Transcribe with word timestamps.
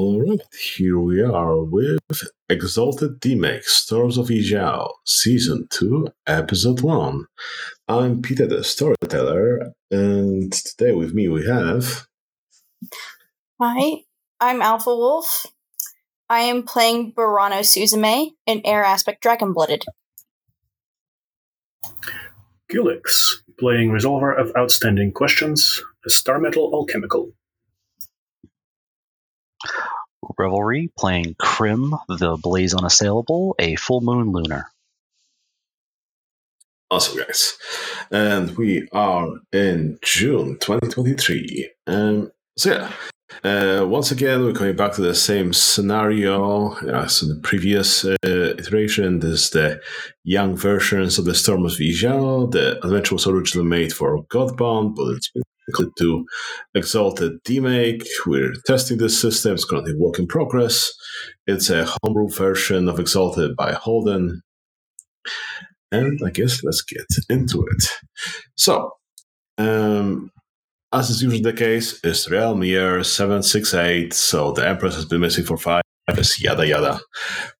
All 0.00 0.20
right, 0.20 0.40
here 0.76 0.96
we 0.96 1.20
are 1.22 1.60
with 1.60 1.98
Exalted 2.48 3.20
Demake 3.20 3.64
Storms 3.64 4.16
of 4.16 4.28
Yizhao, 4.28 4.92
Season 5.04 5.66
2, 5.70 6.06
Episode 6.24 6.82
1. 6.82 7.26
I'm 7.88 8.22
Peter 8.22 8.46
the 8.46 8.62
Storyteller, 8.62 9.72
and 9.90 10.52
today 10.52 10.92
with 10.92 11.14
me 11.14 11.26
we 11.26 11.44
have. 11.48 12.06
Hi, 13.60 14.04
I'm 14.38 14.62
Alpha 14.62 14.94
Wolf. 14.94 15.46
I 16.28 16.42
am 16.42 16.62
playing 16.62 17.12
Burano 17.14 17.64
Suzume, 17.64 18.34
an 18.46 18.60
air 18.64 18.84
aspect 18.84 19.20
dragon 19.20 19.52
blooded. 19.52 19.84
Qlex, 22.72 23.32
playing 23.58 23.90
Resolver 23.90 24.38
of 24.38 24.52
Outstanding 24.56 25.10
Questions, 25.10 25.82
a 26.06 26.10
star 26.10 26.38
metal 26.38 26.70
alchemical. 26.72 27.32
Revelry 30.38 30.90
playing 30.96 31.34
Crim, 31.38 31.94
the 32.08 32.38
Blaze 32.40 32.74
Unassailable, 32.74 33.54
a 33.58 33.76
full 33.76 34.00
moon 34.00 34.32
lunar. 34.32 34.70
Awesome, 36.90 37.18
guys. 37.18 37.58
And 38.10 38.56
we 38.56 38.88
are 38.92 39.28
in 39.52 39.98
June 40.02 40.58
2023. 40.58 41.70
Um, 41.86 42.32
so, 42.56 42.72
yeah, 42.72 42.92
uh, 43.44 43.84
once 43.86 44.10
again, 44.10 44.42
we're 44.42 44.54
coming 44.54 44.74
back 44.74 44.92
to 44.92 45.02
the 45.02 45.14
same 45.14 45.52
scenario 45.52 46.74
as 46.88 47.22
in 47.22 47.28
the 47.28 47.40
previous 47.42 48.04
uh, 48.04 48.16
iteration. 48.24 49.18
This 49.18 49.44
is 49.44 49.50
the 49.50 49.80
young 50.24 50.56
versions 50.56 51.18
of 51.18 51.26
the 51.26 51.34
Storm 51.34 51.66
of 51.66 51.72
Yizhao. 51.72 52.50
The 52.50 52.82
adventure 52.84 53.14
was 53.14 53.26
originally 53.26 53.68
made 53.68 53.92
for 53.92 54.24
Godbound, 54.24 54.96
but 54.96 55.08
it's 55.16 55.30
been 55.30 55.42
to 55.98 56.26
Exalted 56.74 57.42
Demake. 57.44 58.06
We're 58.26 58.54
testing 58.66 58.98
this 58.98 59.20
system. 59.20 59.54
It's 59.54 59.64
currently 59.64 59.94
work 59.96 60.18
in 60.18 60.26
progress. 60.26 60.92
It's 61.46 61.70
a 61.70 61.86
homebrew 62.02 62.28
version 62.28 62.88
of 62.88 62.98
Exalted 62.98 63.56
by 63.56 63.72
Holden. 63.72 64.42
And 65.90 66.20
I 66.24 66.30
guess 66.30 66.62
let's 66.62 66.82
get 66.82 67.06
into 67.28 67.66
it. 67.70 67.84
So, 68.56 68.92
um, 69.56 70.30
as 70.92 71.10
is 71.10 71.22
usually 71.22 71.42
the 71.42 71.52
case, 71.52 72.00
it's 72.02 72.30
realm 72.30 72.62
year 72.62 73.02
768, 73.02 74.12
so 74.14 74.52
the 74.52 74.66
Empress 74.66 74.94
has 74.94 75.04
been 75.04 75.20
missing 75.20 75.44
for 75.44 75.56
five 75.56 75.82
yada 76.16 76.66
yada. 76.66 77.00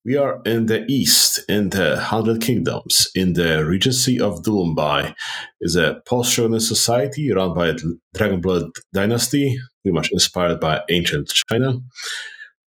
We 0.04 0.16
are 0.16 0.40
in 0.44 0.66
the 0.66 0.84
east, 0.88 1.40
in 1.48 1.70
the 1.70 2.00
Hundred 2.00 2.40
Kingdoms, 2.40 3.08
in 3.14 3.34
the 3.34 3.64
Regency 3.64 4.20
of 4.20 4.42
Dulumbai. 4.42 5.14
is 5.60 5.76
a 5.76 6.00
post-Shogunist 6.06 6.62
society 6.62 7.32
run 7.32 7.54
by 7.54 7.68
the 7.72 7.98
Dragonblood 8.16 8.70
dynasty, 8.92 9.58
pretty 9.82 9.94
much 9.94 10.10
inspired 10.12 10.60
by 10.60 10.82
ancient 10.90 11.32
China. 11.50 11.80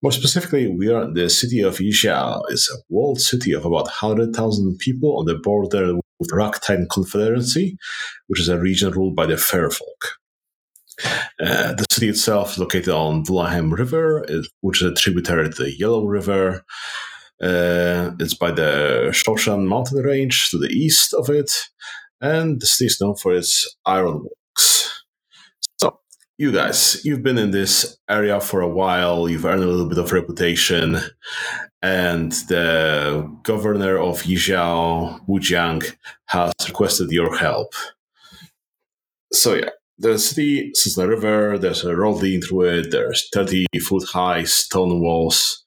More 0.03 0.11
specifically, 0.11 0.67
we 0.67 0.89
are 0.89 1.03
in 1.03 1.13
the 1.13 1.29
city 1.29 1.61
of 1.61 1.77
Yizhao. 1.77 2.41
It's 2.49 2.71
a 2.71 2.77
walled 2.89 3.19
city 3.19 3.51
of 3.53 3.65
about 3.65 3.85
100,000 3.85 4.77
people 4.79 5.17
on 5.17 5.25
the 5.25 5.35
border 5.35 5.95
with 6.19 6.29
Raktain 6.31 6.89
Confederacy, 6.89 7.77
which 8.27 8.39
is 8.39 8.49
a 8.49 8.59
region 8.59 8.91
ruled 8.91 9.15
by 9.15 9.27
the 9.27 9.37
Fair 9.37 9.69
Folk. 9.69 10.20
Uh, 11.39 11.73
the 11.73 11.85
city 11.91 12.09
itself 12.09 12.51
is 12.51 12.59
located 12.59 12.89
on 12.89 13.23
the 13.23 13.31
Dulahem 13.31 13.71
River, 13.71 14.25
which 14.61 14.81
is 14.81 14.91
a 14.91 14.93
tributary 14.93 15.49
to 15.49 15.63
the 15.63 15.77
Yellow 15.77 16.05
River. 16.05 16.63
Uh, 17.41 18.11
it's 18.19 18.35
by 18.35 18.51
the 18.51 19.09
Shoshan 19.11 19.65
mountain 19.65 20.03
range 20.03 20.49
to 20.49 20.59
the 20.59 20.69
east 20.69 21.13
of 21.13 21.29
it, 21.29 21.51
and 22.19 22.61
the 22.61 22.67
city 22.67 22.85
is 22.85 23.01
known 23.01 23.15
for 23.15 23.33
its 23.33 23.75
ironworks. 23.83 25.03
So, 25.79 25.99
you 26.37 26.51
guys, 26.51 27.03
you've 27.03 27.23
been 27.23 27.39
in 27.39 27.49
this 27.49 27.97
area 28.07 28.39
for 28.39 28.61
a 28.61 28.69
while, 28.69 29.27
you've 29.27 29.45
earned 29.45 29.63
a 29.63 29.67
little 29.67 29.89
bit 29.89 29.97
of 29.97 30.11
reputation, 30.11 30.99
and 31.81 32.31
the 32.47 33.27
governor 33.41 33.97
of 33.97 34.21
Yizhao, 34.21 35.21
Wu 35.25 35.39
Jiang, 35.39 35.95
has 36.27 36.53
requested 36.67 37.09
your 37.09 37.35
help. 37.35 37.73
So, 39.33 39.55
yeah, 39.55 39.69
the 40.01 40.17
city 40.17 40.71
on 40.97 41.03
a 41.03 41.07
river. 41.07 41.57
There's 41.57 41.83
a 41.83 41.95
road 41.95 42.21
leading 42.21 42.41
through 42.41 42.61
it. 42.61 42.91
There's 42.91 43.29
30 43.33 43.67
foot 43.81 44.03
high 44.09 44.43
stone 44.43 44.99
walls. 45.01 45.63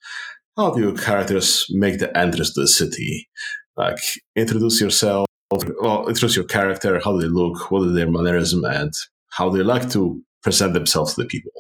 How 0.57 0.71
do 0.71 0.81
your 0.81 0.97
characters 0.97 1.67
make 1.71 1.99
the 1.99 2.17
entrance 2.17 2.55
to 2.55 2.63
the 2.63 2.69
city? 2.69 3.29
Like, 3.77 3.99
introduce 4.37 4.81
yourself. 4.81 5.27
Well, 5.51 6.09
introduce 6.09 6.37
your 6.37 6.47
character. 6.47 7.01
How 7.03 7.13
do 7.13 7.21
they 7.21 7.29
look? 7.29 7.71
What 7.71 7.89
is 7.89 7.95
their 7.95 8.11
mannerism? 8.11 8.65
And 8.65 8.93
how 9.31 9.51
they 9.51 9.63
like 9.63 9.91
to 9.91 10.23
present 10.43 10.75
themselves 10.75 11.15
to 11.15 11.23
the 11.23 11.29
people? 11.29 11.53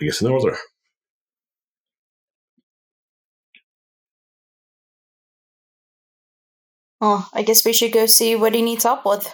I 0.00 0.04
guess 0.04 0.20
in 0.20 0.28
order. 0.30 0.56
Oh, 7.00 7.28
I 7.32 7.42
guess 7.42 7.64
we 7.64 7.72
should 7.72 7.92
go 7.92 8.06
see 8.06 8.34
what 8.34 8.54
he 8.54 8.62
needs 8.62 8.84
help 8.84 9.04
with. 9.04 9.32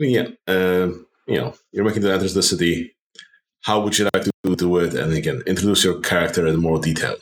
Yeah, 0.00 0.28
uh, 0.46 0.88
you 1.26 1.36
know, 1.36 1.54
you're 1.72 1.84
making 1.84 2.02
the 2.02 2.16
to 2.16 2.28
the 2.28 2.42
city. 2.42 2.94
How 3.62 3.80
would 3.80 3.98
you 3.98 4.08
like 4.14 4.24
to 4.24 4.56
do 4.56 4.76
it? 4.78 4.94
And 4.94 5.12
again, 5.12 5.42
introduce 5.46 5.84
your 5.84 6.00
character 6.00 6.46
in 6.46 6.60
more 6.60 6.78
detail. 6.78 7.16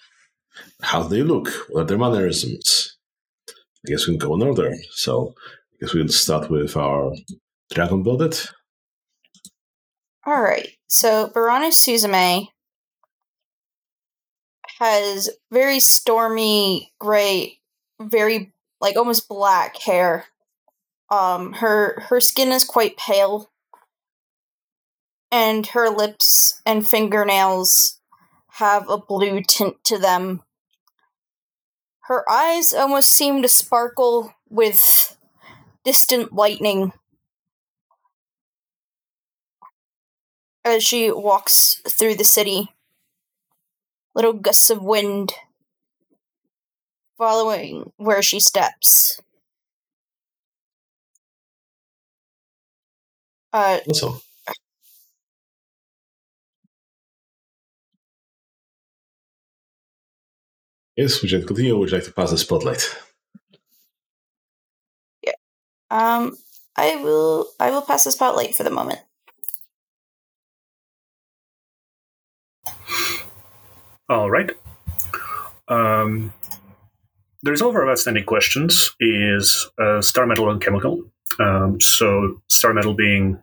How 0.83 1.03
do 1.03 1.09
they 1.09 1.23
look? 1.23 1.49
What 1.69 1.83
are 1.83 1.85
their 1.87 1.99
mannerisms? 1.99 2.97
I 3.49 3.91
guess 3.91 4.07
we 4.07 4.17
can 4.17 4.29
go 4.29 4.35
in 4.35 4.43
order. 4.43 4.75
So 4.91 5.35
I 5.39 5.77
guess 5.81 5.95
we'll 5.95 6.09
start 6.09 6.51
with 6.51 6.77
our 6.77 7.13
dragon 7.73 8.03
blooded. 8.03 8.39
All 10.27 10.43
right. 10.43 10.69
So 10.89 11.29
Burano 11.29 11.69
Suzume 11.69 12.49
has 14.79 15.31
very 15.51 15.81
stormy 15.81 16.93
gray, 16.99 17.61
very 18.01 18.53
like 18.81 18.97
almost 18.97 19.29
black 19.29 19.77
hair 19.79 20.27
um, 21.11 21.55
her 21.55 22.01
her 22.09 22.21
skin 22.21 22.49
is 22.49 22.65
quite 22.65 22.97
pale, 22.97 23.51
and 25.31 25.67
her 25.69 25.89
lips 25.89 26.61
and 26.65 26.89
fingernails 26.89 28.01
have 28.55 28.89
a 28.89 28.99
blue 28.99 29.43
tint 29.43 29.83
to 29.85 29.99
them. 29.99 30.43
Her 32.03 32.25
eyes 32.31 32.73
almost 32.73 33.11
seem 33.11 33.43
to 33.43 33.49
sparkle 33.49 34.33
with 34.49 35.17
distant 35.85 36.33
lightning 36.33 36.93
as 40.65 40.83
she 40.83 41.11
walks 41.11 41.81
through 41.89 42.17
the 42.17 42.25
city. 42.25 42.69
Little 44.15 44.33
gusts 44.33 44.71
of 44.71 44.83
wind 44.83 45.33
following 47.17 47.93
where 47.97 48.23
she 48.23 48.41
steps. 48.41 49.21
Uh, 53.57 53.79
awesome. 53.89 54.21
Yes, 60.97 61.23
would 61.23 61.31
you 61.31 61.39
like 61.39 61.45
to 61.45 61.49
continue 61.49 61.75
or 61.75 61.81
would 61.81 61.91
you 61.91 61.97
like 61.97 62.05
to 62.07 62.13
pass 62.13 62.31
the 62.33 62.39
spotlight? 62.39 62.95
Yeah. 65.23 65.33
Um 65.91 66.37
I 66.77 66.97
will 66.97 67.49
I 67.59 67.71
will 67.71 67.83
pass 67.83 68.05
the 68.05 68.13
spotlight 68.13 68.55
for 68.55 68.63
the 68.63 68.71
moment. 68.71 69.01
All 74.09 74.31
right. 74.31 74.51
Um, 75.69 76.33
the 77.43 77.51
resolver 77.51 77.83
of 77.83 77.89
outstanding 77.89 78.25
questions 78.25 78.93
is 79.01 79.69
uh, 79.81 80.01
star 80.01 80.27
metal 80.27 80.49
alchemical. 80.51 81.03
Um, 81.41 81.81
so 81.81 82.41
star 82.49 82.73
metal 82.73 82.95
being 82.95 83.43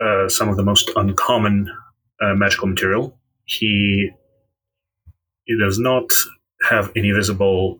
uh, 0.00 0.28
some 0.28 0.48
of 0.48 0.56
the 0.56 0.62
most 0.62 0.90
uncommon 0.96 1.70
uh, 2.20 2.34
magical 2.34 2.68
material. 2.68 3.16
He 3.44 4.10
he 5.44 5.58
does 5.58 5.78
not 5.78 6.04
have 6.68 6.92
any 6.94 7.10
visible 7.10 7.78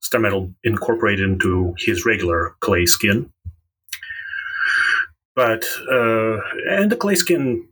star 0.00 0.20
metal 0.20 0.52
incorporated 0.62 1.28
into 1.28 1.74
his 1.78 2.06
regular 2.06 2.54
clay 2.60 2.86
skin. 2.86 3.30
But 5.34 5.64
uh, 5.90 6.38
and 6.70 6.90
the 6.90 6.96
clay 6.96 7.14
skin 7.16 7.68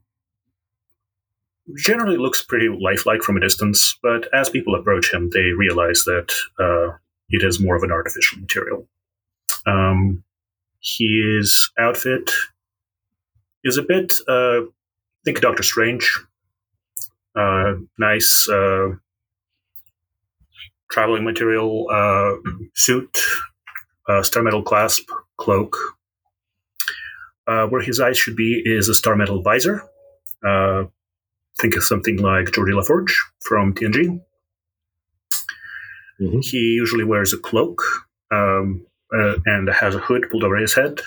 generally 1.77 2.17
looks 2.17 2.43
pretty 2.43 2.69
lifelike 2.69 3.23
from 3.23 3.37
a 3.37 3.41
distance. 3.41 3.99
But 4.03 4.29
as 4.35 4.51
people 4.51 4.75
approach 4.75 5.13
him, 5.13 5.31
they 5.31 5.53
realize 5.57 6.03
that 6.05 6.33
uh, 6.59 6.97
it 7.31 7.43
is 7.43 7.61
more 7.61 7.77
of 7.77 7.83
an 7.83 7.93
artificial 7.93 8.39
material. 8.39 8.87
Um, 9.67 10.25
his 10.83 11.71
outfit 11.79 12.31
is 13.65 13.77
a 13.77 13.83
bit, 13.83 14.15
uh, 14.29 14.61
think 15.25 15.39
of 15.39 15.43
Doctor 15.43 15.63
Strange. 15.63 16.21
Uh, 17.37 17.75
nice 17.99 18.49
uh, 18.49 18.91
traveling 20.91 21.25
material 21.25 21.89
uh, 21.91 22.35
suit, 22.75 23.19
uh, 24.09 24.23
star 24.23 24.43
metal 24.43 24.63
clasp, 24.63 25.09
cloak. 25.37 25.77
Uh, 27.47 27.67
where 27.67 27.83
his 27.83 28.01
eyes 28.01 28.17
should 28.17 28.37
be 28.37 28.63
is 28.65 28.89
a 28.89 28.95
star 28.95 29.17
metal 29.17 29.43
visor. 29.43 29.83
Uh, 30.47 30.85
think 31.61 31.77
of 31.77 31.83
something 31.85 32.17
like 32.19 32.47
Geordi 32.47 32.73
LaForge 32.73 33.13
from 33.41 33.75
TNG. 33.75 34.19
Mhm. 36.21 36.43
He 36.45 36.59
usually 36.59 37.05
wears 37.05 37.33
a 37.35 37.39
cloak 37.39 37.83
um, 38.31 38.87
uh, 39.15 39.37
and 39.45 39.69
has 39.69 39.95
a 39.95 39.99
hood 39.99 40.27
pulled 40.31 40.45
over 40.45 40.57
his 40.57 40.75
head. 40.75 41.01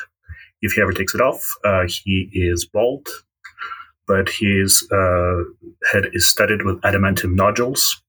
If 0.62 0.74
he 0.74 0.82
ever 0.82 0.94
takes 0.94 1.14
it 1.14 1.22
off, 1.22 1.44
uh, 1.64 1.84
he 1.88 2.30
is 2.34 2.66
bald, 2.66 3.08
but 4.08 4.30
his 4.30 4.88
uh, 4.92 5.44
head 5.92 6.10
is 6.14 6.28
studded 6.28 6.64
with 6.64 6.82
adamantium 6.82 7.36
nodules. 7.36 8.02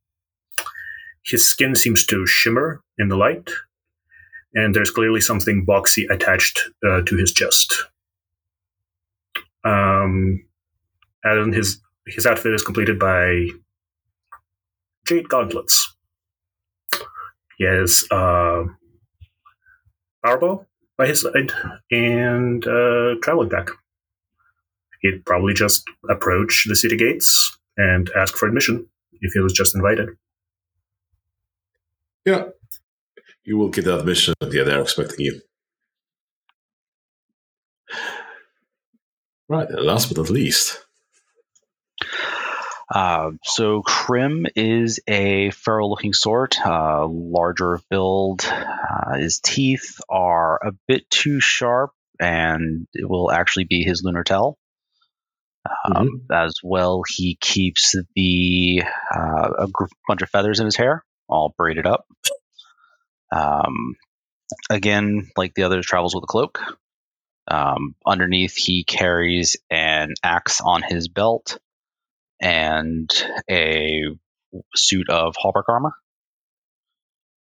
His 1.24 1.48
skin 1.48 1.74
seems 1.74 2.06
to 2.06 2.26
shimmer 2.26 2.82
in 2.96 3.08
the 3.08 3.16
light, 3.16 3.50
and 4.54 4.74
there's 4.74 4.90
clearly 4.90 5.20
something 5.20 5.66
boxy 5.66 6.08
attached 6.10 6.70
uh, 6.86 7.02
to 7.02 7.16
his 7.16 7.32
chest. 7.32 7.84
Um, 9.64 10.44
and 11.24 11.52
his 11.52 11.80
his 12.06 12.24
outfit 12.24 12.54
is 12.54 12.62
completed 12.62 12.98
by 12.98 13.48
jade 15.04 15.28
gauntlets. 15.28 15.94
He 17.58 17.64
has 17.64 18.04
uh, 18.10 18.64
powerbow 20.24 20.64
his 21.06 21.22
side 21.22 21.52
and 21.90 22.66
uh, 22.66 23.14
traveling 23.22 23.50
pack. 23.50 23.68
He'd 25.00 25.24
probably 25.24 25.54
just 25.54 25.84
approach 26.10 26.66
the 26.68 26.74
city 26.74 26.96
gates 26.96 27.56
and 27.76 28.10
ask 28.16 28.34
for 28.34 28.48
admission 28.48 28.88
if 29.20 29.32
he 29.32 29.40
was 29.40 29.52
just 29.52 29.74
invited. 29.74 30.10
Yeah. 32.24 32.46
You 33.44 33.56
will 33.56 33.68
get 33.68 33.86
admission. 33.86 34.34
Yeah, 34.42 34.64
they're 34.64 34.82
expecting 34.82 35.26
you. 35.26 35.40
Right, 39.48 39.70
last 39.70 40.08
but 40.08 40.18
not 40.18 40.30
least. 40.30 40.84
Uh, 42.92 43.32
so 43.44 43.82
Crim 43.82 44.46
is 44.56 45.00
a 45.06 45.50
feral-looking 45.50 46.14
sort, 46.14 46.56
uh, 46.64 47.06
larger 47.06 47.80
build. 47.90 48.46
Uh, 48.46 49.16
his 49.18 49.40
teeth 49.40 50.00
are 50.08 50.56
a 50.56 50.72
bit 50.86 51.08
too 51.10 51.38
sharp, 51.40 51.90
and 52.18 52.86
it 52.94 53.08
will 53.08 53.30
actually 53.30 53.64
be 53.64 53.82
his 53.82 54.02
lunar 54.02 54.24
tail. 54.24 54.56
Um, 55.84 56.22
As 56.32 56.54
well, 56.62 57.02
he 57.06 57.36
keeps 57.38 57.94
the 58.14 58.82
uh, 59.14 59.50
a 59.58 59.68
gr- 59.70 59.84
bunch 60.06 60.22
of 60.22 60.30
feathers 60.30 60.60
in 60.60 60.64
his 60.64 60.76
hair, 60.76 61.04
all 61.28 61.54
braided 61.58 61.86
up. 61.86 62.06
Um, 63.30 63.96
again, 64.70 65.28
like 65.36 65.52
the 65.52 65.64
others, 65.64 65.84
travels 65.84 66.14
with 66.14 66.24
a 66.24 66.26
cloak. 66.26 66.60
Um, 67.50 67.94
underneath, 68.06 68.56
he 68.56 68.84
carries 68.84 69.56
an 69.70 70.14
axe 70.22 70.62
on 70.62 70.82
his 70.82 71.08
belt 71.08 71.58
and 72.40 73.10
a 73.50 74.04
suit 74.74 75.08
of 75.10 75.34
hallmark 75.36 75.68
armor. 75.68 75.92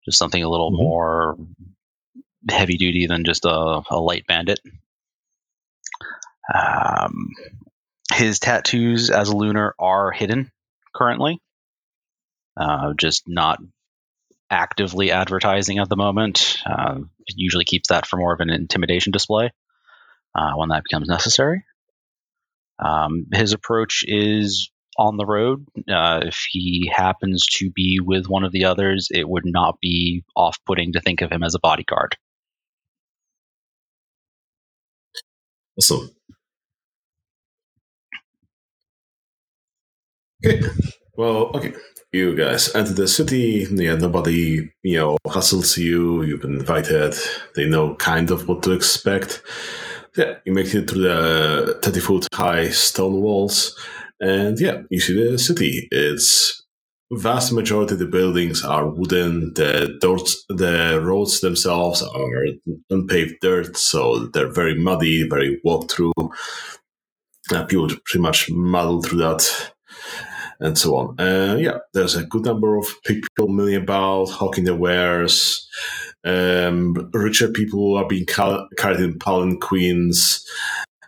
Just 0.05 0.17
something 0.17 0.41
a 0.41 0.49
little 0.49 0.71
Mhm. 0.71 0.77
more 0.77 1.37
heavy 2.49 2.77
duty 2.77 3.07
than 3.07 3.23
just 3.25 3.45
a, 3.45 3.81
a 3.89 3.99
light 3.99 4.25
bandit. 4.27 4.59
Um, 6.53 7.29
his 8.13 8.39
tattoos 8.39 9.09
as 9.09 9.29
a 9.29 9.35
lunar 9.35 9.73
are 9.79 10.11
hidden 10.11 10.51
currently, 10.93 11.41
uh, 12.55 12.93
just 12.97 13.23
not 13.27 13.59
actively 14.49 15.11
advertising 15.11 15.79
at 15.79 15.89
the 15.89 15.95
moment. 15.95 16.61
Uh, 16.65 16.99
usually 17.29 17.65
keeps 17.65 17.89
that 17.89 18.05
for 18.05 18.17
more 18.17 18.33
of 18.33 18.41
an 18.41 18.51
intimidation 18.51 19.11
display 19.11 19.51
uh, 20.35 20.53
when 20.53 20.69
that 20.69 20.83
becomes 20.83 21.07
necessary. 21.07 21.65
Um, 22.77 23.25
his 23.33 23.53
approach 23.53 24.03
is 24.07 24.69
on 24.97 25.17
the 25.17 25.25
road. 25.25 25.65
Uh, 25.89 26.21
if 26.23 26.45
he 26.49 26.91
happens 26.93 27.45
to 27.47 27.69
be 27.71 27.99
with 27.99 28.27
one 28.27 28.43
of 28.43 28.51
the 28.51 28.65
others, 28.65 29.09
it 29.11 29.27
would 29.27 29.45
not 29.45 29.79
be 29.81 30.23
off 30.35 30.57
putting 30.65 30.93
to 30.93 31.01
think 31.01 31.21
of 31.21 31.31
him 31.31 31.43
as 31.43 31.55
a 31.55 31.59
bodyguard. 31.59 32.17
Awesome. 35.77 36.09
Okay. 40.45 40.61
Well, 41.17 41.51
okay. 41.55 41.73
You 42.11 42.35
guys 42.35 42.73
enter 42.75 42.93
the 42.93 43.07
city. 43.07 43.67
Yeah, 43.69 43.95
nobody, 43.95 44.71
you 44.83 44.97
know, 44.97 45.17
hustles 45.27 45.77
you. 45.77 46.23
You've 46.23 46.41
been 46.41 46.55
invited. 46.55 47.13
They 47.55 47.67
know 47.67 47.95
kind 47.95 48.31
of 48.31 48.47
what 48.47 48.63
to 48.63 48.71
expect. 48.71 49.41
Yeah, 50.15 50.35
you 50.45 50.53
make 50.53 50.73
it 50.73 50.89
through 50.89 51.01
the 51.01 51.79
30 51.81 51.99
foot 51.99 52.27
high 52.33 52.69
stone 52.69 53.21
walls. 53.21 53.77
And 54.19 54.59
yeah, 54.59 54.81
you 54.89 54.99
see 54.99 55.13
the 55.13 55.37
city. 55.37 55.87
It's 55.91 56.63
vast 57.11 57.51
majority 57.51 57.93
of 57.93 57.99
the 57.99 58.05
buildings 58.05 58.63
are 58.63 58.87
wooden. 58.87 59.53
The 59.53 59.97
the 60.49 61.01
roads 61.01 61.41
themselves 61.41 62.01
are 62.01 62.45
unpaved 62.89 63.35
dirt, 63.41 63.77
so 63.77 64.27
they're 64.27 64.51
very 64.51 64.75
muddy, 64.75 65.27
very 65.27 65.59
walk 65.63 65.91
through. 65.91 66.13
Uh, 67.51 67.63
people 67.65 67.87
pretty 68.05 68.19
much 68.19 68.49
muddle 68.49 69.03
through 69.03 69.19
that 69.19 69.71
and 70.59 70.77
so 70.77 70.95
on. 70.95 71.19
Uh, 71.19 71.57
yeah, 71.59 71.77
there's 71.93 72.15
a 72.15 72.25
good 72.25 72.45
number 72.45 72.77
of 72.77 72.87
people 73.03 73.47
milling 73.47 73.75
about, 73.75 74.29
hawking 74.29 74.63
their 74.63 74.75
wares. 74.75 75.67
Um, 76.23 77.09
richer 77.13 77.49
people 77.49 77.97
are 77.97 78.07
being 78.07 78.25
cal- 78.25 78.67
carried 78.77 78.99
in 78.99 79.19
palanquins. 79.19 80.43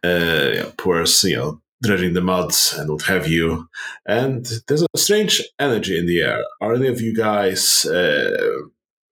Uh, 0.04 0.52
yeah, 0.54 0.70
poor, 0.78 1.06
you 1.24 1.36
know, 1.36 1.62
dredging 1.82 2.14
the 2.14 2.22
muds 2.22 2.74
and 2.78 2.90
what 2.90 3.04
have 3.04 3.28
you. 3.28 3.70
And 4.06 4.46
there's 4.68 4.84
a 4.84 4.98
strange 4.98 5.44
energy 5.60 5.98
in 5.98 6.06
the 6.08 6.22
air. 6.22 6.44
Are 6.62 6.74
any 6.74 6.88
of 6.88 7.02
you 7.02 7.14
guys 7.16 7.86
uh, 7.86 8.36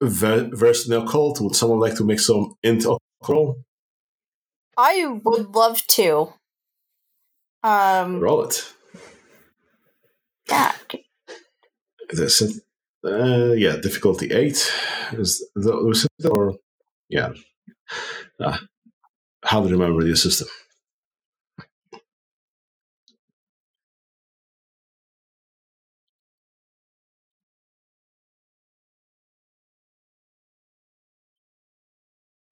ver- 0.01 0.49
versed 0.53 0.87
in 0.87 0.93
occult? 0.93 1.39
Would 1.41 1.55
someone 1.55 1.79
like 1.79 1.95
to 1.97 2.03
make 2.03 2.19
some 2.19 2.55
int 2.63 2.85
occult? 3.21 3.57
I 4.77 5.05
would 5.23 5.55
love 5.55 5.85
to. 5.87 6.33
Um, 7.63 8.19
Roll 8.19 8.43
it. 8.45 8.73
yeah. 10.49 10.73
This 12.09 12.41
is, 12.41 12.61
uh, 13.03 13.53
yeah, 13.53 13.77
difficulty 13.77 14.31
eight. 14.31 14.71
Is 15.13 15.47
that, 15.55 15.83
was 15.83 16.05
it, 16.05 16.25
or 16.29 16.55
yeah? 17.09 17.33
Uh, 18.39 18.57
how 19.43 19.63
you 19.63 19.69
remember 19.69 20.03
the 20.03 20.15
system? 20.15 20.47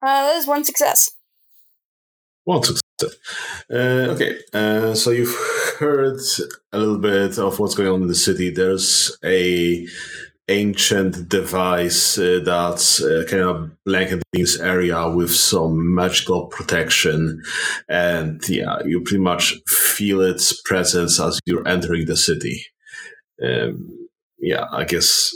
Uh, 0.03 0.27
that 0.27 0.35
is 0.35 0.47
one 0.47 0.65
success. 0.65 1.09
One 2.43 2.61
success. 2.61 2.83
Uh, 3.71 4.11
okay, 4.11 4.37
uh, 4.53 4.93
so 4.93 5.11
you've 5.11 5.35
heard 5.79 6.19
a 6.73 6.77
little 6.77 6.97
bit 6.97 7.39
of 7.39 7.57
what's 7.57 7.75
going 7.75 7.89
on 7.89 8.01
in 8.01 8.07
the 8.09 8.15
city. 8.15 8.49
There's 8.49 9.17
a 9.23 9.87
ancient 10.49 11.29
device 11.29 12.17
uh, 12.17 12.41
that's 12.43 13.01
uh, 13.01 13.23
kind 13.29 13.43
of 13.43 13.71
blanketing 13.85 14.21
this 14.33 14.59
area 14.59 15.09
with 15.09 15.31
some 15.31 15.95
magical 15.95 16.47
protection, 16.47 17.41
and 17.87 18.41
yeah, 18.49 18.79
you 18.85 18.99
pretty 19.01 19.23
much 19.23 19.55
feel 19.67 20.19
its 20.19 20.61
presence 20.63 21.19
as 21.19 21.39
you're 21.45 21.67
entering 21.67 22.05
the 22.05 22.17
city. 22.17 22.65
Um, 23.41 24.09
yeah, 24.37 24.65
I 24.71 24.83
guess 24.83 25.33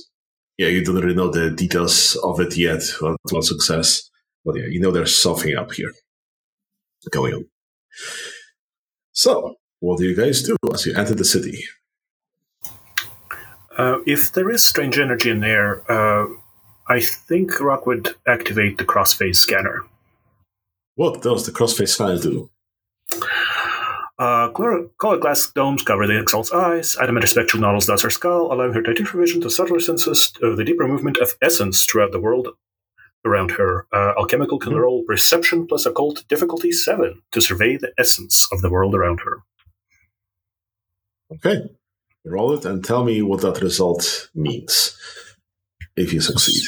yeah, 0.58 0.68
you 0.68 0.84
don't 0.84 0.96
really 0.96 1.16
know 1.16 1.32
the 1.32 1.52
details 1.52 2.18
of 2.24 2.40
it 2.42 2.58
yet. 2.58 2.82
Well, 3.02 3.16
one 3.32 3.44
success, 3.44 4.10
yeah, 4.56 4.66
you 4.68 4.80
know 4.80 4.92
there's 4.92 5.16
something 5.16 5.56
up 5.56 5.74
here 5.74 5.92
going 7.12 7.34
on. 7.34 7.46
So, 9.12 9.56
what 9.80 10.00
do 10.00 10.06
you 10.06 10.16
guys 10.16 10.44
do 10.44 10.56
as 10.74 10.86
you 10.86 10.96
enter 10.96 11.16
the 11.16 11.26
city? 11.26 11.64
Uh, 13.78 14.00
if 14.06 14.32
there 14.32 14.50
is 14.50 14.64
strange 14.64 14.98
energy 14.98 15.30
in 15.30 15.40
there, 15.40 15.90
uh, 15.92 16.28
I 16.88 17.00
think 17.00 17.60
Rock 17.60 17.86
would 17.86 18.16
activate 18.28 18.78
the 18.78 18.86
crossface 18.86 19.36
scanner. 19.36 19.84
What 20.96 21.22
does 21.22 21.46
the 21.46 21.52
crossface 21.52 21.90
scanner 21.90 22.18
do? 22.18 22.50
Uh, 24.20 24.50
colored 24.50 24.90
glass 24.98 25.52
domes 25.52 25.84
cover 25.84 26.08
the 26.08 26.20
Exalt's 26.20 26.52
eyes. 26.52 26.96
Adamanter 26.96 27.28
spectral 27.28 27.62
nodules 27.62 27.86
dots 27.86 28.02
her 28.02 28.10
skull, 28.10 28.52
allowing 28.52 28.74
her 28.74 28.82
tighter 28.82 29.06
vision 29.16 29.42
to 29.42 29.50
subtler 29.50 29.80
senses 29.80 30.34
of 30.42 30.58
the 30.58 30.64
deeper 30.64 30.88
movement 30.88 31.18
of 31.18 31.36
essence 31.40 31.86
throughout 31.86 32.12
the 32.12 32.20
world 32.20 32.48
around 33.28 33.52
her. 33.52 33.86
Uh, 33.94 34.14
alchemical 34.18 34.60
Mhm. 34.60 34.80
roll 34.80 35.04
perception 35.04 35.68
plus 35.68 35.86
occult 35.86 36.24
difficulty 36.28 36.72
7 36.72 37.22
to 37.34 37.42
survey 37.42 37.78
the 37.78 37.92
essence 37.98 38.48
of 38.52 38.62
the 38.62 38.70
world 38.70 38.96
around 38.96 39.20
her. 39.26 39.44
Okay, 41.34 41.58
roll 42.26 42.54
it 42.54 42.66
and 42.66 42.84
tell 42.84 43.04
me 43.04 43.22
what 43.22 43.42
that 43.42 43.62
result 43.62 44.30
means 44.34 44.98
if 45.96 46.14
you 46.14 46.22
succeed. 46.22 46.64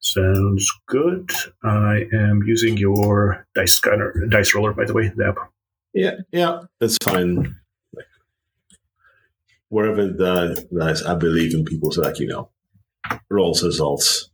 Sounds 0.00 0.70
good. 0.86 1.28
I 1.64 2.04
am 2.12 2.42
using 2.46 2.76
your 2.76 3.44
dice 3.56 3.72
scanner, 3.74 4.14
dice 4.28 4.54
roller, 4.54 4.72
by 4.72 4.84
the 4.84 4.94
way, 4.94 5.08
the 5.16 5.26
app. 5.26 5.38
Yeah, 5.92 6.16
yeah, 6.32 6.60
that's 6.78 6.96
fine. 7.02 7.56
Wherever 9.68 10.06
that 10.06 10.68
that 10.70 10.90
is, 10.92 11.02
I 11.02 11.14
believe 11.16 11.52
in 11.54 11.64
people, 11.64 11.90
so 11.90 12.02
like 12.02 12.20
you 12.20 12.28
know, 12.28 12.50
rolls 13.28 13.64
results. 13.64 14.30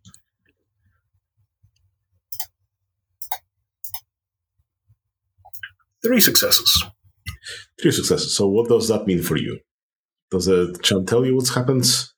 Three 6.04 6.20
successes. 6.20 6.84
Three 7.80 7.92
successes. 7.92 8.36
So 8.36 8.48
what 8.48 8.68
does 8.68 8.88
that 8.88 9.06
mean 9.06 9.22
for 9.22 9.36
you? 9.36 9.60
Does 10.30 10.46
the 10.46 10.78
chant 10.82 11.08
tell 11.08 11.24
you 11.24 11.36
what 11.36 11.48
happens? 11.48 12.12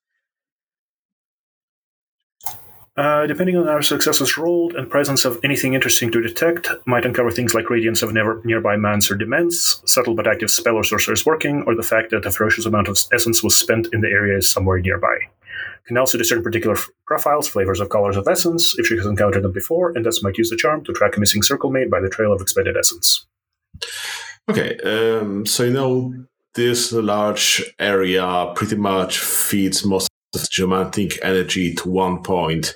Uh, 2.97 3.27
depending 3.27 3.57
on 3.57 3.67
our 3.67 3.83
successes 3.83 4.39
rolled 4.39 4.77
and 4.77 4.89
presence 4.89 5.25
of 5.25 5.41
anything 5.43 5.75
interesting 5.75 6.13
to 6.13 6.23
detect, 6.23 6.69
might 6.87 7.05
uncover 7.05 7.29
things 7.29 7.53
like 7.53 7.69
radiance 7.69 8.03
of 8.03 8.13
never, 8.13 8.41
nearby 8.45 8.77
mans 8.77 9.11
or 9.11 9.17
dements, 9.17 9.83
subtle 9.85 10.15
but 10.15 10.29
active 10.29 10.49
spell 10.49 10.77
or 10.77 10.85
sorcerer's 10.85 11.27
working, 11.27 11.65
or 11.67 11.75
the 11.75 11.83
fact 11.83 12.13
that 12.13 12.25
a 12.25 12.31
ferocious 12.31 12.67
amount 12.67 12.87
of 12.87 12.97
essence 13.13 13.43
was 13.43 13.59
spent 13.59 13.89
in 13.93 14.01
the 14.01 14.09
area 14.09 14.41
somewhere 14.41 14.79
nearby. 14.79 15.19
Can 15.89 15.99
also 15.99 16.17
discern 16.17 16.45
particular 16.45 16.77
f- 16.77 16.89
profiles, 17.05 17.49
flavors 17.49 17.81
of 17.81 17.89
colors 17.89 18.17
of 18.17 18.29
essence, 18.29 18.77
if 18.79 18.87
she 18.87 18.97
has 18.97 19.07
encountered 19.07 19.43
them 19.43 19.53
before, 19.53 19.91
and 19.91 20.07
thus 20.07 20.23
might 20.23 20.39
use 20.39 20.51
the 20.51 20.57
charm 20.57 20.85
to 20.85 20.93
track 20.93 21.17
a 21.17 21.21
missing 21.21 21.43
circle 21.43 21.71
made 21.71 21.91
by 21.91 22.01
the 22.01 22.09
trail 22.09 22.33
of 22.33 22.41
expended 22.41 22.77
essence. 22.77 23.27
Okay, 24.51 24.77
um, 24.81 25.47
so 25.47 25.65
you 25.65 25.73
know 25.73 26.15
this 26.55 26.93
large 26.93 27.65
area 27.79 28.53
pretty 28.55 28.77
much 28.77 29.19
feeds 29.19 29.85
most 29.85 30.09
of 30.35 30.43
the 30.43 30.49
geomantic 30.51 31.19
energy 31.23 31.75
to 31.75 31.89
one 31.89 32.23
point 32.23 32.75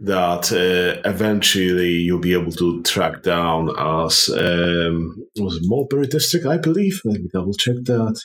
that 0.00 0.50
uh, 0.52 1.00
eventually 1.08 1.90
you'll 1.90 2.18
be 2.18 2.32
able 2.32 2.52
to 2.52 2.82
track 2.82 3.22
down 3.22 3.70
as 3.78 4.28
um, 4.30 5.14
was 5.38 5.60
Mulberry 5.62 6.06
District, 6.06 6.46
I 6.46 6.56
believe. 6.56 7.00
Let 7.04 7.20
me 7.20 7.28
double 7.32 7.54
check 7.54 7.76
that. 7.84 8.20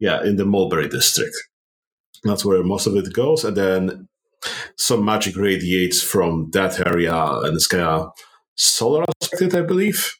Yeah, 0.00 0.22
in 0.24 0.36
the 0.36 0.44
Mulberry 0.44 0.88
District. 0.88 1.34
That's 2.24 2.44
where 2.44 2.62
most 2.62 2.86
of 2.86 2.96
it 2.96 3.12
goes, 3.12 3.44
and 3.44 3.56
then 3.56 4.08
some 4.76 5.04
magic 5.04 5.36
radiates 5.36 6.02
from 6.02 6.50
that 6.52 6.84
area, 6.86 7.14
and 7.14 7.54
it's 7.54 7.66
kind 7.66 7.82
of 7.82 8.10
solar 8.54 9.04
aspected, 9.20 9.56
I 9.56 9.62
believe. 9.62 10.12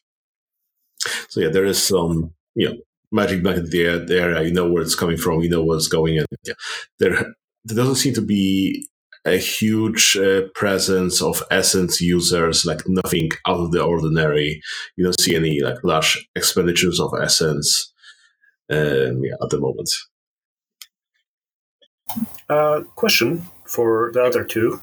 So 1.29 1.41
yeah, 1.41 1.49
there 1.49 1.65
is 1.65 1.81
some 1.81 2.33
you 2.55 2.69
know 2.69 2.77
magic 3.11 3.43
back 3.43 3.57
in 3.57 3.69
the, 3.69 4.07
area. 4.09 4.41
You 4.43 4.53
know 4.53 4.69
where 4.69 4.83
it's 4.83 4.95
coming 4.95 5.17
from. 5.17 5.41
You 5.41 5.49
know 5.49 5.63
what's 5.63 5.87
going 5.87 6.15
in. 6.15 6.25
Yeah. 6.43 6.53
There, 6.99 7.33
there 7.65 7.77
doesn't 7.77 7.95
seem 7.95 8.13
to 8.15 8.21
be 8.21 8.87
a 9.25 9.37
huge 9.37 10.17
uh, 10.17 10.41
presence 10.53 11.21
of 11.21 11.43
essence 11.49 12.01
users. 12.01 12.65
Like 12.65 12.81
nothing 12.87 13.31
out 13.47 13.59
of 13.59 13.71
the 13.71 13.83
ordinary. 13.83 14.61
You 14.97 15.05
don't 15.05 15.19
see 15.19 15.35
any 15.35 15.61
like 15.61 15.83
large 15.83 16.27
expenditures 16.35 16.99
of 16.99 17.13
essence. 17.21 17.93
Um, 18.69 19.23
yeah, 19.23 19.35
at 19.41 19.49
the 19.49 19.59
moment. 19.59 19.89
Uh, 22.49 22.81
question 22.95 23.47
for 23.65 24.11
the 24.13 24.23
other 24.23 24.43
two. 24.43 24.81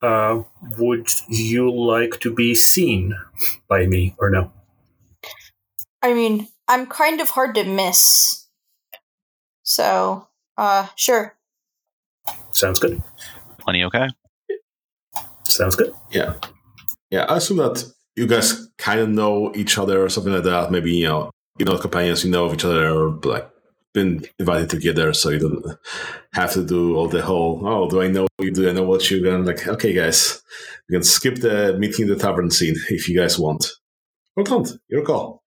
Uh, 0.00 0.42
would 0.78 1.08
you 1.28 1.70
like 1.72 2.18
to 2.20 2.34
be 2.34 2.54
seen 2.54 3.14
by 3.68 3.86
me 3.86 4.14
or 4.18 4.30
no? 4.30 4.50
I 6.02 6.14
mean, 6.14 6.48
I'm 6.68 6.86
kind 6.86 7.20
of 7.20 7.30
hard 7.30 7.54
to 7.54 7.64
miss. 7.64 8.46
So, 9.62 10.28
uh, 10.56 10.88
sure. 10.96 11.36
Sounds 12.50 12.78
good. 12.78 13.02
Plenty 13.58 13.84
okay. 13.84 14.08
Sounds 15.44 15.76
good. 15.76 15.94
Yeah, 16.10 16.34
yeah. 17.10 17.24
I 17.24 17.36
assume 17.36 17.58
that 17.58 17.84
you 18.16 18.26
guys 18.26 18.68
kind 18.78 19.00
of 19.00 19.08
know 19.08 19.52
each 19.54 19.78
other 19.78 20.02
or 20.02 20.08
something 20.08 20.32
like 20.32 20.44
that. 20.44 20.70
Maybe 20.70 20.92
you 20.92 21.08
know, 21.08 21.30
you 21.58 21.64
know, 21.64 21.78
companions, 21.78 22.24
you 22.24 22.30
know 22.30 22.46
of 22.46 22.54
each 22.54 22.64
other, 22.64 22.90
or 22.90 23.10
like 23.24 23.48
been 23.92 24.26
invited 24.38 24.70
together, 24.70 25.12
so 25.12 25.30
you 25.30 25.38
don't 25.38 25.78
have 26.32 26.52
to 26.52 26.64
do 26.64 26.96
all 26.96 27.08
the 27.08 27.22
whole. 27.22 27.60
Oh, 27.66 27.88
do 27.88 28.00
I 28.02 28.08
know 28.08 28.26
you? 28.40 28.50
Do 28.50 28.68
I 28.68 28.72
know 28.72 28.84
what 28.84 29.10
you? 29.10 29.28
And 29.30 29.46
like, 29.46 29.66
okay, 29.66 29.92
guys, 29.92 30.42
you 30.88 30.96
can 30.96 31.04
skip 31.04 31.36
the 31.36 31.76
meeting 31.78 32.08
in 32.08 32.12
the 32.12 32.16
tavern 32.16 32.50
scene 32.50 32.74
if 32.88 33.08
you 33.08 33.18
guys 33.18 33.38
want. 33.38 33.70
Or 34.36 34.44
don't. 34.44 34.70
Your 34.88 35.04
call. 35.04 35.41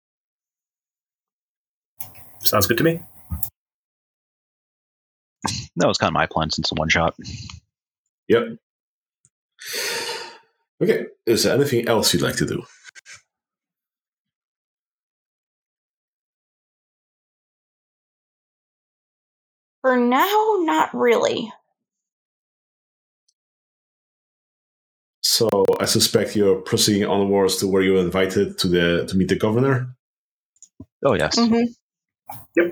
Sounds 2.45 2.67
good 2.67 2.79
to 2.79 2.85
me. 2.85 3.01
That 5.77 5.89
was 5.89 5.99
kind 5.99 6.09
of 6.09 6.15
my 6.15 6.27
plan 6.27 6.51
since 6.51 6.69
the 6.69 6.77
one 6.77 6.89
shot. 6.89 7.17
Yep. 8.29 8.59
Okay. 10.83 11.07
Is 11.27 11.45
there 11.45 11.55
anything 11.55 11.89
else 11.89 12.13
you'd 12.13 12.23
like 12.23 12.37
to 12.37 12.47
do? 12.47 12.63
For 19.83 19.97
now, 19.97 20.57
not 20.61 20.95
really. 20.95 21.53
So 25.23 25.49
I 25.81 25.85
suspect 25.87 26.37
you're 26.37 26.61
proceeding 26.61 27.05
onwards 27.05 27.57
to 27.57 27.67
where 27.67 27.83
you 27.83 27.95
were 27.95 28.01
invited 28.01 28.57
to 28.59 28.69
the 28.69 29.07
to 29.09 29.17
meet 29.17 29.29
the 29.29 29.37
governor. 29.37 29.95
Oh 31.05 31.15
yes. 31.15 31.37
Mm-hmm. 31.37 31.73
Hmm 32.59 32.71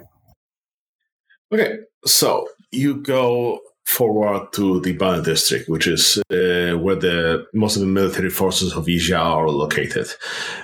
Okay, 1.52 1.78
so 2.06 2.48
you 2.70 2.94
go 3.02 3.60
forward 3.84 4.52
to 4.54 4.80
the 4.80 4.92
Bana 4.94 5.22
district, 5.22 5.68
which 5.68 5.86
is 5.86 6.16
uh, 6.30 6.78
where 6.78 6.96
the 6.96 7.46
most 7.52 7.76
of 7.76 7.82
the 7.82 7.88
military 7.88 8.30
forces 8.30 8.72
of 8.72 8.88
Asia 8.88 9.18
are 9.18 9.50
located. 9.50 10.08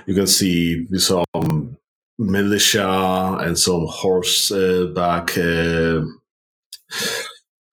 You 0.07 0.15
can 0.15 0.25
see 0.25 0.87
some 0.97 1.77
militia 2.17 3.37
and 3.39 3.57
some 3.57 3.85
horseback. 3.87 5.37
Uh, 5.37 6.01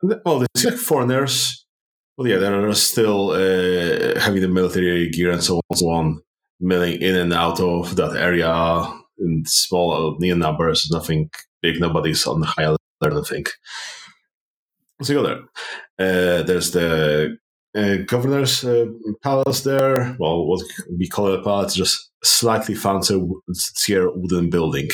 well, 0.02 0.40
there's 0.40 0.64
like 0.64 0.74
foreigners. 0.74 1.64
Well, 2.16 2.28
yeah, 2.28 2.36
they're 2.36 2.74
still 2.74 3.30
uh, 3.30 4.18
having 4.20 4.42
the 4.42 4.48
military 4.48 5.10
gear 5.10 5.30
and 5.30 5.42
so 5.42 5.56
on, 5.56 5.62
and 5.70 5.78
so 5.78 5.88
on, 5.90 6.22
milling 6.60 7.00
in 7.00 7.16
and 7.16 7.32
out 7.32 7.60
of 7.60 7.96
that 7.96 8.16
area 8.16 8.46
in 9.18 9.44
small, 9.46 10.16
near 10.18 10.36
numbers. 10.36 10.88
Nothing 10.90 11.30
big. 11.62 11.80
Nobody's 11.80 12.26
on 12.26 12.40
the 12.40 12.46
high 12.46 12.64
alert. 12.64 12.78
I 13.02 13.22
think. 13.22 13.50
So 15.02 15.12
you 15.12 15.20
go 15.20 15.26
there. 15.26 15.42
Uh, 15.98 16.42
there's 16.42 16.70
the 16.70 17.36
uh, 17.76 17.96
governor's 18.06 18.64
uh, 18.64 18.86
palace 19.22 19.62
there. 19.62 20.16
Well, 20.18 20.46
what 20.46 20.62
we 20.98 21.08
call 21.08 21.28
it 21.28 21.40
a 21.40 21.42
palace, 21.42 21.74
just 21.74 22.10
slightly 22.24 22.74
fancier 22.74 23.20
tier 23.76 24.10
wooden 24.10 24.48
building. 24.48 24.88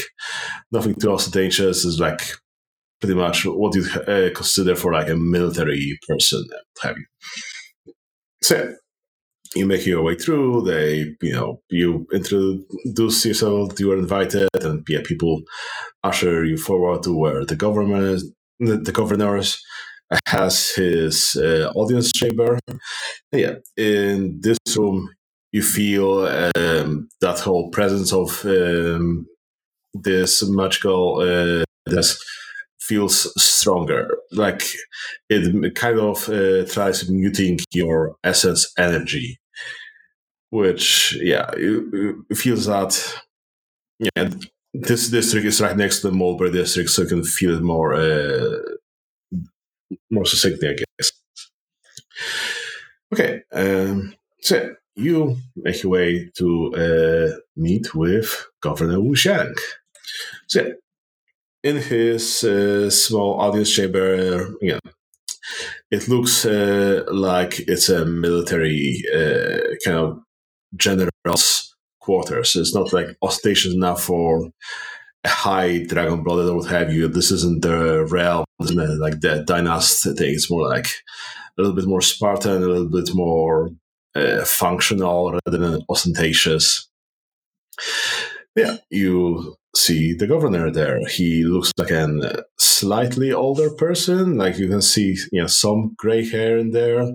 Nothing 0.73 0.95
too 0.97 1.13
ostentatious. 1.13 1.85
It's 1.85 2.01
like 2.01 2.21
pretty 3.01 3.15
much 3.15 3.45
what 3.45 3.75
you 3.75 3.85
uh, 4.09 4.31
consider 4.35 4.75
for 4.75 4.93
like 4.93 5.09
a 5.09 5.17
military 5.17 5.99
person. 6.09 6.45
Have 6.83 6.97
you? 6.99 7.95
So 8.43 8.75
you 9.55 9.67
make 9.67 9.87
your 9.87 10.03
way 10.03 10.15
through. 10.17 10.63
They, 10.63 11.15
you 11.21 11.33
know, 11.33 11.61
you 11.71 12.07
introduce 12.13 13.25
yourself. 13.25 13.79
You 13.79 13.93
are 13.93 13.99
invited, 13.99 14.49
and 14.61 14.85
yeah, 14.89 15.01
people 15.05 15.43
usher 16.05 16.45
you 16.45 16.57
forward 16.57 17.03
to 17.05 17.17
where 17.17 17.45
the 17.45 17.57
government 17.57 18.23
the, 18.61 18.77
the 18.77 18.93
governor 18.93 19.41
has 20.27 20.71
his 20.71 21.37
uh, 21.37 21.73
audience 21.75 22.13
chamber. 22.13 22.59
Yeah, 23.33 23.57
in 23.77 24.41
this 24.41 24.59
room, 24.77 25.09
you 25.53 25.63
feel 25.63 26.27
um, 26.57 27.09
that 27.21 27.41
whole 27.41 27.71
presence 27.71 28.13
of 28.13 28.45
um, 28.45 29.27
this 29.95 30.43
magical 30.49 31.21
uh, 31.21 31.65
this 31.87 32.23
feels 32.81 33.33
stronger. 33.43 34.17
Like 34.33 34.65
it 35.29 35.75
kind 35.75 35.99
of 35.99 36.29
uh, 36.29 36.65
tries 36.67 37.09
muting 37.09 37.59
your 37.73 38.17
essence 38.25 38.73
energy, 38.79 39.39
which 40.53 41.17
yeah, 41.23 41.51
feels 42.35 42.67
that 42.67 42.93
yeah 43.99 44.29
this 44.75 45.09
district 45.09 45.47
is 45.47 45.61
right 45.61 45.77
next 45.77 46.01
to 46.01 46.11
the 46.11 46.17
Mulberry 46.17 46.53
district, 46.53 46.91
so 46.91 47.03
you 47.03 47.09
can 47.09 47.25
feel 47.25 47.57
it 47.57 47.63
more 47.63 47.95
uh, 47.95 48.59
more 50.11 50.27
succinctly, 50.27 50.69
I 50.69 50.77
guess. 50.99 51.13
Okay, 53.13 53.43
um, 53.53 54.15
so 54.41 54.75
you 54.95 55.39
make 55.57 55.83
your 55.83 55.93
way 55.93 56.31
to 56.37 56.75
uh, 56.75 57.39
meet 57.57 57.95
with 57.95 58.47
Governor 58.61 59.01
Wu 59.01 59.15
Xiang. 59.15 59.55
So 60.49 60.73
in 61.63 61.77
his 61.77 62.45
uh, 62.45 62.91
small 62.91 63.41
audience 63.41 63.73
chamber, 63.73 64.15
uh, 64.15 64.51
yeah, 64.61 64.81
it 65.91 66.09
looks 66.09 66.45
uh, 66.45 67.05
like 67.11 67.61
it's 67.61 67.89
a 67.89 68.05
military 68.05 69.03
uh, 69.15 69.77
kind 69.85 69.99
of 69.99 70.23
general's 70.77 71.75
quarters. 72.01 72.57
It's 72.57 72.75
not 72.75 72.93
like 72.93 73.17
ostentatious 73.23 73.75
enough 73.75 74.03
for 74.03 74.51
a 75.25 75.29
high 75.29 75.85
dragon 75.85 76.23
blood 76.23 76.49
or 76.49 76.57
what 76.57 76.71
have 76.71 76.93
you. 76.93 77.09
This 77.09 77.31
isn't 77.31 77.63
the 77.63 78.05
realm, 78.11 78.45
isn't 78.63 79.01
like 79.01 79.21
the 79.21 79.45
dynasty 79.47 80.13
thing. 80.15 80.35
It's 80.35 80.51
more 80.51 80.69
like 80.69 80.87
a 80.87 81.63
little 81.63 81.75
bit 81.75 81.87
more 81.87 82.03
Spartan, 82.03 82.63
a 82.63 82.67
little 82.67 82.89
bit 82.89 83.15
more 83.15 83.71
uh, 84.15 84.45
functional 84.45 85.39
rather 85.47 85.59
than 85.59 85.83
ostentatious. 85.89 86.89
Yeah, 88.57 88.77
you 88.91 89.57
see 89.75 90.15
the 90.15 90.27
governor 90.27 90.71
there. 90.71 91.01
He 91.09 91.45
looks 91.45 91.73
like 91.79 91.91
a 91.91 92.45
slightly 92.59 93.33
older 93.33 93.71
person. 93.71 94.37
Like 94.37 94.59
you 94.59 94.69
can 94.69 94.83
see, 94.83 95.17
you 95.31 95.41
know, 95.41 95.47
some 95.47 95.95
gray 95.97 96.29
hair 96.29 96.59
in 96.59 96.73
there. 96.73 97.07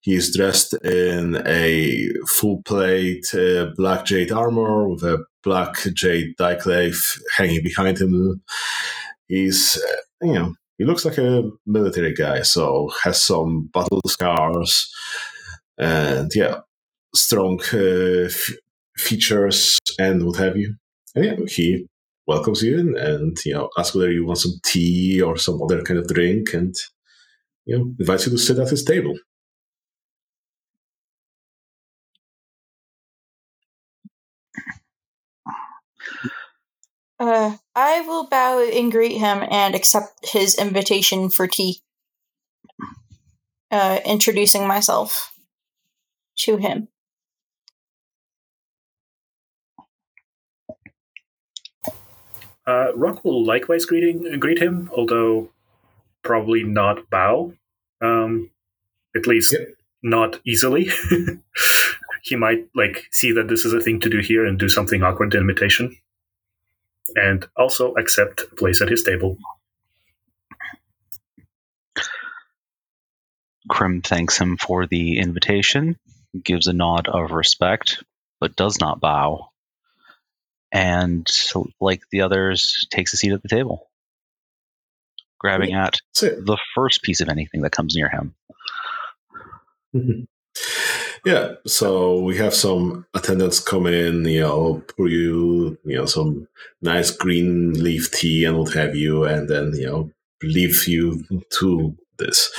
He's 0.00 0.34
dressed 0.34 0.74
in 0.84 1.42
a 1.46 2.08
full 2.26 2.62
plate 2.62 3.34
uh, 3.34 3.70
black 3.76 4.04
jade 4.04 4.32
armor 4.32 4.88
with 4.88 5.02
a 5.02 5.24
black 5.42 5.76
jade 5.94 6.36
daiklave 6.38 7.20
hanging 7.36 7.62
behind 7.62 7.98
him. 7.98 8.42
He's, 9.26 9.76
uh, 9.76 10.26
you 10.26 10.34
know, 10.34 10.54
he 10.78 10.84
looks 10.84 11.04
like 11.04 11.18
a 11.18 11.50
military 11.66 12.14
guy, 12.14 12.42
so 12.42 12.90
has 13.02 13.20
some 13.20 13.70
battle 13.72 14.00
scars, 14.06 14.92
and 15.78 16.30
yeah, 16.34 16.60
strong 17.14 17.60
uh, 17.72 18.26
f- 18.26 18.50
features 18.96 19.78
and 19.98 20.26
what 20.26 20.36
have 20.36 20.56
you. 20.56 20.74
And 21.14 21.24
yeah, 21.24 21.36
he 21.46 21.86
welcomes 22.26 22.62
you 22.62 22.78
in 22.78 22.96
and 22.96 23.36
you 23.44 23.54
know 23.54 23.68
asks 23.78 23.94
whether 23.94 24.10
you 24.10 24.24
want 24.24 24.38
some 24.38 24.52
tea 24.64 25.20
or 25.20 25.36
some 25.36 25.60
other 25.62 25.82
kind 25.82 25.98
of 25.98 26.08
drink, 26.08 26.54
and 26.54 26.74
you 27.66 27.78
know 27.78 27.94
invites 27.98 28.26
you 28.26 28.32
to 28.32 28.38
sit 28.38 28.58
at 28.58 28.70
his 28.70 28.84
table. 28.84 29.14
Uh, 37.18 37.56
I 37.74 38.00
will 38.02 38.28
bow 38.28 38.58
and 38.60 38.90
greet 38.90 39.16
him 39.16 39.44
and 39.50 39.74
accept 39.74 40.28
his 40.30 40.56
invitation 40.56 41.30
for 41.30 41.46
tea. 41.46 41.80
Uh, 43.70 44.00
introducing 44.04 44.66
myself 44.66 45.32
to 46.36 46.56
him. 46.56 46.88
Uh, 52.66 52.94
Rock 52.94 53.24
will 53.24 53.44
likewise 53.44 53.84
greeting 53.84 54.38
greet 54.40 54.58
him, 54.58 54.90
although 54.96 55.50
probably 56.22 56.62
not 56.62 57.10
bow. 57.10 57.52
Um, 58.00 58.50
at 59.16 59.26
least 59.26 59.52
Yep. 59.52 59.68
not 60.02 60.40
easily. 60.44 60.90
he 62.22 62.36
might 62.36 62.68
like 62.74 63.06
see 63.10 63.32
that 63.32 63.48
this 63.48 63.64
is 63.64 63.72
a 63.72 63.80
thing 63.80 64.00
to 64.00 64.10
do 64.10 64.18
here 64.18 64.44
and 64.46 64.58
do 64.58 64.68
something 64.68 65.02
awkward 65.02 65.34
in 65.34 65.42
imitation, 65.42 65.96
and 67.14 67.46
also 67.56 67.94
accept 67.94 68.40
a 68.40 68.54
place 68.56 68.80
at 68.80 68.88
his 68.88 69.02
table. 69.02 69.36
Crim 73.68 74.02
thanks 74.02 74.38
him 74.38 74.56
for 74.56 74.86
the 74.86 75.18
invitation, 75.18 75.96
gives 76.42 76.66
a 76.66 76.72
nod 76.72 77.08
of 77.08 77.30
respect, 77.30 78.02
but 78.40 78.56
does 78.56 78.78
not 78.80 79.00
bow. 79.00 79.50
And, 80.74 81.26
like 81.80 82.02
the 82.10 82.22
others, 82.22 82.86
takes 82.90 83.12
a 83.14 83.16
seat 83.16 83.32
at 83.32 83.42
the 83.42 83.48
table, 83.48 83.88
grabbing 85.38 85.72
at 85.72 86.00
That's 86.20 86.34
the 86.36 86.58
first 86.74 87.02
piece 87.02 87.20
of 87.20 87.28
anything 87.28 87.62
that 87.62 87.70
comes 87.70 87.94
near 87.94 88.08
him. 88.10 88.34
Mhm. 89.94 90.26
Yeah, 91.24 91.54
so 91.66 92.20
we 92.20 92.36
have 92.38 92.52
some 92.52 93.06
attendants 93.14 93.60
come 93.60 93.86
in, 93.86 94.24
you 94.26 94.40
know, 94.40 94.82
pour 94.88 95.08
you, 95.08 95.78
you 95.84 95.96
know, 95.96 96.06
some 96.06 96.48
nice 96.82 97.10
green 97.12 97.72
leaf 97.82 98.10
tea 98.10 98.44
and 98.44 98.58
what 98.58 98.74
have 98.74 98.94
you, 98.96 99.24
and 99.24 99.48
then, 99.48 99.72
you 99.74 99.86
know, 99.86 100.10
leave 100.42 100.86
you 100.86 101.24
to 101.60 101.96
this. 102.18 102.52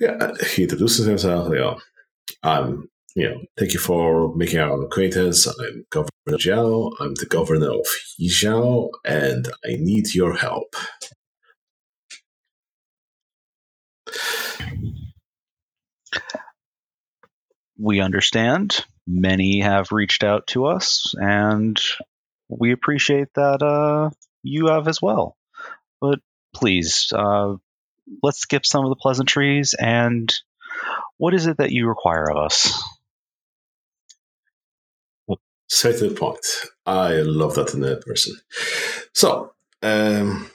Yeah, 0.00 0.32
he 0.54 0.62
introduces 0.62 1.06
himself, 1.06 1.48
you 1.48 1.56
know, 1.56 1.80
I'm, 2.42 2.88
you 3.14 3.28
know, 3.28 3.40
thank 3.58 3.72
you 3.72 3.80
for 3.80 4.34
making 4.36 4.60
our 4.60 4.82
acquaintance. 4.82 5.46
I'm 5.46 5.84
Governor 5.90 6.10
Zhao. 6.28 6.92
I'm 7.00 7.14
the 7.14 7.26
governor 7.26 7.70
of 7.70 7.86
Yizhao, 8.20 8.90
and 9.04 9.48
I 9.64 9.76
need 9.78 10.14
your 10.14 10.34
help. 10.36 10.74
We 17.78 18.00
understand. 18.00 18.84
Many 19.06 19.60
have 19.60 19.92
reached 19.92 20.22
out 20.24 20.48
to 20.48 20.66
us, 20.66 21.14
and 21.16 21.80
we 22.48 22.72
appreciate 22.72 23.28
that 23.34 23.62
uh, 23.62 24.10
you 24.42 24.66
have 24.66 24.88
as 24.88 25.00
well. 25.00 25.36
But 26.00 26.18
please, 26.54 27.12
uh, 27.16 27.54
let's 28.22 28.40
skip 28.40 28.66
some 28.66 28.84
of 28.84 28.90
the 28.90 28.96
pleasantries. 28.96 29.74
And 29.78 30.32
what 31.16 31.34
is 31.34 31.46
it 31.46 31.58
that 31.58 31.72
you 31.72 31.88
require 31.88 32.30
of 32.30 32.36
us? 32.36 32.82
Straight 35.68 35.98
to 35.98 36.08
the 36.08 36.14
point. 36.14 36.44
I 36.86 37.16
love 37.16 37.54
that 37.54 37.74
in 37.74 37.84
a 37.84 37.96
person. 37.96 38.34
So, 39.14 39.52
um, 39.82 40.50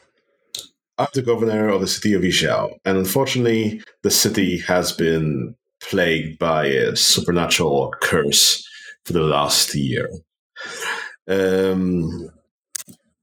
I'm 0.97 1.07
the 1.13 1.21
governor 1.21 1.69
of 1.69 1.81
the 1.81 1.87
city 1.87 2.13
of 2.13 2.21
Yizhao, 2.21 2.77
and 2.85 2.97
unfortunately, 2.97 3.81
the 4.03 4.11
city 4.11 4.59
has 4.59 4.91
been 4.91 5.55
plagued 5.81 6.39
by 6.39 6.65
a 6.65 6.95
supernatural 6.95 7.93
curse 8.01 8.67
for 9.05 9.13
the 9.13 9.21
last 9.21 9.73
year. 9.75 10.09
Um, 11.27 12.29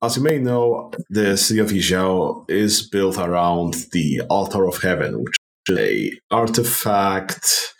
as 0.02 0.16
you 0.16 0.22
may 0.22 0.38
know, 0.38 0.92
the 1.10 1.36
city 1.36 1.60
of 1.60 1.70
Yizhao 1.70 2.48
is 2.50 2.88
built 2.88 3.18
around 3.18 3.74
the 3.92 4.22
Altar 4.30 4.66
of 4.66 4.82
Heaven, 4.82 5.22
which 5.22 5.36
is 5.68 5.78
a 5.78 6.12
artifact 6.30 7.74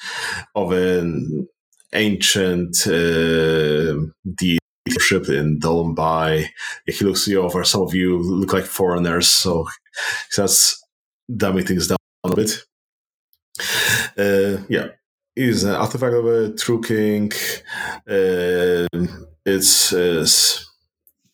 of 0.54 0.72
an 0.72 1.48
ancient 1.92 2.86
uh, 2.86 3.94
deity 4.34 4.58
in 5.28 5.58
Dolombai. 5.58 6.48
He 6.86 7.04
looks 7.04 7.26
you 7.28 7.42
over. 7.42 7.64
Some 7.64 7.82
of 7.82 7.94
you 7.94 8.18
look 8.18 8.52
like 8.52 8.64
foreigners, 8.64 9.28
so 9.28 9.66
that's 10.36 10.82
dumbing 11.30 11.66
things 11.66 11.88
down 11.88 11.98
a 12.24 12.34
bit. 12.34 12.58
Uh, 14.18 14.62
yeah, 14.68 14.88
it's 15.36 15.62
an 15.62 15.74
artifact 15.74 16.14
of 16.14 16.26
a 16.26 16.52
true 16.54 16.80
king. 16.80 17.32
Uh, 18.08 18.86
it's 19.44 19.92
uh, 19.92 20.26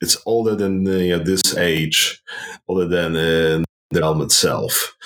it's 0.00 0.16
older 0.26 0.54
than 0.54 0.86
uh, 0.86 1.18
this 1.24 1.56
age, 1.56 2.22
older 2.68 2.86
than 2.86 3.16
uh, 3.16 3.64
the 3.90 4.00
realm 4.00 4.22
itself, 4.22 4.96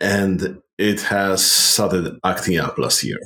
and 0.00 0.60
it 0.78 1.00
has 1.02 1.44
started 1.44 2.18
acting 2.24 2.58
up 2.58 2.78
last 2.78 3.04
year 3.04 3.18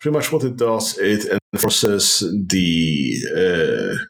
pretty 0.00 0.16
much 0.16 0.32
what 0.32 0.44
it 0.44 0.56
does, 0.56 0.98
it 0.98 1.38
enforces 1.52 2.20
the 2.46 3.14
uh, 3.36 4.04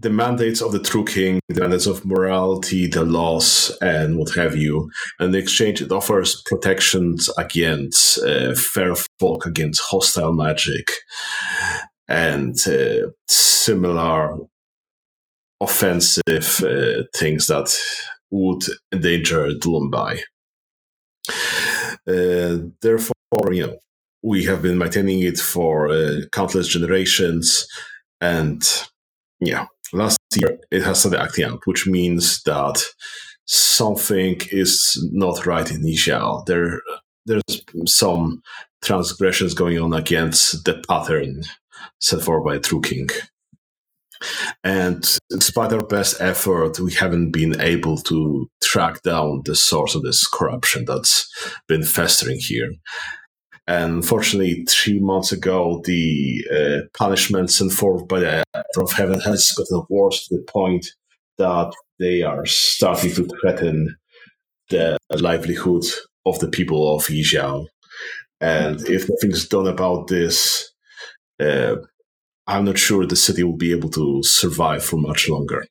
the 0.00 0.10
mandates 0.10 0.62
of 0.62 0.70
the 0.70 0.78
true 0.78 1.04
king, 1.04 1.40
the 1.48 1.60
mandates 1.60 1.86
of 1.86 2.04
morality, 2.04 2.86
the 2.86 3.04
laws, 3.04 3.76
and 3.80 4.16
what 4.16 4.32
have 4.36 4.56
you. 4.56 4.88
And 5.18 5.34
in 5.34 5.42
exchange, 5.42 5.82
it 5.82 5.90
offers 5.90 6.40
protections 6.46 7.28
against 7.36 8.18
uh, 8.22 8.54
fair 8.54 8.94
folk, 9.18 9.44
against 9.44 9.82
hostile 9.90 10.32
magic, 10.32 10.88
and 12.06 12.56
uh, 12.68 13.08
similar 13.26 14.36
offensive 15.60 16.62
uh, 16.62 17.02
things 17.16 17.48
that 17.48 17.76
would 18.30 18.62
endanger 18.92 19.48
Dolombai. 19.48 20.20
Uh, 22.06 22.58
therefore, 22.80 23.52
you 23.52 23.66
know, 23.66 23.78
we 24.22 24.44
have 24.44 24.62
been 24.62 24.78
maintaining 24.78 25.20
it 25.20 25.38
for 25.38 25.90
uh, 25.90 26.20
countless 26.32 26.68
generations. 26.68 27.66
And 28.20 28.62
yeah 29.40 29.66
last 29.92 30.18
year 30.36 30.58
it 30.70 30.82
has 30.82 31.00
started 31.00 31.20
acting 31.20 31.44
out 31.44 31.60
which 31.64 31.86
means 31.86 32.42
that 32.42 32.82
something 33.46 34.40
is 34.50 35.02
not 35.12 35.46
right 35.46 35.70
in 35.70 35.82
Yizhao. 35.82 36.44
there 36.46 36.80
there's 37.26 37.42
some 37.86 38.42
transgressions 38.82 39.54
going 39.54 39.78
on 39.78 39.92
against 39.92 40.64
the 40.64 40.82
pattern 40.88 41.42
set 42.00 42.22
forth 42.22 42.44
by 42.44 42.58
True 42.58 42.80
King. 42.80 43.08
And 44.64 45.18
despite 45.28 45.72
our 45.72 45.84
best 45.84 46.20
effort 46.20 46.80
we 46.80 46.92
haven't 46.92 47.30
been 47.30 47.60
able 47.60 47.98
to 47.98 48.50
track 48.62 49.02
down 49.02 49.42
the 49.44 49.54
source 49.54 49.94
of 49.94 50.02
this 50.02 50.26
corruption 50.26 50.84
that's 50.86 51.28
been 51.68 51.84
festering 51.84 52.38
here 52.40 52.70
and 53.68 53.96
unfortunately, 53.96 54.64
three 54.66 54.98
months 54.98 55.30
ago, 55.30 55.82
the 55.84 56.42
uh, 56.50 56.86
punishments 56.96 57.60
enforced 57.60 58.08
by 58.08 58.20
the 58.20 58.42
Altar 58.54 58.82
of 58.82 58.92
Heaven 58.92 59.20
has 59.20 59.52
gotten 59.52 59.84
worse 59.90 60.26
to 60.26 60.36
the 60.38 60.42
point 60.44 60.86
that 61.36 61.74
they 61.98 62.22
are 62.22 62.46
starting 62.46 63.12
to 63.12 63.28
threaten 63.42 63.98
the 64.70 64.96
livelihood 65.10 65.84
of 66.24 66.38
the 66.38 66.48
people 66.48 66.96
of 66.96 67.08
Yizhao. 67.08 67.66
And 68.40 68.80
if 68.88 69.06
nothing's 69.06 69.46
done 69.46 69.66
about 69.66 70.06
this, 70.06 70.72
uh, 71.38 71.76
I'm 72.46 72.64
not 72.64 72.78
sure 72.78 73.04
the 73.06 73.16
city 73.16 73.42
will 73.42 73.58
be 73.58 73.72
able 73.72 73.90
to 73.90 74.22
survive 74.22 74.82
for 74.82 74.96
much 74.96 75.28
longer. 75.28 75.66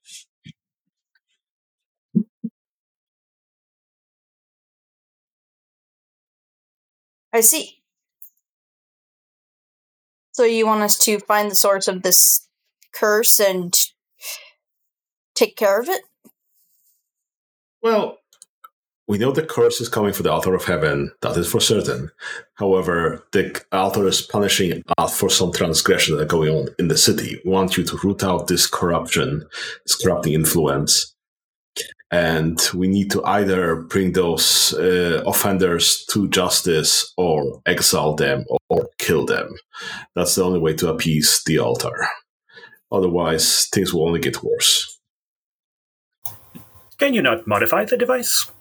I 7.33 7.41
see. 7.41 7.76
So 10.37 10.43
you 10.43 10.67
want 10.67 10.83
us 10.83 10.99
to 10.99 11.17
find 11.17 11.49
the 11.49 11.55
source 11.55 11.87
of 11.87 12.03
this 12.03 12.47
curse 12.93 13.39
and 13.39 13.75
take 15.33 15.55
care 15.55 15.81
of 15.81 15.89
it? 15.89 16.03
Well, 17.81 18.19
we 19.07 19.17
know 19.17 19.31
the 19.31 19.41
curse 19.41 19.81
is 19.81 19.89
coming 19.89 20.13
for 20.13 20.21
the 20.21 20.31
altar 20.31 20.53
of 20.53 20.65
heaven. 20.65 21.11
That 21.23 21.37
is 21.37 21.51
for 21.51 21.59
certain. 21.59 22.11
However, 22.53 23.25
the 23.31 23.59
altar 23.71 24.07
is 24.07 24.21
punishing 24.21 24.83
us 24.99 25.19
for 25.19 25.27
some 25.27 25.51
transgression 25.51 26.15
that 26.15 26.21
are 26.21 26.27
going 26.27 26.53
on 26.53 26.67
in 26.77 26.87
the 26.87 26.99
city. 26.99 27.41
We 27.43 27.49
want 27.49 27.75
you 27.75 27.83
to 27.85 27.97
root 28.03 28.23
out 28.23 28.45
this 28.45 28.67
corruption, 28.67 29.43
this 29.87 29.95
corrupting 29.95 30.33
influence. 30.33 31.15
And 32.09 32.59
we 32.73 32.87
need 32.87 33.11
to 33.11 33.23
either 33.25 33.75
bring 33.75 34.13
those 34.13 34.73
uh, 34.73 35.23
offenders 35.25 36.05
to 36.11 36.29
justice 36.29 37.13
or 37.17 37.61
exile 37.65 38.15
them 38.15 38.45
or, 38.69 38.87
kill 38.97 39.25
them. 39.25 39.55
That's 40.15 40.35
the 40.35 40.43
only 40.43 40.59
way 40.59 40.73
to 40.75 40.89
appease 40.89 41.41
the 41.45 41.59
altar. 41.59 42.07
Otherwise, 42.91 43.67
things 43.67 43.93
will 43.93 44.05
only 44.05 44.19
get 44.19 44.43
worse. 44.43 44.99
Can 46.97 47.13
you 47.13 47.21
not 47.21 47.47
modify 47.47 47.85
the 47.85 47.95
device? 47.95 48.51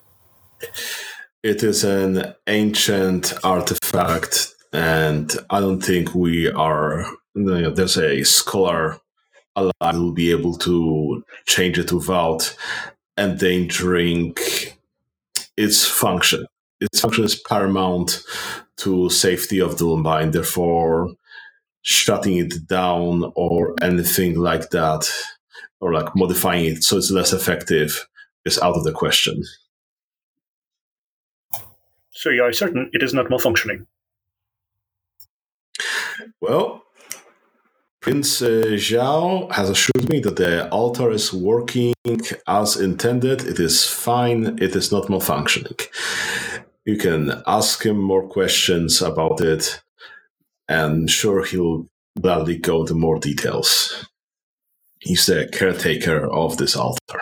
It 1.43 1.63
is 1.63 1.85
an 1.85 2.35
ancient 2.47 3.33
artifact, 3.43 4.55
and 4.73 5.33
I 5.49 5.61
don't 5.61 5.81
think 5.81 6.15
we 6.15 6.51
are. 6.51 7.07
You 7.35 7.43
know, 7.43 7.71
there's 7.71 7.97
a 7.97 8.25
scholar 8.25 8.99
alive 9.55 9.95
who 9.95 10.05
will 10.05 10.13
be 10.13 10.31
able 10.31 10.57
to 10.59 11.25
change 11.47 11.79
it 11.79 11.93
without 11.93 12.55
endangering 13.19 14.37
its 15.57 15.87
function. 15.87 16.47
Its 16.81 17.01
function 17.01 17.25
is 17.25 17.35
paramount 17.35 18.23
to 18.79 19.09
safety 19.09 19.61
of 19.61 19.79
the 19.79 19.85
Lumbine, 19.85 20.33
therefore 20.33 21.15
shutting 21.83 22.37
it 22.37 22.67
down 22.67 23.33
or 23.35 23.75
anything 23.81 24.39
like 24.39 24.71
that, 24.71 25.11
or 25.81 25.93
like 25.93 26.15
modifying 26.15 26.67
it 26.67 26.83
so 26.83 26.97
it's 26.97 27.11
less 27.11 27.33
effective, 27.33 28.07
is 28.45 28.59
out 28.59 28.77
of 28.77 28.85
the 28.85 28.93
question. 28.93 29.43
So 32.11 32.31
you 32.31 32.43
are 32.43 32.53
certain 32.53 32.91
it 32.93 33.03
is 33.03 33.15
not 33.15 33.27
malfunctioning? 33.27 33.87
Well, 36.41 36.83
Prince 38.07 38.41
uh, 38.41 38.77
Zhao 38.77 39.51
has 39.51 39.69
assured 39.69 40.09
me 40.09 40.21
that 40.21 40.37
the 40.37 40.69
altar 40.69 41.11
is 41.11 41.33
working 41.33 41.93
as 42.47 42.77
intended. 42.77 43.41
It 43.41 43.59
is 43.59 43.85
fine. 43.85 44.63
It 44.63 44.77
is 44.77 44.93
not 44.93 45.09
malfunctioning. 45.09 45.89
You 46.85 46.99
can 46.99 47.43
ask 47.49 47.85
him 47.85 47.99
more 47.99 48.29
questions 48.29 49.03
about 49.03 49.41
it, 49.41 49.83
and 50.69 51.11
sure, 51.11 51.45
he'll 51.45 51.89
gladly 52.21 52.59
go 52.59 52.83
into 52.83 52.95
more 52.95 53.19
details. 53.19 54.07
He's 55.01 55.27
the 55.27 55.49
caretaker 55.53 56.31
of 56.31 56.59
this 56.59 56.77
altar. 56.77 57.21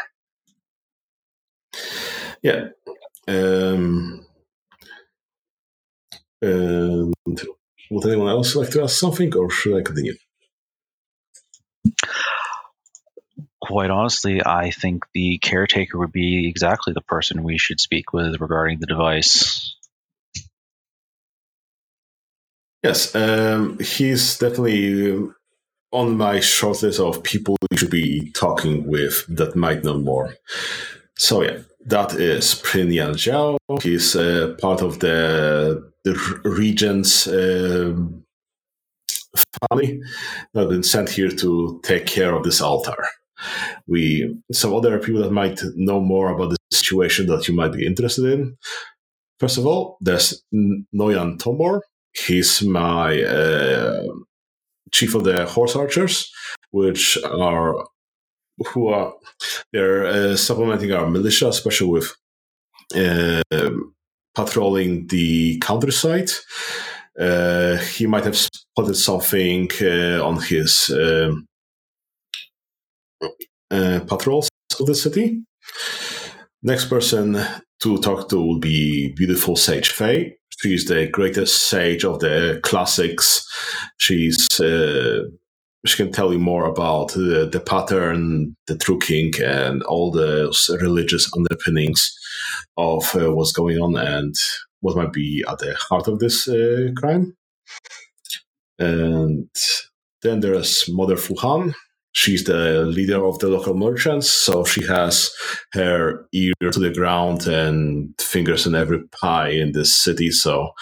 Yeah. 2.43 2.69
Um, 3.27 4.27
and 6.43 7.15
would 7.91 8.07
anyone 8.07 8.29
else 8.29 8.55
like 8.55 8.69
to 8.73 8.83
ask 8.83 8.99
something, 8.99 9.35
or 9.35 9.49
should 9.49 9.79
I 9.79 9.83
continue? 9.83 10.13
Quite 13.61 13.91
honestly, 13.91 14.43
I 14.45 14.71
think 14.71 15.05
the 15.15 15.39
caretaker 15.39 15.99
would 15.99 16.13
be 16.13 16.49
exactly 16.49 16.93
the 16.93 17.01
person 17.01 17.43
we 17.43 17.57
should 17.59 17.81
speak 17.81 18.13
with 18.13 18.41
regarding 18.41 18.79
the 18.79 18.87
device. 18.87 19.75
Yes, 22.83 23.15
um, 23.15 23.79
he's 23.79 24.39
definitely 24.39 25.31
on 25.91 26.17
my 26.19 26.41
short 26.41 26.83
list 26.83 27.01
of 27.01 27.23
people 27.23 27.57
we 27.71 27.79
should 27.79 27.91
be 27.91 28.31
talking 28.33 28.87
with 28.87 29.25
that 29.29 29.57
might 29.57 29.85
know 29.85 29.97
more. 29.97 30.35
So 31.17 31.43
yeah, 31.43 31.61
that 31.87 32.15
is 32.15 32.57
Prin 32.57 32.93
Yan 32.93 33.15
Zhao. 33.15 33.57
He's 33.83 34.15
uh, 34.15 34.57
part 34.61 34.83
of 34.83 34.99
the 34.99 35.91
the 36.05 36.41
regent's 36.45 37.27
uh, 37.27 37.95
family 39.69 40.01
that 40.53 40.69
been 40.69 40.83
sent 40.83 41.11
here 41.11 41.31
to 41.31 41.81
take 41.83 42.07
care 42.07 42.35
of 42.35 42.45
this 42.45 42.61
altar. 42.61 42.97
We 43.87 44.35
some 44.53 44.75
other 44.75 44.99
people 44.99 45.23
that 45.23 45.33
might 45.33 45.61
know 45.75 46.01
more 46.01 46.31
about 46.31 46.51
the 46.51 46.57
situation 46.73 47.27
that 47.27 47.49
you 47.49 47.55
might 47.55 47.73
be 47.73 47.87
interested 47.87 48.25
in. 48.25 48.57
First 49.39 49.59
of 49.59 49.67
all, 49.67 49.99
there's 50.01 50.43
Noyan 50.53 51.39
Tomor. 51.39 51.81
He's 52.13 52.63
my 52.63 53.23
uh, 53.23 54.05
chief 54.93 55.15
of 55.15 55.25
the 55.25 55.47
horse 55.47 55.75
archers, 55.75 56.31
which 56.71 57.19
are 57.25 57.85
who 58.69 58.89
are 58.89 59.13
they're 59.73 60.07
uh, 60.07 60.37
supplementing 60.37 60.93
our 60.93 61.11
militia, 61.11 61.49
especially 61.49 61.89
with 61.89 62.15
uh, 62.95 63.71
patrolling 64.35 65.07
the 65.09 65.59
countryside. 65.59 66.31
Uh, 67.19 67.77
he 67.77 68.07
might 68.07 68.25
have 68.25 68.37
spotted 68.37 68.95
something 68.95 69.69
uh, 69.81 70.21
on 70.25 70.41
his 70.43 70.91
um, 70.91 71.47
uh, 73.71 74.01
patrols 74.07 74.49
of 74.81 74.87
the 74.87 74.95
city. 74.95 75.43
Next 76.63 76.87
person 76.87 77.39
to 77.83 77.99
talk 77.99 78.29
to 78.31 78.37
will 78.37 78.59
be 78.59 79.13
beautiful 79.17 79.57
Sage 79.57 79.91
Faye. 79.91 80.37
She's 80.61 80.87
the 80.87 81.07
greatest 81.07 81.65
sage 81.65 82.05
of 82.05 82.21
the 82.21 82.61
classics. 82.63 83.47
She's 83.99 84.61
uh, 84.61 85.25
she 85.87 85.97
can 86.03 86.13
tell 86.13 86.33
you 86.33 86.39
more 86.39 86.65
about 86.65 87.13
the, 87.13 87.49
the 87.51 87.61
pattern, 87.61 88.57
the 88.67 88.77
true 88.79 88.99
king, 88.99 89.33
and 89.43 89.83
all 89.83 90.11
the 90.11 90.55
religious 90.81 91.31
underpinnings 91.37 92.19
of 92.77 93.15
uh, 93.15 93.35
what's 93.35 93.53
going 93.53 93.79
on 93.79 93.97
and 93.97 94.35
what 94.85 94.97
might 94.97 95.15
be 95.15 95.43
at 95.49 95.59
the 95.61 95.75
heart 95.89 96.07
of 96.09 96.19
this 96.19 96.47
uh, 96.47 96.89
crime. 96.95 97.35
And 98.79 99.49
then 100.21 100.41
there's 100.41 100.87
Mother 100.91 101.17
Fu 101.17 101.35
Han. 101.37 101.75
She's 102.13 102.45
the 102.45 102.85
leader 102.85 103.25
of 103.25 103.39
the 103.39 103.49
local 103.49 103.73
merchants, 103.75 104.31
so 104.31 104.63
she 104.65 104.87
has 104.87 105.31
her 105.73 106.27
ear 106.35 106.53
to 106.71 106.79
the 106.79 106.93
ground 106.93 107.47
and 107.47 108.15
fingers 108.21 108.67
in 108.67 108.75
every 108.75 109.03
pie 109.09 109.49
in 109.49 109.73
this 109.73 109.97
city. 109.97 110.31
So 110.31 110.73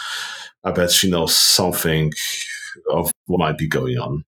I 0.65 0.73
bet 0.73 0.91
she 0.91 1.09
knows 1.09 1.37
something 1.37 2.13
of 2.91 3.13
what 3.27 3.39
might 3.39 3.57
be 3.57 3.69
going 3.69 3.99
on. 3.99 4.25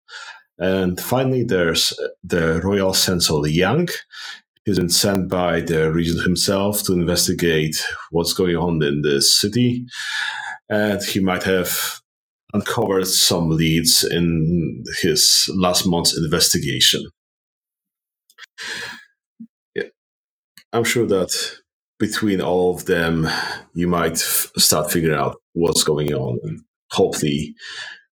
And 0.57 0.99
finally, 0.99 1.45
there's 1.45 1.93
the 2.25 2.63
royal 2.65 2.95
censor 2.95 3.47
Yang. 3.47 3.91
Been 4.77 4.91
sent 4.91 5.31
by 5.31 5.61
the 5.63 5.91
regent 5.91 6.23
himself 6.23 6.83
to 6.85 6.93
investigate 6.93 7.83
what's 8.11 8.35
going 8.35 8.55
on 8.55 8.83
in 8.83 9.01
the 9.01 9.23
city. 9.23 9.87
And 10.69 11.03
he 11.03 11.21
might 11.21 11.43
have 11.45 12.01
uncovered 12.53 13.07
some 13.07 13.49
leads 13.49 14.05
in 14.05 14.85
his 15.01 15.51
last 15.55 15.87
month's 15.87 16.17
investigation. 16.17 17.03
Yeah. 19.75 19.85
I'm 20.73 20.85
sure 20.85 21.07
that 21.07 21.59
between 21.99 22.43
all 22.43 22.75
of 22.75 22.85
them, 22.85 23.27
you 23.73 23.89
might 23.89 24.13
f- 24.13 24.53
start 24.59 24.93
figuring 24.93 25.19
out 25.19 25.37
what's 25.55 25.83
going 25.83 26.13
on 26.13 26.39
and 26.43 26.61
hopefully 26.93 27.55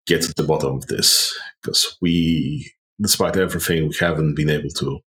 get 0.05 0.21
to 0.21 0.33
the 0.35 0.43
bottom 0.43 0.75
of 0.75 0.85
this 0.85 1.35
because 1.61 1.97
we, 1.99 2.71
despite 3.01 3.37
everything, 3.37 3.87
we 3.87 3.95
haven't 3.99 4.35
been 4.35 4.51
able 4.51 4.69
to 4.69 4.99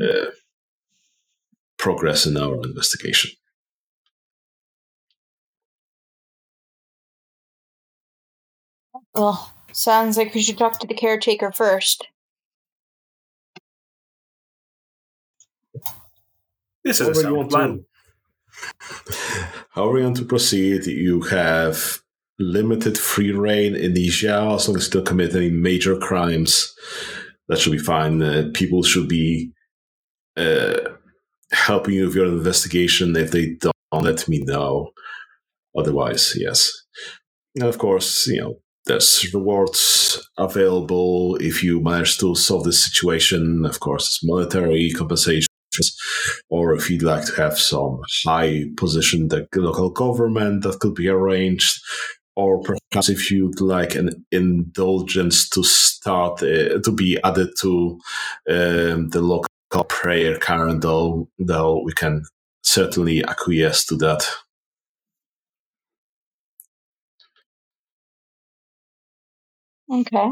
uh, 0.00 0.30
progress 1.80 2.26
in 2.26 2.36
our 2.36 2.56
investigation. 2.62 3.30
Well, 9.14 9.50
sounds 9.72 10.16
like 10.18 10.34
we 10.34 10.42
should 10.42 10.58
talk 10.58 10.78
to 10.80 10.86
the 10.86 10.94
caretaker 10.94 11.50
first. 11.50 12.06
This 16.84 17.00
is 17.00 17.08
a 17.08 17.14
However 17.14 17.20
you 17.20 17.22
sound 17.22 17.36
want 17.36 17.50
plan. 17.50 17.84
to, 19.08 19.16
however 19.70 19.98
you 19.98 20.04
want 20.04 20.16
to 20.18 20.24
proceed, 20.24 20.84
you 20.86 21.22
have 21.22 22.02
limited 22.38 22.98
free 22.98 23.32
reign 23.32 23.74
in 23.74 23.94
Niger 23.94 24.54
as 24.54 24.68
long 24.68 24.76
as 24.76 24.86
you 24.86 24.92
don't 24.92 25.06
commit 25.06 25.34
any 25.34 25.50
major 25.50 25.96
crimes. 25.96 26.74
That 27.48 27.58
should 27.58 27.72
be 27.72 27.78
fine. 27.78 28.22
Uh, 28.22 28.50
people 28.54 28.82
should 28.82 29.08
be 29.08 29.52
uh, 30.36 30.76
helping 31.52 31.94
you 31.94 32.06
with 32.06 32.14
your 32.14 32.26
investigation. 32.26 33.16
If 33.16 33.30
they 33.30 33.54
don't, 33.54 33.74
let 33.92 34.28
me 34.28 34.40
know. 34.44 34.92
Otherwise, 35.76 36.34
yes. 36.36 36.72
And 37.54 37.64
of 37.64 37.78
course, 37.78 38.26
you 38.26 38.40
know, 38.40 38.54
there's 38.86 39.32
rewards 39.34 40.28
available 40.38 41.36
if 41.36 41.62
you 41.62 41.80
manage 41.80 42.18
to 42.18 42.34
solve 42.34 42.64
this 42.64 42.84
situation. 42.84 43.64
Of 43.64 43.80
course, 43.80 44.06
it's 44.06 44.24
monetary 44.24 44.90
compensations, 44.90 45.46
or 46.48 46.74
if 46.74 46.90
you'd 46.90 47.02
like 47.02 47.24
to 47.26 47.36
have 47.36 47.58
some 47.58 48.00
high 48.24 48.64
position 48.76 49.28
the 49.28 49.46
local 49.54 49.90
government 49.90 50.62
that 50.62 50.80
could 50.80 50.94
be 50.94 51.08
arranged, 51.08 51.80
or 52.36 52.62
perhaps 52.62 53.08
if 53.08 53.30
you'd 53.30 53.60
like 53.60 53.94
an 53.94 54.24
indulgence 54.32 55.48
to 55.50 55.62
start 55.62 56.42
uh, 56.42 56.80
to 56.80 56.92
be 56.92 57.18
added 57.22 57.50
to 57.60 58.00
um, 58.48 59.08
the 59.10 59.20
local 59.20 59.46
prayer 59.88 60.36
calendar, 60.38 61.24
though 61.38 61.82
we 61.82 61.92
can 61.92 62.24
certainly 62.62 63.24
acquiesce 63.24 63.84
to 63.86 63.96
that. 63.96 64.26
Okay. 69.92 70.30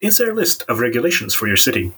Is 0.00 0.18
there 0.18 0.30
a 0.32 0.34
list 0.34 0.64
of 0.68 0.80
regulations 0.80 1.34
for 1.34 1.46
your 1.46 1.56
city 1.56 1.92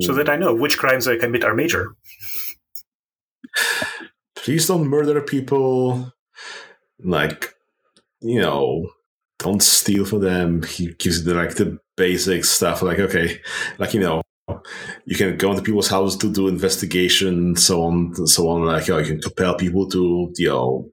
so 0.00 0.12
that 0.14 0.28
I 0.28 0.36
know 0.36 0.54
which 0.54 0.78
crimes 0.78 1.06
I 1.06 1.16
commit 1.16 1.44
are 1.44 1.54
major? 1.54 1.94
Please 4.34 4.66
don't 4.66 4.88
murder 4.88 5.20
people. 5.20 6.12
Like, 7.04 7.54
you 8.20 8.40
know, 8.40 8.90
don't 9.38 9.62
steal 9.62 10.04
from 10.04 10.20
them. 10.20 10.62
He 10.62 10.94
gives 10.94 11.18
you 11.18 11.24
the, 11.24 11.34
like 11.34 11.54
the 11.54 11.78
basic 11.96 12.44
stuff. 12.44 12.82
Like, 12.82 12.98
okay, 12.98 13.40
like 13.78 13.94
you 13.94 14.00
know, 14.00 14.22
you 15.04 15.16
can 15.16 15.36
go 15.36 15.50
into 15.50 15.62
people's 15.62 15.88
houses 15.88 16.18
to 16.20 16.32
do 16.32 16.48
investigation, 16.48 17.56
so 17.56 17.82
on, 17.82 18.12
and 18.16 18.28
so 18.28 18.48
on. 18.48 18.64
Like, 18.64 18.88
you, 18.88 18.94
know, 18.94 19.00
you 19.00 19.06
can 19.06 19.20
compel 19.20 19.54
people 19.54 19.88
to, 19.90 20.32
you 20.36 20.48
know, 20.48 20.90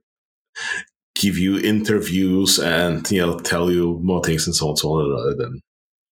give 1.14 1.38
you 1.38 1.58
interviews 1.58 2.58
and 2.58 3.10
you 3.10 3.24
know 3.24 3.38
tell 3.38 3.70
you 3.70 3.98
more 4.02 4.22
things 4.22 4.46
and 4.46 4.54
so 4.54 4.68
on, 4.68 4.76
so 4.76 4.90
on, 4.90 5.10
rather 5.10 5.34
than 5.34 5.60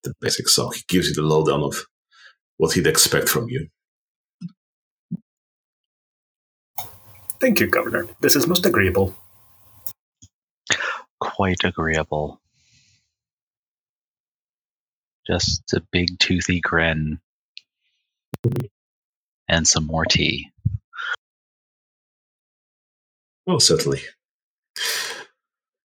the 0.02 0.14
basic 0.20 0.48
stuff. 0.48 0.74
He 0.74 0.82
gives 0.88 1.08
you 1.08 1.14
the 1.14 1.22
lowdown 1.22 1.62
of 1.62 1.84
what 2.56 2.72
he'd 2.72 2.86
expect 2.86 3.28
from 3.28 3.48
you. 3.48 3.68
Thank 7.40 7.60
you, 7.60 7.66
Governor. 7.66 8.08
This 8.20 8.36
is 8.36 8.46
most 8.46 8.64
agreeable. 8.64 9.14
Quite 11.24 11.64
agreeable. 11.64 12.40
Just 15.26 15.72
a 15.72 15.80
big 15.90 16.18
toothy 16.18 16.60
grin 16.60 17.18
and 19.48 19.66
some 19.66 19.87
more 19.87 20.04
tea. 20.04 20.50
Well, 23.46 23.58
certainly. 23.58 24.02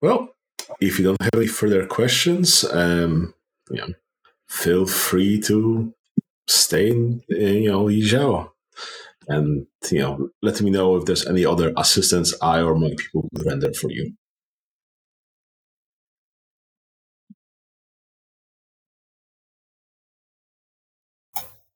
Well, 0.00 0.34
if 0.80 0.98
you 0.98 1.04
don't 1.04 1.20
have 1.20 1.34
any 1.34 1.48
further 1.48 1.84
questions, 1.86 2.64
um, 2.64 3.34
you 3.70 3.78
know, 3.78 3.88
feel 4.48 4.86
free 4.86 5.40
to 5.42 5.92
stay 6.46 6.90
in, 6.90 7.22
you 7.28 7.70
know. 7.70 8.52
And, 9.26 9.66
you 9.90 9.98
know, 9.98 10.30
let 10.42 10.60
me 10.60 10.70
know 10.70 10.96
if 10.96 11.06
there's 11.06 11.26
any 11.26 11.44
other 11.44 11.72
assistance 11.76 12.34
I 12.40 12.60
or 12.60 12.76
my 12.76 12.94
people 12.96 13.28
could 13.34 13.46
render 13.46 13.72
for 13.72 13.90
you. 13.90 14.12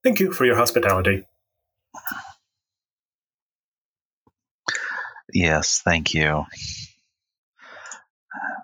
Thank 0.04 0.20
you 0.20 0.32
for 0.32 0.44
your 0.44 0.56
hospitality. 0.56 1.24
Yes, 5.32 5.82
thank 5.84 6.14
you. 6.14 6.44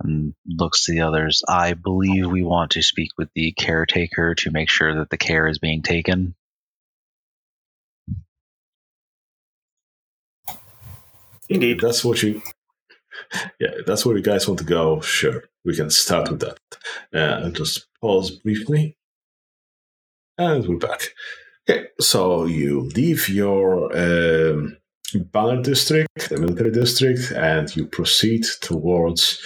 And 0.02 0.34
looks 0.46 0.84
to 0.84 0.92
the 0.92 1.02
others. 1.02 1.42
I 1.48 1.74
believe 1.74 2.30
we 2.30 2.42
want 2.42 2.72
to 2.72 2.82
speak 2.82 3.10
with 3.18 3.28
the 3.34 3.52
caretaker 3.52 4.34
to 4.36 4.50
make 4.50 4.70
sure 4.70 4.96
that 4.96 5.10
the 5.10 5.18
care 5.18 5.48
is 5.48 5.58
being 5.58 5.82
taken. 5.82 6.34
Indeed. 11.48 11.80
That's 11.80 12.04
what 12.04 12.22
you. 12.22 12.42
Yeah, 13.60 13.70
that's 13.86 14.04
where 14.04 14.16
you 14.16 14.22
guys 14.22 14.48
want 14.48 14.58
to 14.58 14.64
go. 14.66 15.00
Sure, 15.00 15.44
we 15.64 15.76
can 15.76 15.90
start 15.90 16.30
with 16.30 16.40
that. 16.40 16.58
Uh, 17.12 17.50
just 17.50 17.86
pause 18.00 18.30
briefly, 18.30 18.96
and 20.38 20.66
we're 20.66 20.78
back. 20.78 21.00
Okay, 21.68 21.86
so 22.00 22.44
you 22.44 22.80
leave 22.80 23.28
your 23.28 23.96
um, 23.96 24.76
Banner 25.14 25.62
district, 25.62 26.28
the 26.28 26.36
military 26.38 26.72
district, 26.72 27.30
and 27.30 27.74
you 27.76 27.86
proceed 27.86 28.44
towards 28.60 29.40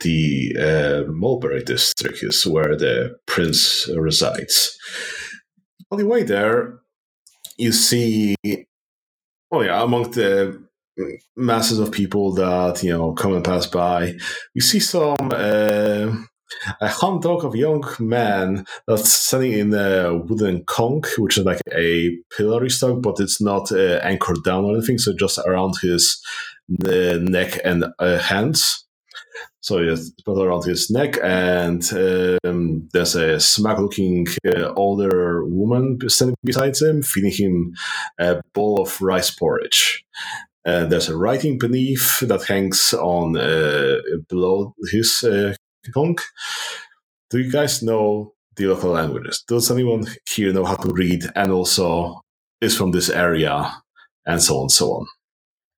the 0.00 0.56
uh, 0.58 1.10
Mulberry 1.12 1.62
district, 1.62 2.22
is 2.22 2.44
where 2.46 2.76
the 2.76 3.16
prince 3.26 3.88
resides. 3.96 4.76
On 5.90 5.98
the 5.98 6.06
way 6.06 6.24
there, 6.24 6.80
you 7.56 7.70
see, 7.70 8.34
oh 9.52 9.60
yeah, 9.60 9.82
among 9.82 10.10
the 10.10 10.60
masses 11.36 11.78
of 11.78 11.92
people 11.92 12.34
that 12.34 12.82
you 12.82 12.90
know 12.90 13.12
come 13.12 13.34
and 13.34 13.44
pass 13.44 13.66
by, 13.66 14.14
you 14.54 14.60
see 14.60 14.80
some. 14.80 15.30
Uh, 15.32 16.16
a 16.80 16.88
dog 17.20 17.44
of 17.44 17.54
young 17.54 17.84
man 17.98 18.64
that's 18.86 19.12
standing 19.12 19.52
in 19.52 19.74
a 19.74 20.16
wooden 20.16 20.64
cangue, 20.66 21.04
which 21.18 21.38
is 21.38 21.44
like 21.44 21.60
a 21.72 22.16
pillory 22.36 22.70
stalk, 22.70 23.02
but 23.02 23.20
it's 23.20 23.40
not 23.40 23.72
uh, 23.72 24.00
anchored 24.02 24.42
down 24.44 24.64
or 24.64 24.76
anything, 24.76 24.98
so 24.98 25.12
just 25.14 25.38
around 25.38 25.74
his 25.82 26.22
uh, 26.86 27.18
neck 27.20 27.58
and 27.64 27.84
uh, 27.98 28.18
hands. 28.18 28.86
So 29.60 29.78
it's 29.78 30.10
put 30.24 30.44
around 30.44 30.64
his 30.64 30.90
neck, 30.90 31.18
and 31.22 31.82
um, 32.44 32.88
there's 32.92 33.14
a 33.14 33.38
smug-looking 33.38 34.26
uh, 34.44 34.72
older 34.74 35.44
woman 35.46 35.98
standing 36.08 36.34
beside 36.42 36.76
him, 36.76 37.02
feeding 37.02 37.32
him 37.32 37.74
a 38.18 38.42
bowl 38.54 38.82
of 38.82 39.00
rice 39.00 39.30
porridge. 39.30 40.04
And 40.64 40.90
there's 40.90 41.08
a 41.08 41.16
writing 41.16 41.58
beneath 41.58 42.20
that 42.20 42.44
hangs 42.44 42.92
on 42.92 43.36
uh, 43.36 43.98
below 44.28 44.74
his 44.90 45.22
uh, 45.22 45.54
cangue. 45.90 46.20
Do 47.30 47.38
you 47.38 47.50
guys 47.50 47.82
know 47.82 48.34
the 48.56 48.66
local 48.66 48.90
languages? 48.90 49.42
Does 49.48 49.70
anyone 49.70 50.06
here 50.28 50.52
know 50.52 50.64
how 50.64 50.76
to 50.76 50.92
read 50.92 51.24
and 51.34 51.50
also 51.50 52.22
is 52.60 52.76
from 52.76 52.92
this 52.92 53.08
area 53.08 53.72
and 54.26 54.42
so 54.42 54.56
on 54.56 54.62
and 54.62 54.72
so 54.72 54.92
on? 54.92 55.06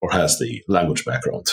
Or 0.02 0.10
has 0.12 0.38
the 0.38 0.62
language 0.68 1.04
background? 1.04 1.46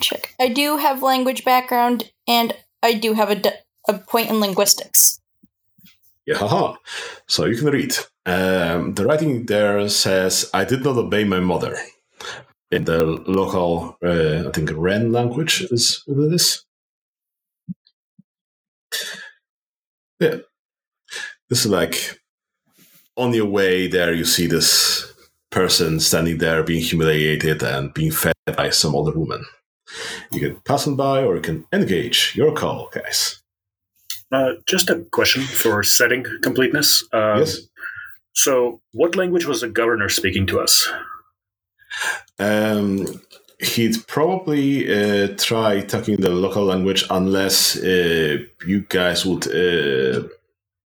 Check. 0.00 0.34
I 0.40 0.48
do 0.48 0.76
have 0.78 1.02
language 1.02 1.44
background 1.44 2.10
and 2.26 2.54
I 2.82 2.94
do 2.94 3.12
have 3.14 3.30
a, 3.30 3.34
d- 3.34 3.50
a 3.88 3.94
point 3.94 4.30
in 4.30 4.40
linguistics. 4.40 5.20
Yeah, 6.26 6.36
haha. 6.36 6.76
So 7.26 7.46
you 7.46 7.56
can 7.56 7.68
read. 7.68 7.94
Um, 8.26 8.94
the 8.94 9.04
writing 9.04 9.46
there 9.46 9.88
says, 9.88 10.50
I 10.52 10.64
did 10.64 10.84
not 10.84 10.96
obey 10.96 11.24
my 11.24 11.40
mother. 11.40 11.76
In 12.70 12.84
the 12.84 13.04
local, 13.04 13.96
uh, 14.04 14.48
I 14.48 14.50
think, 14.52 14.70
Ren 14.74 15.10
language 15.10 15.62
is 15.70 16.02
what 16.06 16.26
it 16.26 16.34
is. 16.34 16.64
Yeah. 20.20 20.36
This 21.48 21.64
is 21.64 21.70
like 21.70 22.20
on 23.16 23.32
your 23.34 23.46
way 23.46 23.86
there, 23.86 24.14
you 24.14 24.24
see 24.24 24.46
this 24.46 25.12
person 25.50 25.98
standing 26.00 26.38
there 26.38 26.62
being 26.62 26.82
humiliated 26.82 27.62
and 27.62 27.92
being 27.94 28.12
fed 28.12 28.34
by 28.56 28.70
some 28.70 28.94
older 28.94 29.18
woman. 29.18 29.44
You 30.30 30.40
can 30.40 30.60
pass 30.60 30.86
on 30.86 30.96
by 30.96 31.22
or 31.22 31.36
you 31.36 31.42
can 31.42 31.66
engage. 31.72 32.34
Your 32.36 32.52
call, 32.52 32.90
guys. 32.92 33.42
Uh, 34.30 34.52
just 34.66 34.90
a 34.90 35.00
question 35.10 35.42
for 35.42 35.82
setting 35.82 36.24
completeness. 36.42 37.02
Um, 37.12 37.38
yes. 37.38 37.60
So, 38.34 38.80
what 38.92 39.16
language 39.16 39.46
was 39.46 39.62
the 39.62 39.68
governor 39.68 40.08
speaking 40.08 40.46
to 40.48 40.60
us? 40.60 40.88
Um, 42.38 43.20
he'd 43.60 44.06
probably 44.06 44.88
uh, 44.88 45.28
try 45.36 45.80
talking 45.80 46.16
the 46.16 46.30
local 46.30 46.64
language 46.64 47.04
unless 47.10 47.76
uh, 47.76 48.38
you 48.66 48.82
guys 48.88 49.26
would 49.26 49.46
uh, 49.48 50.26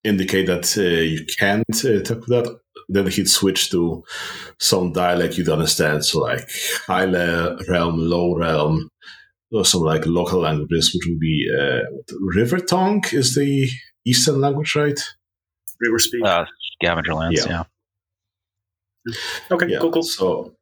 indicate 0.03 0.45
that 0.47 0.77
uh, 0.77 0.81
you 0.81 1.25
can't 1.39 1.85
uh, 1.85 2.01
talk 2.03 2.25
that. 2.27 2.59
Then 2.91 3.07
he'd 3.07 3.29
switch 3.29 3.69
to 3.71 4.03
some 4.59 4.93
dialect 4.93 5.37
you'd 5.37 5.49
understand, 5.49 6.03
so 6.05 6.19
like 6.21 6.49
high 6.87 7.05
realm, 7.05 7.97
low 7.99 8.35
realm, 8.35 8.89
or 9.51 9.63
some 9.63 9.81
like 9.81 10.07
local 10.07 10.39
languages, 10.41 10.93
which 10.93 11.05
would 11.07 11.19
be 11.19 11.47
uh, 11.59 11.81
River 12.35 12.59
Tongue 12.59 13.03
is 13.11 13.35
the 13.35 13.69
eastern 14.05 14.41
language, 14.41 14.75
right? 14.75 14.99
River 15.79 15.99
speak. 15.99 16.25
Uh, 16.25 16.45
scavenger 16.81 17.13
lands, 17.13 17.45
Yeah. 17.45 17.63
yeah. 19.07 19.13
okay, 19.51 19.67
Yeah. 19.69 19.79
cool, 19.79 19.91
cool. 19.91 20.03
So, 20.03 20.55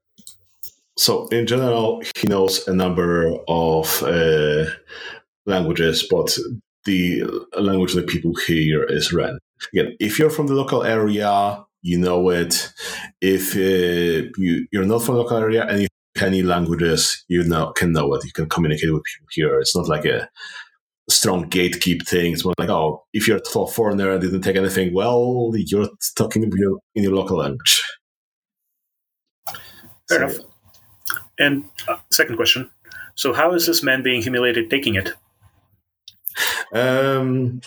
so 0.98 1.28
in 1.28 1.48
general, 1.48 2.02
he 2.16 2.28
knows 2.28 2.68
a 2.68 2.74
number 2.74 3.34
of 3.48 4.04
uh, 4.04 4.66
languages, 5.46 6.08
but 6.10 6.38
the 6.86 7.24
language 7.58 7.94
that 7.94 8.08
people 8.08 8.34
hear 8.46 8.84
is 8.84 9.14
Ren. 9.14 9.38
Again, 9.74 9.96
if 10.00 10.20
you're 10.20 10.30
from 10.30 10.48
the 10.48 10.54
local 10.54 10.84
area, 10.84 11.64
you 11.82 11.98
know 11.98 12.30
it. 12.30 12.72
If 13.22 13.56
uh, 13.56 14.30
you 14.38 14.68
you're 14.72 14.86
not 14.86 15.04
from 15.04 15.16
the 15.16 15.22
local 15.22 15.38
area 15.38 15.66
and 15.66 15.82
you 15.82 15.88
any 16.22 16.42
languages, 16.42 17.24
you 17.28 17.44
know 17.44 17.72
can 17.74 17.92
know 17.92 18.14
it. 18.14 18.26
You 18.26 18.32
can 18.32 18.50
communicate 18.50 18.92
with 18.92 19.04
people 19.04 19.28
here. 19.32 19.60
It's 19.60 19.76
not 19.76 19.88
like 19.88 20.06
a 20.06 20.30
strong 21.10 21.50
gatekeep 21.50 22.08
thing. 22.08 22.34
It's 22.34 22.44
more 22.44 22.54
like, 22.58 22.70
oh, 22.70 23.06
if 23.14 23.28
you're 23.28 23.38
a 23.38 23.68
foreigner 23.68 24.12
and 24.12 24.22
didn't 24.22 24.42
take 24.42 24.56
anything, 24.56 24.94
well, 24.94 25.52
you're 25.56 25.90
talking 26.16 26.44
in 26.44 26.52
your, 26.56 26.80
in 26.96 27.04
your 27.04 27.14
local 27.14 27.38
language. 27.38 27.84
Fair 30.10 30.20
So, 30.20 30.26
enough. 30.26 30.38
And 31.40 31.66
uh, 31.88 31.98
second 32.12 32.36
question. 32.36 32.70
So, 33.16 33.34
how 33.34 33.54
is 33.54 33.66
this 33.66 33.84
man 33.84 34.04
being 34.04 34.22
humiliated 34.22 34.70
taking 34.70 34.96
it? 34.96 35.14
Um, 36.74 37.62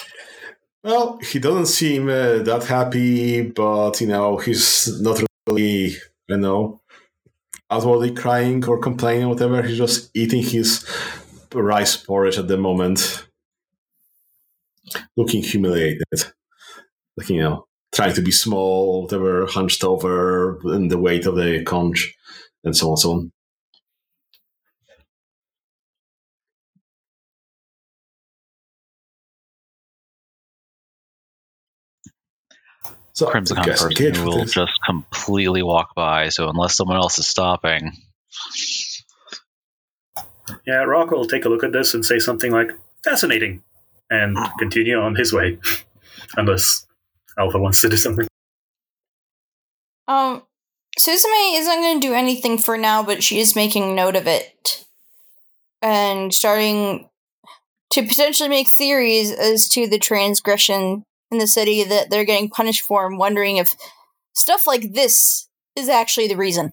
well, 0.83 1.18
he 1.18 1.38
doesn't 1.38 1.66
seem 1.66 2.09
uh, 2.09 2.38
that 2.38 2.64
happy, 2.68 3.42
but 3.42 4.00
you 4.00 4.06
know, 4.06 4.38
he's 4.38 5.00
not 5.00 5.22
really, 5.46 5.96
you 6.28 6.37
know, 6.37 6.80
outwardly 7.70 8.12
crying 8.12 8.64
or 8.66 8.78
complaining 8.78 9.24
or 9.24 9.28
whatever. 9.30 9.62
He's 9.62 9.78
just 9.78 10.11
eating 10.14 10.42
his 10.42 10.87
rice 11.52 11.96
porridge 11.96 12.38
at 12.38 12.48
the 12.48 12.56
moment, 12.56 13.26
looking 15.16 15.42
humiliated, 15.42 16.02
like 17.16 17.28
you 17.28 17.40
know, 17.40 17.66
trying 17.92 18.14
to 18.14 18.22
be 18.22 18.30
small, 18.30 19.02
whatever, 19.02 19.46
hunched 19.46 19.85
over 19.85 20.61
in 20.74 20.88
the 20.88 20.98
weight 20.98 21.26
of 21.26 21.37
the 21.37 21.64
cangue, 21.64 21.98
and 22.64 22.76
so 22.76 22.90
on, 22.90 22.96
so 22.96 23.12
on. 23.12 23.33
So, 33.20 33.26
Crim's 33.26 33.50
the 33.50 33.56
I 33.56 33.59
kind 33.59 33.68
of 33.68 33.74
guess 33.74 33.83
person 33.83 34.14
who 34.14 34.24
will 34.24 34.42
is- 34.44 34.52
just 34.54 34.72
completely 34.87 35.62
walk 35.62 35.94
by. 35.94 36.30
So 36.30 36.48
unless 36.48 36.74
someone 36.74 36.96
else 36.96 37.18
is 37.18 37.28
stopping, 37.28 37.92
Yeah, 40.66 40.85
Rock 40.85 41.11
will 41.11 41.26
take 41.26 41.44
a 41.44 41.50
look 41.50 41.62
at 41.62 41.72
this 41.72 41.92
and 41.92 42.04
say 42.04 42.18
something 42.18 42.50
like, 42.50 42.70
fascinating, 43.04 43.62
and 44.09 44.38
continue 44.59 44.98
on 44.98 45.16
his 45.16 45.35
way. 45.35 45.59
Unless 46.38 46.87
Alpha 47.38 47.59
wants 47.59 47.83
to 47.83 47.90
do 47.90 47.96
something. 47.98 48.26
Um, 50.09 50.42
Suzume 50.98 51.59
isn't 51.59 51.80
going 51.83 52.00
to 52.00 52.06
do 52.09 52.14
anything 52.14 52.56
for 52.56 52.78
now, 52.78 53.02
but 53.02 53.22
she 53.22 53.38
is 53.38 53.54
making 53.54 53.94
note 53.94 54.16
of 54.16 54.26
it 54.26 54.85
and 55.83 56.33
starting 56.33 57.09
to 57.90 58.02
potentially 58.02 58.48
make 58.48 58.68
theories 58.68 59.30
as 59.30 59.68
to 59.68 59.87
the 59.87 59.98
transgression 59.98 61.04
in 61.31 61.38
the 61.38 61.47
city 61.47 61.85
that 61.85 62.11
they're 62.11 62.25
getting 62.25 62.51
punished 62.51 62.83
for, 62.83 63.07
and 63.07 63.19
wondering 63.19 63.57
if 63.57 63.75
stuff 64.33 64.66
like 64.66 64.93
this 64.93 65.49
is 65.77 65.88
actually 65.88 66.29
the 66.29 66.37
reason. 66.37 66.73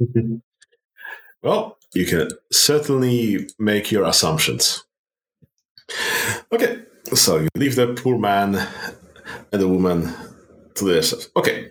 Well, 1.42 1.78
you 1.94 2.04
can 2.04 2.28
certainly 2.52 3.48
make 3.58 3.90
your 3.90 4.04
assumptions. 4.04 4.84
Okay, 6.52 6.82
so 7.14 7.38
you 7.38 7.48
leave 7.54 7.76
the 7.76 7.94
poor 7.94 8.18
man 8.18 8.56
and 9.50 9.60
the 9.60 9.66
woman 9.66 10.12
to 10.74 10.84
themselves. 10.84 11.30
Okay, 11.36 11.70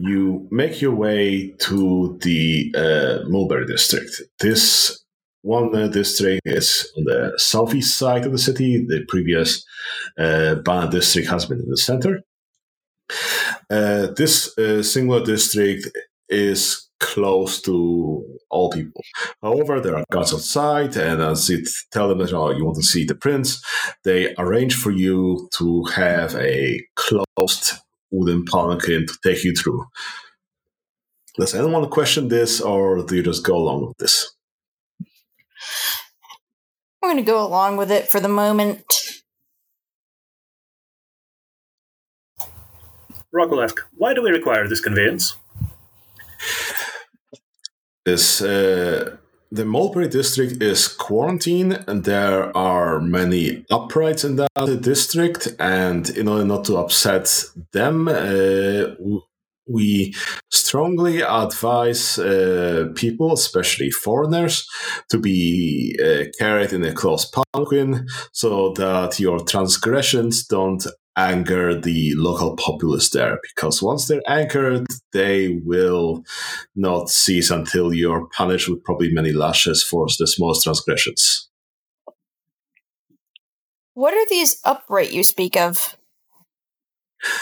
you 0.00 0.48
make 0.50 0.80
your 0.80 0.94
way 0.94 1.50
to 1.58 2.18
the 2.22 2.74
uh, 2.74 3.28
Mulberry 3.28 3.66
district. 3.66 4.22
This 4.40 5.03
one 5.44 5.74
uh, 5.76 5.88
district 5.88 6.40
is 6.46 6.90
on 6.96 7.04
the 7.04 7.32
southeast 7.36 7.98
side 7.98 8.24
of 8.24 8.32
the 8.32 8.38
city. 8.38 8.84
The 8.88 9.04
previous 9.08 9.64
uh, 10.18 10.54
district 10.86 11.28
has 11.28 11.44
been 11.44 11.60
in 11.60 11.68
the 11.68 11.76
center. 11.76 12.22
Uh, 13.70 14.08
this 14.16 14.56
uh, 14.56 14.82
singular 14.82 15.22
district 15.22 15.86
is 16.30 16.88
close 16.98 17.60
to 17.60 18.24
all 18.48 18.70
people. 18.70 19.02
However, 19.42 19.80
there 19.80 19.96
are 19.98 20.04
guards 20.10 20.32
outside, 20.32 20.96
and 20.96 21.20
as 21.20 21.50
you 21.50 21.62
tell 21.92 22.08
them 22.08 22.18
that 22.18 22.32
oh, 22.32 22.50
you 22.50 22.64
want 22.64 22.76
to 22.76 22.82
see 22.82 23.04
the 23.04 23.14
prince, 23.14 23.62
they 24.04 24.34
arrange 24.38 24.74
for 24.74 24.90
you 24.90 25.50
to 25.58 25.84
have 25.94 26.34
a 26.36 26.82
closed 26.96 27.72
wooden 28.10 28.46
palanquin 28.46 29.06
to 29.06 29.14
take 29.22 29.44
you 29.44 29.54
through. 29.54 29.84
Does 31.36 31.54
anyone 31.54 31.90
question 31.90 32.28
this, 32.28 32.62
or 32.62 33.04
do 33.04 33.16
you 33.16 33.22
just 33.22 33.44
go 33.44 33.56
along 33.56 33.88
with 33.88 33.98
this? 33.98 34.33
I'm 37.02 37.10
going 37.10 37.16
to 37.16 37.22
go 37.22 37.44
along 37.46 37.76
with 37.76 37.90
it 37.90 38.08
for 38.08 38.18
the 38.20 38.28
moment. 38.28 38.84
Rock 43.32 43.50
will 43.50 43.62
ask, 43.62 43.78
why 43.96 44.14
do 44.14 44.22
we 44.22 44.30
require 44.30 44.68
this 44.68 44.80
conveyance? 44.80 45.36
is 48.06 48.42
uh, 48.42 49.16
the 49.50 49.64
Mulberry 49.64 50.08
district 50.08 50.62
is 50.62 50.88
quarantined, 50.88 51.84
and 51.86 52.04
there 52.04 52.56
are 52.56 53.00
many 53.00 53.64
uprights 53.70 54.24
in 54.24 54.36
that 54.36 54.78
district. 54.82 55.48
And 55.58 56.08
in 56.10 56.28
order 56.28 56.44
not 56.44 56.64
to 56.66 56.76
upset 56.76 57.44
them, 57.72 58.08
uh, 58.08 58.94
w- 58.98 59.22
we 59.66 60.14
strongly 60.50 61.22
advise 61.22 62.18
uh, 62.18 62.88
people, 62.94 63.32
especially 63.32 63.90
foreigners, 63.90 64.68
to 65.10 65.18
be 65.18 65.98
uh, 66.04 66.24
carried 66.38 66.72
in 66.72 66.84
a 66.84 66.92
closed 66.92 67.32
palanquin 67.32 68.06
so 68.32 68.72
that 68.74 69.18
your 69.18 69.40
transgressions 69.40 70.46
don't 70.46 70.86
anger 71.16 71.80
the 71.80 72.12
local 72.16 72.56
populace 72.56 73.10
there. 73.10 73.38
Because 73.42 73.82
once 73.82 74.08
they're 74.08 74.22
angered, 74.28 74.86
they 75.12 75.60
will 75.64 76.24
not 76.74 77.08
cease 77.08 77.50
until 77.50 77.94
you're 77.94 78.28
punished 78.36 78.68
with 78.68 78.84
probably 78.84 79.12
many 79.12 79.32
lashes 79.32 79.82
for 79.82 80.06
the 80.18 80.26
smallest 80.26 80.64
transgressions. 80.64 81.48
What 83.94 84.12
are 84.12 84.28
these 84.28 84.60
upright 84.64 85.12
you 85.12 85.22
speak 85.22 85.56
of? 85.56 85.96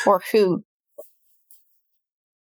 Or 0.07 0.23
who? 0.31 0.65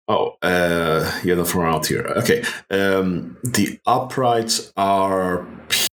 Oh, 0.08 0.36
uh, 0.42 1.20
you're 1.22 1.36
not 1.36 1.48
from 1.48 1.60
around 1.60 1.86
here. 1.86 2.04
Okay. 2.16 2.44
Um, 2.70 3.36
the 3.44 3.78
uprights 3.86 4.72
are 4.76 5.46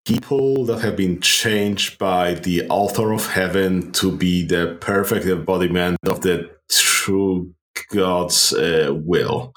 people 0.05 0.65
that 0.67 0.81
have 0.81 0.97
been 0.97 1.21
changed 1.21 1.99
by 1.99 2.35
the 2.35 2.67
altar 2.69 3.13
of 3.13 3.27
heaven 3.27 3.91
to 3.93 4.17
be 4.17 4.47
the 4.47 4.79
perfect 4.81 5.27
embodiment 5.27 5.99
of 6.07 6.21
the 6.21 6.49
true 6.71 7.53
God's 7.91 8.53
uh, 8.53 8.93
will, 8.95 9.53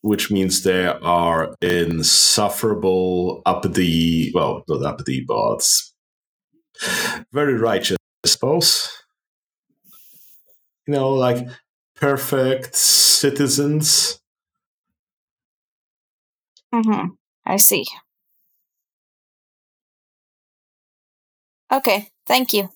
which 0.00 0.30
means 0.30 0.62
they 0.62 0.86
are 0.86 1.54
insufferable, 1.60 3.42
uppity, 3.44 4.32
well, 4.34 4.64
not 4.66 4.82
uppity, 4.82 5.24
but 5.26 5.62
very 7.32 7.54
righteous, 7.54 7.98
I 8.24 8.28
suppose. 8.28 8.90
You 10.86 10.94
know, 10.94 11.10
like 11.10 11.46
perfect 12.04 12.76
citizens. 12.76 14.20
Mm-hmm. 16.74 17.14
I 17.46 17.56
see. 17.56 17.86
Okay, 21.72 22.08
thank 22.26 22.52
you. 22.52 22.68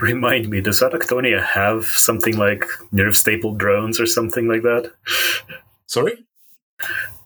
Remind 0.00 0.48
me, 0.48 0.62
does 0.62 0.80
Autochthonia 0.80 1.44
have 1.44 1.84
something 1.84 2.38
like 2.38 2.64
nerve 2.92 3.18
stapled 3.18 3.58
drones 3.58 4.00
or 4.00 4.06
something 4.06 4.48
like 4.48 4.62
that? 4.62 4.90
Sorry? 5.86 6.24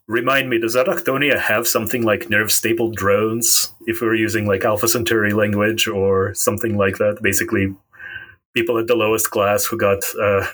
Remind 0.06 0.50
me, 0.50 0.58
does 0.58 0.76
Autochthonia 0.76 1.40
have 1.40 1.66
something 1.66 2.02
like 2.02 2.28
nerve 2.28 2.52
stapled 2.52 2.94
drones 2.94 3.72
if 3.86 4.02
we're 4.02 4.14
using 4.14 4.46
like 4.46 4.64
Alpha 4.64 4.86
Centauri 4.86 5.32
language 5.32 5.88
or 5.88 6.34
something 6.34 6.76
like 6.76 6.98
that? 6.98 7.20
Basically, 7.22 7.74
people 8.54 8.78
at 8.78 8.86
the 8.86 8.96
lowest 8.96 9.30
class 9.30 9.64
who 9.64 9.78
got 9.78 10.02
uh, 10.20 10.46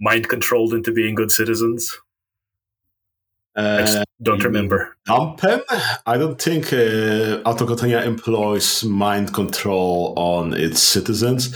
mind 0.00 0.28
controlled 0.28 0.72
into 0.72 0.92
being 0.92 1.16
good 1.16 1.32
citizens. 1.32 1.98
I 3.60 3.82
Uh, 4.00 4.04
don't 4.22 4.38
you 4.42 4.50
mean- 4.50 4.54
remember. 4.54 4.96
I 6.06 6.16
don't 6.18 6.40
think 6.40 6.72
uh, 6.72 7.42
Autochthonia 7.44 8.04
employs 8.04 8.84
mind 8.84 9.32
control 9.32 10.14
on 10.16 10.54
its 10.54 10.80
citizens 10.82 11.54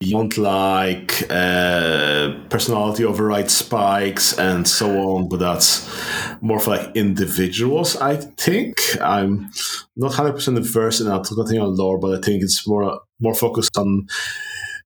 beyond 0.00 0.36
like 0.38 1.24
uh, 1.30 2.32
personality 2.50 3.04
override 3.04 3.50
spikes 3.50 4.38
and 4.38 4.66
so 4.68 4.86
on, 5.10 5.28
but 5.28 5.38
that's 5.40 5.88
more 6.40 6.60
for 6.60 6.70
like 6.76 6.94
individuals, 6.94 7.96
I 7.96 8.16
think. 8.16 8.74
I'm 9.00 9.50
not 9.96 10.12
100% 10.12 10.58
versed 10.72 11.00
in 11.00 11.06
Autochthonia 11.08 11.64
lore, 11.76 11.98
but 11.98 12.18
I 12.18 12.20
think 12.20 12.42
it's 12.42 12.66
more 12.68 13.00
more 13.20 13.34
focused 13.34 13.76
on 13.78 14.06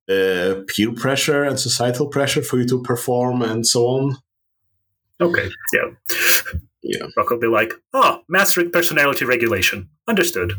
uh, 0.09 0.55
peer 0.69 0.93
pressure 0.93 1.43
and 1.45 1.59
societal 1.59 2.09
pressure 2.09 2.43
for 2.43 2.59
you 2.59 2.67
to 2.69 2.83
perform 2.83 3.43
and 3.43 3.67
so 3.67 3.87
on. 3.87 4.17
Okay, 5.21 5.49
yeah. 5.73 5.91
Yeah. 6.83 7.07
Rock 7.17 7.31
will 7.31 7.39
be 7.39 7.47
like, 7.49 7.73
oh, 7.93 8.21
mastering 8.29 8.71
personality 8.71 9.25
regulation. 9.25 9.89
Understood. 10.07 10.53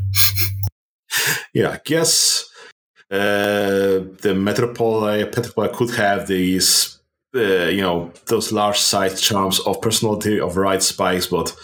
Yeah, 1.53 1.71
I 1.71 1.79
guess 1.85 2.49
uh, 3.09 4.03
the 4.21 4.35
metropole 4.35 5.01
metropole 5.01 5.69
could 5.69 5.91
have 5.95 6.27
these, 6.27 6.99
uh, 7.35 7.67
you 7.69 7.81
know, 7.81 8.11
those 8.25 8.51
large 8.51 8.79
size 8.79 9.21
charms 9.21 9.59
of 9.61 9.81
personality 9.81 10.39
of 10.39 10.57
right 10.57 10.83
spikes, 10.83 11.27
but 11.27 11.55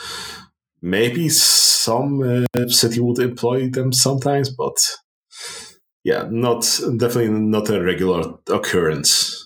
maybe 0.82 1.30
some 1.30 2.46
uh, 2.56 2.68
city 2.68 3.00
would 3.02 3.20
employ 3.20 3.70
them 3.70 3.92
sometimes. 3.92 4.50
But 4.50 4.78
yeah, 6.04 6.28
not 6.30 6.62
definitely 6.98 7.30
not 7.30 7.70
a 7.70 7.84
regular 7.84 8.36
occurrence. 8.50 9.43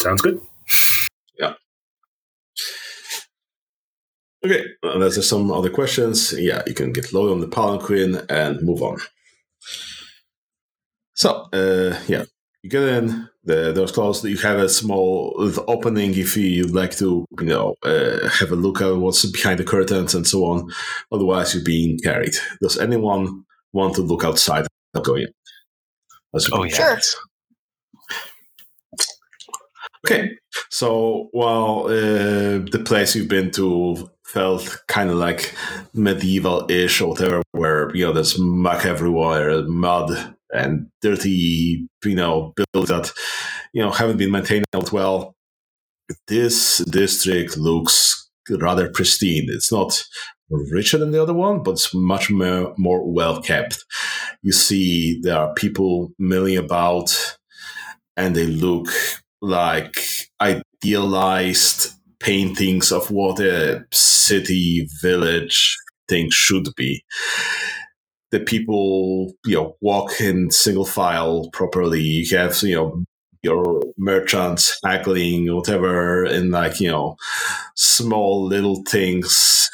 Sounds 0.00 0.22
good. 0.22 0.40
Yeah. 1.38 1.54
Okay, 4.44 4.64
unless 4.82 5.14
there's 5.14 5.28
some 5.28 5.50
other 5.50 5.70
questions, 5.70 6.32
yeah, 6.32 6.62
you 6.66 6.74
can 6.74 6.92
get 6.92 7.12
low 7.12 7.32
on 7.32 7.40
the 7.40 7.48
palanquin 7.48 8.24
and 8.30 8.62
move 8.62 8.82
on. 8.82 8.98
So, 11.14 11.48
uh, 11.52 11.98
yeah, 12.06 12.24
you 12.62 12.70
get 12.70 12.84
in, 12.84 13.28
the 13.42 13.72
door's 13.72 13.90
closed, 13.90 14.24
you 14.24 14.36
have 14.36 14.60
a 14.60 14.68
small 14.68 15.34
opening 15.66 16.16
if 16.16 16.36
you'd 16.36 16.70
like 16.70 16.96
to, 16.98 17.24
you 17.40 17.46
know, 17.46 17.74
uh, 17.82 18.28
have 18.28 18.52
a 18.52 18.56
look 18.56 18.80
at 18.80 18.96
what's 18.96 19.24
behind 19.26 19.58
the 19.58 19.64
curtains 19.64 20.14
and 20.14 20.26
so 20.26 20.44
on. 20.44 20.70
Otherwise, 21.10 21.54
you're 21.54 21.64
being 21.64 21.98
carried. 21.98 22.34
Does 22.62 22.78
anyone 22.78 23.44
want 23.72 23.96
to 23.96 24.02
look 24.02 24.22
outside 24.22 24.66
of 24.94 25.02
going 25.02 25.22
in? 25.22 25.32
Oh, 26.52 26.62
yeah. 26.62 26.98
Sure. 26.98 27.20
Okay, 30.06 30.30
so 30.70 31.28
while 31.32 31.86
uh, 31.86 32.58
the 32.70 32.82
place 32.84 33.16
you've 33.16 33.28
been 33.28 33.50
to 33.52 34.08
felt 34.24 34.82
kind 34.86 35.10
of 35.10 35.16
like 35.16 35.54
medieval-ish 35.94 37.00
or 37.00 37.08
whatever, 37.10 37.42
where 37.52 37.94
you 37.94 38.06
know 38.06 38.12
there's 38.12 38.38
muck 38.38 38.84
everywhere, 38.84 39.62
mud 39.62 40.34
and 40.52 40.88
dirty, 41.02 41.88
you 42.04 42.14
know, 42.14 42.54
buildings 42.72 42.88
that 42.88 43.12
you 43.72 43.82
know 43.82 43.90
haven't 43.90 44.18
been 44.18 44.30
maintained 44.30 44.64
out 44.74 44.92
well. 44.92 45.34
This 46.26 46.78
district 46.78 47.56
looks 47.56 48.30
rather 48.50 48.90
pristine. 48.90 49.46
It's 49.48 49.72
not 49.72 50.04
richer 50.50 50.98
than 50.98 51.10
the 51.10 51.22
other 51.22 51.34
one, 51.34 51.62
but 51.62 51.72
it's 51.72 51.92
much 51.92 52.30
more, 52.30 52.74
more 52.78 53.06
well 53.12 53.42
kept. 53.42 53.84
You 54.42 54.52
see, 54.52 55.20
there 55.20 55.36
are 55.36 55.54
people 55.54 56.12
milling 56.18 56.56
about, 56.56 57.36
and 58.16 58.34
they 58.34 58.46
look 58.46 58.88
like 59.40 59.96
idealized 60.40 61.92
paintings 62.20 62.92
of 62.92 63.10
what 63.10 63.40
a 63.40 63.84
city 63.92 64.88
village 65.00 65.76
thing 66.08 66.28
should 66.30 66.68
be. 66.76 67.04
The 68.30 68.40
people, 68.40 69.32
you 69.46 69.54
know, 69.54 69.76
walk 69.80 70.20
in 70.20 70.50
single 70.50 70.84
file 70.84 71.48
properly. 71.52 72.02
You 72.02 72.36
have, 72.36 72.60
you 72.62 72.74
know, 72.74 73.04
your 73.42 73.82
merchants 73.96 74.78
haggling, 74.84 75.54
whatever, 75.54 76.24
and 76.24 76.50
like, 76.50 76.80
you 76.80 76.90
know, 76.90 77.16
small 77.76 78.44
little 78.44 78.82
things. 78.88 79.70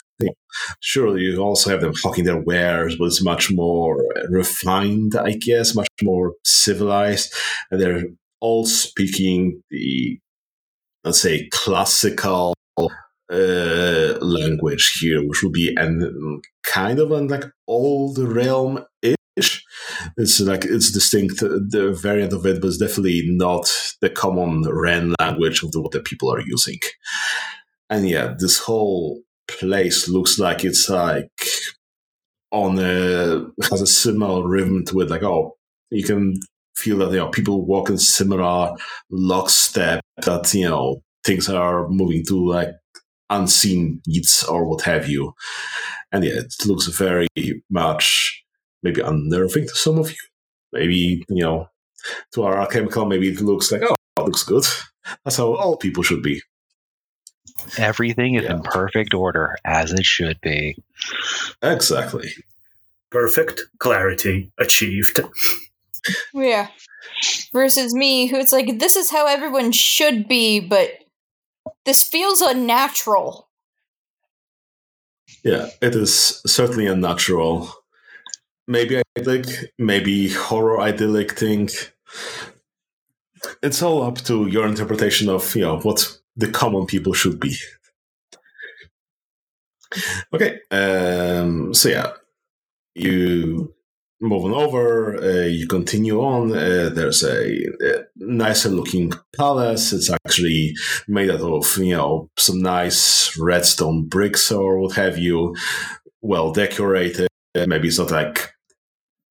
Sure, 0.81 1.19
you 1.19 1.39
also 1.39 1.71
have 1.71 1.81
them 1.81 1.95
hawking 2.03 2.25
their 2.25 2.41
wares, 2.41 2.97
but 2.97 3.07
it's 3.07 3.25
much 3.25 3.51
more 3.51 4.05
refined, 4.29 5.17
I 5.17 5.33
guess, 5.33 5.75
much 5.75 5.89
more 6.03 6.35
civilized. 6.45 7.35
And 7.71 7.81
they're 7.81 8.05
all 8.45 8.67
speaking 8.67 9.63
the 9.71 10.19
let's 11.03 11.23
say 11.23 11.49
classical 11.51 12.53
uh, 12.79 14.19
language 14.21 14.99
here, 15.01 15.27
which 15.27 15.43
would 15.43 15.53
be 15.53 15.75
an 15.79 16.43
kind 16.63 16.99
of 16.99 17.11
an 17.11 17.29
like 17.29 17.47
old 17.67 18.19
realm 18.19 18.85
ish. 19.03 19.65
It's 20.19 20.41
like 20.41 20.67
it's 20.67 20.93
distinct, 20.93 21.41
the 21.41 21.99
variant 21.99 22.35
of 22.35 22.45
it, 22.45 22.61
but 22.61 22.69
it's 22.69 22.77
definitely 22.77 23.23
not 23.25 23.73
the 24.03 24.11
common 24.11 24.63
Ren 24.69 25.15
language 25.19 25.63
of 25.63 25.73
the, 25.73 25.81
what 25.81 25.93
the 25.93 26.01
people 26.01 26.31
are 26.31 26.41
using. 26.41 26.81
And 27.89 28.07
yeah, 28.07 28.35
this 28.39 28.59
whole 28.59 29.23
place 29.49 30.07
looks 30.07 30.39
like 30.39 30.65
it's 30.65 30.91
like 30.91 31.31
on 32.51 32.79
a 32.79 33.47
has 33.71 33.81
a 33.81 33.87
similar 33.87 34.47
rhythm 34.47 34.85
to 34.87 35.01
it. 35.01 35.09
Like 35.09 35.23
oh, 35.23 35.57
you 35.91 36.05
can 36.05 36.41
feel 36.75 36.99
that 36.99 37.11
you 37.13 37.19
know 37.19 37.29
people 37.29 37.65
walk 37.67 37.89
in 37.91 37.99
similar 37.99 38.75
lockstep. 39.11 40.01
That 40.25 40.53
you 40.55 40.69
know 40.69 41.03
things 41.25 41.49
are 41.49 41.89
moving 41.89 42.25
to 42.27 42.49
like 42.49 42.71
unseen 43.31 44.01
beats 44.05 44.45
or 44.45 44.65
what 44.65 44.83
have 44.83 45.09
you. 45.09 45.35
And 46.13 46.25
yeah, 46.25 46.33
it 46.41 46.55
looks 46.67 46.87
very 46.89 47.29
much 47.71 48.45
maybe 48.83 49.01
unnerving 49.01 49.67
to 49.69 49.75
some 49.75 49.99
of 49.99 50.11
you. 50.11 50.17
Maybe 50.73 51.25
you 51.29 51.43
know 51.43 51.69
to 52.33 52.43
our 52.43 52.59
alchemical, 52.61 53.07
maybe 53.07 53.29
it 53.31 53.41
looks 53.41 53.73
like 53.73 53.83
oh, 53.83 53.97
it 54.19 54.23
looks 54.25 54.43
good. 54.43 54.65
That's 55.25 55.37
how 55.37 55.55
all 55.55 55.77
people 55.77 56.03
should 56.03 56.23
be. 56.23 56.43
Everything 57.79 58.35
is 58.35 58.45
Yeah. 58.45 58.55
in 58.57 58.63
perfect 58.63 59.15
order, 59.15 59.57
as 59.65 59.93
it 59.93 60.05
should 60.05 60.41
be. 60.41 60.77
Exactly. 61.63 62.31
Perfect 63.11 63.63
clarity 63.79 64.51
achieved. 64.59 65.21
Yeah. 66.33 66.69
Versus 67.53 67.95
me, 67.95 68.27
who 68.27 68.37
it's 68.37 68.53
like, 68.53 68.79
this 68.79 68.97
is 68.97 69.11
how 69.11 69.27
everyone 69.27 69.73
should 69.73 70.29
be, 70.29 70.61
but 70.61 70.91
this 71.85 72.03
feels 72.03 72.41
unnatural. 72.41 73.49
Yeah, 75.45 75.69
it 75.83 75.95
is 75.95 76.41
certainly 76.47 76.87
unnatural. 76.87 77.71
Maybe 78.67 79.03
idyllic, 79.19 79.73
maybe 79.79 80.31
horror 80.31 80.81
idyllic 80.81 81.33
thing. 81.33 81.69
It's 83.63 83.83
all 83.83 84.03
up 84.03 84.19
to 84.23 84.47
your 84.47 84.67
interpretation 84.67 85.29
of 85.29 85.55
you 85.55 85.63
know 85.63 85.79
what 85.81 86.19
the 86.37 86.51
common 86.51 86.87
people 86.87 87.13
should 87.13 87.39
be. 87.39 87.57
Okay, 90.33 90.61
um, 90.71 91.75
so 91.75 91.89
yeah, 91.91 92.13
you 92.95 93.75
move 94.25 94.45
on 94.45 94.53
over. 94.53 95.17
Uh, 95.17 95.47
you 95.47 95.67
continue 95.67 96.21
on. 96.21 96.53
Uh, 96.53 96.91
there's 96.93 97.23
a, 97.23 97.65
a 97.65 98.05
nicer 98.17 98.69
looking 98.69 99.13
palace. 99.37 99.93
It's 99.93 100.11
actually 100.11 100.75
made 101.07 101.31
out 101.31 101.41
of 101.41 101.77
you 101.79 101.95
know 101.95 102.31
some 102.39 102.63
nice 102.63 103.37
redstone 103.39 104.07
bricks 104.09 104.51
or 104.51 104.79
what 104.79 104.95
have 104.95 105.19
you. 105.19 105.55
Well 106.23 106.53
decorated. 106.53 107.29
Maybe 107.55 107.89
it's 107.89 107.99
not 107.99 108.11
like 108.11 108.51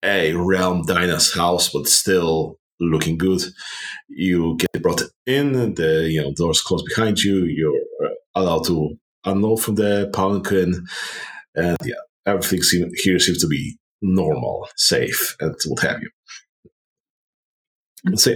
a 0.03 0.33
realm 0.33 0.83
Dinah's 0.85 1.33
house, 1.33 1.69
but 1.69 1.87
still 1.87 2.59
looking 2.79 3.17
good. 3.17 3.41
You 4.09 4.57
get 4.57 4.83
brought 4.83 5.01
in. 5.25 5.73
The 5.73 6.07
you 6.09 6.21
know 6.21 6.33
doors 6.33 6.61
close 6.61 6.83
behind 6.83 7.19
you. 7.19 7.45
You're 7.45 7.81
uh, 8.05 8.13
allowed 8.35 8.65
to 8.65 8.95
unload 9.25 9.61
from 9.61 9.75
the 9.75 10.11
palanquin, 10.13 10.85
and 11.55 11.77
yeah, 11.83 11.95
everything 12.25 12.91
here 13.03 13.19
seems 13.19 13.39
to 13.39 13.47
be 13.47 13.77
normal, 14.03 14.67
safe, 14.77 15.35
and 15.39 15.55
what 15.67 15.81
have 15.81 16.01
you. 16.03 16.11
That's. 18.03 18.27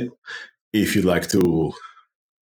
If 0.73 0.95
you'd 0.95 1.05
like 1.05 1.29
to, 1.29 1.73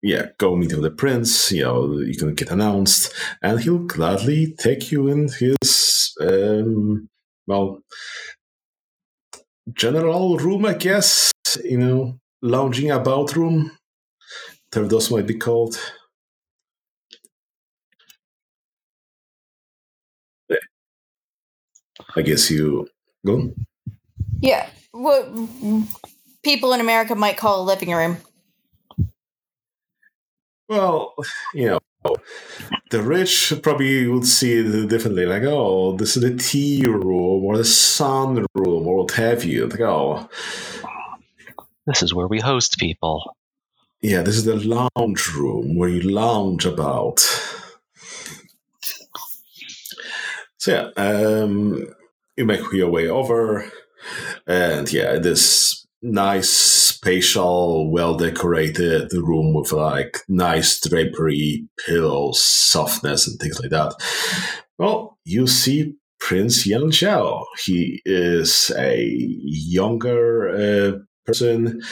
yeah, 0.02 0.26
go 0.38 0.56
meet 0.56 0.72
with 0.72 0.82
the 0.82 0.90
prince, 0.90 1.52
you 1.52 1.64
know, 1.64 1.98
you 1.98 2.16
can 2.16 2.34
get 2.34 2.50
announced, 2.50 3.12
and 3.42 3.60
he'll 3.60 3.78
gladly 3.78 4.54
take 4.58 4.92
you 4.92 5.08
in 5.08 5.28
his, 5.28 6.14
um, 6.20 7.08
well, 7.46 7.80
general 9.72 10.38
room, 10.38 10.66
I 10.66 10.74
guess. 10.74 11.32
You 11.64 11.78
know, 11.78 12.20
lounging 12.42 12.90
about 12.90 13.36
room, 13.36 13.72
those 14.72 15.10
might 15.10 15.26
be 15.26 15.34
called. 15.36 15.76
I 22.16 22.22
guess 22.22 22.50
you 22.50 22.88
go. 23.26 23.52
Yeah. 24.40 24.68
What 24.92 25.28
people 26.44 26.72
in 26.74 26.80
America 26.80 27.14
might 27.14 27.38
call 27.38 27.62
a 27.62 27.64
living 27.66 27.92
room. 27.92 28.18
Well, 30.68 31.14
you 31.54 31.70
know, 32.04 32.16
the 32.90 33.02
rich 33.02 33.52
probably 33.62 34.06
would 34.08 34.26
see 34.26 34.54
it 34.54 34.88
differently. 34.88 35.26
Like, 35.26 35.44
oh, 35.44 35.96
this 35.96 36.16
is 36.16 36.22
the 36.22 36.36
tea 36.36 36.84
room 36.86 37.44
or 37.44 37.58
the 37.58 37.64
sun 37.64 38.46
room 38.54 38.86
or 38.88 38.98
what 38.98 39.12
have 39.12 39.44
you. 39.44 39.66
Like, 39.68 39.80
oh, 39.80 40.28
This 41.86 42.02
is 42.02 42.14
where 42.14 42.28
we 42.28 42.40
host 42.40 42.78
people. 42.78 43.36
yeah, 44.02 44.22
this 44.22 44.36
is 44.36 44.44
the 44.44 44.56
lounge 44.56 45.28
room 45.34 45.76
where 45.76 45.88
you 45.90 46.02
lounge 46.02 46.66
about. 46.66 47.20
So 50.58 50.72
yeah, 50.96 51.02
um, 51.02 51.86
you 52.36 52.44
make 52.44 52.60
your 52.72 52.90
way 52.90 53.08
over, 53.08 53.70
and 54.46 54.92
yeah, 54.92 55.18
this 55.18 55.86
nice, 56.02 56.50
spatial, 56.50 57.90
well 57.90 58.16
decorated 58.16 59.12
room 59.12 59.54
with 59.54 59.72
like 59.72 60.18
nice 60.28 60.80
drapery, 60.80 61.66
pillows, 61.84 62.42
softness, 62.42 63.26
and 63.26 63.38
things 63.38 63.60
like 63.60 63.70
that. 63.70 63.94
Well, 64.78 65.18
you 65.24 65.46
see 65.46 65.94
Prince 66.20 66.66
Yan 66.66 66.90
Xiao. 66.90 67.44
He 67.64 68.00
is 68.04 68.70
a 68.76 69.06
younger 69.44 70.48
uh, 70.50 70.98
person. 71.24 71.82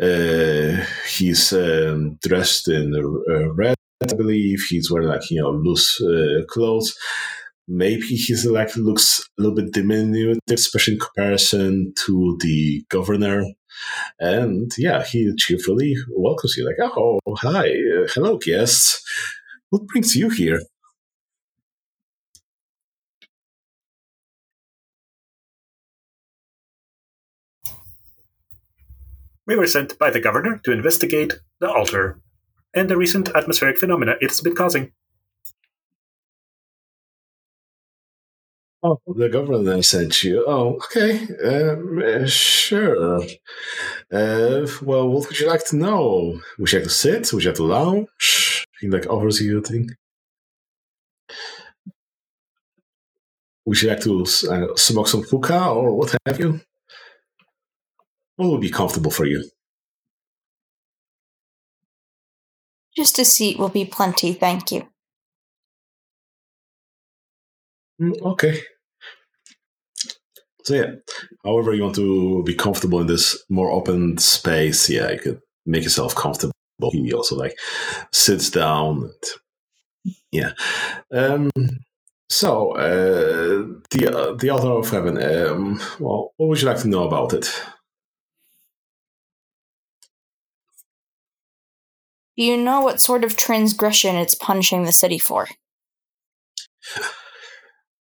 Uh, 0.00 0.84
he's 1.08 1.52
um, 1.52 2.18
dressed 2.22 2.68
in 2.68 2.94
uh, 2.94 3.52
red, 3.54 3.76
I 4.02 4.14
believe. 4.14 4.64
He's 4.68 4.90
wearing 4.90 5.08
like 5.08 5.30
you 5.30 5.40
know 5.40 5.50
loose 5.50 6.00
uh, 6.00 6.44
clothes. 6.48 6.96
Maybe 7.66 8.02
he's 8.02 8.44
like 8.44 8.76
looks 8.76 9.20
a 9.38 9.42
little 9.42 9.56
bit 9.56 9.72
diminutive, 9.72 10.38
especially 10.50 10.94
in 10.94 11.00
comparison 11.00 11.94
to 12.06 12.36
the 12.40 12.84
governor. 12.90 13.44
And 14.20 14.70
yeah, 14.76 15.02
he 15.02 15.34
cheerfully 15.36 15.96
welcomes 16.14 16.56
you, 16.56 16.66
like, 16.66 16.76
oh, 16.80 17.20
hi, 17.38 17.68
uh, 17.68 18.06
hello, 18.14 18.38
guests. 18.38 19.02
What 19.70 19.86
brings 19.86 20.14
you 20.14 20.28
here? 20.28 20.60
We 29.46 29.56
were 29.56 29.66
sent 29.66 29.98
by 29.98 30.10
the 30.10 30.20
governor 30.20 30.60
to 30.64 30.72
investigate 30.72 31.34
the 31.60 31.70
altar 31.70 32.20
and 32.74 32.88
the 32.88 32.96
recent 32.96 33.28
atmospheric 33.34 33.78
phenomena 33.78 34.14
it 34.20 34.30
has 34.30 34.40
been 34.40 34.54
causing. 34.54 34.92
Oh, 38.84 39.00
the 39.06 39.28
governor 39.28 39.62
then 39.64 39.82
sent 39.82 40.22
you. 40.22 40.44
Oh, 40.46 40.74
okay. 40.84 41.26
Um, 41.44 42.02
uh, 42.04 42.26
sure. 42.26 43.22
Uh, 44.12 44.66
well, 44.82 45.08
what 45.08 45.26
would 45.28 45.40
you 45.40 45.48
like 45.48 45.66
to 45.68 45.76
know? 45.76 46.40
Would 46.58 46.72
you 46.72 46.78
like 46.80 46.88
to 46.88 46.90
sit? 46.94 47.32
Would 47.32 47.44
you 47.44 47.50
like 47.50 47.56
to 47.56 47.64
lounge? 47.64 48.64
He 48.80 48.88
like 48.88 49.06
offers 49.08 49.40
you 49.40 49.58
a 49.58 49.62
thing. 49.62 49.90
Would 53.66 53.82
you 53.82 53.88
like 53.90 54.00
to 54.00 54.22
uh, 54.50 54.74
smoke 54.76 55.08
some 55.08 55.22
hookah 55.22 55.68
or 55.68 55.94
what 55.96 56.14
have 56.26 56.38
you? 56.40 56.60
What 58.36 58.50
would 58.50 58.60
be 58.60 58.70
comfortable 58.70 59.10
for 59.10 59.24
you? 59.26 59.50
Just 62.96 63.18
a 63.20 63.24
seat 63.24 63.58
will 63.58 63.68
be 63.68 63.84
plenty, 63.84 64.32
thank 64.32 64.72
you. 64.72 64.88
Mm, 68.00 68.20
okay. 68.22 68.60
So 70.64 70.74
yeah, 70.74 70.92
however 71.44 71.74
you 71.74 71.82
want 71.82 71.94
to 71.96 72.42
be 72.44 72.54
comfortable 72.54 73.00
in 73.00 73.06
this 73.06 73.44
more 73.50 73.70
open 73.70 74.16
space, 74.18 74.88
yeah, 74.88 75.10
you 75.10 75.18
could 75.18 75.40
make 75.66 75.84
yourself 75.84 76.14
comfortable. 76.14 76.52
He 76.90 77.12
also 77.12 77.36
like 77.36 77.58
sits 78.12 78.50
down. 78.50 79.10
And, 80.04 80.14
yeah. 80.32 80.52
Um. 81.12 81.50
So 82.30 82.72
uh, 82.72 83.78
the 83.90 84.10
uh, 84.10 84.34
the 84.34 84.50
altar 84.50 84.68
of 84.68 84.90
heaven. 84.90 85.22
Um. 85.22 85.80
Well, 86.00 86.32
what 86.36 86.48
would 86.48 86.60
you 86.60 86.68
like 86.68 86.80
to 86.80 86.88
know 86.88 87.06
about 87.06 87.34
it? 87.34 87.62
Do 92.36 92.42
you 92.42 92.56
know 92.56 92.80
what 92.80 93.00
sort 93.00 93.22
of 93.22 93.36
transgression 93.36 94.16
it's 94.16 94.34
punishing 94.34 94.84
the 94.84 94.92
city 94.92 95.18
for? 95.18 95.46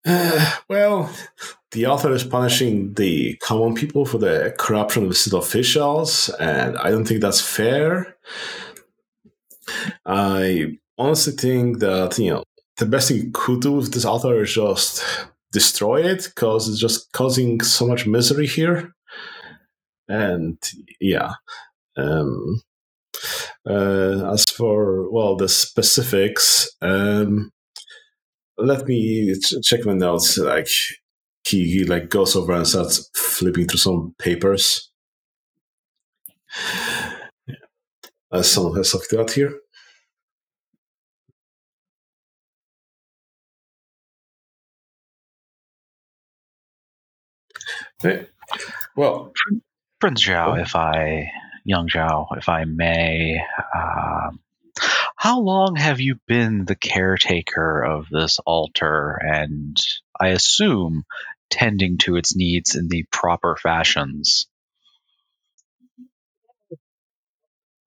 Uh, 0.05 0.57
well, 0.69 1.15
the 1.73 1.87
altar 1.87 2.13
is 2.13 2.25
punishing 2.25 2.93
the 2.95 3.37
common 3.37 3.75
people 3.75 4.05
for 4.05 4.19
the 4.19 4.55
corruption 4.59 5.05
of 5.05 5.09
the 5.09 5.15
city 5.15 5.37
officials, 5.37 6.29
and 6.41 6.77
I 6.79 6.91
don't 6.91 7.07
think 7.07 7.21
that's 7.21 7.41
fair. 7.41 8.17
I 10.05 10.79
honestly 10.99 11.33
think 11.33 11.79
that 11.79 12.19
you 12.19 12.31
know 12.31 12.45
the 12.79 12.87
best 12.87 13.09
thing 13.09 13.19
you 13.19 13.31
could 13.33 13.63
do 13.63 13.73
with 13.73 13.93
this 13.93 14.05
altar 14.05 14.43
is 14.43 14.53
just 14.55 15.03
destroy 15.53 16.03
it 16.03 16.31
because 16.35 16.69
it's 16.69 16.81
just 16.81 17.13
causing 17.13 17.61
so 17.61 17.87
much 17.87 18.07
misery 18.07 18.47
here. 18.47 18.93
And 20.09 20.59
yeah, 21.01 21.33
um, 21.97 22.61
uh, 23.69 24.33
as 24.33 24.45
for 24.57 25.11
well 25.11 25.37
the 25.37 25.49
specifics, 25.49 26.69
um, 26.83 27.51
let 28.59 28.87
me 28.87 29.35
ch- 29.39 29.63
check 29.63 29.85
my 29.87 29.95
notes. 29.95 30.37
Like 30.39 30.69
he, 31.45 31.71
he 31.71 31.85
like 31.85 32.09
goes 32.09 32.37
over 32.37 32.53
and 32.53 32.67
starts 32.67 33.11
flipping 33.15 33.67
through 33.67 33.79
some 33.79 34.15
papers. 34.19 34.91
Uh, 38.31 38.43
someone 38.43 38.77
has 38.77 38.91
to 38.91 39.21
add 39.21 39.31
here. 39.31 39.59
Okay. 48.05 48.27
Well, 48.97 49.33
Prince 50.01 50.27
Zhao, 50.27 50.61
if 50.61 50.75
I, 50.75 51.31
young 51.65 51.89
Zhao, 51.89 52.37
if 52.37 52.49
I 52.49 52.65
may, 52.65 53.41
um, 53.75 54.41
how 55.17 55.41
long 55.41 55.77
have 55.77 56.01
you 56.01 56.17
been 56.27 56.65
the 56.65 56.75
caretaker 56.75 57.81
of 57.85 58.09
this 58.11 58.41
altar 58.45 59.21
and 59.23 59.77
I 60.19 60.29
assume 60.29 61.05
tending 61.53 61.99
to 61.99 62.17
its 62.17 62.35
needs 62.35 62.75
in 62.75 62.89
the 62.89 63.05
proper 63.13 63.57
fashions? 63.63 64.49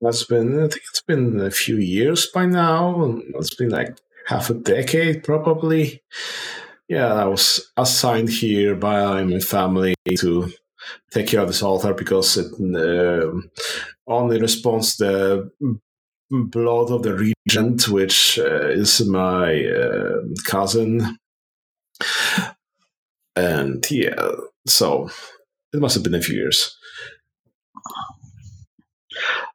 that's 0.06 0.24
been 0.24 0.58
I 0.58 0.68
think 0.68 0.84
it's 0.90 1.02
been 1.02 1.40
a 1.42 1.52
few 1.52 1.78
years 1.78 2.28
by 2.28 2.46
now. 2.46 3.20
It's 3.36 3.56
been 3.56 3.70
like 3.70 3.98
half 4.28 4.50
a 4.50 4.54
decade 4.54 5.24
probably. 5.24 6.04
Yeah, 6.88 7.14
I 7.14 7.26
was 7.26 7.72
assigned 7.78 8.30
here 8.30 8.76
by 8.76 9.24
my 9.24 9.40
family 9.40 9.96
to 10.20 10.52
take 11.12 11.28
care 11.28 11.42
of 11.42 11.48
this 11.48 11.64
altar 11.64 11.94
because 11.94 12.38
it 12.38 12.52
uh, 12.54 13.32
only 14.08 14.40
responds 14.40 14.98
the 14.98 15.50
blood 16.30 16.92
of 16.92 17.02
the 17.02 17.34
regent, 17.48 17.90
which 17.90 18.38
uh, 18.38 18.68
is 18.70 19.04
my 19.08 19.66
uh, 19.66 20.22
cousin. 20.46 21.18
And 23.36 23.86
yeah, 23.92 24.32
so 24.66 25.10
it 25.74 25.82
must 25.82 25.96
have 25.96 26.04
been 26.04 26.16
a 26.16 26.22
few 26.22 26.36
years. 26.36 26.78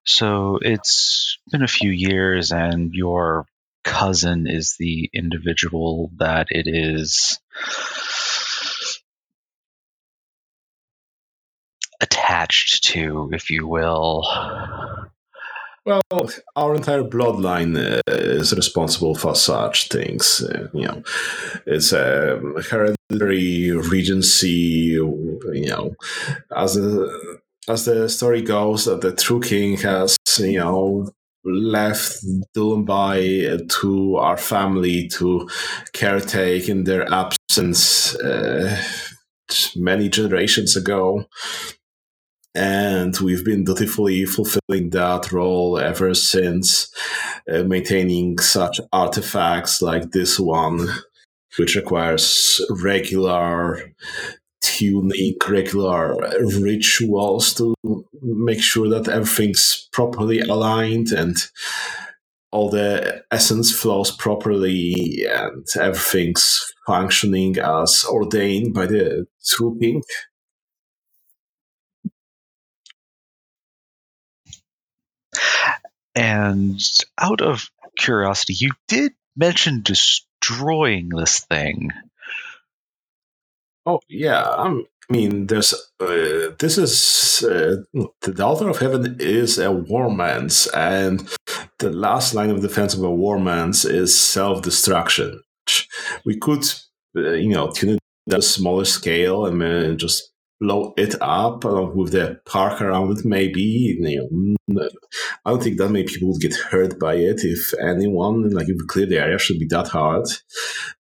So 0.04 0.58
it's 0.60 1.38
been 1.50 1.62
a 1.62 1.68
few 1.68 1.90
years, 1.90 2.52
and 2.52 2.92
your 2.92 3.46
cousin 3.84 4.46
is 4.46 4.76
the 4.78 5.10
individual 5.14 6.10
that 6.18 6.48
it 6.50 6.66
is 6.66 7.38
attached 12.00 12.84
to, 12.84 13.30
if 13.32 13.50
you 13.50 13.66
will. 13.66 14.26
Well, 15.90 16.30
our 16.54 16.76
entire 16.76 17.02
bloodline 17.02 17.76
uh, 17.76 18.00
is 18.06 18.54
responsible 18.54 19.16
for 19.16 19.34
such 19.34 19.88
things. 19.88 20.42
Uh, 20.42 20.68
you 20.72 20.86
know, 20.86 21.02
it's 21.66 21.92
a 21.92 22.40
hereditary 22.70 23.72
regency. 23.72 24.48
You 24.98 25.40
know, 25.68 25.96
as 26.56 26.74
the 26.74 27.40
as 27.68 27.86
the 27.86 28.08
story 28.08 28.42
goes, 28.42 28.84
that 28.84 29.00
the 29.00 29.12
true 29.12 29.40
king 29.40 29.78
has 29.78 30.16
you 30.38 30.58
know 30.58 31.10
left 31.44 32.24
Dulumbai 32.54 33.68
to 33.80 34.16
our 34.16 34.36
family 34.36 35.08
to 35.08 35.48
caretake 35.92 36.68
in 36.68 36.84
their 36.84 37.10
absence 37.12 38.14
uh, 38.16 38.80
many 39.74 40.08
generations 40.08 40.76
ago 40.76 41.24
and 42.54 43.16
we've 43.18 43.44
been 43.44 43.64
dutifully 43.64 44.24
fulfilling 44.24 44.90
that 44.90 45.30
role 45.32 45.78
ever 45.78 46.14
since, 46.14 46.92
uh, 47.50 47.62
maintaining 47.62 48.38
such 48.38 48.80
artifacts 48.92 49.80
like 49.80 50.10
this 50.10 50.38
one, 50.40 50.88
which 51.58 51.76
requires 51.76 52.60
regular 52.70 53.92
tuning, 54.60 55.36
regular 55.48 56.16
rituals 56.60 57.54
to 57.54 57.74
make 58.22 58.62
sure 58.62 58.88
that 58.88 59.08
everything's 59.08 59.88
properly 59.92 60.40
aligned 60.40 61.12
and 61.12 61.36
all 62.52 62.68
the 62.68 63.22
essence 63.30 63.72
flows 63.72 64.10
properly 64.10 65.24
and 65.30 65.64
everything's 65.78 66.74
functioning 66.86 67.56
as 67.58 68.04
ordained 68.08 68.74
by 68.74 68.86
the 68.86 69.26
true 69.44 69.78
king. 69.80 70.02
And 76.14 76.80
out 77.18 77.40
of 77.40 77.70
curiosity, 77.96 78.54
you 78.54 78.72
did 78.88 79.12
mention 79.36 79.82
destroying 79.82 81.08
this 81.08 81.40
thing. 81.40 81.90
Oh 83.86 84.00
yeah, 84.08 84.42
um, 84.42 84.86
I 85.10 85.12
mean, 85.12 85.46
there's 85.46 85.72
uh, 85.98 86.50
this 86.58 86.78
is 86.78 87.44
uh, 87.44 87.76
the 88.20 88.44
altar 88.44 88.68
of 88.68 88.78
heaven 88.78 89.16
is 89.18 89.58
a 89.58 89.72
warman's, 89.72 90.66
and 90.68 91.28
the 91.78 91.90
last 91.90 92.34
line 92.34 92.50
of 92.50 92.60
defense 92.60 92.94
of 92.94 93.02
a 93.02 93.10
warman's 93.10 93.84
is 93.84 94.18
self 94.18 94.62
destruction. 94.62 95.42
We 96.24 96.36
could, 96.36 96.64
uh, 97.16 97.32
you 97.32 97.50
know, 97.50 97.70
tune 97.70 97.94
it 97.94 97.98
at 98.32 98.38
a 98.38 98.42
smaller 98.42 98.84
scale 98.84 99.46
and 99.46 99.62
uh, 99.62 99.94
just 99.94 100.29
blow 100.60 100.92
it 100.96 101.14
up 101.22 101.64
along 101.64 101.96
with 101.96 102.12
the 102.12 102.38
park 102.44 102.82
around 102.82 103.18
it. 103.18 103.24
Maybe 103.24 103.62
you 103.62 104.28
know, 104.68 104.88
I 105.44 105.50
don't 105.50 105.62
think 105.62 105.78
that 105.78 105.88
many 105.88 106.04
people 106.04 106.28
would 106.28 106.40
get 106.40 106.54
hurt 106.54 106.98
by 107.00 107.14
it. 107.14 107.40
If 107.42 107.72
anyone, 107.80 108.50
like 108.50 108.68
if 108.68 108.76
we 108.78 108.86
clear 108.86 109.06
the 109.06 109.18
area, 109.18 109.38
should 109.38 109.58
be 109.58 109.66
that 109.70 109.88
hard. 109.88 110.26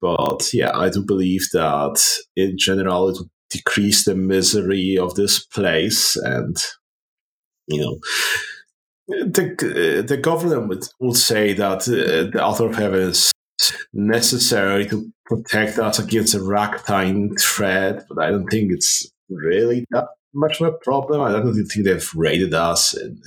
But 0.01 0.54
yeah, 0.54 0.76
I 0.78 0.89
do 0.89 1.06
believe 1.06 1.47
that 1.54 2.04
in 2.36 2.58
general 2.58 3.10
it 3.10 3.18
would 3.20 3.30
decrease 3.49 4.04
the 4.04 4.16
misery 4.16 4.97
of 4.97 5.14
this 5.14 5.45
place 5.45 6.16
and 6.16 6.58
you 7.68 7.82
know, 7.82 7.99
the 9.08 10.04
the 10.06 10.18
government 10.18 10.68
would, 10.68 10.84
would 10.99 11.18
say 11.18 11.54
that 11.54 11.88
uh, 11.88 12.32
the 12.32 12.41
altar 12.41 12.66
of 12.66 12.76
heaven 12.76 12.99
is 12.99 13.32
necessary 13.93 14.88
to 14.88 15.12
protect 15.26 15.78
us 15.78 15.99
against 15.99 16.36
a 16.36 16.43
ragtime 16.43 17.36
threat, 17.36 18.04
but 18.10 18.24
I 18.24 18.32
don't 18.32 18.47
think 18.47 18.72
it's 18.72 19.10
really 19.30 19.86
that 19.91 20.07
much 20.34 20.59
of 20.59 20.67
a 20.67 20.78
problem. 20.80 21.21
I 21.21 21.32
don't 21.32 21.53
think 21.53 21.86
they've 21.86 22.09
raided 22.15 22.53
us 22.53 22.95
in 22.95 23.21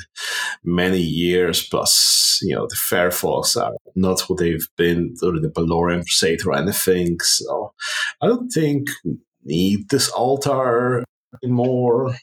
many 0.65 1.01
years. 1.01 1.67
Plus, 1.67 2.41
you 2.43 2.55
know, 2.55 2.67
the 2.67 3.11
folks 3.11 3.57
are 3.57 3.75
not 3.95 4.21
what 4.23 4.39
they've 4.39 4.69
been 4.77 5.15
during 5.21 5.43
the 5.43 5.49
Balorian 5.49 6.03
Crusade 6.03 6.45
or 6.45 6.55
anything. 6.55 7.19
So 7.21 7.73
I 8.21 8.27
don't 8.27 8.49
think 8.49 8.89
we 9.05 9.19
need 9.45 9.89
this 9.89 10.09
altar 10.11 11.05
anymore. 11.43 12.17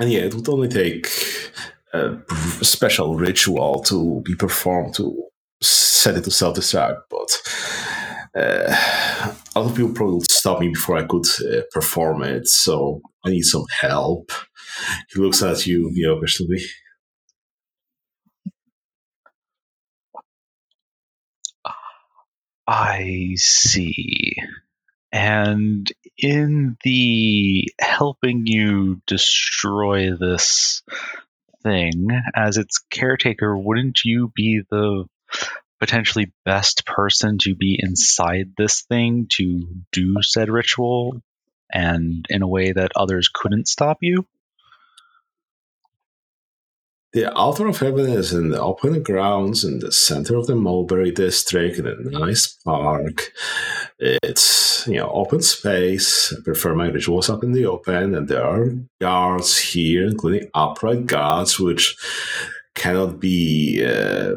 And 0.00 0.12
yeah, 0.12 0.20
it 0.20 0.34
would 0.34 0.48
only 0.48 0.68
take 0.68 1.08
a 1.92 2.18
special 2.62 3.16
ritual 3.16 3.80
to 3.82 4.20
be 4.24 4.34
performed 4.34 4.94
to 4.94 5.24
set 5.60 6.16
it 6.16 6.24
to 6.24 6.30
self 6.30 6.56
destruct, 6.56 7.00
but 7.10 7.40
uh, 8.38 9.34
a 9.54 9.60
lot 9.60 9.70
of 9.70 9.76
people 9.76 9.92
probably 9.92 10.20
stop 10.30 10.60
me 10.60 10.68
before 10.68 10.96
I 10.96 11.04
could 11.04 11.26
uh, 11.40 11.62
perform 11.72 12.22
it. 12.22 12.46
So 12.48 13.00
I 13.24 13.30
need 13.30 13.42
some 13.42 13.64
help. 13.80 14.30
He 15.12 15.20
looks 15.20 15.42
at 15.42 15.66
you, 15.66 15.90
you 15.92 16.06
know, 16.06 16.18
questionably. 16.18 16.62
I 22.66 23.34
see. 23.36 24.36
And 25.10 25.90
in 26.18 26.76
the 26.84 27.64
helping 27.80 28.46
you 28.46 29.00
destroy 29.06 30.14
this 30.14 30.82
thing, 31.62 32.08
as 32.36 32.58
its 32.58 32.78
caretaker, 32.90 33.56
wouldn't 33.56 34.00
you 34.04 34.30
be 34.34 34.60
the 34.70 35.06
potentially 35.80 36.32
best 36.44 36.84
person 36.86 37.38
to 37.38 37.54
be 37.54 37.78
inside 37.80 38.52
this 38.56 38.82
thing 38.82 39.26
to 39.30 39.66
do 39.92 40.16
said 40.22 40.48
ritual 40.50 41.22
and 41.72 42.26
in 42.30 42.42
a 42.42 42.48
way 42.48 42.72
that 42.72 42.92
others 42.96 43.30
couldn't 43.32 43.68
stop 43.68 43.98
you? 44.00 44.26
The 47.14 47.32
Altar 47.32 47.66
of 47.66 47.78
Heaven 47.78 48.10
is 48.10 48.34
in 48.34 48.50
the 48.50 48.60
open 48.60 49.02
grounds 49.02 49.64
in 49.64 49.78
the 49.78 49.90
center 49.90 50.36
of 50.36 50.46
the 50.46 50.54
Mulberry 50.54 51.10
District 51.10 51.78
in 51.78 51.86
a 51.86 51.96
nice 51.96 52.48
park. 52.48 53.32
It's 53.98 54.86
you 54.86 54.98
know 54.98 55.10
open 55.10 55.40
space. 55.40 56.34
I 56.34 56.42
prefer 56.44 56.74
my 56.74 56.88
rituals 56.88 57.30
up 57.30 57.42
in 57.42 57.52
the 57.52 57.64
open, 57.64 58.14
and 58.14 58.28
there 58.28 58.44
are 58.44 58.74
guards 59.00 59.58
here, 59.58 60.06
including 60.06 60.50
upright 60.52 61.06
guards, 61.06 61.58
which 61.58 61.96
cannot 62.74 63.18
be 63.18 63.82
uh, 63.84 64.34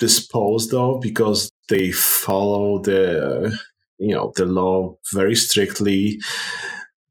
disposed 0.00 0.74
of 0.74 1.00
because 1.02 1.50
they 1.68 1.92
follow 1.92 2.80
the 2.80 3.56
you 3.98 4.14
know 4.14 4.32
the 4.36 4.46
law 4.46 4.96
very 5.12 5.36
strictly. 5.36 6.20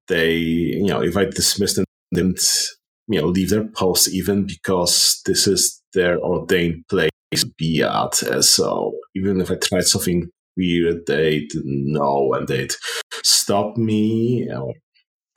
They 0.08 0.36
you 0.36 0.88
know 0.88 1.02
if 1.02 1.16
I 1.18 1.26
dismiss 1.26 1.76
them, 1.76 1.86
didn't 2.14 2.44
you 3.08 3.22
know 3.22 3.28
leave 3.28 3.52
their 3.52 3.68
post 3.68 4.10
even 4.10 4.46
because 4.46 5.22
this 5.26 5.48
is 5.48 5.82
their 5.94 6.20
ordained 6.20 6.86
place 6.90 7.12
to 7.36 7.48
be 7.58 7.84
at. 7.84 8.16
So 8.16 8.94
even 9.16 9.42
if 9.42 9.52
I 9.52 9.56
tried 9.56 9.86
something 9.86 10.30
weird, 10.58 11.06
they'd 11.08 11.50
know 11.64 12.34
and 12.34 12.48
they'd 12.48 12.74
stop 13.24 13.78
me 13.78 14.50
or 14.52 14.74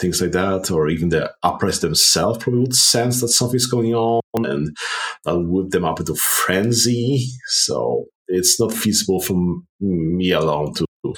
things 0.03 0.21
like 0.21 0.33
that, 0.33 0.71
or 0.71 0.89
even 0.89 1.09
the 1.09 1.33
uprights 1.43 1.79
themselves 1.79 2.39
probably 2.39 2.61
would 2.61 2.75
sense 2.75 3.21
that 3.21 3.29
something's 3.29 3.67
going 3.67 3.95
on 3.95 4.21
and 4.35 4.77
that 5.25 5.39
would 5.39 5.49
whip 5.49 5.71
them 5.71 5.85
up 5.85 6.01
into 6.01 6.15
frenzy. 6.17 7.29
So 7.47 8.07
it's 8.29 8.61
not 8.61 8.73
feasible 8.75 9.21
for 9.21 9.63
me 9.81 10.33
alone 10.33 10.75
to 10.75 10.87
do 11.05 11.15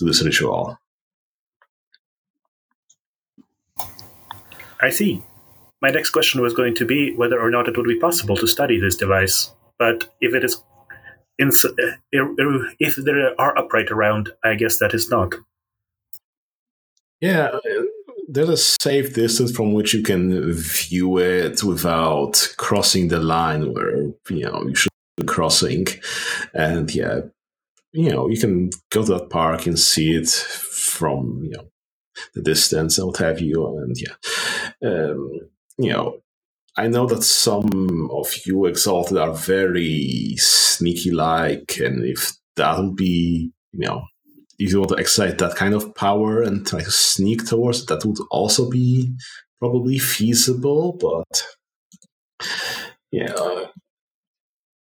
this 0.00 0.22
ritual. 0.22 0.76
I 4.80 4.90
see. 4.90 5.22
My 5.80 5.90
next 5.90 6.10
question 6.10 6.42
was 6.42 6.52
going 6.52 6.74
to 6.74 6.84
be 6.84 7.14
whether 7.14 7.40
or 7.40 7.50
not 7.50 7.68
it 7.68 7.76
would 7.76 7.86
be 7.86 7.98
possible 7.98 8.36
to 8.36 8.46
study 8.46 8.80
this 8.80 8.96
device. 8.96 9.52
But 9.78 10.12
if 10.20 10.34
it 10.34 10.44
is, 10.44 10.62
uh, 11.40 11.68
er, 12.14 12.34
er, 12.40 12.72
if 12.80 12.96
there 12.96 13.40
are 13.40 13.56
upright 13.56 13.90
around, 13.90 14.32
I 14.42 14.54
guess 14.54 14.78
that 14.78 14.94
is 14.94 15.10
not. 15.10 15.34
Yeah, 17.20 17.58
there's 18.28 18.48
a 18.48 18.56
safe 18.56 19.14
distance 19.14 19.54
from 19.54 19.72
which 19.72 19.94
you 19.94 20.02
can 20.02 20.52
view 20.52 21.18
it 21.18 21.62
without 21.62 22.54
crossing 22.56 23.08
the 23.08 23.20
line 23.20 23.72
where 23.72 23.96
you 24.28 24.42
know 24.42 24.64
you 24.66 24.74
should 24.74 24.92
be 25.16 25.24
crossing, 25.24 25.86
and 26.54 26.94
yeah, 26.94 27.20
you 27.92 28.10
know 28.10 28.28
you 28.28 28.38
can 28.38 28.70
go 28.90 29.04
to 29.04 29.14
that 29.14 29.30
park 29.30 29.66
and 29.66 29.78
see 29.78 30.14
it 30.14 30.28
from 30.28 31.40
you 31.44 31.52
know 31.52 31.68
the 32.34 32.42
distance 32.42 32.98
and 32.98 33.06
what 33.06 33.18
have 33.18 33.40
you, 33.40 33.78
and 33.78 33.96
yeah, 33.98 34.88
um, 34.88 35.40
you 35.78 35.92
know. 35.92 36.20
I 36.78 36.88
know 36.88 37.06
that 37.06 37.22
some 37.22 38.10
of 38.12 38.30
you 38.44 38.66
exalted 38.66 39.16
are 39.16 39.32
very 39.32 40.34
sneaky 40.36 41.10
like, 41.10 41.78
and 41.78 42.04
if 42.04 42.32
that 42.56 42.78
would 42.78 42.94
be, 42.94 43.50
you 43.72 43.86
know, 43.86 44.04
if 44.58 44.72
you 44.72 44.78
want 44.78 44.90
to 44.90 44.96
excite 44.96 45.38
that 45.38 45.56
kind 45.56 45.74
of 45.74 45.94
power 45.94 46.42
and 46.42 46.66
try 46.66 46.80
to 46.80 46.90
sneak 46.90 47.46
towards 47.46 47.82
it, 47.82 47.88
that 47.88 48.04
would 48.04 48.18
also 48.30 48.70
be 48.70 49.14
probably 49.58 49.98
feasible. 49.98 50.92
But 50.92 51.44
yeah, 53.10 53.66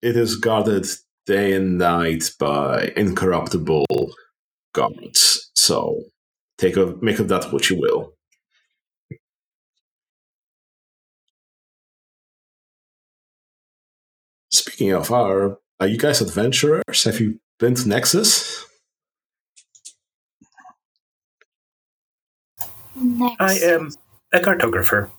it 0.02 0.16
is 0.16 0.36
guarded 0.38 0.86
day 1.26 1.54
and 1.54 1.78
night 1.78 2.32
by 2.40 2.92
incorruptible 2.96 3.86
guards. 4.74 5.52
So 5.56 6.04
take 6.58 6.78
a 6.78 6.96
make 7.02 7.20
of 7.20 7.28
that 7.30 7.52
what 7.52 7.70
you 7.70 7.80
will. 7.80 8.14
Speaking 14.52 14.92
of, 14.92 15.12
are 15.12 15.58
are 15.80 15.88
you 15.88 15.98
guys 15.98 16.22
adventurers? 16.22 17.04
Have 17.04 17.20
you 17.20 17.40
been 17.60 17.76
to 17.76 17.90
Nexus? 17.90 18.66
Next. 22.96 23.36
I 23.40 23.54
am 23.56 23.92
a 24.34 24.40
cartographer. 24.40 25.10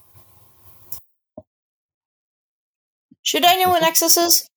Should 3.22 3.44
I 3.44 3.56
know 3.56 3.70
what 3.70 3.82
Nexus 3.82 4.16
is? 4.16 4.48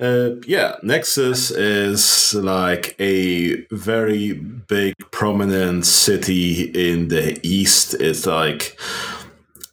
Uh, 0.00 0.36
yeah, 0.46 0.76
Nexus 0.82 1.50
is 1.50 2.34
like 2.34 2.94
a 3.00 3.64
very 3.72 4.34
big, 4.34 4.94
prominent 5.10 5.86
city 5.86 6.64
in 6.64 7.08
the 7.08 7.38
east. 7.42 7.94
It's 7.94 8.26
like 8.26 8.78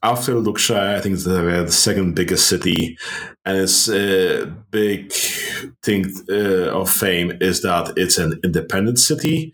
after 0.02 0.34
Luxia, 0.36 0.96
I 0.96 1.02
think 1.02 1.16
it's 1.16 1.26
the 1.26 1.68
second 1.70 2.16
biggest 2.16 2.48
city, 2.48 2.98
and 3.46 3.58
its 3.58 3.88
a 3.90 4.46
big 4.72 5.12
thing 5.84 6.12
uh, 6.30 6.70
of 6.80 6.90
fame 6.90 7.38
is 7.42 7.62
that 7.62 7.94
it's 7.98 8.18
an 8.18 8.40
independent 8.44 9.00
city 9.00 9.54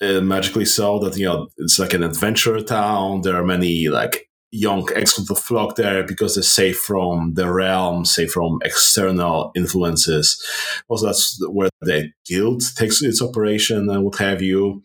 uh, 0.00 0.20
magically 0.20 0.64
so 0.64 0.98
that 0.98 1.16
you 1.16 1.24
know 1.24 1.48
it's 1.58 1.78
like 1.78 1.94
an 1.94 2.02
adventure 2.02 2.60
town. 2.60 3.22
There 3.22 3.36
are 3.36 3.44
many 3.44 3.88
like 3.88 4.28
young 4.50 4.88
exclusive 4.94 5.38
flock 5.38 5.76
there 5.76 6.04
because 6.04 6.34
they're 6.34 6.42
safe 6.42 6.78
from 6.78 7.34
the 7.34 7.50
realm, 7.50 8.04
safe 8.04 8.32
from 8.32 8.58
external 8.64 9.52
influences. 9.54 10.42
Also, 10.88 11.06
that's 11.06 11.38
where 11.48 11.70
the 11.80 12.10
guild 12.26 12.62
takes 12.76 13.02
its 13.02 13.22
operation 13.22 13.88
and 13.90 14.04
what 14.04 14.16
have 14.16 14.42
you. 14.42 14.82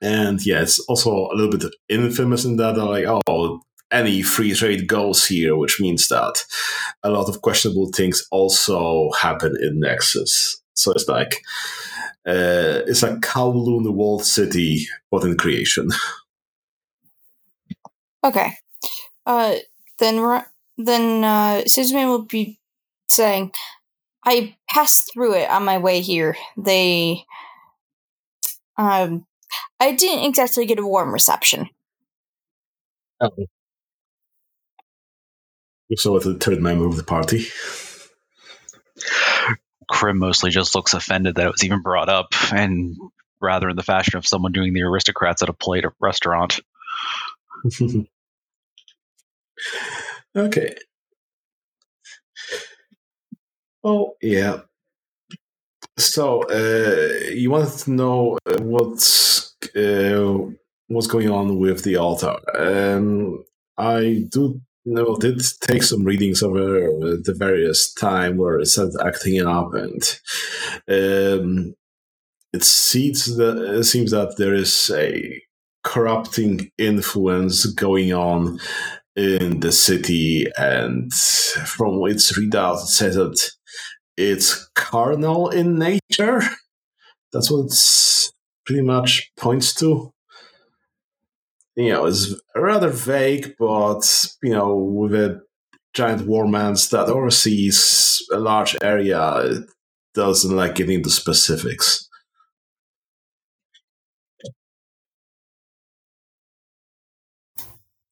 And 0.00 0.44
yeah, 0.44 0.60
it's 0.62 0.78
also 0.80 1.10
a 1.10 1.34
little 1.34 1.56
bit 1.56 1.72
infamous 1.88 2.44
in 2.44 2.56
that 2.56 2.74
they're 2.74 2.84
like, 2.84 3.06
oh, 3.06 3.60
any 3.90 4.22
free 4.22 4.52
trade 4.52 4.88
goes 4.88 5.26
here, 5.26 5.56
which 5.56 5.80
means 5.80 6.08
that 6.08 6.44
a 7.02 7.10
lot 7.10 7.28
of 7.28 7.42
questionable 7.42 7.90
things 7.94 8.26
also 8.30 9.10
happen 9.12 9.56
in 9.60 9.80
Nexus. 9.80 10.60
So 10.74 10.92
it's 10.92 11.08
like 11.08 11.40
uh, 12.26 12.80
it's 12.86 13.02
a 13.02 13.16
Kowloon 13.16 13.92
walled 13.92 14.24
city, 14.24 14.86
but 15.10 15.24
in 15.24 15.36
creation. 15.36 15.88
Okay. 18.24 18.52
Uh, 19.26 19.56
then 19.98 20.42
then 20.78 21.24
uh, 21.24 21.62
Suzume 21.66 22.06
will 22.08 22.24
be 22.24 22.58
saying, 23.06 23.52
"I 24.24 24.56
passed 24.68 25.12
through 25.12 25.34
it 25.34 25.50
on 25.50 25.64
my 25.64 25.76
way 25.76 26.00
here. 26.00 26.36
They, 26.56 27.24
um, 28.78 29.26
I 29.78 29.92
didn't 29.92 30.24
exactly 30.24 30.64
get 30.64 30.78
a 30.78 30.86
warm 30.86 31.12
reception." 31.12 31.68
Oh. 33.20 33.30
So, 35.96 36.18
the 36.18 36.34
third 36.34 36.62
member 36.62 36.86
of 36.86 36.96
the 36.96 37.04
party. 37.04 37.46
Crim 39.88 40.18
mostly 40.18 40.50
just 40.50 40.74
looks 40.74 40.94
offended 40.94 41.36
that 41.36 41.46
it 41.46 41.52
was 41.52 41.64
even 41.64 41.82
brought 41.82 42.08
up, 42.08 42.28
and 42.52 42.96
rather 43.40 43.68
in 43.68 43.76
the 43.76 43.82
fashion 43.82 44.16
of 44.16 44.26
someone 44.26 44.52
doing 44.52 44.72
the 44.72 44.82
aristocrats 44.82 45.42
at 45.42 45.48
a 45.48 45.52
plate 45.52 45.84
restaurant. 46.00 46.60
Okay. 50.36 50.74
Oh 53.84 54.14
yeah. 54.20 54.60
So 55.96 56.42
uh, 56.50 57.30
you 57.30 57.50
wanted 57.50 57.78
to 57.78 57.90
know 57.92 58.38
uh, 58.46 58.56
what's 58.62 59.54
uh, 59.76 60.38
what's 60.88 61.06
going 61.06 61.30
on 61.30 61.58
with 61.58 61.84
the 61.84 61.96
altar. 61.96 62.36
Um, 62.54 63.44
I 63.78 64.24
do 64.28 64.60
know 64.84 65.16
did 65.16 65.40
take 65.60 65.82
some 65.82 66.04
readings 66.04 66.42
over 66.42 66.62
the 67.22 67.34
various 67.36 67.92
time 67.92 68.36
where 68.36 68.58
it 68.58 68.66
started 68.66 68.96
acting 69.04 69.44
up, 69.46 69.74
and 69.74 70.20
um, 70.88 71.74
it 72.52 72.62
seems 72.62 73.36
that 73.36 73.56
it 73.56 73.84
seems 73.84 74.10
that 74.10 74.36
there 74.36 74.54
is 74.54 74.90
a 74.94 75.42
corrupting 75.82 76.70
influence 76.78 77.66
going 77.66 78.12
on 78.12 78.58
in 79.16 79.60
the 79.60 79.72
city, 79.72 80.46
and 80.56 81.12
from 81.12 82.00
its 82.06 82.36
readout, 82.38 82.82
it 82.82 82.88
says 82.88 83.14
that 83.14 83.38
it's 84.16 84.68
carnal 84.74 85.48
in 85.48 85.78
nature. 85.78 86.40
That's 87.32 87.50
what 87.50 87.66
it's 87.66 88.32
pretty 88.64 88.82
much 88.82 89.30
points 89.36 89.74
to. 89.74 90.13
You 91.76 91.90
know, 91.90 92.06
it's 92.06 92.34
rather 92.54 92.88
vague, 92.88 93.56
but 93.58 94.26
you 94.42 94.52
know, 94.52 94.76
with 94.76 95.14
a 95.14 95.42
giant 95.92 96.22
warmans 96.22 96.90
that 96.90 97.08
oversees 97.08 98.22
a 98.32 98.38
large 98.38 98.76
area, 98.80 99.38
it 99.38 99.64
doesn't 100.14 100.54
like 100.54 100.76
getting 100.76 100.96
into 100.96 101.10
specifics. 101.10 102.08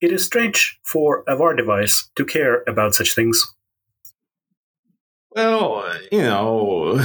It 0.00 0.10
is 0.12 0.24
strange 0.24 0.80
for 0.84 1.22
a 1.28 1.36
VAR 1.36 1.54
device 1.54 2.10
to 2.16 2.24
care 2.24 2.64
about 2.66 2.94
such 2.94 3.14
things. 3.14 3.40
Well, 5.30 5.84
you 6.10 6.22
know, 6.22 7.00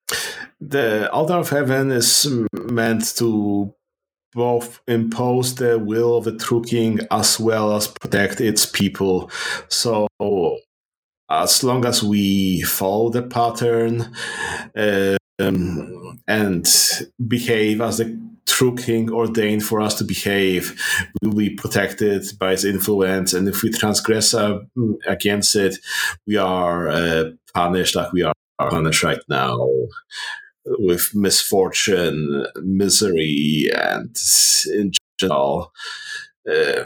the 0.60 1.08
altar 1.12 1.34
of 1.34 1.50
heaven 1.50 1.92
is 1.92 2.28
meant 2.52 3.16
to 3.18 3.72
both 4.36 4.80
impose 4.86 5.54
the 5.54 5.78
will 5.78 6.18
of 6.18 6.24
the 6.24 6.36
True 6.36 6.62
King 6.62 7.00
as 7.10 7.40
well 7.40 7.74
as 7.74 7.88
protect 7.88 8.40
its 8.40 8.66
people. 8.66 9.30
So, 9.68 10.06
as 11.28 11.64
long 11.64 11.84
as 11.86 12.04
we 12.04 12.60
follow 12.62 13.08
the 13.08 13.22
pattern 13.22 14.12
um, 15.40 16.20
and 16.28 16.66
behave 17.26 17.80
as 17.80 17.98
the 17.98 18.20
true 18.46 18.76
king 18.76 19.10
ordained 19.10 19.64
for 19.64 19.80
us 19.80 19.94
to 19.98 20.04
behave, 20.04 20.80
we 21.20 21.28
will 21.28 21.36
be 21.36 21.50
protected 21.50 22.24
by 22.38 22.52
his 22.52 22.64
influence. 22.64 23.34
And 23.34 23.48
if 23.48 23.62
we 23.62 23.70
transgress 23.70 24.34
uh, 24.34 24.60
against 25.06 25.56
it, 25.56 25.76
we 26.26 26.36
are 26.36 26.88
uh, 26.88 27.24
punished 27.54 27.96
like 27.96 28.12
we 28.12 28.22
are 28.22 28.34
punished 28.58 29.02
right 29.02 29.20
now 29.28 29.58
with 30.78 31.14
misfortune, 31.14 32.46
misery, 32.56 33.70
and 33.74 34.16
in 34.72 34.92
general, 35.20 35.72
uh, 36.48 36.84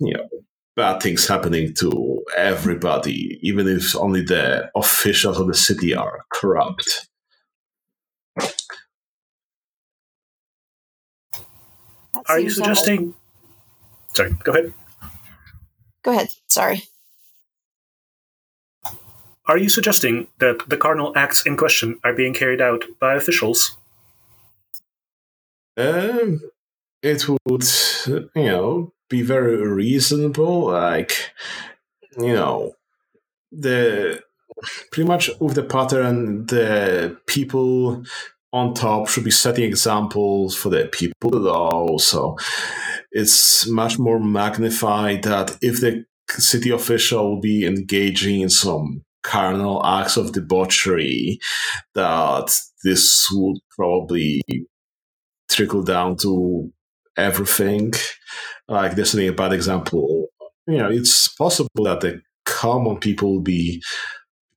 you 0.00 0.12
know, 0.14 0.28
bad 0.76 1.00
things 1.02 1.26
happening 1.28 1.72
to 1.74 2.22
everybody, 2.36 3.38
even 3.42 3.68
if 3.68 3.94
only 3.96 4.22
the 4.22 4.68
officials 4.74 5.38
of 5.38 5.46
the 5.46 5.54
city 5.54 5.94
are 5.94 6.24
corrupt. 6.32 7.08
That 12.14 12.24
Are 12.28 12.38
you 12.38 12.50
seems 12.50 12.60
almost- 12.60 12.84
suggesting? 12.84 13.14
Sorry, 14.14 14.36
go 14.44 14.52
ahead. 14.52 14.74
Go 16.02 16.10
ahead. 16.12 16.28
Sorry. 16.46 16.82
Are 19.46 19.58
you 19.58 19.68
suggesting 19.68 20.28
that 20.38 20.68
the 20.68 20.76
cardinal 20.76 21.12
acts 21.16 21.44
in 21.44 21.56
question 21.56 21.98
are 22.02 22.14
being 22.14 22.32
carried 22.32 22.62
out 22.62 22.84
by 22.98 23.14
officials? 23.14 23.76
Um, 25.76 26.40
it 27.02 27.28
would, 27.28 27.64
you 28.06 28.30
know, 28.34 28.92
be 29.10 29.22
very 29.22 29.56
reasonable. 29.56 30.68
Like, 30.68 31.30
you 32.16 32.32
know, 32.32 32.72
the 33.52 34.22
pretty 34.90 35.06
much 35.06 35.30
with 35.40 35.56
the 35.56 35.62
pattern, 35.62 36.46
the 36.46 37.18
people 37.26 38.04
on 38.52 38.72
top 38.72 39.08
should 39.08 39.24
be 39.24 39.30
setting 39.30 39.64
examples 39.64 40.56
for 40.56 40.70
the 40.70 40.86
people 40.86 41.30
below. 41.30 41.98
So 41.98 42.38
it's 43.10 43.68
much 43.68 43.98
more 43.98 44.20
magnified 44.20 45.24
that 45.24 45.58
if 45.60 45.80
the 45.80 46.06
city 46.30 46.70
official 46.70 47.34
will 47.34 47.40
be 47.40 47.66
engaging 47.66 48.40
in 48.40 48.48
some 48.48 49.02
carnal 49.24 49.84
acts 49.84 50.16
of 50.16 50.32
debauchery, 50.32 51.40
that 51.94 52.56
this 52.84 53.28
would 53.32 53.58
probably 53.76 54.42
trickle 55.50 55.82
down 55.82 56.16
to 56.18 56.72
everything. 57.16 57.92
Like 58.68 58.94
there's 58.94 59.14
a 59.16 59.30
bad 59.30 59.52
example. 59.52 60.28
You 60.66 60.78
know, 60.78 60.90
it's 60.90 61.28
possible 61.28 61.84
that 61.84 62.00
the 62.00 62.22
common 62.44 62.98
people 62.98 63.32
will 63.32 63.40
be 63.40 63.82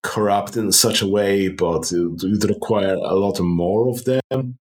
corrupt 0.04 0.56
in 0.56 0.72
such 0.72 1.02
a 1.02 1.08
way, 1.08 1.50
but 1.50 1.92
it 1.92 2.24
would 2.24 2.44
require 2.50 2.94
a 2.94 3.16
lot 3.16 3.40
more 3.40 3.90
of 3.90 4.06
them 4.06 4.58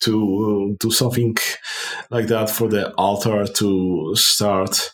to 0.00 0.76
do 0.78 0.90
something 0.90 1.36
like 2.10 2.28
that 2.28 2.48
for 2.48 2.68
the 2.68 2.92
altar 2.94 3.46
to 3.46 4.14
start 4.14 4.92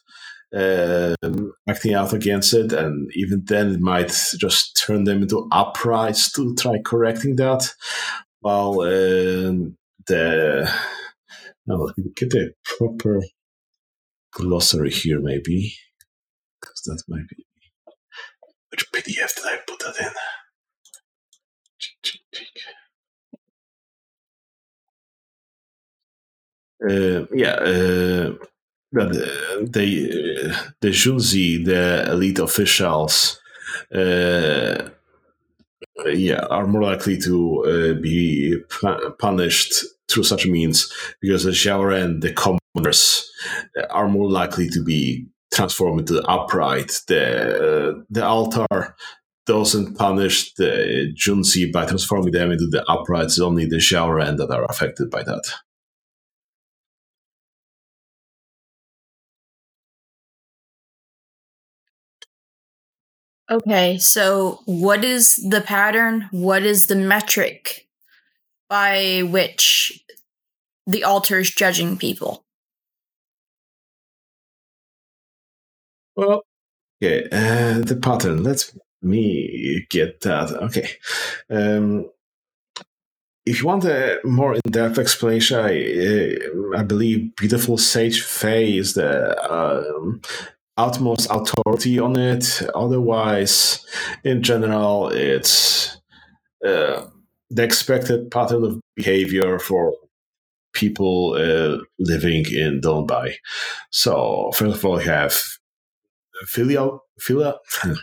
um, 0.55 1.53
acting 1.69 1.95
out 1.95 2.13
against 2.13 2.55
it, 2.55 2.73
and 2.73 3.11
even 3.15 3.43
then 3.45 3.73
it 3.73 3.81
might 3.81 4.13
just 4.39 4.77
turn 4.77 5.05
them 5.05 5.23
into 5.23 5.49
uprights 5.53 6.31
to 6.33 6.55
try 6.55 6.79
correcting 6.85 7.37
that. 7.37 7.73
While 8.41 8.81
um, 8.81 9.77
the 10.07 10.71
no, 11.67 11.77
let 11.77 11.99
me 11.99 12.05
get 12.15 12.35
a 12.35 12.51
proper 12.65 13.23
glossary 14.33 14.91
here, 14.91 15.21
maybe, 15.21 15.75
because 16.61 16.83
that 16.85 17.03
might 17.09 17.29
be 17.29 17.47
which 18.71 18.93
PDF 18.93 19.35
did 19.35 19.45
I 19.47 19.59
put 19.67 19.79
that 19.81 19.97
in? 20.01 20.13
Uh, 26.89 27.27
yeah, 27.33 27.55
uh, 27.55 28.35
the 28.93 29.69
the 29.71 30.57
the 30.81 30.89
Junzi, 30.89 31.65
the 31.65 32.11
elite 32.11 32.39
officials, 32.39 33.41
uh, 33.95 34.89
yeah, 36.07 36.47
are 36.51 36.67
more 36.67 36.83
likely 36.83 37.19
to 37.19 37.65
uh, 37.65 38.01
be 38.01 38.57
pu- 38.69 39.11
punished 39.19 39.85
through 40.09 40.23
such 40.25 40.47
means 40.47 40.93
because 41.21 41.45
the 41.45 41.51
Xiaoren, 41.51 42.21
the 42.21 42.33
commoners, 42.33 43.29
are 43.91 44.09
more 44.09 44.31
likely 44.31 44.69
to 44.71 44.83
be 44.83 45.27
transformed 45.53 46.01
into 46.01 46.15
the 46.15 46.27
upright. 46.27 47.01
The 47.09 48.05
the 48.11 48.25
altar 48.25 48.95
doesn't 49.47 49.95
punish 49.97 50.55
the 50.55 51.13
Junzi 51.15 51.73
by 51.73 51.87
transforming 51.87 52.33
them 52.33 52.51
into 52.51 52.67
the 52.67 52.85
uprights. 52.91 53.39
Only 53.39 53.67
the 53.67 53.77
Xiaoren 53.77 54.37
that 54.39 54.51
are 54.51 54.65
affected 54.65 55.11
by 55.11 55.23
that. 55.23 55.45
Okay, 63.49 63.97
so 63.99 64.61
what 64.65 65.05
is 65.05 65.37
the 65.37 65.61
pattern? 65.61 66.29
What 66.33 66.65
is 66.65 66.89
the 66.89 66.97
metric 66.97 67.87
by 68.69 69.23
which 69.25 70.05
the 70.87 71.05
altar 71.05 71.39
is 71.39 71.51
judging 71.51 71.97
people? 71.97 72.45
Well, 76.17 76.43
okay, 77.01 77.29
uh, 77.31 77.81
the 77.85 77.99
pattern. 78.03 78.43
Let 78.43 78.73
me 79.01 79.87
get 79.91 80.23
that. 80.23 80.51
Okay. 80.51 80.89
Um, 81.49 82.11
if 83.45 83.61
you 83.61 83.67
want 83.67 83.85
a 83.85 84.19
more 84.25 84.55
in-depth 84.55 84.99
explanation, 84.99 85.61
I, 85.61 85.71
uh, 86.75 86.79
I 86.79 86.83
believe 86.83 87.37
Beautiful 87.37 87.79
Sage 87.79 88.23
Faye 88.23 88.77
is 88.77 88.95
the 88.95 89.37
um, 89.53 90.21
utmost 90.77 91.29
authority 91.31 91.99
on 91.99 92.19
it. 92.19 92.63
Otherwise, 92.75 93.85
in 94.25 94.43
general, 94.43 95.09
it's 95.09 95.97
uh, 96.67 97.07
the 97.51 97.63
expected 97.63 98.31
pattern 98.31 98.65
of 98.65 98.81
behavior 98.95 99.59
for 99.59 99.95
people 100.73 101.35
uh, 101.35 101.79
living 101.99 102.45
in 102.53 102.81
Donbai. 102.81 103.35
So, 103.91 104.51
first 104.55 104.77
of 104.77 104.85
all, 104.85 105.01
you 105.01 105.09
have 105.09 105.41
filial 106.47 107.01
filial 107.19 107.59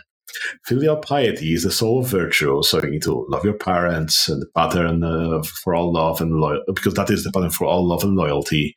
filial 0.64 0.96
piety 0.96 1.54
is 1.54 1.62
the 1.62 1.70
soul 1.70 2.00
of 2.00 2.08
virtue. 2.08 2.62
So 2.62 2.82
you 2.82 2.90
need 2.90 3.02
to 3.02 3.26
love 3.28 3.44
your 3.44 3.54
parents 3.54 4.28
and 4.28 4.42
the 4.42 4.46
pattern 4.56 5.04
uh, 5.04 5.42
for 5.62 5.74
all 5.74 5.92
love 5.92 6.20
and 6.20 6.32
loyalty, 6.32 6.72
because 6.74 6.94
that 6.94 7.10
is 7.10 7.24
the 7.24 7.30
pattern 7.32 7.50
for 7.50 7.66
all 7.66 7.86
love 7.86 8.02
and 8.02 8.16
loyalty. 8.16 8.74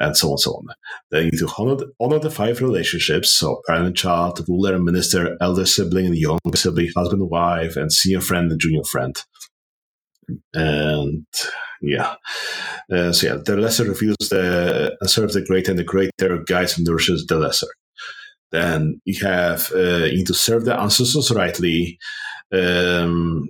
And 0.00 0.16
so 0.16 0.28
on 0.28 0.32
and 0.32 0.40
so 0.40 0.52
on. 0.52 0.66
Then 1.10 1.24
you 1.24 1.30
need 1.30 1.38
to 1.38 1.52
honor 1.58 1.76
the, 1.76 1.92
honor 2.00 2.18
the 2.18 2.30
five 2.30 2.60
relationships, 2.60 3.30
so 3.30 3.60
parent 3.66 3.96
child, 3.96 4.44
ruler 4.48 4.74
and 4.74 4.84
minister, 4.84 5.36
elder 5.40 5.66
sibling 5.66 6.06
and 6.06 6.16
younger 6.16 6.38
sibling, 6.54 6.90
husband 6.96 7.22
and 7.22 7.30
wife, 7.30 7.76
and 7.76 7.92
senior 7.92 8.20
friend 8.20 8.50
and 8.50 8.60
junior 8.60 8.84
friend. 8.84 9.16
And 10.54 11.26
yeah. 11.80 12.14
Uh, 12.92 13.12
so 13.12 13.26
yeah, 13.26 13.38
the 13.44 13.56
lesser 13.56 13.84
reveals 13.84 14.16
the 14.30 14.96
and 15.00 15.10
serves 15.10 15.34
the 15.34 15.44
greater, 15.44 15.70
and 15.70 15.78
the 15.78 15.84
greater 15.84 16.38
guides 16.46 16.76
and 16.76 16.86
nourishes 16.86 17.26
the 17.26 17.38
lesser. 17.38 17.68
Then 18.50 19.00
you 19.04 19.24
have 19.26 19.70
uh, 19.74 20.04
you 20.04 20.18
need 20.18 20.26
to 20.26 20.34
serve 20.34 20.64
the 20.64 20.78
ancestors 20.78 21.30
rightly. 21.30 21.98
Um, 22.52 23.48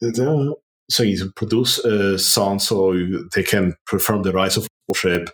the, 0.00 0.56
so 0.90 1.02
you 1.02 1.10
need 1.10 1.18
to 1.18 1.32
produce 1.36 1.78
a 1.78 2.18
song 2.18 2.58
so 2.58 2.94
they 3.34 3.42
can 3.42 3.74
perform 3.86 4.22
the 4.22 4.32
rites 4.32 4.56
of 4.56 4.66
worship 4.90 5.30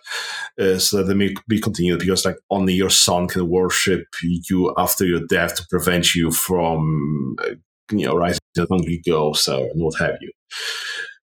uh, 0.59 0.77
so 0.77 0.97
that 0.97 1.03
they 1.03 1.13
may 1.13 1.33
be 1.47 1.59
continued 1.59 1.99
because 1.99 2.25
like 2.25 2.37
only 2.49 2.73
your 2.73 2.89
son 2.89 3.27
can 3.27 3.49
worship 3.49 4.05
you 4.49 4.73
after 4.77 5.05
your 5.05 5.21
death 5.27 5.55
to 5.55 5.65
prevent 5.69 6.15
you 6.15 6.31
from 6.31 7.35
uh, 7.43 7.55
you 7.91 8.05
know 8.05 8.15
rising 8.15 8.39
to 8.55 8.67
hungry 8.69 9.01
ghosts 9.05 9.47
or 9.47 9.67
what 9.75 9.97
have 9.99 10.15
you 10.21 10.31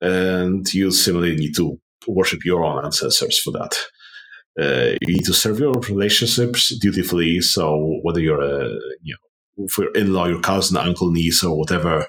and 0.00 0.72
you 0.74 0.90
similarly 0.90 1.36
need 1.36 1.54
to 1.56 1.78
worship 2.06 2.44
your 2.44 2.64
own 2.64 2.84
ancestors 2.84 3.38
for 3.38 3.50
that. 3.52 3.76
Uh, 4.58 4.96
you 5.02 5.14
need 5.14 5.24
to 5.24 5.34
serve 5.34 5.58
your 5.58 5.72
relationships 5.88 6.76
dutifully. 6.78 7.40
So 7.40 7.98
whether 8.02 8.20
you're 8.20 8.42
a 8.42 8.68
you 9.02 9.16
know 9.58 9.68
for 9.68 9.84
your 9.84 9.92
in-law, 9.94 10.26
your 10.26 10.40
cousin, 10.40 10.76
uncle, 10.76 11.10
niece, 11.10 11.42
or 11.44 11.58
whatever, 11.58 12.06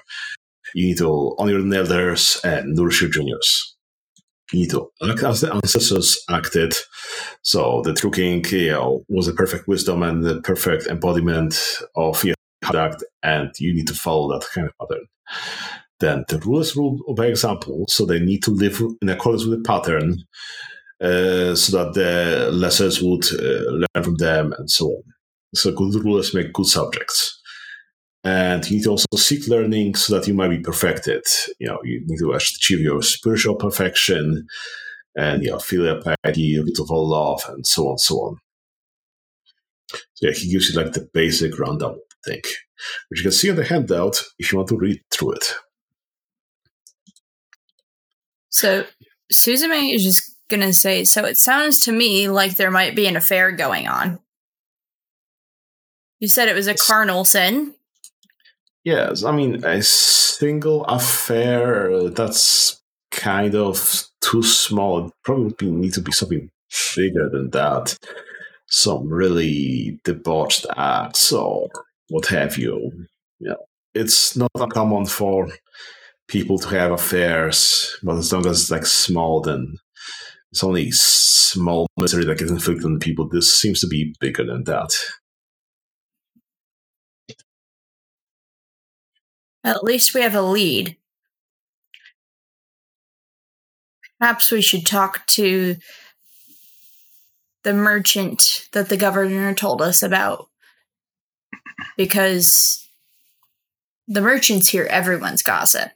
you 0.74 0.88
need 0.88 0.98
to 0.98 1.34
honor 1.38 1.58
your 1.58 1.74
elders 1.74 2.40
and 2.44 2.74
nourish 2.74 3.00
your 3.02 3.10
juniors. 3.10 3.76
You 4.52 4.60
need 4.60 4.70
to 4.70 4.90
act 5.08 5.22
as 5.22 5.40
the 5.42 5.54
ancestors 5.54 6.18
acted. 6.30 6.74
So 7.42 7.82
the 7.84 7.94
true 7.94 8.10
king 8.10 8.44
you 8.50 8.70
know, 8.70 9.04
was 9.08 9.26
the 9.26 9.34
perfect 9.34 9.68
wisdom 9.68 10.02
and 10.02 10.24
the 10.24 10.40
perfect 10.40 10.86
embodiment 10.86 11.60
of 11.96 12.24
your 12.24 12.34
conduct, 12.62 13.04
and 13.22 13.50
you 13.58 13.74
need 13.74 13.88
to 13.88 13.94
follow 13.94 14.32
that 14.32 14.46
kind 14.54 14.68
of 14.68 14.88
pattern 14.88 15.06
then 16.00 16.24
the 16.28 16.38
rulers 16.38 16.76
rule 16.76 16.98
by 17.16 17.26
example, 17.26 17.84
so 17.88 18.04
they 18.06 18.20
need 18.20 18.42
to 18.44 18.50
live 18.50 18.80
in 19.02 19.08
accordance 19.08 19.44
with 19.44 19.58
the 19.58 19.68
pattern, 19.68 20.18
uh, 21.00 21.54
so 21.54 21.76
that 21.76 21.94
the 21.94 22.50
lessers 22.52 23.02
would 23.02 23.24
uh, 23.40 23.70
learn 23.70 24.04
from 24.04 24.16
them 24.16 24.54
and 24.58 24.70
so 24.70 24.86
on. 24.86 25.02
So 25.54 25.72
good 25.72 25.94
rulers 26.04 26.34
make 26.34 26.52
good 26.52 26.66
subjects. 26.66 27.37
And 28.24 28.68
you 28.68 28.76
need 28.76 28.82
to 28.84 28.90
also 28.90 29.06
seek 29.16 29.46
learning 29.46 29.94
so 29.94 30.14
that 30.14 30.26
you 30.26 30.34
might 30.34 30.48
be 30.48 30.58
perfected. 30.58 31.24
You 31.58 31.68
know, 31.68 31.78
you 31.84 32.02
need 32.06 32.18
to 32.18 32.32
achieve 32.32 32.80
your 32.80 33.00
spiritual 33.02 33.54
perfection 33.54 34.46
and 35.14 35.42
you 35.42 35.50
know, 35.50 35.58
filial 35.58 36.02
piety, 36.02 36.42
your 36.42 36.64
beautiful 36.64 37.08
love, 37.08 37.42
and 37.48 37.66
so 37.66 37.88
on, 37.88 37.98
so 37.98 38.16
on. 38.16 38.36
So 40.14 40.28
yeah, 40.28 40.32
he 40.32 40.50
gives 40.50 40.70
you 40.70 40.80
like 40.80 40.92
the 40.92 41.08
basic 41.12 41.58
rundown 41.58 41.98
thing, 42.24 42.42
which 43.08 43.20
you 43.20 43.22
can 43.22 43.32
see 43.32 43.50
on 43.50 43.56
the 43.56 43.64
handout 43.64 44.22
if 44.38 44.52
you 44.52 44.58
want 44.58 44.68
to 44.68 44.76
read 44.76 45.00
through 45.10 45.32
it. 45.32 45.54
So 48.50 48.84
Suzume 49.32 49.94
is 49.94 50.04
just 50.04 50.36
gonna 50.48 50.72
say, 50.72 51.04
so 51.04 51.24
it 51.24 51.38
sounds 51.38 51.80
to 51.80 51.92
me 51.92 52.28
like 52.28 52.56
there 52.56 52.70
might 52.70 52.96
be 52.96 53.06
an 53.06 53.16
affair 53.16 53.52
going 53.52 53.86
on. 53.86 54.18
You 56.20 56.28
said 56.28 56.48
it 56.48 56.54
was 56.54 56.66
a 56.66 56.74
carnal 56.74 57.24
sin. 57.24 57.74
Yes, 58.88 59.22
I 59.22 59.32
mean 59.32 59.62
a 59.66 59.82
single 59.82 60.86
affair 60.86 62.08
that's 62.08 62.80
kind 63.10 63.54
of 63.54 64.04
too 64.22 64.42
small. 64.42 65.08
It 65.08 65.12
probably 65.24 65.70
need 65.70 65.92
to 65.92 66.00
be 66.00 66.10
something 66.10 66.48
bigger 66.96 67.28
than 67.28 67.50
that. 67.50 67.98
Some 68.66 69.10
really 69.10 70.00
debauched 70.04 70.64
acts 70.74 71.32
or 71.32 71.68
what 72.08 72.28
have 72.28 72.56
you. 72.56 72.90
Know, 73.40 73.56
it's 73.92 74.34
not 74.38 74.50
uncommon 74.54 75.04
for 75.04 75.48
people 76.26 76.58
to 76.58 76.68
have 76.68 76.92
affairs, 76.92 77.94
but 78.02 78.16
as 78.16 78.32
long 78.32 78.46
as 78.46 78.62
it's 78.62 78.70
like 78.70 78.86
small, 78.86 79.42
then 79.42 79.76
it's 80.50 80.64
only 80.64 80.92
small 80.92 81.88
misery 81.98 82.24
that 82.24 82.38
gets 82.38 82.50
inflicted 82.50 82.86
on 82.86 83.00
people. 83.00 83.28
This 83.28 83.54
seems 83.54 83.80
to 83.80 83.86
be 83.86 84.14
bigger 84.18 84.46
than 84.46 84.64
that. 84.64 84.94
At 89.64 89.84
least 89.84 90.14
we 90.14 90.22
have 90.22 90.34
a 90.34 90.42
lead. 90.42 90.96
Perhaps 94.18 94.50
we 94.50 94.62
should 94.62 94.86
talk 94.86 95.26
to 95.28 95.76
the 97.62 97.72
merchant 97.72 98.68
that 98.72 98.88
the 98.88 98.96
governor 98.96 99.54
told 99.54 99.82
us 99.82 100.02
about. 100.02 100.48
Because 101.96 102.88
the 104.06 104.20
merchants 104.20 104.68
hear 104.68 104.84
everyone's 104.84 105.42
gossip. 105.42 105.90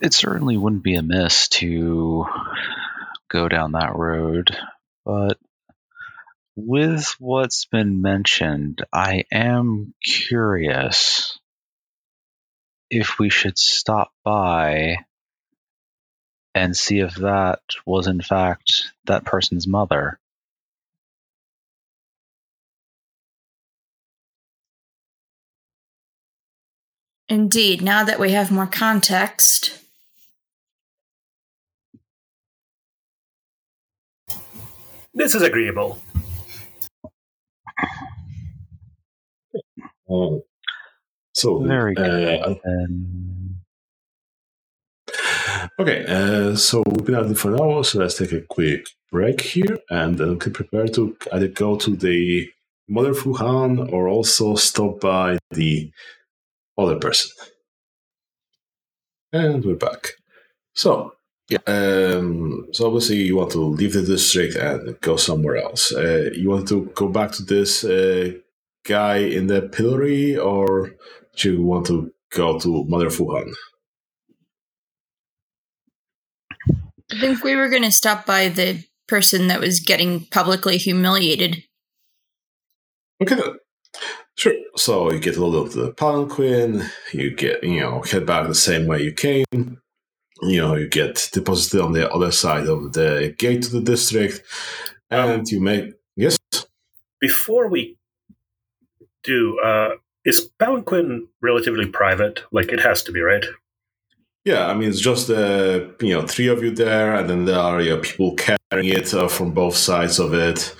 It 0.00 0.14
certainly 0.14 0.56
wouldn't 0.56 0.82
be 0.82 0.96
amiss 0.96 1.48
to 1.48 2.26
go 3.28 3.48
down 3.48 3.72
that 3.72 3.94
road, 3.94 4.56
but 5.04 5.38
with 6.56 7.16
what's 7.18 7.64
been 7.64 8.02
mentioned, 8.02 8.84
I 8.92 9.24
am 9.32 9.94
curious 10.04 11.38
if 12.90 13.18
we 13.18 13.30
should 13.30 13.58
stop 13.58 14.12
by 14.22 14.98
and 16.54 16.76
see 16.76 17.00
if 17.00 17.14
that 17.16 17.60
was 17.86 18.06
in 18.06 18.20
fact 18.20 18.92
that 19.06 19.24
person's 19.24 19.66
mother. 19.66 20.18
Indeed, 27.28 27.80
now 27.80 28.04
that 28.04 28.20
we 28.20 28.32
have 28.32 28.50
more 28.50 28.66
context. 28.66 29.81
This 35.14 35.34
is 35.34 35.42
agreeable. 35.42 36.00
Um, 40.08 40.42
so 41.34 41.62
Very 41.64 41.94
good. 41.94 42.40
uh, 42.40 42.54
Um, 42.64 43.56
okay, 45.78 46.04
uh, 46.06 46.56
so 46.56 46.82
we've 46.86 47.04
been 47.04 47.14
at 47.14 47.26
it 47.30 47.38
for 47.38 47.54
an 47.54 47.60
hour, 47.60 47.84
so 47.84 47.98
let's 47.98 48.16
take 48.16 48.32
a 48.32 48.40
quick 48.40 48.86
break 49.10 49.40
here, 49.40 49.78
and 49.90 50.18
then 50.18 50.30
we 50.30 50.36
can 50.38 50.52
prepare 50.52 50.88
to 50.88 51.16
either 51.32 51.48
go 51.48 51.76
to 51.76 51.94
the 51.96 52.50
Mother 52.88 53.14
Fu 53.14 53.34
Han 53.34 53.78
or 53.90 54.08
also 54.08 54.54
stop 54.54 55.00
by 55.00 55.38
the 55.50 55.90
other 56.76 56.98
person. 56.98 57.30
And 59.32 59.64
we're 59.64 59.76
back. 59.76 60.12
So, 60.74 61.14
yeah, 61.52 61.58
um, 61.66 62.66
so 62.72 62.86
obviously 62.86 63.16
you 63.16 63.36
want 63.36 63.50
to 63.52 63.58
leave 63.58 63.92
the 63.92 64.02
district 64.02 64.56
and 64.56 64.98
go 65.00 65.16
somewhere 65.16 65.56
else. 65.56 65.92
Uh, 65.92 66.30
you 66.34 66.48
want 66.48 66.68
to 66.68 66.86
go 66.94 67.08
back 67.08 67.32
to 67.32 67.42
this 67.42 67.84
uh, 67.84 68.32
guy 68.84 69.16
in 69.16 69.48
the 69.48 69.62
pillory, 69.62 70.36
or 70.36 70.92
do 71.36 71.52
you 71.52 71.62
want 71.62 71.86
to 71.86 72.10
go 72.30 72.58
to 72.58 72.84
Mother 72.84 73.10
Fu 73.10 73.30
Han? 73.30 73.52
I 77.10 77.20
think 77.20 77.44
we 77.44 77.54
were 77.54 77.68
going 77.68 77.82
to 77.82 77.92
stop 77.92 78.24
by 78.24 78.48
the 78.48 78.82
person 79.06 79.48
that 79.48 79.60
was 79.60 79.80
getting 79.80 80.24
publicly 80.30 80.78
humiliated. 80.78 81.62
Okay, 83.20 83.34
then. 83.34 83.58
Sure. 84.36 84.54
So 84.76 85.12
you 85.12 85.20
get 85.20 85.36
a 85.36 85.44
little 85.44 85.66
of 85.66 85.74
the 85.74 85.92
palanquin, 85.92 86.88
you 87.12 87.36
get, 87.36 87.62
you 87.62 87.80
know, 87.80 88.00
head 88.00 88.24
back 88.24 88.48
the 88.48 88.54
same 88.54 88.86
way 88.86 89.02
you 89.02 89.12
came. 89.12 89.81
You 90.42 90.60
know, 90.60 90.74
you 90.74 90.88
get 90.88 91.30
deposited 91.32 91.80
on 91.80 91.92
the 91.92 92.10
other 92.10 92.32
side 92.32 92.66
of 92.66 92.92
the 92.92 93.34
gate 93.38 93.62
to 93.62 93.70
the 93.70 93.80
district, 93.80 94.42
and 95.10 95.40
Um, 95.40 95.44
you 95.46 95.60
make. 95.60 95.94
Yes? 96.16 96.36
Before 97.20 97.68
we 97.68 97.96
do, 99.22 99.58
uh, 99.64 99.90
is 100.24 100.50
Palanquin 100.58 101.28
relatively 101.40 101.86
private? 101.86 102.42
Like 102.50 102.72
it 102.72 102.80
has 102.80 103.02
to 103.04 103.12
be, 103.12 103.20
right? 103.20 103.44
Yeah, 104.44 104.66
I 104.66 104.74
mean, 104.74 104.88
it's 104.88 105.00
just, 105.00 105.30
uh, 105.30 105.86
you 106.00 106.12
know, 106.14 106.26
three 106.26 106.48
of 106.48 106.64
you 106.64 106.72
there, 106.72 107.14
and 107.14 107.30
then 107.30 107.44
there 107.44 107.60
are 107.60 107.80
you 107.80 107.90
know, 107.90 108.00
people 108.00 108.34
carrying 108.34 108.92
it 108.92 109.14
uh, 109.14 109.28
from 109.28 109.52
both 109.52 109.76
sides 109.76 110.18
of 110.18 110.34
it. 110.34 110.74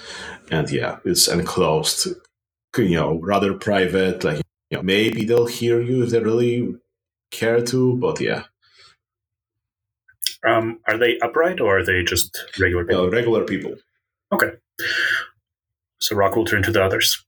And 0.50 0.68
yeah, 0.70 0.98
it's 1.04 1.28
enclosed, 1.28 2.08
you 2.76 2.96
know, 2.96 3.20
rather 3.20 3.54
private. 3.54 4.24
Like, 4.24 4.42
you 4.70 4.78
know, 4.78 4.82
maybe 4.82 5.24
they'll 5.24 5.46
hear 5.46 5.80
you 5.80 6.02
if 6.02 6.10
they 6.10 6.18
really 6.18 6.74
care 7.30 7.62
to, 7.62 7.96
but 7.98 8.20
yeah, 8.20 8.44
Um, 10.47 10.80
are 10.88 10.99
they 10.99 11.18
upright 11.20 11.61
or 11.61 11.78
are 11.78 11.84
they 11.84 12.03
just 12.03 12.36
regular 12.59 12.84
people? 12.84 13.05
know, 13.05 13.11
regular 13.11 13.45
people. 13.45 13.76
Okay. 14.32 14.53
So 16.01 16.16
Rock 16.16 16.34
will 16.34 16.45
turn 16.45 16.62
to 16.64 16.72
the 16.72 16.82
others. 16.82 17.24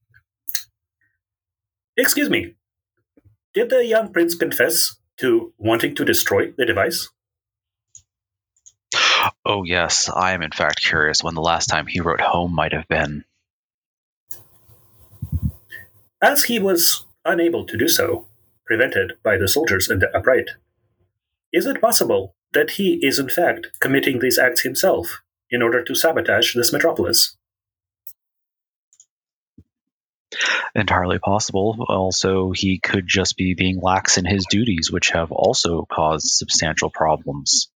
Excuse 1.97 2.29
me. 2.29 2.55
did 3.55 3.71
the 3.71 3.87
young 3.87 4.12
prince 4.12 4.35
confess 4.35 4.97
to 5.19 5.53
wanting 5.59 5.95
to 5.95 6.05
destroy 6.05 6.51
the 6.57 6.67
device? 6.67 7.09
Oh, 9.47 9.62
yes. 9.62 10.11
I 10.15 10.33
am, 10.33 10.43
in 10.43 10.51
fact, 10.51 10.85
curious 10.85 11.23
when 11.23 11.35
the 11.35 11.41
last 11.41 11.67
time 11.67 11.87
he 11.87 12.01
wrote 12.01 12.21
home 12.21 12.55
might 12.55 12.73
have 12.73 12.89
been. 12.89 13.25
As 16.21 16.45
he 16.45 16.59
was 16.59 17.05
unable 17.25 17.65
to 17.67 17.77
do 17.77 17.87
so, 17.87 18.27
prevented 18.67 19.12
by 19.23 19.37
the 19.37 19.47
soldiers 19.47 19.89
in 19.89 19.99
the 20.01 20.15
upright, 20.17 20.51
is 21.53 21.67
it 21.67 21.81
possible 21.81 22.35
that 22.55 22.72
he 22.72 22.94
is, 23.05 23.18
in 23.18 23.28
fact, 23.28 23.68
committing 23.80 24.18
these 24.18 24.38
acts 24.38 24.62
himself 24.62 25.20
in 25.50 25.62
order 25.62 25.82
to 25.82 25.94
sabotage 25.94 26.55
this 26.55 26.72
metropolis? 26.72 27.36
Entirely 30.74 31.18
possible. 31.18 31.86
Also, 31.88 32.50
he 32.50 32.78
could 32.80 33.07
just 33.07 33.36
be 33.36 33.55
being 33.55 33.80
lax 33.80 34.18
in 34.18 34.24
his 34.24 34.46
duties, 34.50 34.90
which 34.90 35.11
have 35.11 35.30
also 35.30 35.86
caused 35.90 36.26
substantial 36.26 36.90
problems. 36.90 37.68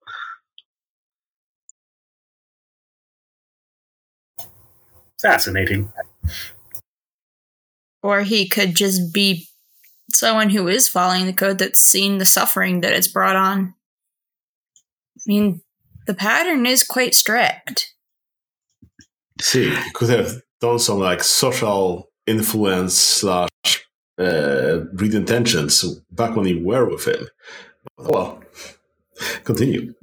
Fascinating. 5.22 5.92
Or 8.02 8.22
he 8.22 8.48
could 8.48 8.76
just 8.76 9.14
be 9.14 9.48
someone 10.14 10.50
who 10.50 10.68
is 10.68 10.88
following 10.88 11.26
the 11.26 11.34
code 11.34 11.60
that's 11.60 11.82
seen 11.82 12.18
the 12.18 12.26
suffering 12.26 12.82
that 12.82 12.94
it's 12.94 13.08
brought 13.08 13.36
on. 13.36 13.74
I 15.28 15.32
mean, 15.32 15.62
the 16.06 16.14
pattern 16.14 16.66
is 16.66 16.84
quite 16.84 17.14
strict. 17.14 17.94
See, 19.42 19.70
you 19.70 19.92
could 19.94 20.10
have 20.10 20.42
done 20.62 20.80
some 20.80 21.00
like 21.00 21.24
social 21.24 22.10
influence 22.26 22.96
slash 22.96 23.50
uh, 24.18 24.86
read 24.94 25.14
intentions 25.14 25.84
back 26.12 26.36
when 26.36 26.48
you 26.48 26.66
were 26.66 26.90
with 26.90 27.08
him. 27.08 27.28
Well, 27.98 28.42
continue. 29.44 29.94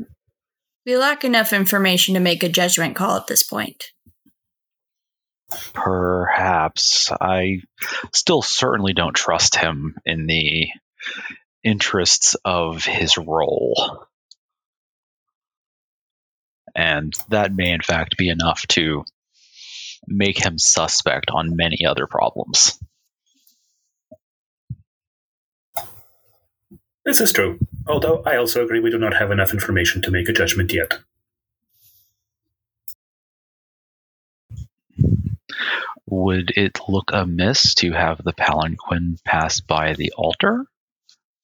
We 0.86 0.96
lack 0.98 1.24
enough 1.24 1.52
information 1.52 2.14
to 2.14 2.20
make 2.20 2.42
a 2.42 2.48
judgment 2.48 2.94
call 2.94 3.16
at 3.16 3.26
this 3.26 3.42
point. 3.42 3.84
Perhaps. 5.72 7.10
I 7.12 7.60
still 8.12 8.42
certainly 8.42 8.92
don't 8.92 9.16
trust 9.16 9.56
him 9.56 9.96
in 10.04 10.26
the 10.26 10.68
interests 11.62 12.36
of 12.44 12.84
his 12.84 13.16
role. 13.16 14.06
And 16.74 17.14
that 17.28 17.54
may, 17.54 17.70
in 17.70 17.82
fact, 17.82 18.16
be 18.16 18.28
enough 18.28 18.66
to 18.68 19.04
make 20.06 20.44
him 20.44 20.58
suspect 20.58 21.30
on 21.30 21.56
many 21.56 21.86
other 21.86 22.06
problems. 22.06 22.78
This 27.04 27.20
is 27.20 27.32
true, 27.32 27.58
although 27.86 28.22
I 28.24 28.36
also 28.36 28.64
agree 28.64 28.80
we 28.80 28.90
do 28.90 28.98
not 28.98 29.14
have 29.14 29.30
enough 29.30 29.52
information 29.52 30.00
to 30.02 30.10
make 30.10 30.28
a 30.28 30.32
judgment 30.32 30.72
yet. 30.72 30.98
Would 36.06 36.52
it 36.56 36.80
look 36.88 37.10
amiss 37.12 37.74
to 37.76 37.92
have 37.92 38.22
the 38.24 38.32
palanquin 38.32 39.18
pass 39.24 39.60
by 39.60 39.94
the 39.94 40.12
altar? 40.16 40.64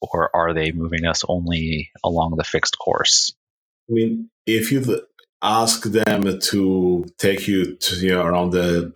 Or 0.01 0.35
are 0.35 0.55
they 0.55 0.73
moving 0.73 1.05
us 1.05 1.25
only 1.29 1.91
along 2.03 2.37
the 2.37 2.45
fixed 2.45 2.79
course? 2.79 3.35
I 3.91 3.93
mean, 3.93 4.31
if 4.47 4.73
you 4.73 4.81
ask 5.43 5.85
them 5.85 6.39
to 6.39 7.07
take 7.19 7.49
you 7.49 7.77
to 7.77 7.97
you 7.97 8.11
know, 8.11 8.25
around 8.25 8.51
the 8.51 8.93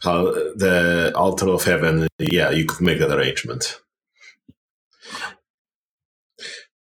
the 0.57 1.13
altar 1.15 1.49
of 1.49 1.65
heaven, 1.65 2.09
yeah, 2.19 2.51
you 2.51 2.67
could 2.67 2.85
make 2.85 2.99
that 2.99 3.13
arrangement. 3.13 3.81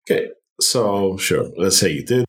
Okay, 0.09 0.29
so 0.59 1.17
sure, 1.17 1.51
let's 1.57 1.77
say 1.77 1.91
you 1.91 2.03
did. 2.03 2.25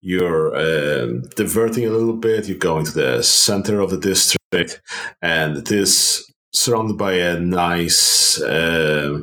You're 0.00 0.54
uh, 0.54 1.06
diverting 1.36 1.86
a 1.86 1.90
little 1.90 2.16
bit. 2.16 2.46
You're 2.48 2.58
going 2.58 2.84
to 2.86 2.92
the 2.92 3.22
center 3.22 3.80
of 3.80 3.90
the 3.90 3.98
district, 3.98 4.80
and 5.20 5.56
it 5.56 5.70
is 5.72 6.32
surrounded 6.52 6.96
by 6.96 7.14
a 7.14 7.38
nice, 7.38 8.40
uh, 8.40 9.20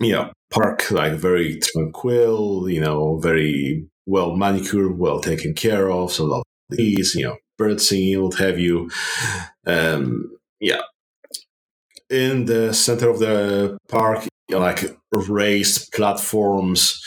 you 0.00 0.12
know, 0.12 0.32
park, 0.50 0.90
like 0.90 1.14
very 1.14 1.58
tranquil. 1.58 2.70
You 2.70 2.80
know, 2.80 3.18
very 3.18 3.88
well 4.06 4.36
manicured, 4.36 4.98
well 4.98 5.20
taken 5.20 5.54
care 5.54 5.90
of. 5.90 6.12
So 6.12 6.24
a 6.24 6.26
lot 6.26 6.44
of 6.70 6.76
trees, 6.76 7.14
you 7.14 7.24
know, 7.24 7.36
bird 7.58 7.80
singing, 7.80 8.22
what 8.22 8.34
have 8.34 8.58
you. 8.58 8.90
Um, 9.66 10.36
yeah. 10.60 10.82
In 12.10 12.44
the 12.44 12.72
center 12.74 13.08
of 13.08 13.18
the 13.18 13.78
park, 13.88 14.26
you 14.48 14.56
know, 14.56 14.60
like 14.60 14.96
raised 15.12 15.90
platforms, 15.92 17.00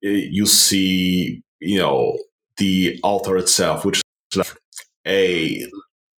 you 0.00 0.46
see, 0.46 1.42
you 1.60 1.78
know, 1.78 2.18
the 2.56 2.98
altar 3.02 3.36
itself, 3.36 3.84
which 3.84 4.00
is 4.32 4.38
like 4.38 4.56
a 5.06 5.66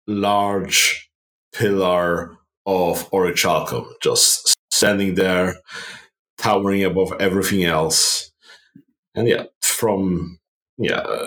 large 0.06 1.10
pillar 1.52 2.36
of 2.66 3.10
Orichalcum, 3.10 3.90
just 4.02 4.56
standing 4.70 5.14
there, 5.14 5.56
towering 6.36 6.84
above 6.84 7.12
everything 7.18 7.64
else 7.64 8.28
and 9.18 9.26
yeah, 9.26 9.44
from 9.78 10.38
yeah, 10.76 11.26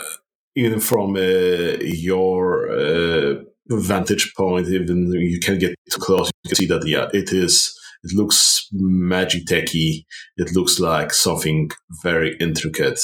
even 0.56 0.80
from 0.80 1.16
uh, 1.16 1.78
your 1.82 2.70
uh, 2.72 3.36
vantage 3.70 4.34
point, 4.36 4.68
even 4.68 5.12
you 5.14 5.40
can 5.40 5.58
get 5.58 5.76
too 5.90 6.00
close, 6.00 6.30
you 6.44 6.50
can 6.50 6.56
see 6.56 6.66
that 6.68 6.86
yeah, 6.86 7.08
it 7.14 7.32
is. 7.32 7.78
It 8.04 8.16
looks 8.16 8.68
magic 8.72 9.46
techy. 9.46 10.06
It 10.38 10.56
looks 10.56 10.80
like 10.80 11.14
something 11.14 11.70
very 12.02 12.36
intricate 12.40 13.00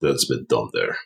that's 0.00 0.26
been 0.26 0.46
done 0.48 0.68
there. 0.72 0.96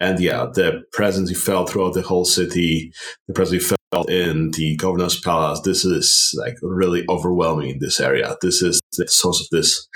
And 0.00 0.18
yeah, 0.18 0.46
the 0.52 0.82
presence 0.92 1.30
you 1.30 1.36
felt 1.36 1.70
throughout 1.70 1.94
the 1.94 2.02
whole 2.02 2.24
city, 2.24 2.92
the 3.28 3.34
presence 3.34 3.62
you 3.62 3.76
felt 3.92 4.10
in 4.10 4.50
the 4.50 4.76
governor's 4.76 5.20
palace, 5.20 5.60
this 5.60 5.84
is 5.84 6.34
like 6.36 6.56
really 6.60 7.04
overwhelming 7.08 7.70
in 7.70 7.78
this 7.78 8.00
area. 8.00 8.36
This 8.42 8.62
is 8.62 8.80
the 8.96 9.06
source 9.06 9.40
of 9.40 9.46
this 9.52 9.88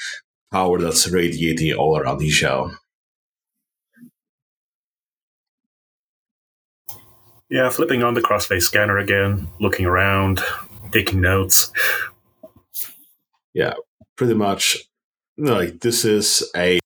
power 0.52 0.78
that's 0.78 1.09
radiating 1.09 1.72
all 1.74 1.98
around 1.98 2.18
the 2.18 2.30
show. 2.30 2.70
Yeah, 7.51 7.68
flipping 7.68 8.03
on 8.03 8.14
the 8.14 8.22
crossface 8.22 8.62
scanner 8.62 8.99
again, 8.99 9.49
looking 9.61 9.86
around, 9.86 10.40
taking 10.92 11.20
notes. 11.20 11.70
Yeah, 13.53 13.74
pretty 14.16 14.34
much. 14.34 14.78
Like 15.36 15.80
this 15.80 16.05
is 16.05 16.49
a 16.57 16.78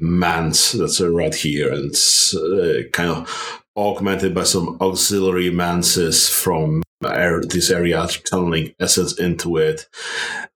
manse 0.00 0.72
that's 0.72 1.00
right 1.00 1.34
here, 1.34 1.72
and 1.72 1.94
uh, 2.34 2.88
kind 2.92 3.10
of 3.10 3.62
augmented 3.76 4.34
by 4.34 4.42
some 4.42 4.76
auxiliary 4.80 5.50
manses 5.50 6.28
from 6.28 6.82
this 7.00 7.70
area, 7.70 8.06
tunneling 8.24 8.74
essence 8.80 9.18
into 9.18 9.56
it. 9.56 9.86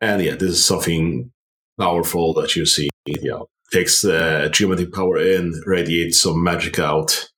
And 0.01 0.23
yeah, 0.23 0.35
this 0.35 0.51
is 0.51 0.65
something 0.65 1.33
powerful 1.79 2.35
that 2.35 2.57
you 2.57 2.67
see. 2.67 2.91
Know, 3.07 3.47
takes 3.73 4.03
the 4.03 4.51
geomantic 4.53 4.93
power 4.93 5.19
in, 5.19 5.63
radiates 5.65 6.21
some 6.21 6.43
magic 6.43 6.79
out, 6.79 7.31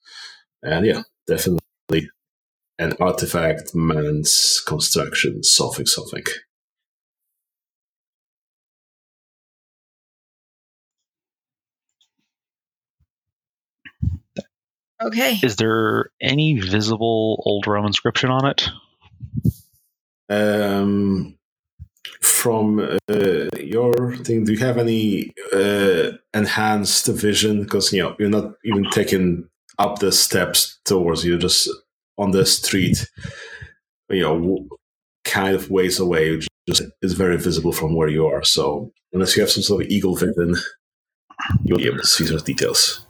and 0.62 0.86
yeah, 0.86 1.02
definitely 1.26 1.60
an 1.90 2.94
artifact 3.00 3.74
manse 3.74 4.60
construction, 4.60 5.42
something, 5.42 5.86
something. 5.86 6.24
Okay. 15.00 15.38
Is 15.42 15.56
there 15.56 16.10
any 16.20 16.58
visible 16.58 17.42
old 17.46 17.66
Roman 17.66 17.88
inscription 17.88 18.30
on 18.30 18.46
it? 18.46 18.68
Um, 20.28 21.38
from 22.20 22.80
uh, 23.08 23.48
your 23.56 24.16
thing, 24.16 24.44
do 24.44 24.52
you 24.52 24.58
have 24.58 24.76
any 24.76 25.32
uh, 25.52 26.12
enhanced 26.34 27.06
vision? 27.06 27.62
Because 27.62 27.92
you 27.92 28.02
know 28.02 28.16
you're 28.18 28.28
not 28.28 28.54
even 28.64 28.90
taking 28.90 29.48
up 29.78 29.98
the 29.98 30.12
steps 30.12 30.78
towards 30.84 31.24
you, 31.24 31.38
just 31.38 31.68
on 32.16 32.30
the 32.32 32.44
street. 32.46 33.06
You 34.10 34.22
know, 34.22 34.68
kind 35.24 35.54
of 35.54 35.70
ways 35.70 35.98
away, 35.98 36.30
which 36.30 36.48
just 36.68 36.82
is 37.02 37.12
very 37.12 37.36
visible 37.36 37.72
from 37.72 37.94
where 37.94 38.08
you 38.08 38.26
are. 38.26 38.42
So 38.42 38.92
unless 39.12 39.36
you 39.36 39.42
have 39.42 39.50
some 39.50 39.62
sort 39.62 39.84
of 39.84 39.90
eagle 39.90 40.16
vision, 40.16 40.54
you'll 41.64 41.78
be 41.78 41.86
able 41.86 41.98
to 41.98 42.06
see 42.06 42.24
those 42.24 42.42
details. 42.42 43.06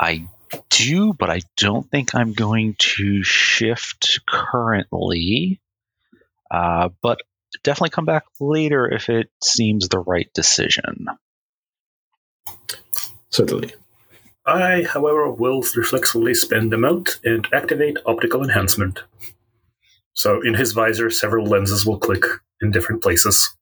I 0.00 0.28
do, 0.70 1.12
but 1.12 1.30
I 1.30 1.40
don't 1.56 1.88
think 1.90 2.14
I'm 2.14 2.32
going 2.32 2.76
to 2.78 3.22
shift 3.22 4.20
currently. 4.26 5.60
Uh, 6.50 6.90
but 7.02 7.20
definitely 7.62 7.90
come 7.90 8.04
back 8.04 8.24
later 8.40 8.88
if 8.90 9.08
it 9.08 9.30
seems 9.42 9.88
the 9.88 9.98
right 9.98 10.30
decision. 10.34 11.06
Certainly. 13.30 13.74
I, 14.46 14.82
however, 14.82 15.30
will 15.30 15.62
reflexively 15.74 16.34
spend 16.34 16.72
the 16.72 16.76
mote 16.78 17.18
and 17.24 17.48
activate 17.52 17.96
optical 18.04 18.42
enhancement. 18.42 19.00
So 20.12 20.40
in 20.42 20.54
his 20.54 20.72
visor, 20.72 21.10
several 21.10 21.46
lenses 21.46 21.86
will 21.86 21.98
click 21.98 22.24
in 22.60 22.70
different 22.70 23.02
places. 23.02 23.54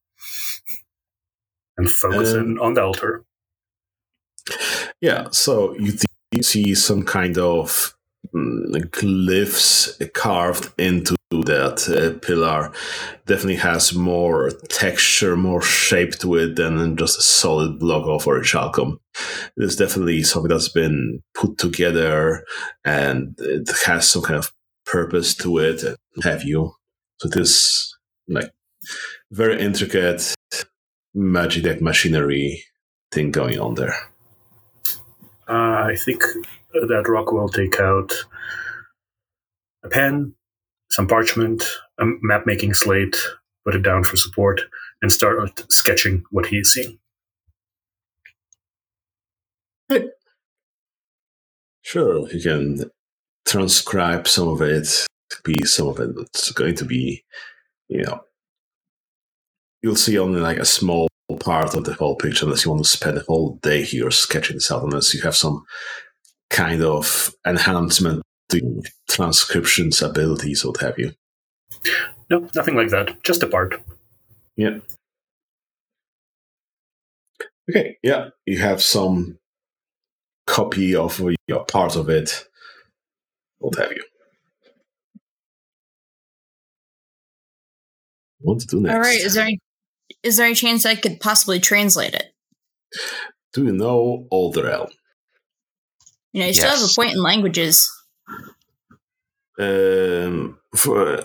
and 1.77 1.89
focus 1.89 2.33
in 2.33 2.59
on 2.59 2.73
the 2.75 2.83
altar. 2.83 3.23
Yeah, 5.01 5.29
so 5.31 5.73
you, 5.75 5.91
th- 5.91 6.05
you 6.31 6.43
see 6.43 6.75
some 6.75 7.03
kind 7.03 7.37
of 7.37 7.95
mm, 8.33 8.71
glyphs 8.91 10.13
carved 10.13 10.71
into 10.77 11.15
that 11.31 11.89
uh, 11.89 12.19
pillar. 12.19 12.71
Definitely 13.25 13.55
has 13.55 13.93
more 13.93 14.51
texture, 14.69 15.35
more 15.35 15.61
shape 15.61 16.13
to 16.19 16.35
it 16.35 16.55
than 16.55 16.95
just 16.95 17.17
a 17.17 17.21
solid 17.21 17.79
block 17.79 18.05
of 18.05 18.25
orichalcum. 18.25 18.99
It 19.15 19.32
is 19.57 19.75
definitely 19.75 20.23
something 20.23 20.49
that's 20.49 20.69
been 20.69 21.21
put 21.33 21.57
together 21.57 22.43
and 22.83 23.35
it 23.39 23.69
has 23.85 24.09
some 24.09 24.23
kind 24.23 24.37
of 24.37 24.51
purpose 24.85 25.35
to 25.35 25.57
it, 25.59 25.81
have 26.23 26.43
you. 26.43 26.73
So 27.19 27.29
this 27.29 27.95
like 28.27 28.51
very 29.31 29.61
intricate 29.61 30.33
magic 31.13 31.63
deck 31.63 31.81
machinery 31.81 32.63
thing 33.11 33.31
going 33.31 33.59
on 33.59 33.75
there. 33.75 33.95
Uh, 35.47 35.85
I 35.87 35.95
think 36.03 36.23
that 36.73 37.07
Rock 37.07 37.31
will 37.31 37.49
take 37.49 37.79
out 37.79 38.11
a 39.83 39.89
pen, 39.89 40.33
some 40.89 41.07
parchment, 41.07 41.63
a 41.99 42.05
map 42.21 42.43
making 42.45 42.73
slate, 42.73 43.17
put 43.65 43.75
it 43.75 43.83
down 43.83 44.03
for 44.03 44.15
support, 44.15 44.61
and 45.01 45.11
start 45.11 45.65
sketching 45.71 46.23
what 46.31 46.45
he 46.47 46.57
is 46.57 46.73
seeing. 46.73 46.97
Sure, 51.81 52.29
you 52.31 52.41
can 52.41 52.89
transcribe 53.45 54.27
some 54.27 54.47
of 54.47 54.61
it, 54.61 55.05
be 55.43 55.63
some 55.63 55.87
of 55.87 55.99
it, 55.99 56.09
it's 56.17 56.51
going 56.51 56.75
to 56.75 56.85
be, 56.85 57.23
you 57.89 58.03
know, 58.03 58.21
you'll 59.81 59.95
see 59.95 60.17
only 60.17 60.39
like 60.39 60.57
a 60.57 60.65
small 60.65 61.07
part 61.39 61.75
of 61.75 61.83
the 61.83 61.93
whole 61.93 62.15
picture 62.15 62.45
unless 62.45 62.63
you 62.63 62.71
want 62.71 62.83
to 62.83 62.89
spend 62.89 63.17
a 63.17 63.23
whole 63.27 63.59
day 63.61 63.83
here 63.83 64.09
sketching 64.11 64.55
this 64.55 64.71
out, 64.71 64.83
unless 64.83 65.13
you 65.13 65.21
have 65.21 65.35
some 65.35 65.63
kind 66.49 66.81
of 66.81 67.33
enhancement 67.45 68.21
to 68.49 68.83
transcriptions 69.09 70.01
abilities, 70.01 70.63
what 70.63 70.77
have 70.77 70.97
you. 70.97 71.11
No, 72.29 72.47
nothing 72.55 72.75
like 72.75 72.89
that. 72.89 73.21
Just 73.23 73.43
a 73.43 73.47
part. 73.47 73.75
Yeah. 74.55 74.79
Okay, 77.69 77.97
yeah, 78.03 78.29
you 78.45 78.59
have 78.59 78.81
some 78.81 79.37
copy 80.45 80.95
of 80.95 81.21
your 81.47 81.65
part 81.65 81.95
of 81.95 82.09
it, 82.09 82.45
what 83.59 83.77
have 83.77 83.91
you. 83.91 84.03
What 88.39 88.59
to 88.59 88.67
do 88.67 88.81
next? 88.81 88.93
All 88.93 88.99
right. 88.99 89.19
Is 89.19 89.33
there 89.35 89.45
any, 89.45 89.59
is 90.21 90.37
there 90.37 90.45
any 90.45 90.55
chance 90.55 90.85
I 90.85 90.95
could 90.95 91.19
possibly 91.19 91.59
translate 91.59 92.13
it? 92.13 92.33
Do 93.53 93.63
you 93.65 93.71
know 93.71 94.27
Old 94.31 94.57
Realm? 94.57 94.89
You 96.33 96.41
know, 96.41 96.47
you 96.47 96.53
still 96.53 96.69
have 96.71 96.81
a 96.83 96.93
point 96.93 97.11
in 97.13 97.21
languages. 97.21 97.89
Um, 99.59 100.57
for 100.75 101.17
uh, 101.19 101.23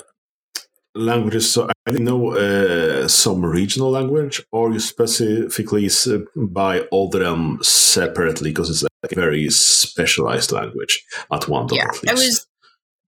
languages, 0.94 1.50
so 1.50 1.68
I 1.86 1.90
didn't 1.90 2.04
know 2.04 2.32
uh, 2.36 3.08
some 3.08 3.44
regional 3.44 3.90
language, 3.90 4.42
or 4.52 4.70
you 4.70 4.78
specifically 4.80 5.86
s- 5.86 6.08
by 6.36 6.86
Old 6.92 7.14
Realm 7.14 7.58
separately 7.62 8.50
because 8.50 8.68
it's 8.70 8.87
like 9.02 9.12
a 9.12 9.20
very 9.20 9.48
specialized 9.50 10.52
language 10.52 11.04
at 11.32 11.48
one 11.48 11.66
dot 11.66 11.78
Yeah. 11.78 12.10
I 12.10 12.14
was. 12.14 12.46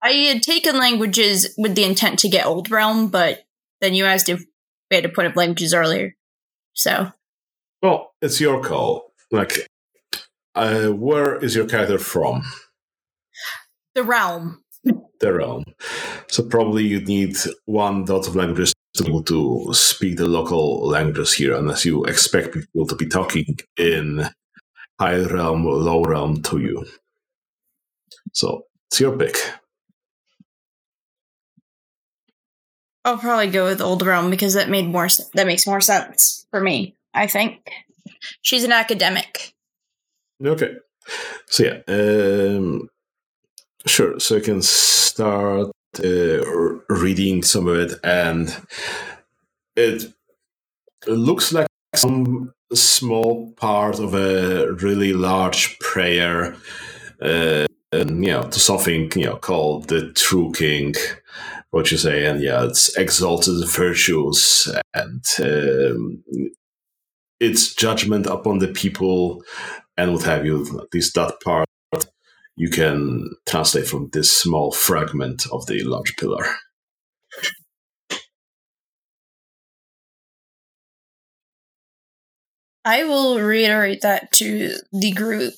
I 0.03 0.13
had 0.13 0.43
taken 0.43 0.79
languages 0.79 1.55
with 1.59 1.75
the 1.75 1.85
intent 1.85 2.21
to 2.21 2.29
get 2.29 2.47
Old 2.47 2.71
Realm, 2.71 3.09
but 3.09 3.45
then 3.83 3.93
you 3.93 4.07
asked 4.07 4.31
if 4.31 4.43
we 4.91 4.97
had 4.97 5.05
a 5.05 5.11
point 5.11 5.29
of 5.29 5.37
languages 5.37 5.75
earlier. 5.75 6.17
So 6.73 7.13
Well, 7.83 8.13
it's 8.23 8.41
your 8.41 8.63
call. 8.63 9.13
Like, 9.31 9.69
uh, 10.55 10.89
where 10.89 11.37
is 11.37 11.55
your 11.55 11.67
character 11.67 11.99
from? 11.99 12.43
the 13.95 14.03
realm. 14.05 14.63
The 15.21 15.33
realm. 15.35 15.65
So 16.29 16.45
probably 16.45 16.85
you 16.85 17.01
need 17.05 17.37
one 17.67 18.05
dot 18.07 18.27
of 18.27 18.37
languages 18.37 18.73
to 18.95 19.05
be 19.05 19.11
able 19.11 19.23
to 19.25 19.75
speak 19.75 20.17
the 20.17 20.27
local 20.27 20.87
languages 20.89 21.35
here, 21.35 21.55
unless 21.55 21.85
you 21.85 22.05
expect 22.05 22.55
people 22.55 22.87
to 22.87 22.97
be 22.97 23.07
talking 23.07 23.59
in 23.77 24.31
high 25.01 25.19
realm, 25.19 25.65
low 25.65 26.03
realm 26.03 26.43
to 26.43 26.59
you. 26.59 26.85
So 28.33 28.67
it's 28.89 29.01
your 29.01 29.17
pick. 29.17 29.37
I'll 33.05 33.17
probably 33.17 33.49
go 33.49 33.65
with 33.65 33.81
Old 33.81 34.05
Realm 34.05 34.31
because 34.31 34.53
that 34.55 34.69
made 34.69 34.87
more. 34.87 35.09
That 35.35 35.47
makes 35.47 35.67
more 35.67 35.81
sense 35.81 36.47
for 36.51 36.61
me. 36.61 36.97
I 37.15 37.27
think 37.27 37.71
she's 38.43 38.63
an 38.63 38.73
academic. 38.73 39.55
Okay. 40.45 40.75
So 41.47 41.65
yeah, 41.65 41.81
um, 41.89 42.89
sure. 43.87 44.21
So 44.21 44.37
you 44.37 44.43
can 44.43 44.61
start 44.61 45.71
uh, 46.05 46.45
reading 46.91 47.43
some 47.43 47.69
of 47.69 47.77
it, 47.77 47.93
and 48.05 48.55
it 49.77 50.13
looks 51.07 51.55
like 51.55 51.69
some 51.95 52.53
small 52.77 53.53
part 53.53 53.99
of 53.99 54.15
a 54.15 54.73
really 54.75 55.13
large 55.13 55.79
prayer, 55.79 56.57
uh, 57.21 57.67
and, 57.93 58.25
you 58.25 58.31
know, 58.31 58.45
to 58.45 58.61
something 58.61 59.11
you 59.17 59.27
know 59.27 59.37
called 59.37 59.89
the 59.89 60.13
True 60.13 60.53
King. 60.53 60.95
What 61.71 61.93
you 61.93 61.99
say, 61.99 62.27
and 62.27 62.43
yeah, 62.43 62.65
it's 62.65 62.97
exalted 62.97 63.69
virtues 63.69 64.67
and 64.93 65.25
um, 65.39 66.25
its 67.39 67.75
judgment 67.75 68.27
upon 68.27 68.59
the 68.59 68.69
people 68.69 69.45
and 69.97 70.13
what 70.13 70.25
have 70.25 70.45
you. 70.45 70.63
At 70.81 70.93
least 70.93 71.15
that 71.15 71.41
part 71.41 71.69
you 72.57 72.69
can 72.69 73.31
translate 73.49 73.87
from 73.87 74.11
this 74.13 74.31
small 74.31 74.73
fragment 74.73 75.47
of 75.53 75.67
the 75.67 75.83
large 75.85 76.17
pillar. 76.17 76.45
I 82.91 83.05
will 83.05 83.39
reiterate 83.39 84.01
that 84.01 84.33
to 84.33 84.75
the 84.93 85.13
group. 85.13 85.55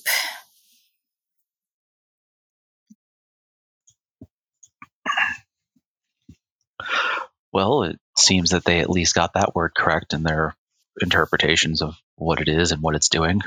Well, 7.51 7.85
it 7.85 7.99
seems 8.15 8.51
that 8.51 8.65
they 8.65 8.81
at 8.81 8.89
least 8.91 9.15
got 9.15 9.33
that 9.33 9.55
word 9.55 9.71
correct 9.75 10.13
in 10.13 10.21
their 10.21 10.55
interpretations 11.01 11.81
of 11.81 11.95
what 12.17 12.39
it 12.39 12.47
is 12.47 12.71
and 12.71 12.83
what 12.83 12.95
it's 12.95 13.09
doing. 13.09 13.41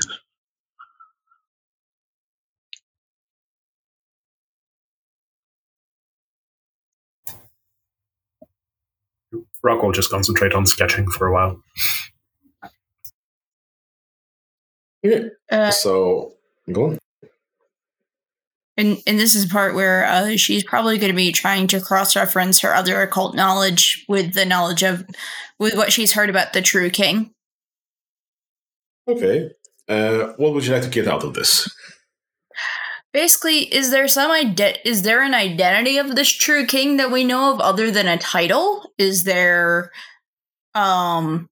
Rock 9.63 9.81
will 9.81 9.93
just 9.93 10.11
concentrate 10.11 10.53
on 10.53 10.65
sketching 10.65 11.09
for 11.09 11.27
a 11.27 11.33
while. 11.33 11.61
Uh, 15.51 15.71
So 15.71 16.33
go 16.71 16.85
on. 16.91 16.97
and 18.77 18.97
and 19.07 19.19
this 19.19 19.35
is 19.35 19.47
the 19.47 19.51
part 19.51 19.75
where 19.75 20.05
uh, 20.05 20.35
she's 20.37 20.63
probably 20.63 20.97
going 20.97 21.11
to 21.11 21.15
be 21.15 21.31
trying 21.31 21.67
to 21.67 21.79
cross-reference 21.81 22.59
her 22.61 22.73
other 22.73 23.01
occult 23.01 23.35
knowledge 23.35 24.05
with 24.07 24.33
the 24.33 24.45
knowledge 24.45 24.83
of 24.83 25.05
with 25.59 25.75
what 25.75 25.91
she's 25.93 26.13
heard 26.13 26.29
about 26.29 26.53
the 26.53 26.61
true 26.61 26.89
king. 26.89 27.31
Okay. 29.07 29.51
Uh, 29.87 30.33
what 30.37 30.53
would 30.53 30.65
you 30.65 30.73
like 30.73 30.83
to 30.83 30.89
get 30.89 31.07
out 31.07 31.23
of 31.23 31.33
this? 31.33 31.73
Basically, 33.13 33.59
is 33.73 33.89
there 33.89 34.07
some 34.07 34.29
ide- 34.31 34.79
is 34.83 35.03
there 35.03 35.23
an 35.23 35.33
identity 35.33 35.97
of 35.97 36.15
this 36.15 36.29
true 36.29 36.65
king 36.65 36.97
that 36.97 37.09
we 37.11 37.23
know 37.23 37.53
of 37.53 37.61
other 37.61 37.89
than 37.89 38.07
a 38.07 38.17
title? 38.17 38.91
Is 38.97 39.23
there 39.23 39.91
um 40.75 41.47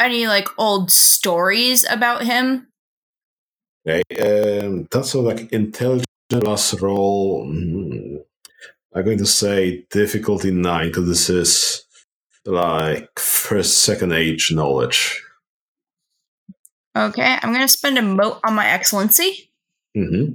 any 0.00 0.26
like 0.26 0.48
old 0.58 0.90
stories 0.90 1.84
about 1.88 2.24
him? 2.24 2.68
Okay. 3.88 4.02
Um, 4.60 4.86
that's 4.90 5.10
sort 5.10 5.32
of 5.32 5.38
like 5.38 5.52
intelligence 5.52 6.04
plus 6.28 6.80
roll. 6.80 7.46
mm, 7.46 8.18
I'm 8.94 9.04
going 9.04 9.18
to 9.18 9.26
say 9.26 9.86
difficulty 9.90 10.50
nine 10.50 10.88
because 10.88 11.06
this 11.06 11.30
is 11.30 11.84
like 12.44 13.18
first, 13.18 13.78
second 13.78 14.12
age 14.12 14.52
knowledge. 14.52 15.22
Okay, 16.96 17.38
I'm 17.40 17.52
going 17.52 17.64
to 17.64 17.68
spend 17.68 17.98
a 17.98 18.02
mote 18.02 18.40
on 18.44 18.54
my 18.54 18.66
excellency. 18.66 19.52
hmm 19.94 20.32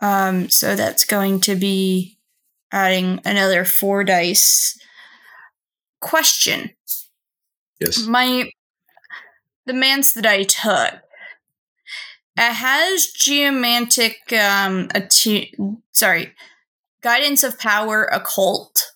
Um, 0.00 0.50
so 0.50 0.76
that's 0.76 1.04
going 1.04 1.40
to 1.42 1.56
be 1.56 2.18
adding 2.70 3.20
another 3.24 3.64
four 3.64 4.04
dice. 4.04 4.78
Question: 6.00 6.70
Yes. 7.80 8.06
My 8.06 8.50
the 9.66 9.72
manse 9.72 10.12
that 10.12 10.26
I 10.26 10.44
took 10.44 10.94
it 12.38 12.52
has 12.52 13.06
geomantic 13.08 14.18
um 14.32 14.88
atti- 14.88 15.52
sorry 15.92 16.34
guidance 17.02 17.42
of 17.44 17.58
power 17.58 18.04
occult 18.04 18.92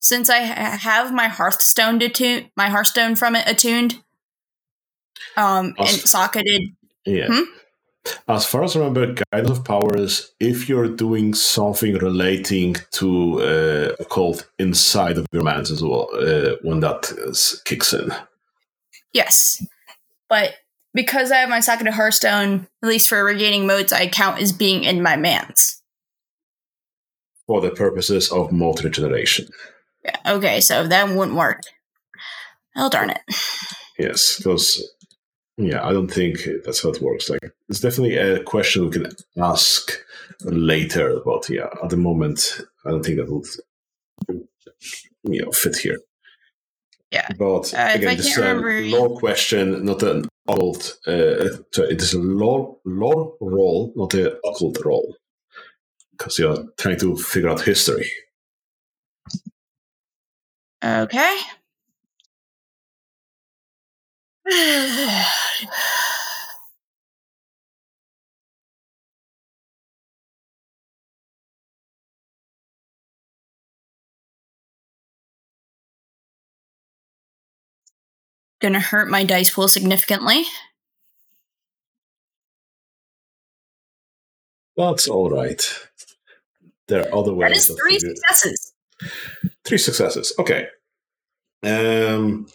since 0.00 0.30
I 0.30 0.44
ha- 0.44 0.78
have 0.80 1.12
my 1.12 1.28
Hearthstone 1.28 2.00
attuned, 2.00 2.50
my 2.56 2.68
Hearthstone 2.68 3.16
from 3.16 3.34
it 3.36 3.48
attuned, 3.48 4.02
um, 5.36 5.74
and 5.78 5.88
socketed. 5.88 6.62
Yeah. 7.04 7.26
Hmm? 7.28 7.42
As 8.28 8.46
far 8.46 8.64
as 8.64 8.76
I 8.76 8.80
remember, 8.80 9.22
Guidance 9.32 9.58
of 9.58 9.64
Powers, 9.64 10.32
if 10.40 10.68
you're 10.68 10.88
doing 10.88 11.34
something 11.34 11.94
relating 11.94 12.76
to 12.92 13.40
uh, 13.40 14.04
cult 14.04 14.48
inside 14.58 15.18
of 15.18 15.26
your 15.32 15.42
manse 15.42 15.70
as 15.70 15.82
well, 15.82 16.08
uh, 16.14 16.56
when 16.62 16.80
that 16.80 17.12
is, 17.26 17.60
kicks 17.64 17.92
in. 17.92 18.12
Yes, 19.12 19.64
but 20.28 20.54
because 20.94 21.30
I 21.30 21.38
have 21.38 21.48
my 21.48 21.60
socketed 21.60 21.94
Hearthstone, 21.94 22.66
at 22.82 22.88
least 22.88 23.08
for 23.08 23.22
regaining 23.24 23.66
motes, 23.66 23.92
I 23.92 24.08
count 24.08 24.40
as 24.40 24.52
being 24.52 24.84
in 24.84 25.02
my 25.02 25.16
manse. 25.16 25.82
For 27.46 27.60
the 27.60 27.70
purposes 27.70 28.30
of 28.30 28.52
multi 28.52 28.84
regeneration. 28.84 29.48
Yeah, 30.04 30.16
okay, 30.26 30.60
so 30.60 30.86
that 30.86 31.08
wouldn't 31.08 31.36
work. 31.36 31.62
Oh 32.76 32.88
darn 32.90 33.10
it! 33.10 33.20
Yes, 33.98 34.36
because 34.36 34.88
yeah, 35.58 35.86
I 35.86 35.92
don't 35.92 36.08
think 36.12 36.38
that's 36.64 36.82
how 36.82 36.90
it 36.90 37.02
works. 37.02 37.28
Like, 37.28 37.40
it's 37.68 37.80
definitely 37.80 38.16
a 38.16 38.42
question 38.44 38.84
we 38.84 38.90
can 38.90 39.10
ask 39.36 39.90
later, 40.44 41.20
but 41.24 41.50
yeah, 41.50 41.68
at 41.82 41.90
the 41.90 41.96
moment, 41.96 42.60
I 42.86 42.90
don't 42.90 43.04
think 43.04 43.18
that 43.18 43.30
would 43.30 43.46
you 45.24 45.42
know 45.42 45.50
fit 45.50 45.76
here. 45.76 45.98
Yeah. 47.10 47.26
But 47.38 47.74
Uh, 47.74 47.90
again, 47.94 48.16
this 48.16 48.26
is 48.26 48.38
a 48.38 48.54
lore 48.54 49.18
question, 49.18 49.84
not 49.84 50.02
an 50.02 50.26
occult. 50.46 50.98
Uh, 51.06 51.58
it 51.76 52.02
is 52.02 52.14
a 52.14 52.18
lore 52.20 52.76
lore 52.84 53.34
role, 53.40 53.92
not 53.96 54.14
an 54.14 54.32
occult 54.44 54.78
role, 54.84 55.16
because 56.12 56.38
you're 56.38 56.64
trying 56.76 57.00
to 57.00 57.16
figure 57.16 57.48
out 57.48 57.62
history. 57.62 58.10
Okay. 60.84 61.36
Gonna 78.60 78.80
hurt 78.80 79.08
my 79.08 79.22
dice 79.24 79.50
pool 79.50 79.68
significantly. 79.68 80.44
That's 84.76 85.08
all 85.08 85.28
right. 85.28 85.62
There 86.86 87.02
are 87.02 87.14
other 87.14 87.34
ways. 87.34 87.50
That 87.50 87.56
is 87.56 87.78
three 87.80 87.98
successes. 87.98 88.72
Three 89.64 89.78
successes. 89.78 90.32
Okay. 90.38 90.68
Um, 91.62 92.46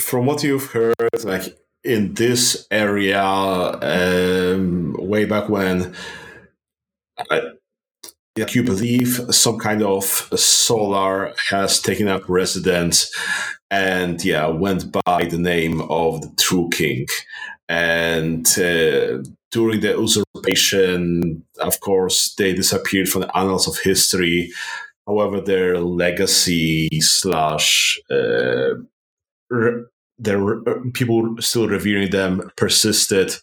from 0.00 0.26
what 0.26 0.42
you've 0.42 0.70
heard, 0.70 0.94
like 1.24 1.56
in 1.84 2.14
this 2.14 2.66
area, 2.70 3.22
um, 3.22 4.94
way 4.98 5.24
back 5.24 5.48
when, 5.48 5.94
I, 7.30 7.42
like 8.36 8.54
you 8.54 8.62
believe 8.62 9.20
some 9.30 9.58
kind 9.58 9.82
of 9.82 10.04
solar 10.04 11.34
has 11.50 11.80
taken 11.80 12.08
up 12.08 12.28
residence, 12.28 13.12
and 13.70 14.24
yeah, 14.24 14.46
went 14.46 14.92
by 14.92 15.26
the 15.28 15.38
name 15.38 15.80
of 15.82 16.22
the 16.22 16.32
True 16.36 16.68
King, 16.72 17.06
and. 17.68 18.46
Uh, 18.58 19.22
during 19.50 19.80
the 19.80 19.96
usurpation, 19.98 21.42
of 21.58 21.80
course, 21.80 22.34
they 22.34 22.52
disappeared 22.52 23.08
from 23.08 23.22
the 23.22 23.34
annals 23.34 23.66
of 23.66 23.78
history 23.78 24.52
However, 25.08 25.40
their 25.40 25.80
legacy 25.80 26.90
slash 27.00 27.98
uh, 28.10 28.74
re- 29.50 29.84
their 30.18 30.68
uh, 30.68 30.80
people 30.94 31.36
still 31.40 31.68
revering 31.68 32.10
them 32.10 32.50
persisted 32.56 33.36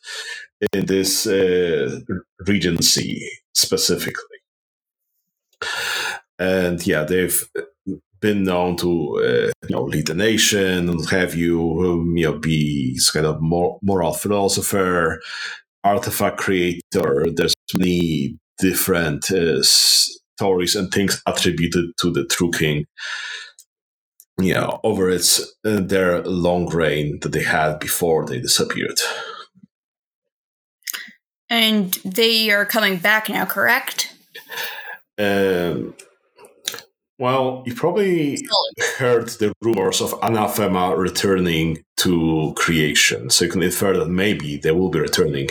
in 0.74 0.86
this 0.86 1.28
uh, 1.28 2.00
regency 2.46 3.30
specifically, 3.54 4.40
and 6.40 6.86
yeah, 6.86 7.04
they've 7.04 7.48
been 8.22 8.44
known 8.44 8.76
to 8.78 9.18
uh, 9.18 9.52
you 9.68 9.76
know 9.76 9.84
lead 9.84 10.08
the 10.08 10.16
nation 10.16 10.90
and 10.90 11.10
have 11.10 11.36
you 11.36 11.60
um, 11.86 12.18
you 12.18 12.26
know 12.26 12.38
be 12.38 13.00
kind 13.14 13.26
of 13.26 13.42
mor- 13.42 13.80
moral 13.82 14.14
philosopher, 14.14 15.22
artifact 15.84 16.38
creator. 16.38 17.26
There's 17.36 17.54
many 17.78 18.38
different 18.58 19.32
uh, 19.32 19.62
stories 19.62 20.76
and 20.76 20.92
things 20.92 21.22
attributed 21.26 21.92
to 22.00 22.12
the 22.12 22.26
true 22.26 22.52
king 22.52 22.86
you 24.40 24.54
know 24.54 24.80
over 24.84 25.10
its 25.10 25.40
uh, 25.64 25.80
their 25.80 26.22
long 26.24 26.68
reign 26.68 27.20
that 27.22 27.32
they 27.32 27.44
had 27.44 27.80
before 27.80 28.26
they 28.26 28.40
disappeared. 28.40 29.00
And 31.50 31.94
they 32.04 32.50
are 32.50 32.66
coming 32.66 32.98
back 32.98 33.30
now, 33.30 33.46
correct? 33.46 34.12
um, 35.18 35.96
well 37.18 37.64
you 37.66 37.74
probably 37.74 38.46
heard 38.98 39.30
the 39.30 39.54
rumors 39.62 40.02
of 40.02 40.14
anathema 40.22 40.96
returning 40.96 41.84
to 41.98 42.54
creation. 42.58 43.30
So 43.30 43.46
you 43.46 43.52
can 43.52 43.64
infer 43.64 43.98
that 43.98 44.10
maybe 44.10 44.58
they 44.58 44.72
will 44.72 44.90
be 44.90 45.00
returning. 45.00 45.50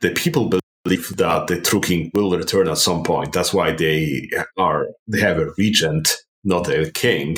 The 0.00 0.10
people 0.10 0.50
believe 0.84 1.16
that 1.16 1.48
the 1.48 1.60
true 1.60 1.80
king 1.80 2.10
will 2.14 2.34
return 2.36 2.68
at 2.68 2.78
some 2.78 3.02
point. 3.02 3.32
That's 3.32 3.52
why 3.52 3.72
they 3.72 4.30
are 4.56 4.88
they 5.06 5.20
have 5.20 5.38
a 5.38 5.52
regent 5.58 6.16
not 6.44 6.68
a 6.68 6.90
king 6.90 7.36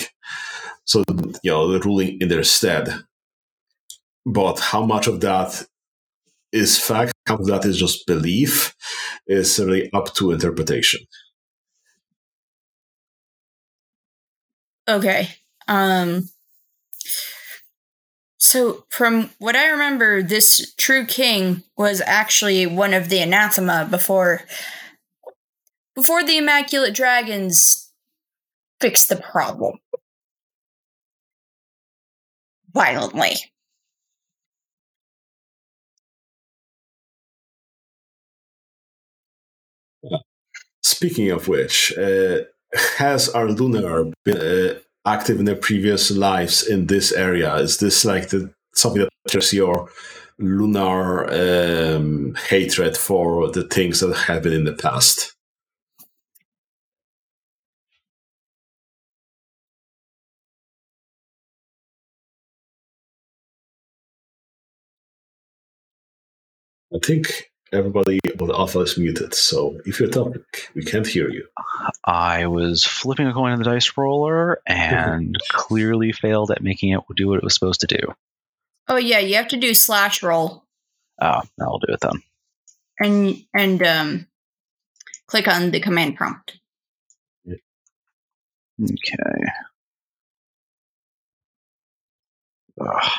so 0.85 1.03
you 1.43 1.51
know 1.51 1.79
ruling 1.81 2.19
in 2.21 2.29
their 2.29 2.45
stead 2.45 2.89
but 4.27 4.59
how 4.59 4.85
much 4.85 5.07
of 5.07 5.21
that 5.21 5.67
is 6.53 6.79
fact 6.79 7.13
how 7.27 7.35
much 7.35 7.43
of 7.43 7.47
that 7.49 7.65
is 7.65 7.79
just 7.79 8.07
belief 8.07 8.75
is 9.27 9.59
really 9.59 9.91
up 9.93 10.15
to 10.15 10.31
interpretation 10.31 11.01
Okay. 14.89 15.29
Um 15.69 16.29
so 18.39 18.85
from 18.91 19.31
what 19.39 19.57
I 19.57 19.69
remember, 19.69 20.23
this 20.23 20.75
true 20.77 21.07
king 21.07 21.63
was 21.77 22.03
actually 22.05 22.67
one 22.67 22.93
of 22.93 23.09
the 23.09 23.19
anathema 23.19 23.89
before 23.91 24.43
before 25.95 26.23
the 26.25 26.37
Immaculate 26.37 26.95
Dragons 26.95 27.91
fixed 28.81 29.09
the 29.09 29.17
problem. 29.17 29.79
Violently. 32.75 33.37
Speaking 40.83 41.31
of 41.31 41.49
which, 41.49 41.97
uh, 41.97 42.41
has 42.99 43.29
our 43.31 43.49
lunar 43.49 44.13
been 44.25 44.37
uh, 44.37 44.79
active 45.07 45.39
in 45.39 45.45
their 45.45 45.57
previous 45.57 46.11
lives 46.11 46.67
in 46.67 46.87
this 46.87 47.13
area? 47.13 47.55
Is 47.57 47.79
this 47.79 48.05
like 48.05 48.31
the 48.31 48.53
something 48.75 49.03
that 49.03 49.11
triggers 49.29 49.53
your 49.53 49.89
lunar 50.39 51.31
um, 51.31 52.35
hatred 52.49 52.97
for 52.97 53.51
the 53.51 53.65
things 53.65 54.01
that 54.01 54.15
have 54.15 54.43
been 54.43 54.53
in 54.53 54.65
the 54.65 54.73
past? 54.73 55.34
I 66.95 66.99
think 67.05 67.51
everybody 67.73 68.21
on 68.41 68.47
the 68.49 68.55
alpha 68.57 68.81
is 68.81 68.97
muted, 68.97 69.35
so 69.35 69.81
if 69.85 69.99
you're 69.99 70.09
talking, 70.09 70.45
we 70.75 70.85
can't 70.85 71.07
hear 71.07 71.29
you. 71.29 71.47
I 72.05 72.47
was 72.47 72.85
flipping 72.85 73.27
a 73.27 73.33
coin 73.33 73.53
in 73.53 73.59
the 73.59 73.65
dice 73.65 73.97
roller 73.97 74.61
and 74.67 75.37
clearly 75.49 76.13
failed 76.13 76.51
at 76.53 76.63
making 76.63 76.91
it 76.91 77.01
do 77.17 77.29
what 77.29 77.39
it 77.39 77.43
was 77.45 77.55
supposed 77.55 77.81
to 77.81 77.87
do. 77.89 78.15
Oh 78.87 78.97
yeah, 78.97 79.19
you 79.19 79.35
have 79.37 79.49
to 79.49 79.57
do 79.57 79.75
slash 79.75 80.23
roll 80.23 80.65
Oh, 81.21 81.41
I'll 81.61 81.79
do 81.79 81.93
it 81.93 82.01
then. 82.01 82.23
and 83.01 83.45
and 83.55 83.83
um 83.83 84.27
click 85.27 85.49
on 85.49 85.71
the 85.71 85.81
command 85.81 86.17
prompt. 86.17 86.59
Okay. 88.83 89.45
Ugh. 92.81 93.11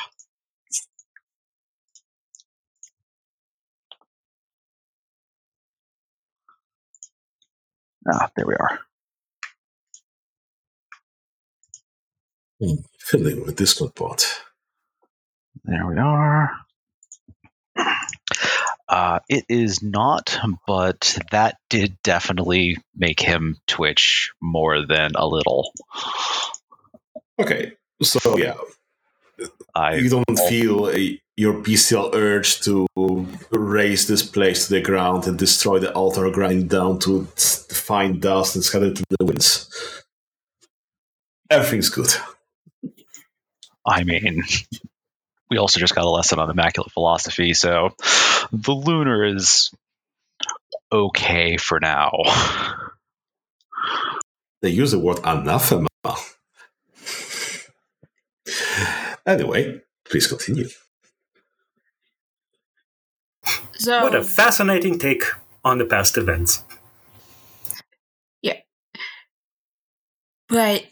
Ah, 8.10 8.30
there 8.36 8.46
we 8.46 8.54
are. 8.54 8.80
Fiddling 12.98 13.44
with 13.44 13.56
Discord 13.56 13.94
bot. 13.94 14.24
There 15.64 15.86
we 15.86 15.96
are. 15.96 16.52
Uh, 18.88 19.18
it 19.28 19.44
is 19.48 19.82
not, 19.82 20.38
but 20.66 21.18
that 21.32 21.56
did 21.68 21.96
definitely 22.02 22.76
make 22.94 23.20
him 23.20 23.56
twitch 23.66 24.30
more 24.40 24.86
than 24.86 25.12
a 25.16 25.26
little. 25.26 25.72
Okay, 27.38 27.72
so 28.00 28.38
yeah, 28.38 28.54
I 29.76 29.96
you 29.96 30.08
don't 30.08 30.38
feel 30.48 30.88
a, 30.90 31.20
your 31.36 31.60
bestial 31.60 32.10
urge 32.14 32.62
to 32.62 32.86
raze 33.50 34.06
this 34.06 34.22
place 34.22 34.66
to 34.66 34.74
the 34.74 34.80
ground 34.80 35.26
and 35.26 35.38
destroy 35.38 35.78
the 35.78 35.92
altar, 35.92 36.30
grind 36.30 36.70
down 36.70 36.98
to 37.00 37.24
fine 37.36 38.18
dust 38.18 38.54
and 38.54 38.64
scatter 38.64 38.94
to 38.94 39.04
the 39.10 39.26
winds. 39.26 39.68
Everything's 41.50 41.90
good. 41.90 42.10
I 43.86 44.02
mean, 44.02 44.44
we 45.50 45.58
also 45.58 45.78
just 45.78 45.94
got 45.94 46.06
a 46.06 46.10
lesson 46.10 46.38
on 46.38 46.50
immaculate 46.50 46.90
philosophy, 46.90 47.52
so 47.52 47.90
the 48.50 48.72
lunar 48.72 49.24
is 49.24 49.70
okay 50.90 51.58
for 51.58 51.80
now. 51.80 52.12
They 54.62 54.70
use 54.70 54.92
the 54.92 54.98
word 54.98 55.18
anathema. 55.22 55.88
Anyway, 59.26 59.80
please 60.08 60.26
continue. 60.26 60.68
So 63.74 64.02
What 64.02 64.14
a 64.14 64.22
fascinating 64.22 64.98
take 64.98 65.24
on 65.64 65.78
the 65.78 65.84
past 65.84 66.16
events. 66.16 66.62
Yeah. 68.40 68.60
But 70.48 70.86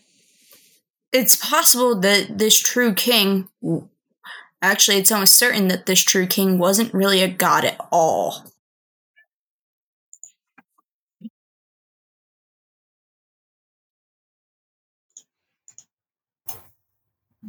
it's 1.13 1.37
possible 1.37 1.99
that 2.01 2.39
this 2.39 2.61
true 2.61 2.93
king. 2.93 3.49
Actually, 4.61 4.97
it's 4.97 5.13
almost 5.13 5.37
certain 5.37 5.69
that 5.69 5.87
this 5.87 6.01
true 6.01 6.27
king 6.27 6.59
wasn't 6.59 6.93
really 6.93 7.23
a 7.23 7.29
god 7.29 7.65
at 7.65 7.77
all. 7.93 8.45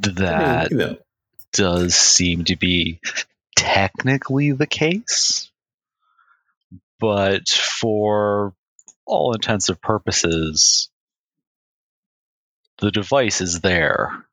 I 0.04 0.08
mean, 0.08 0.16
That 0.16 0.72
you 0.72 0.78
know, 0.78 0.98
does 1.54 1.96
seem 1.96 2.46
to 2.46 2.56
be 2.56 3.00
technically 3.56 4.52
the 4.52 4.68
case, 4.68 5.50
but 7.00 7.48
for 7.48 8.54
all 9.06 9.34
intensive 9.34 9.82
purposes, 9.82 10.90
the 12.80 12.92
device 12.92 13.42
is 13.42 13.62
there 13.62 14.26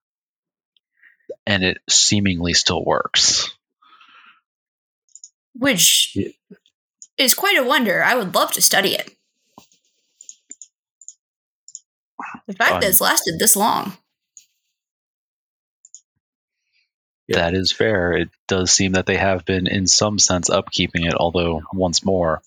and 1.46 1.62
it 1.62 1.78
seemingly 1.88 2.54
still 2.54 2.84
works. 2.84 3.50
Which 5.54 6.12
Yeah. 6.14 6.28
is 7.18 7.34
quite 7.34 7.58
a 7.58 7.64
wonder. 7.64 8.02
I 8.02 8.14
would 8.14 8.34
love 8.34 8.52
to 8.52 8.62
study 8.62 8.94
it. 8.94 9.16
The 12.46 12.54
fact 12.54 12.80
that 12.80 12.88
it's 12.90 13.00
lasted 13.00 13.38
this 13.38 13.54
long. 13.56 13.96
Yeah. 17.28 17.38
That 17.38 17.54
is 17.54 17.72
fair. 17.72 18.12
It 18.12 18.30
does 18.48 18.72
seem 18.72 18.92
that 18.92 19.06
they 19.06 19.16
have 19.16 19.44
been, 19.44 19.66
in 19.66 19.86
some 19.86 20.18
sense, 20.18 20.50
upkeeping 20.50 21.06
it, 21.06 21.14
although, 21.14 21.62
once 21.72 22.04
more, 22.04 22.42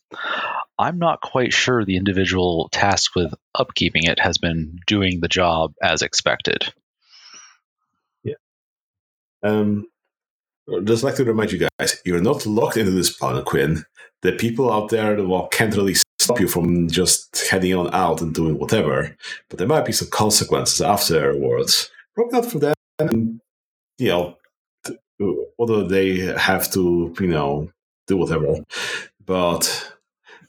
I'm 0.78 1.00
not 1.00 1.22
quite 1.22 1.54
sure 1.54 1.86
the 1.86 1.96
individual 1.96 2.70
tasked 2.72 3.16
with 3.16 3.34
upkeeping 3.56 4.10
it 4.10 4.20
has 4.20 4.38
been 4.38 4.80
doing 4.86 5.22
the 5.22 5.30
job 5.30 5.74
as 5.82 6.02
expected. 6.02 6.74
Yeah. 8.24 8.36
Um, 9.44 9.88
I'd 10.74 10.86
just 10.86 11.04
like 11.04 11.16
to 11.16 11.24
remind 11.24 11.54
you 11.54 11.68
guys, 11.80 12.02
you're 12.06 12.22
not 12.22 12.46
locked 12.46 12.78
into 12.78 12.92
this 12.92 13.16
Quinn. 13.16 13.86
The 14.24 14.34
people 14.34 14.72
out 14.72 14.90
there 14.90 15.24
well, 15.24 15.48
can't 15.48 15.76
really 15.76 15.96
stop 16.20 16.40
you 16.40 16.48
from 16.48 16.90
just 16.90 17.48
heading 17.48 17.76
on 17.76 17.94
out 17.94 18.22
and 18.22 18.34
doing 18.34 18.58
whatever, 18.58 19.16
but 19.50 19.60
there 19.60 19.68
might 19.68 19.86
be 19.86 19.92
some 19.92 20.10
consequences 20.10 20.82
afterwards. 20.82 21.90
Probably 22.16 22.40
not 22.40 22.52
for 22.52 22.60
them, 22.60 23.42
you 23.98 24.08
know, 24.08 24.38
although 25.58 25.84
they 25.84 26.18
have 26.18 26.72
to, 26.74 27.16
you 27.20 27.28
know, 27.28 27.70
do 28.08 28.18
whatever. 28.18 28.58
But 29.26 29.94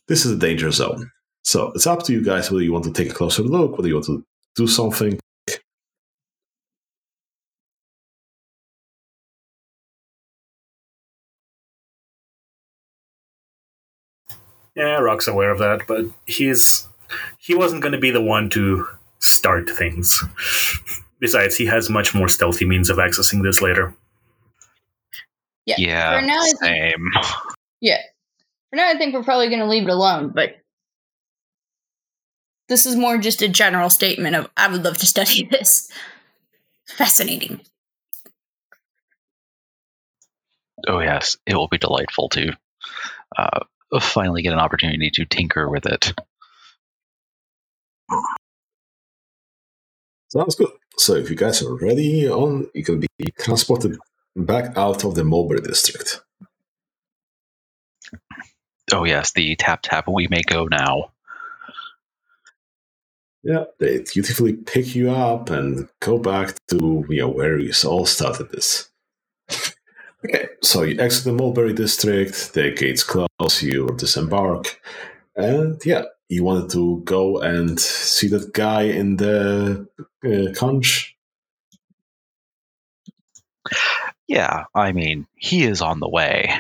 this 0.09 0.25
is 0.25 0.33
a 0.33 0.37
danger 0.37 0.71
zone. 0.71 1.11
So 1.43 1.73
it's 1.75 1.87
up 1.87 2.03
to 2.05 2.13
you 2.13 2.23
guys 2.23 2.51
whether 2.51 2.65
you 2.65 2.73
want 2.73 2.85
to 2.85 2.93
take 2.93 3.11
a 3.11 3.15
closer 3.15 3.43
look, 3.43 3.77
whether 3.77 3.89
you 3.89 3.95
want 3.95 4.07
to 4.07 4.25
do 4.57 4.67
something. 4.67 5.19
Yeah, 14.75 14.99
Rock's 14.99 15.27
aware 15.27 15.51
of 15.51 15.59
that, 15.59 15.87
but 15.87 16.05
he's 16.27 16.87
he 17.39 17.55
wasn't 17.55 17.81
going 17.81 17.93
to 17.93 17.99
be 17.99 18.11
the 18.11 18.21
one 18.21 18.51
to 18.51 18.87
start 19.21 19.71
things. 19.71 20.23
Besides, 21.19 21.57
he 21.57 21.65
has 21.67 21.89
much 21.89 22.15
more 22.15 22.29
stealthy 22.29 22.67
means 22.67 22.91
of 22.91 22.99
accessing 22.99 23.43
this 23.43 23.63
later. 23.63 23.95
Yeah. 25.67 25.75
Yeah, 25.79 26.21
For 26.21 26.27
now, 26.27 26.41
I 26.41 26.45
think, 26.45 26.59
same. 26.61 27.11
yeah. 27.81 27.99
For 28.71 28.77
now, 28.77 28.89
I 28.89 28.97
think 28.97 29.15
we're 29.15 29.25
probably 29.25 29.49
going 29.49 29.61
to 29.61 29.67
leave 29.67 29.83
it 29.83 29.91
alone. 29.91 30.33
But 30.35 30.57
this 32.69 32.87
is 32.87 32.97
more 32.97 33.19
just 33.19 33.43
a 33.43 33.49
general 33.49 33.91
statement 33.91 34.37
of 34.37 34.49
I 34.57 34.71
would 34.71 34.85
love 34.85 34.99
to 34.99 35.07
study 35.07 35.45
this. 35.51 35.91
Fascinating. 36.89 37.61
Oh, 40.87 41.01
yes, 41.01 41.37
it 41.47 41.55
will 41.57 41.69
be 41.69 41.79
delightful 41.79 42.29
to 42.31 42.53
uh, 43.37 43.61
finally 44.01 44.43
get 44.43 44.53
an 44.53 44.59
opportunity 44.61 45.11
to 45.11 45.25
tinker 45.25 45.69
with 45.69 45.87
it. 45.87 46.13
Sounds 50.29 50.55
good. 50.55 50.69
So 50.99 51.15
if 51.15 51.31
you 51.31 51.37
guys 51.37 51.63
are 51.63 51.75
ready 51.75 52.29
on, 52.29 52.69
you 52.75 52.85
can 52.85 53.01
be 53.01 53.09
transported 53.39 53.97
back 54.37 54.77
out 54.77 55.05
of 55.05 55.15
the 55.15 55.25
Mulberry 55.25 55.61
district. 55.61 56.21
Oh, 58.93 59.05
yes, 59.05 59.33
the 59.33 59.57
tap 59.57 59.81
tap, 59.83 60.07
we 60.07 60.29
may 60.29 60.43
go 60.43 60.67
now. 60.67 61.11
Yeah, 63.43 63.65
they 63.79 63.99
dutifully 64.03 64.55
pick 64.55 64.95
you 64.95 65.11
up 65.11 65.51
and 65.51 65.89
go 66.01 66.19
back 66.19 66.57
to 66.69 67.05
you 67.09 67.21
know 67.21 67.29
where 67.29 67.59
you 67.59 67.73
all 67.85 68.05
started 68.05 68.51
this. 68.51 68.91
okay, 70.25 70.49
so 70.63 70.83
you 70.83 71.01
exit 71.01 71.25
the 71.25 71.33
Mulberry 71.33 71.73
district. 71.73 72.55
The 72.55 72.73
gates 72.73 73.05
close. 73.05 73.63
You 73.63 73.95
disembark, 73.97 74.81
and 75.37 75.81
yeah, 75.85 76.07
you 76.29 76.43
wanted 76.43 76.71
to 76.71 77.03
go 77.05 77.39
and 77.39 77.79
see 77.79 78.27
that 78.29 78.53
guy 78.53 78.83
in 78.83 79.17
the 79.17 79.87
uh, 80.25 80.53
conch. 80.59 81.17
Yeah, 84.29 84.65
I 84.75 84.93
mean, 84.93 85.27
he 85.37 85.65
is 85.65 85.81
on 85.81 86.01
the 86.01 86.09
way. 86.09 86.53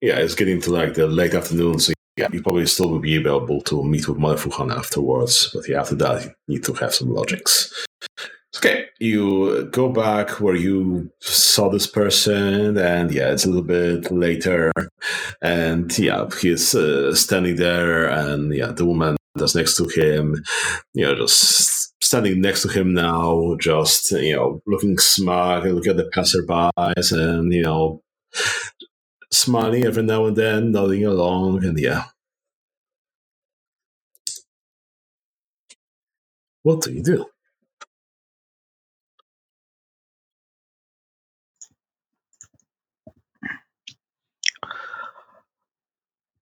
Yeah, 0.00 0.18
it's 0.18 0.34
getting 0.34 0.60
to 0.62 0.70
like 0.70 0.94
the 0.94 1.06
late 1.06 1.34
afternoon, 1.34 1.78
so 1.78 1.92
yeah, 2.16 2.28
you 2.32 2.42
probably 2.42 2.66
still 2.66 2.90
will 2.90 2.98
be 2.98 3.16
able 3.16 3.60
to 3.62 3.82
meet 3.82 4.08
with 4.08 4.18
Mother 4.18 4.36
Fu 4.36 4.50
Han 4.50 4.70
afterwards. 4.70 5.50
But 5.52 5.68
yeah, 5.68 5.80
after 5.80 5.94
that, 5.96 6.24
you 6.24 6.30
need 6.48 6.64
to 6.64 6.72
have 6.74 6.94
some 6.94 7.12
logics. 7.12 7.72
Okay, 8.56 8.86
you 9.00 9.68
go 9.72 9.90
back 9.90 10.40
where 10.40 10.54
you 10.54 11.10
saw 11.20 11.68
this 11.68 11.86
person, 11.86 12.78
and 12.78 13.10
yeah, 13.10 13.32
it's 13.32 13.44
a 13.44 13.48
little 13.48 13.62
bit 13.62 14.10
later, 14.10 14.72
and 15.42 15.98
yeah, 15.98 16.26
he's 16.40 16.74
uh, 16.74 17.14
standing 17.14 17.56
there, 17.56 18.06
and 18.06 18.54
yeah, 18.54 18.72
the 18.72 18.86
woman 18.86 19.16
that's 19.34 19.54
next 19.54 19.76
to 19.76 19.88
him, 19.88 20.42
you 20.94 21.04
know, 21.04 21.14
just 21.14 21.92
standing 22.06 22.40
next 22.40 22.62
to 22.62 22.68
him 22.68 22.94
now, 22.94 23.56
just 23.60 24.12
you 24.12 24.34
know, 24.36 24.62
looking 24.66 24.98
smug 24.98 25.66
and 25.66 25.74
looking 25.74 25.90
at 25.90 25.96
the 25.96 26.10
passerbys, 26.14 27.12
and 27.12 27.52
you 27.52 27.62
know, 27.62 28.02
smiling 29.32 29.84
every 29.84 30.02
now 30.02 30.26
and 30.26 30.36
then, 30.36 30.72
nodding 30.72 31.04
along, 31.04 31.64
and 31.64 31.78
yeah. 31.78 32.04
What 36.62 36.82
do 36.82 36.92
you 36.92 37.02
do? 37.02 37.26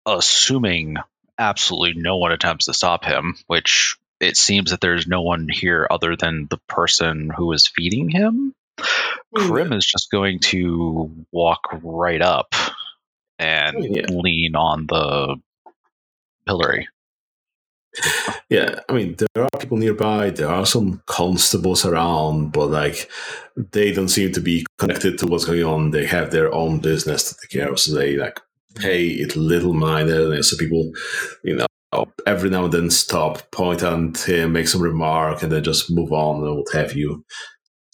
assuming 0.06 0.96
absolutely 1.38 2.00
no 2.00 2.18
one 2.18 2.32
attempts 2.32 2.66
to 2.66 2.74
stop 2.74 3.04
him, 3.04 3.36
which 3.46 3.96
it 4.24 4.36
seems 4.36 4.70
that 4.70 4.80
there's 4.80 5.06
no 5.06 5.22
one 5.22 5.48
here 5.50 5.86
other 5.90 6.16
than 6.16 6.46
the 6.50 6.58
person 6.68 7.30
who 7.30 7.52
is 7.52 7.66
feeding 7.66 8.08
him. 8.08 8.54
Oh, 8.78 9.46
Crim 9.48 9.72
is 9.72 9.86
just 9.86 10.10
going 10.10 10.40
to 10.40 11.10
walk 11.32 11.60
right 11.82 12.22
up 12.22 12.54
and 13.38 13.76
Oh, 13.76 13.80
yeah. 13.82 14.06
lean 14.10 14.56
on 14.56 14.86
the 14.86 15.36
pillory. 16.46 16.88
Yeah, 18.50 18.80
I 18.88 18.92
mean, 18.92 19.16
there 19.34 19.44
are 19.44 19.60
people 19.60 19.76
nearby. 19.76 20.30
There 20.30 20.48
are 20.48 20.66
some 20.66 21.02
constables 21.06 21.84
around, 21.84 22.52
but 22.52 22.68
like, 22.68 23.08
they 23.56 23.92
don't 23.92 24.08
seem 24.08 24.32
to 24.32 24.40
be 24.40 24.66
connected 24.78 25.18
to 25.18 25.26
what's 25.26 25.44
going 25.44 25.64
on. 25.64 25.90
They 25.90 26.06
have 26.06 26.30
their 26.30 26.52
own 26.52 26.80
business 26.80 27.28
to 27.28 27.36
take 27.40 27.50
care 27.50 27.70
of, 27.70 27.78
so 27.78 27.94
they 27.94 28.16
like 28.16 28.40
pay 28.74 29.06
it 29.06 29.36
little 29.36 29.74
minded. 29.74 30.32
And 30.32 30.44
so 30.44 30.56
people, 30.56 30.90
you 31.44 31.56
know, 31.56 31.66
every 32.26 32.50
now 32.50 32.64
and 32.64 32.72
then 32.72 32.90
stop, 32.90 33.50
point 33.50 33.82
at 33.82 34.16
him, 34.26 34.52
make 34.52 34.68
some 34.68 34.82
remark, 34.82 35.42
and 35.42 35.50
then 35.50 35.64
just 35.64 35.90
move 35.90 36.12
on 36.12 36.44
and 36.44 36.56
what 36.56 36.72
have 36.72 36.94
you. 36.94 37.24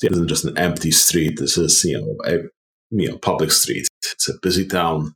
It 0.02 0.12
isn't 0.12 0.28
just 0.28 0.44
an 0.44 0.56
empty 0.56 0.90
street. 0.90 1.38
This 1.38 1.58
is, 1.58 1.84
you 1.84 1.98
know, 1.98 2.16
a 2.24 2.38
you 2.90 3.08
know 3.08 3.18
public 3.18 3.50
street. 3.50 3.86
It's 4.12 4.28
a 4.28 4.34
busy 4.42 4.66
town. 4.66 5.14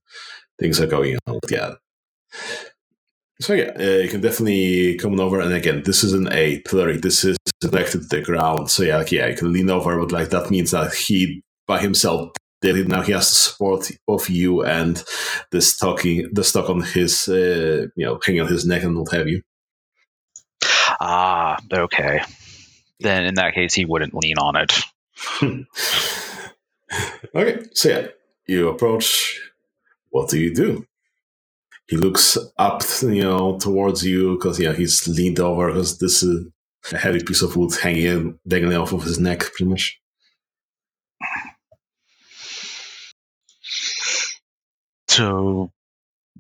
Things 0.58 0.80
are 0.80 0.86
going 0.86 1.18
on. 1.26 1.40
Yeah. 1.50 1.74
So 3.40 3.54
yeah, 3.54 3.72
uh, 3.78 4.02
you 4.02 4.08
can 4.08 4.20
definitely 4.20 4.96
come 4.96 5.18
over. 5.18 5.40
And 5.40 5.52
again, 5.52 5.82
this 5.84 6.04
isn't 6.04 6.32
a 6.32 6.60
pillory. 6.60 6.98
This 6.98 7.24
is 7.24 7.36
connected 7.60 8.02
to 8.02 8.16
the 8.16 8.22
ground. 8.22 8.70
So 8.70 8.82
yeah, 8.82 8.98
like, 8.98 9.10
yeah, 9.10 9.26
you 9.26 9.36
can 9.36 9.52
lean 9.52 9.70
over, 9.70 9.98
but 9.98 10.12
like 10.12 10.30
that 10.30 10.50
means 10.50 10.70
that 10.70 10.94
he 10.94 11.42
by 11.66 11.80
himself 11.80 12.30
it. 12.64 12.88
Now 12.88 13.02
he 13.02 13.12
has 13.12 13.28
the 13.28 13.34
support 13.34 13.90
of 14.08 14.28
you 14.28 14.64
and 14.64 15.02
the 15.50 15.60
stocking, 15.60 16.28
the 16.32 16.44
stock 16.44 16.70
on 16.70 16.82
his, 16.82 17.28
uh, 17.28 17.86
you 17.96 18.06
know, 18.06 18.20
hanging 18.24 18.42
on 18.42 18.48
his 18.48 18.66
neck 18.66 18.82
and 18.82 18.96
what 18.98 19.12
have 19.12 19.28
you. 19.28 19.42
Ah, 21.00 21.58
okay. 21.72 22.20
Then 23.00 23.24
in 23.24 23.34
that 23.34 23.54
case, 23.54 23.74
he 23.74 23.84
wouldn't 23.84 24.14
lean 24.14 24.38
on 24.38 24.56
it. 24.56 24.72
okay, 27.34 27.62
so 27.72 27.88
yeah, 27.88 28.06
you 28.46 28.68
approach. 28.68 29.40
What 30.10 30.30
do 30.30 30.38
you 30.38 30.54
do? 30.54 30.86
He 31.88 31.96
looks 31.96 32.38
up, 32.56 32.82
you 33.02 33.22
know, 33.22 33.58
towards 33.58 34.04
you 34.04 34.36
because 34.36 34.58
yeah, 34.58 34.72
he's 34.72 35.06
leaned 35.06 35.40
over 35.40 35.68
because 35.68 35.98
this 35.98 36.22
is 36.22 36.46
a 36.92 36.96
heavy 36.96 37.22
piece 37.22 37.42
of 37.42 37.56
wood 37.56 37.74
hanging, 37.74 38.38
dangling 38.46 38.76
off 38.76 38.92
of 38.92 39.02
his 39.02 39.18
neck, 39.18 39.40
pretty 39.40 39.64
much. 39.64 40.00
So 45.14 45.70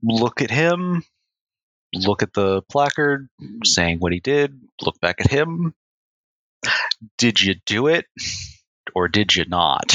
look 0.02 0.42
at 0.42 0.50
him, 0.50 1.04
look 1.94 2.24
at 2.24 2.32
the 2.32 2.62
placard 2.62 3.28
saying 3.62 3.98
what 4.00 4.12
he 4.12 4.18
did, 4.18 4.60
look 4.82 4.98
back 5.00 5.20
at 5.20 5.30
him. 5.30 5.74
Did 7.16 7.40
you 7.40 7.54
do 7.66 7.86
it 7.86 8.06
or 8.92 9.06
did 9.06 9.36
you 9.36 9.44
not? 9.44 9.94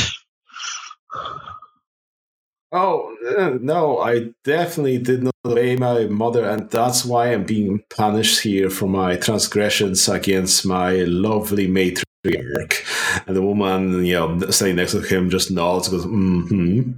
Oh 2.71 3.17
uh, 3.37 3.57
no, 3.59 3.99
I 3.99 4.29
definitely 4.45 4.99
did 4.99 5.23
not 5.23 5.33
obey 5.43 5.75
my 5.75 6.05
mother, 6.05 6.47
and 6.47 6.69
that's 6.69 7.03
why 7.03 7.33
I'm 7.33 7.43
being 7.43 7.83
punished 7.89 8.41
here 8.41 8.69
for 8.69 8.87
my 8.87 9.17
transgressions 9.17 10.07
against 10.07 10.65
my 10.65 10.97
lovely 10.99 11.67
matriarch. 11.67 13.25
And 13.27 13.35
the 13.35 13.41
woman, 13.41 14.05
you 14.05 14.13
know, 14.13 14.39
standing 14.51 14.77
next 14.77 14.91
to 14.91 15.01
him, 15.01 15.31
just 15.31 15.51
nods, 15.51 15.89
goes, 15.89 16.05
mm 16.05 16.47
"Hmm." 16.47 16.91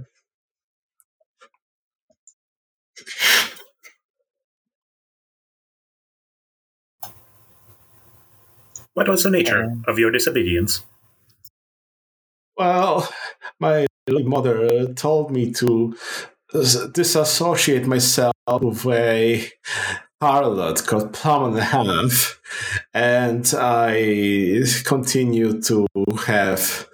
What 8.94 9.08
was 9.08 9.22
the 9.22 9.30
nature 9.30 9.64
um, 9.64 9.84
of 9.88 9.98
your 9.98 10.10
disobedience? 10.10 10.82
Well, 12.56 13.08
my 13.58 13.86
mother 14.08 14.64
uh, 14.66 14.86
told 14.94 15.30
me 15.30 15.52
to 15.54 15.96
uh, 16.52 16.86
disassociate 16.92 17.86
myself 17.86 18.34
with 18.46 18.86
a 18.86 19.48
harlot 20.22 20.86
called 20.86 21.12
Plum 21.12 21.54
and 21.54 21.62
Half, 21.62 22.40
and 22.92 23.50
I 23.56 24.62
continue 24.84 25.60
to 25.62 25.86
have 26.26 26.88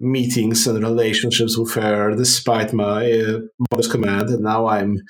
meetings 0.00 0.66
and 0.66 0.82
relationships 0.82 1.56
with 1.56 1.74
her 1.74 2.14
despite 2.14 2.72
my 2.72 3.10
uh, 3.12 3.40
mother's 3.70 3.90
command, 3.90 4.28
and 4.30 4.42
now 4.42 4.66
I'm 4.66 5.00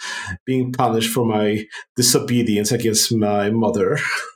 being 0.45 0.73
punished 0.73 1.11
for 1.11 1.25
my 1.25 1.65
disobedience 1.97 2.73
against 2.73 3.15
my 3.15 3.51
mother. 3.51 3.99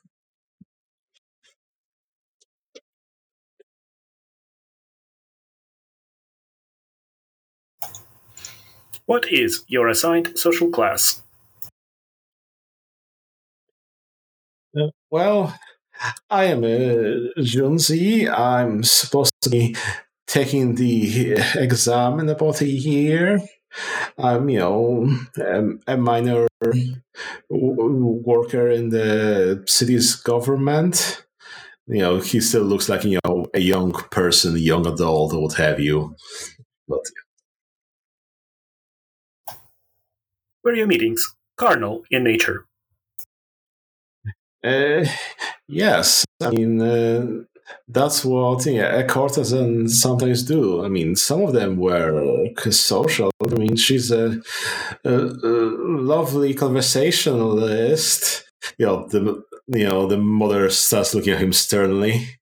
What 9.09 9.33
is 9.33 9.65
your 9.69 9.89
assigned 9.89 10.39
social 10.39 10.69
class? 10.69 11.23
Uh, 14.79 14.89
well, 15.11 15.59
I 16.29 16.45
am 16.45 16.63
a 16.63 17.33
Junzi. 17.39 18.29
I'm 18.29 18.85
supposed 18.85 19.33
to 19.41 19.49
be 19.49 19.75
taking 20.27 20.75
the 20.75 21.37
uh, 21.39 21.43
exam 21.59 22.21
in 22.21 22.29
about 22.29 22.61
a 22.61 22.69
year. 22.69 23.41
I'm, 24.19 24.51
you 24.51 24.59
know, 24.59 25.11
a, 25.39 25.95
a 25.95 25.97
minor 25.97 26.47
worker 27.49 28.69
in 28.69 28.91
the 28.91 29.65
city's 29.67 30.17
government. 30.17 31.25
You 31.87 32.01
know, 32.01 32.19
he 32.19 32.41
still 32.43 32.65
looks 32.65 32.91
like, 32.91 33.05
you 33.05 33.21
know, 33.25 33.47
a 33.55 33.61
young 33.61 33.93
person, 34.11 34.55
a 34.55 34.59
young 34.59 34.87
adult, 34.87 35.33
or 35.33 35.45
what 35.45 35.55
have 35.55 35.81
you. 35.81 36.15
But 36.87 37.01
Were 40.65 40.75
your 40.75 40.87
meetings 40.87 41.37
carnal 41.57 42.05
in 42.11 42.25
nature? 42.25 42.67
Uh, 44.65 45.05
yes, 45.69 46.25
I 46.41 46.51
mean 46.51 46.81
uh, 46.81 47.45
that's 47.87 48.25
what 48.25 48.65
yeah, 48.67 48.97
a 48.97 49.07
courtesan 49.07 49.89
sometimes 49.89 50.43
do. 50.43 50.85
I 50.85 50.89
mean, 50.89 51.17
some 51.17 51.43
of 51.43 51.53
them 51.53 51.77
were 51.77 52.49
social. 52.71 53.31
I 53.43 53.55
mean, 53.55 53.77
she's 53.77 54.11
a, 54.11 54.41
a, 55.05 55.15
a 55.15 55.65
lovely 56.01 56.55
conversationalist. 56.55 58.45
You 58.79 58.87
know, 58.87 59.07
the 59.09 59.43
you 59.69 59.85
know 59.85 60.07
the 60.07 60.19
mother 60.19 60.71
starts 60.71 61.15
looking 61.15 61.35
at 61.35 61.41
him 61.41 61.53
sternly. 61.53 62.38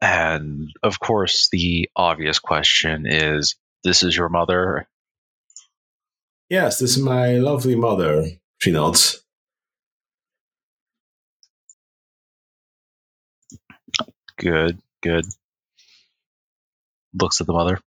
And 0.00 0.70
of 0.82 1.00
course, 1.00 1.48
the 1.50 1.90
obvious 1.96 2.38
question 2.38 3.06
is 3.06 3.56
this 3.84 4.02
is 4.02 4.16
your 4.16 4.28
mother? 4.28 4.86
Yes, 6.48 6.78
this 6.78 6.96
is 6.96 7.02
my 7.02 7.34
lovely 7.34 7.74
mother, 7.74 8.26
she 8.58 8.70
nods. 8.70 9.22
Good, 14.38 14.78
good. 15.02 15.26
Looks 17.12 17.40
at 17.40 17.46
the 17.46 17.52
mother. 17.52 17.80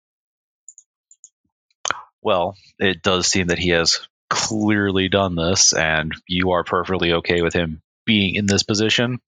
Well, 2.21 2.55
it 2.77 3.01
does 3.01 3.25
seem 3.27 3.47
that 3.47 3.57
he 3.57 3.69
has 3.69 4.07
clearly 4.29 5.09
done 5.09 5.35
this, 5.35 5.73
and 5.73 6.13
you 6.27 6.51
are 6.51 6.63
perfectly 6.63 7.13
okay 7.13 7.41
with 7.41 7.53
him 7.53 7.81
being 8.05 8.35
in 8.35 8.45
this 8.45 8.63
position. 8.63 9.19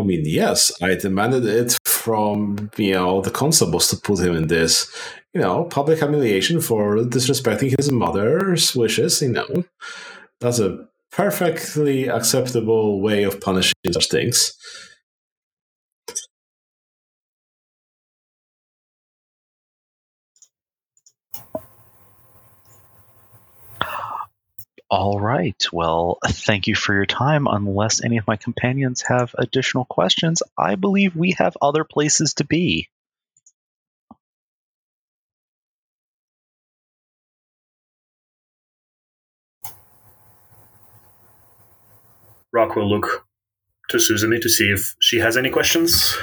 I 0.00 0.02
mean, 0.02 0.22
yes, 0.24 0.72
I 0.82 0.94
demanded 0.94 1.44
it 1.46 1.78
from 1.84 2.70
you 2.76 2.92
know 2.92 3.20
the 3.20 3.30
constables 3.30 3.88
to 3.88 3.96
put 3.96 4.20
him 4.20 4.34
in 4.34 4.48
this, 4.48 4.94
you 5.32 5.40
know, 5.40 5.64
public 5.64 5.98
humiliation 5.98 6.60
for 6.60 6.96
disrespecting 6.98 7.74
his 7.78 7.90
mother's 7.90 8.74
wishes. 8.74 9.22
You 9.22 9.32
know, 9.32 9.64
that's 10.40 10.58
a 10.58 10.86
perfectly 11.12 12.08
acceptable 12.08 13.00
way 13.00 13.22
of 13.22 13.40
punishing 13.40 13.74
such 13.92 14.08
things. 14.10 14.52
All 24.90 25.18
right. 25.18 25.60
Well, 25.72 26.18
thank 26.26 26.66
you 26.66 26.74
for 26.74 26.94
your 26.94 27.06
time. 27.06 27.46
Unless 27.48 28.04
any 28.04 28.18
of 28.18 28.26
my 28.26 28.36
companions 28.36 29.02
have 29.02 29.34
additional 29.36 29.84
questions, 29.84 30.42
I 30.56 30.76
believe 30.76 31.16
we 31.16 31.32
have 31.38 31.56
other 31.60 31.84
places 31.84 32.34
to 32.34 32.44
be. 32.44 32.88
Rock 42.52 42.76
will 42.76 42.88
look 42.88 43.26
to 43.88 43.98
Susanny 43.98 44.38
to 44.38 44.48
see 44.48 44.70
if 44.70 44.94
she 45.00 45.18
has 45.18 45.36
any 45.36 45.50
questions. 45.50 46.16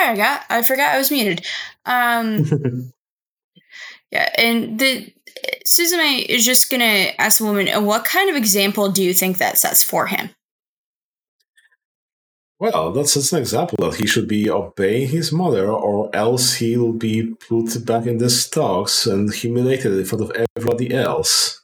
There 0.00 0.12
I 0.12 0.16
got. 0.16 0.44
I 0.48 0.62
forgot 0.62 0.94
I 0.94 0.98
was 0.98 1.10
muted. 1.10 1.44
Um, 1.84 2.92
yeah, 4.10 4.30
and 4.38 4.78
the 4.78 5.12
Suzume 5.66 6.24
is 6.24 6.44
just 6.46 6.70
gonna 6.70 7.12
ask 7.18 7.36
the 7.36 7.44
woman, 7.44 7.68
"What 7.84 8.06
kind 8.06 8.30
of 8.30 8.36
example 8.36 8.90
do 8.90 9.02
you 9.02 9.12
think 9.12 9.36
that 9.38 9.58
sets 9.58 9.84
for 9.84 10.06
him?" 10.06 10.30
Well, 12.58 12.92
that's 12.92 13.12
just 13.12 13.32
an 13.34 13.40
example 13.40 13.76
that 13.80 13.96
he 13.96 14.06
should 14.06 14.26
be 14.26 14.48
obeying 14.48 15.08
his 15.08 15.32
mother, 15.32 15.70
or 15.70 16.08
else 16.16 16.54
he'll 16.54 16.92
be 16.92 17.34
put 17.48 17.84
back 17.84 18.06
in 18.06 18.16
the 18.16 18.30
stocks 18.30 19.06
and 19.06 19.32
humiliated 19.32 19.92
in 19.92 20.04
front 20.06 20.24
of 20.24 20.46
everybody 20.56 20.94
else. 20.94 21.59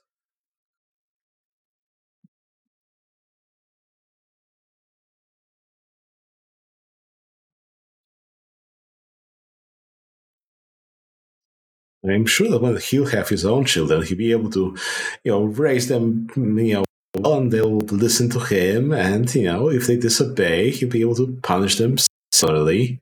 I'm 12.10 12.26
sure 12.26 12.48
that 12.50 12.60
when 12.60 12.76
he'll 12.76 13.06
have 13.06 13.28
his 13.28 13.44
own 13.44 13.64
children, 13.64 14.02
he'll 14.02 14.16
be 14.16 14.32
able 14.32 14.50
to, 14.50 14.76
you 15.24 15.32
know, 15.32 15.44
raise 15.44 15.88
them, 15.88 16.28
you 16.36 16.74
know, 16.74 16.84
well, 17.16 17.38
and 17.38 17.52
they'll 17.52 17.78
listen 17.78 18.28
to 18.30 18.40
him. 18.40 18.92
And 18.92 19.32
you 19.34 19.44
know, 19.44 19.70
if 19.70 19.86
they 19.86 19.96
disobey, 19.96 20.70
he'll 20.70 20.88
be 20.88 21.00
able 21.00 21.14
to 21.16 21.38
punish 21.42 21.76
them 21.76 21.96
similarly. 22.32 23.00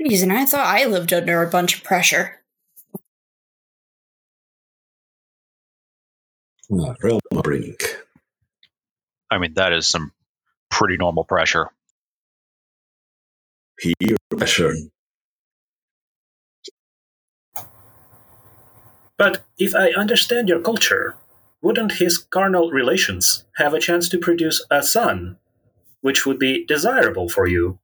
Jeez, 0.00 0.22
and 0.22 0.32
I 0.32 0.44
thought 0.44 0.66
I 0.66 0.86
lived 0.86 1.12
under 1.12 1.42
a 1.42 1.50
bunch 1.50 1.76
of 1.76 1.84
pressure. 1.84 2.40
Uh, 6.72 6.94
realm 7.02 7.20
brink. 7.42 7.98
I 9.30 9.38
mean, 9.38 9.54
that 9.54 9.72
is 9.72 9.88
some 9.88 10.12
pretty 10.70 10.96
normal 10.96 11.24
pressure. 11.24 11.70
Peer 13.78 14.16
pressure. 14.30 14.74
But 19.16 19.44
if 19.58 19.74
I 19.74 19.90
understand 19.90 20.48
your 20.48 20.60
culture, 20.60 21.14
wouldn't 21.62 21.92
his 21.92 22.18
carnal 22.18 22.70
relations 22.70 23.44
have 23.56 23.72
a 23.72 23.80
chance 23.80 24.08
to 24.08 24.18
produce 24.18 24.64
a 24.70 24.82
son, 24.82 25.38
which 26.00 26.26
would 26.26 26.38
be 26.38 26.64
desirable 26.66 27.28
for 27.28 27.46
you? 27.46 27.78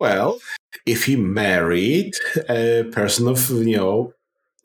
Well, 0.00 0.40
if 0.84 1.04
he 1.04 1.16
married 1.16 2.14
a 2.48 2.84
person 2.92 3.28
of, 3.28 3.48
you 3.50 3.76
know, 3.76 4.12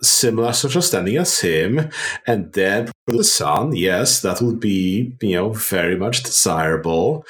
similar 0.01 0.51
social 0.51 0.81
standing 0.81 1.17
as 1.17 1.39
him, 1.39 1.89
and 2.25 2.51
then 2.53 2.91
produce 3.05 3.27
a 3.27 3.31
son, 3.31 3.75
yes, 3.75 4.21
that 4.21 4.41
would 4.41 4.59
be, 4.59 5.15
you 5.21 5.35
know, 5.35 5.53
very 5.53 5.95
much 5.95 6.23
desirable. 6.23 7.25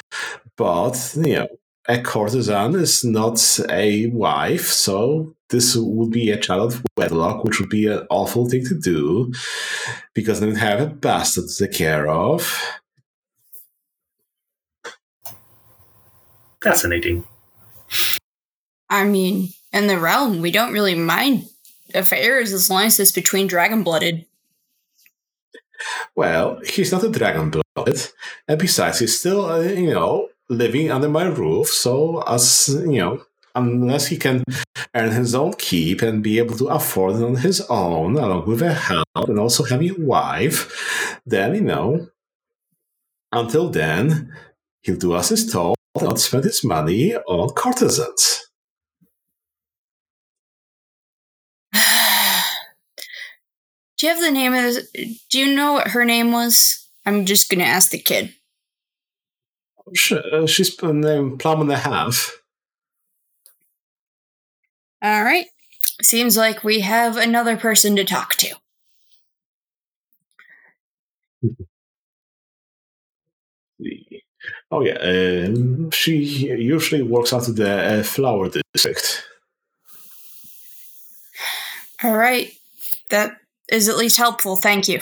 But, 0.62 1.16
you 1.16 1.34
know, 1.38 1.48
a 1.90 2.00
courtesan 2.04 2.76
is 2.76 3.04
not 3.04 3.60
a 3.68 4.06
wife, 4.12 4.68
so 4.68 5.36
this 5.50 5.76
would 5.76 6.12
be 6.12 6.30
a 6.30 6.38
child 6.38 6.74
of 6.74 6.86
wedlock, 6.96 7.44
which 7.44 7.60
would 7.60 7.72
be 7.72 7.88
an 7.88 8.06
awful 8.12 8.48
thing 8.48 8.64
to 8.66 8.76
do 8.80 9.34
because 10.14 10.40
then 10.40 10.54
have 10.54 10.80
a 10.80 10.86
bastard 10.86 11.46
to 11.48 11.66
take 11.66 11.76
care 11.76 12.08
of. 12.08 12.80
Fascinating. 16.62 17.24
I 18.88 19.06
mean, 19.06 19.50
in 19.74 19.88
the 19.88 19.98
realm, 19.98 20.42
we 20.42 20.52
don't 20.52 20.74
really 20.74 20.94
mind 20.94 21.46
affairs 21.96 22.54
as 22.54 22.70
long 22.70 22.84
as 22.84 23.00
it's 23.00 23.12
between 23.12 23.48
dragon 23.48 23.82
blooded. 23.82 24.28
Well, 26.16 26.60
he's 26.64 26.92
not 26.92 27.04
a 27.04 27.10
dragon 27.10 27.50
blooded, 27.50 28.12
and 28.48 28.60
besides, 28.60 29.00
he's 29.00 29.18
still, 29.18 29.46
uh, 29.46 29.62
you 29.62 29.90
know, 29.90 30.28
living 30.52 30.92
under 30.92 31.10
my 31.10 31.24
roof. 31.24 31.68
So, 31.68 32.22
as 32.28 32.70
you 32.70 33.00
know, 33.00 33.24
unless 33.56 34.08
he 34.08 34.18
can 34.18 34.44
earn 34.96 35.12
his 35.12 35.34
own 35.34 35.54
keep 35.54 36.02
and 36.02 36.22
be 36.22 36.38
able 36.38 36.58
to 36.58 36.68
afford 36.68 37.16
it 37.16 37.24
on 37.24 37.38
his 37.38 37.62
own, 37.70 38.16
along 38.16 38.46
with 38.46 38.62
a 38.62 38.74
house 38.74 39.06
and 39.16 39.40
also 39.40 39.64
having 39.64 39.90
a 39.90 40.00
wife, 40.00 41.20
then 41.26 41.56
you 41.56 41.62
know, 41.62 42.08
until 43.32 43.70
then, 43.70 44.32
he'll 44.82 44.98
do 44.98 45.16
as 45.16 45.30
he's 45.30 45.52
told, 45.52 45.78
not 46.00 46.20
spend 46.20 46.44
his 46.44 46.64
money 46.64 47.16
on 47.16 47.50
courtesans. 47.52 48.46
Do 53.98 54.08
you 54.08 54.14
have 54.14 54.22
the 54.22 54.32
name 54.32 54.54
of? 54.54 54.76
Do 55.30 55.40
you 55.40 55.56
know 55.56 55.74
what 55.74 55.90
her 55.90 56.04
name 56.04 56.32
was? 56.32 56.90
I'm 57.06 57.26
just 57.26 57.50
gonna 57.50 57.64
ask 57.64 57.92
the 57.92 58.00
kid. 58.00 58.34
Uh, 60.12 60.46
she's 60.46 60.82
named 60.82 61.40
Plum 61.40 61.62
and 61.62 61.72
a 61.72 61.78
Half. 61.78 62.42
All 65.02 65.24
right. 65.24 65.48
Seems 66.02 66.38
like 66.38 66.64
we 66.64 66.82
have 66.82 67.18
another 67.18 67.58
person 67.58 67.96
to 67.96 68.04
talk 68.04 68.36
to. 68.36 68.56
Oh 74.74 74.82
yeah, 74.82 74.94
um, 74.94 75.92
she 75.92 76.16
usually 76.16 77.02
works 77.02 77.34
out 77.34 77.50
of 77.50 77.58
the 77.58 78.00
uh, 78.00 78.04
flower 78.04 78.50
district. 78.74 79.26
All 82.04 82.16
right. 82.16 82.54
That 83.10 83.34
is 83.70 83.90
at 83.90 83.98
least 83.98 84.18
helpful. 84.18 84.56
Thank 84.56 84.88
you. 84.88 85.02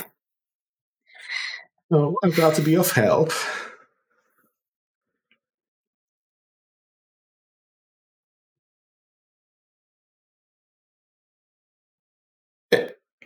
Oh, 1.92 2.16
I'm 2.24 2.32
glad 2.32 2.56
to 2.56 2.62
be 2.62 2.76
of 2.76 2.92
help. 2.92 3.32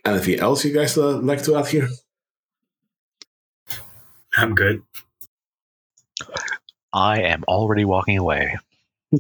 Anything 0.06 0.40
else 0.40 0.66
you 0.66 0.74
guys 0.74 0.98
uh, 0.98 1.18
like 1.18 1.44
to 1.44 1.56
add 1.56 1.68
here? 1.68 1.88
I'm 4.36 4.56
good. 4.56 4.84
I 6.92 7.22
am 7.22 7.44
already 7.48 7.86
walking 7.86 8.18
away. 8.18 8.58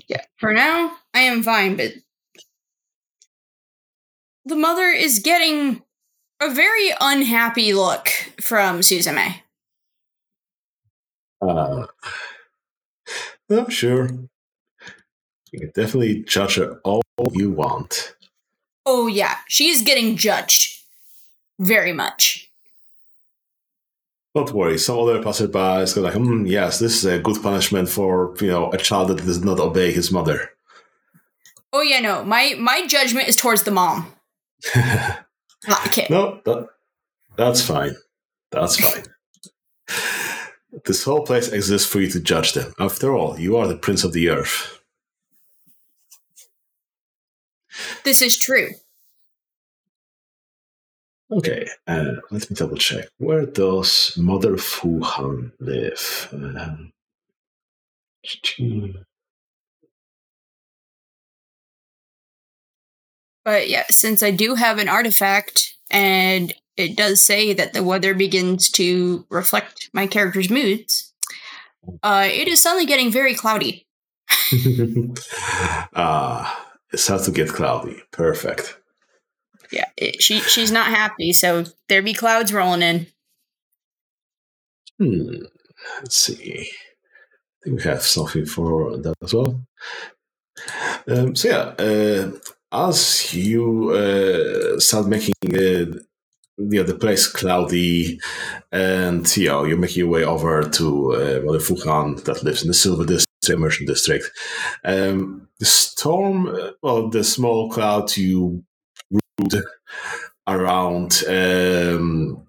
Yeah. 0.07 0.21
For 0.37 0.53
now, 0.53 0.95
I 1.13 1.21
am 1.21 1.43
fine, 1.43 1.75
but 1.77 1.93
the 4.45 4.55
mother 4.55 4.87
is 4.87 5.19
getting 5.19 5.81
a 6.41 6.53
very 6.53 6.89
unhappy 6.99 7.73
look 7.73 8.09
from 8.41 8.79
Suzume. 8.81 9.35
Uh, 11.41 11.87
no, 13.49 13.67
sure. 13.69 14.09
You 15.51 15.59
can 15.59 15.71
definitely 15.75 16.23
judge 16.23 16.55
her 16.55 16.79
all 16.83 17.03
you 17.31 17.51
want. 17.51 18.15
Oh 18.85 19.07
yeah, 19.07 19.37
she's 19.47 19.81
getting 19.81 20.17
judged 20.17 20.79
very 21.59 21.93
much. 21.93 22.49
Don't 24.35 24.51
worry, 24.51 24.79
some 24.79 24.97
other 24.97 25.21
passerby 25.21 25.83
is 25.83 25.95
like, 25.95 26.15
mm, 26.15 26.49
yes, 26.49 26.79
this 26.79 26.95
is 26.95 27.05
a 27.05 27.19
good 27.19 27.41
punishment 27.41 27.87
for 27.87 28.35
you 28.41 28.47
know 28.47 28.71
a 28.71 28.77
child 28.77 29.09
that 29.09 29.17
does 29.17 29.43
not 29.43 29.59
obey 29.59 29.91
his 29.91 30.11
mother. 30.11 30.49
Oh 31.71 31.81
yeah, 31.81 31.99
no, 31.99 32.23
my 32.23 32.55
my 32.59 32.85
judgment 32.87 33.27
is 33.27 33.35
towards 33.35 33.63
the 33.63 33.71
mom, 33.71 34.11
not 34.75 35.83
the 35.83 35.89
kid. 35.91 36.09
No, 36.09 36.41
that, 36.45 36.67
that's 37.37 37.61
fine. 37.61 37.95
That's 38.51 38.77
fine. 38.79 39.03
this 40.85 41.03
whole 41.03 41.25
place 41.25 41.49
exists 41.49 41.87
for 41.87 41.99
you 42.01 42.09
to 42.09 42.19
judge 42.19 42.53
them. 42.53 42.73
After 42.79 43.15
all, 43.15 43.39
you 43.39 43.55
are 43.55 43.67
the 43.67 43.77
prince 43.77 44.03
of 44.03 44.13
the 44.13 44.29
earth. 44.29 44.82
This 48.03 48.21
is 48.21 48.37
true. 48.37 48.69
Okay, 51.31 51.67
uh, 51.87 52.13
let 52.29 52.49
me 52.49 52.55
double 52.55 52.77
check. 52.77 53.07
Where 53.17 53.45
does 53.45 54.15
Mother 54.17 54.57
Fu 54.57 55.01
Han 55.01 55.51
live? 55.59 56.29
Um, 56.31 56.91
But 63.45 63.69
yeah, 63.69 63.83
since 63.89 64.23
I 64.23 64.31
do 64.31 64.55
have 64.55 64.77
an 64.77 64.87
artifact 64.87 65.75
and 65.91 66.53
it 66.77 66.95
does 66.95 67.25
say 67.25 67.53
that 67.53 67.73
the 67.73 67.83
weather 67.83 68.13
begins 68.13 68.69
to 68.71 69.25
reflect 69.29 69.89
my 69.93 70.07
character's 70.07 70.49
moods, 70.49 71.13
uh, 72.01 72.27
it 72.31 72.47
is 72.47 72.61
suddenly 72.61 72.85
getting 72.85 73.11
very 73.11 73.35
cloudy. 73.35 73.87
Ah, 75.95 76.72
it 76.93 76.99
starts 76.99 77.25
to 77.25 77.31
get 77.31 77.49
cloudy. 77.49 78.01
Perfect. 78.11 78.77
Yeah, 79.71 79.85
it, 79.97 80.21
she 80.21 80.39
she's 80.41 80.71
not 80.71 80.87
happy, 80.87 81.33
so 81.33 81.65
there 81.89 82.01
be 82.01 82.13
clouds 82.13 82.53
rolling 82.53 82.81
in. 82.81 83.07
Hmm. 84.99 85.45
Let's 85.99 86.15
see. 86.15 86.69
I 86.69 87.63
think 87.63 87.77
we 87.77 87.83
have 87.83 88.03
something 88.03 88.45
for 88.45 88.97
that 88.97 89.15
as 89.23 89.33
well. 89.33 89.61
Um, 91.07 91.35
so 91.35 91.47
yeah, 91.47 91.83
uh, 91.83 92.31
as 92.71 93.33
you 93.33 93.91
uh, 93.91 94.79
start 94.79 95.07
making 95.07 95.33
uh, 95.43 95.97
you 96.57 96.79
know, 96.79 96.83
the 96.83 96.95
place 96.95 97.27
cloudy, 97.27 98.19
and 98.71 99.35
you 99.35 99.47
know 99.47 99.63
you're 99.63 99.77
making 99.77 99.99
your 99.99 100.09
way 100.09 100.23
over 100.23 100.61
to 100.63 101.13
uh, 101.13 101.41
well, 101.43 101.53
the 101.53 101.59
Fu 101.59 101.75
Han 101.83 102.15
that 102.25 102.43
lives 102.43 102.61
in 102.61 102.67
the 102.67 102.73
Silver 102.73 103.05
District, 103.05 103.32
Immersion 103.49 103.85
District. 103.85 104.29
Um, 104.83 105.47
the 105.59 105.65
storm, 105.65 106.55
well, 106.81 107.09
the 107.09 107.23
small 107.23 107.69
cloud 107.69 108.15
you 108.15 108.63
rode 109.11 109.63
around 110.47 111.23
um, 111.27 112.45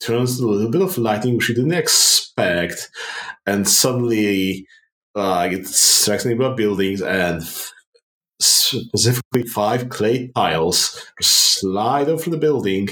turns 0.00 0.38
a 0.38 0.46
little 0.46 0.70
bit 0.70 0.82
of 0.82 0.98
lightning 0.98 1.36
which 1.36 1.48
you 1.48 1.54
didn't 1.54 1.72
expect, 1.72 2.90
and 3.46 3.68
suddenly 3.68 4.66
uh, 5.14 5.48
it 5.50 5.66
strikes 5.66 6.24
neighbor 6.24 6.54
buildings 6.54 7.00
and 7.00 7.42
specifically 8.40 9.44
five 9.44 9.88
clay 9.88 10.30
tiles 10.34 11.06
slide 11.20 12.08
over 12.08 12.30
the 12.30 12.36
building 12.36 12.88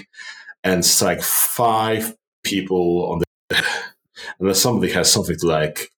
and 0.62 0.85
strike 0.85 1.20
five 1.20 2.15
people 2.45 3.11
on 3.11 3.19
the 3.19 3.65
unless 4.41 4.61
somebody 4.61 4.93
has 4.93 5.11
something 5.11 5.37
to 5.37 5.47
like 5.47 5.91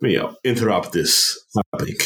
you 0.00 0.18
know 0.18 0.36
interrupt 0.44 0.92
this 0.92 1.38
happening. 1.72 1.96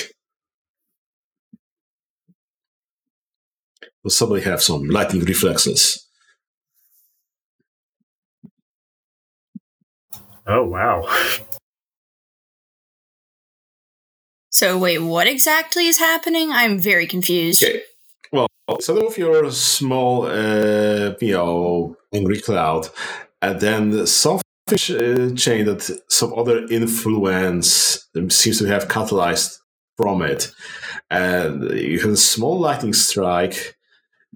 Does 4.04 4.16
somebody 4.16 4.42
have 4.42 4.62
some 4.62 4.84
lightning 4.88 5.24
reflexes? 5.24 6.06
Oh 10.46 10.64
wow. 10.64 11.06
So 14.52 14.76
wait, 14.76 14.98
what 14.98 15.26
exactly 15.28 15.86
is 15.86 15.98
happening? 15.98 16.50
I'm 16.50 16.78
very 16.78 17.06
confused. 17.06 17.62
Okay. 17.62 17.82
Well, 18.32 18.48
instead 18.68 18.98
of 18.98 19.16
your 19.16 19.50
small, 19.52 20.26
uh, 20.26 21.14
you 21.20 21.32
know, 21.32 21.96
angry 22.12 22.40
cloud, 22.40 22.88
and 23.40 23.60
then 23.60 24.06
some 24.06 24.40
fish 24.70 24.90
uh, 24.90 25.34
chain 25.34 25.66
that 25.66 25.82
some 26.08 26.32
other 26.38 26.66
influence 26.70 28.08
seems 28.28 28.58
to 28.58 28.66
have 28.66 28.88
catalyzed 28.88 29.58
from 29.96 30.22
it, 30.22 30.50
and 31.10 31.70
you 31.78 32.00
have 32.00 32.10
a 32.12 32.16
small 32.16 32.58
lightning 32.58 32.94
strike 32.94 33.76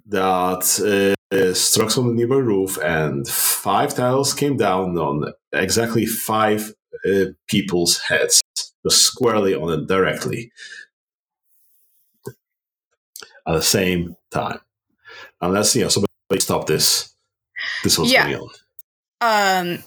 that 0.07 1.17
uh, 1.33 1.55
struck 1.55 1.97
on 1.97 2.09
the 2.09 2.13
nearby 2.15 2.37
roof, 2.37 2.77
and 2.83 3.27
five 3.29 3.95
tiles 3.95 4.35
came 4.35 4.57
down 4.57 4.99
on 4.99 5.33
exactly 5.53 6.05
five 6.07 6.75
uh, 7.09 7.27
people's 7.49 7.99
heads, 8.01 8.43
just 8.87 9.03
squarely 9.03 9.55
on 9.55 9.73
it 9.73 9.87
directly 9.89 10.53
at 13.47 13.55
the 13.55 13.63
same 13.63 14.17
time. 14.31 14.59
Unless 15.41 15.77
you 15.77 15.83
know 15.83 15.89
somebody 15.89 16.11
stop 16.39 16.67
this, 16.67 17.15
this 17.83 17.99
was 17.99 18.11
Yeah. 18.13 18.31
going 18.33 18.49
on. 19.21 19.67
Um, 19.77 19.85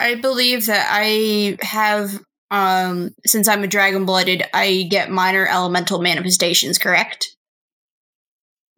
I 0.00 0.14
believe 0.16 0.66
that 0.66 0.86
I 0.90 1.58
have. 1.62 2.20
Um, 2.50 3.14
since 3.26 3.46
I'm 3.46 3.62
a 3.62 3.66
dragon 3.66 4.06
blooded, 4.06 4.42
I 4.54 4.86
get 4.90 5.10
minor 5.10 5.46
elemental 5.46 6.00
manifestations. 6.00 6.78
Correct? 6.78 7.36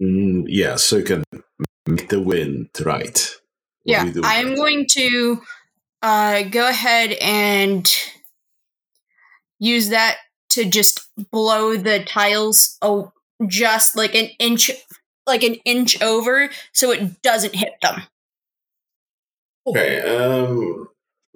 Mm, 0.02 0.47
yeah, 0.48 0.76
so 0.76 0.97
you 0.97 1.05
can 1.05 1.24
make 1.86 2.09
the 2.09 2.20
wind 2.20 2.70
right. 2.84 3.36
What 3.84 4.14
yeah? 4.14 4.20
I'm 4.24 4.55
going 4.55 4.86
to 4.92 5.40
uh, 6.02 6.42
go 6.44 6.68
ahead 6.68 7.12
and 7.20 7.88
use 9.59 9.90
that 9.90 10.16
to 10.51 10.64
just 10.64 11.09
blow 11.30 11.76
the 11.76 12.02
tiles 12.05 12.76
oh, 12.82 13.12
just 13.47 13.97
like 13.97 14.14
an 14.14 14.28
inch, 14.38 14.70
like 15.26 15.42
an 15.42 15.55
inch 15.64 16.01
over, 16.02 16.51
so 16.72 16.90
it 16.90 17.22
doesn't 17.22 17.55
hit 17.55 17.74
them. 17.82 18.02
Okay, 19.66 20.01
um, 20.01 20.88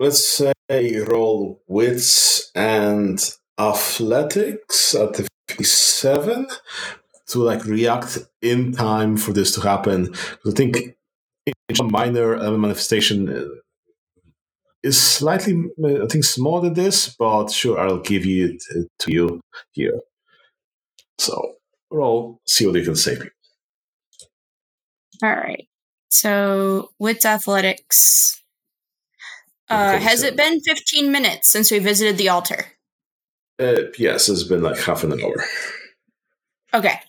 let's 0.05 0.43
say 0.69 0.97
roll 1.09 1.63
wits 1.67 2.51
and 2.55 3.19
athletics 3.59 4.95
at 4.95 5.15
the 5.15 5.27
57 5.49 6.47
to 7.29 7.39
like 7.39 7.65
react 7.65 8.19
in 8.43 8.73
time 8.73 9.17
for 9.17 9.33
this 9.33 9.55
to 9.55 9.63
happen. 9.63 10.15
I 10.47 10.51
think 10.51 10.77
each 11.71 11.83
minor 11.83 12.35
element 12.35 12.61
manifestation 12.61 13.29
uh, 13.31 13.45
is 14.83 15.01
slightly, 15.01 15.55
uh, 15.83 16.05
I 16.05 16.07
think, 16.07 16.25
smaller 16.25 16.65
than 16.65 16.75
this, 16.75 17.17
but 17.19 17.51
sure, 17.51 17.81
I'll 17.81 18.01
give 18.01 18.27
it 18.27 18.63
uh, 18.77 18.83
to 19.01 19.13
you 19.13 19.41
here. 19.73 20.01
So 21.19 21.55
roll, 21.91 22.41
see 22.47 22.67
what 22.67 22.77
you 22.77 22.85
can 22.85 22.97
save. 22.97 23.31
All 25.23 25.31
right. 25.31 25.67
So, 26.11 26.91
wits 26.99 27.25
athletics. 27.25 28.44
Uh, 29.71 29.99
has 29.99 30.23
it 30.23 30.37
been 30.37 30.61
15 30.61 31.11
minutes 31.11 31.49
since 31.49 31.71
we 31.71 31.79
visited 31.79 32.19
the 32.19 32.29
altar? 32.29 32.67
Uh, 33.59 33.83
yes, 33.99 34.29
it's 34.29 34.45
been 34.45 34.63
like 34.63 34.79
half 34.79 35.05
an 35.05 35.13
hour. 35.21 35.45
Okay. 36.75 37.01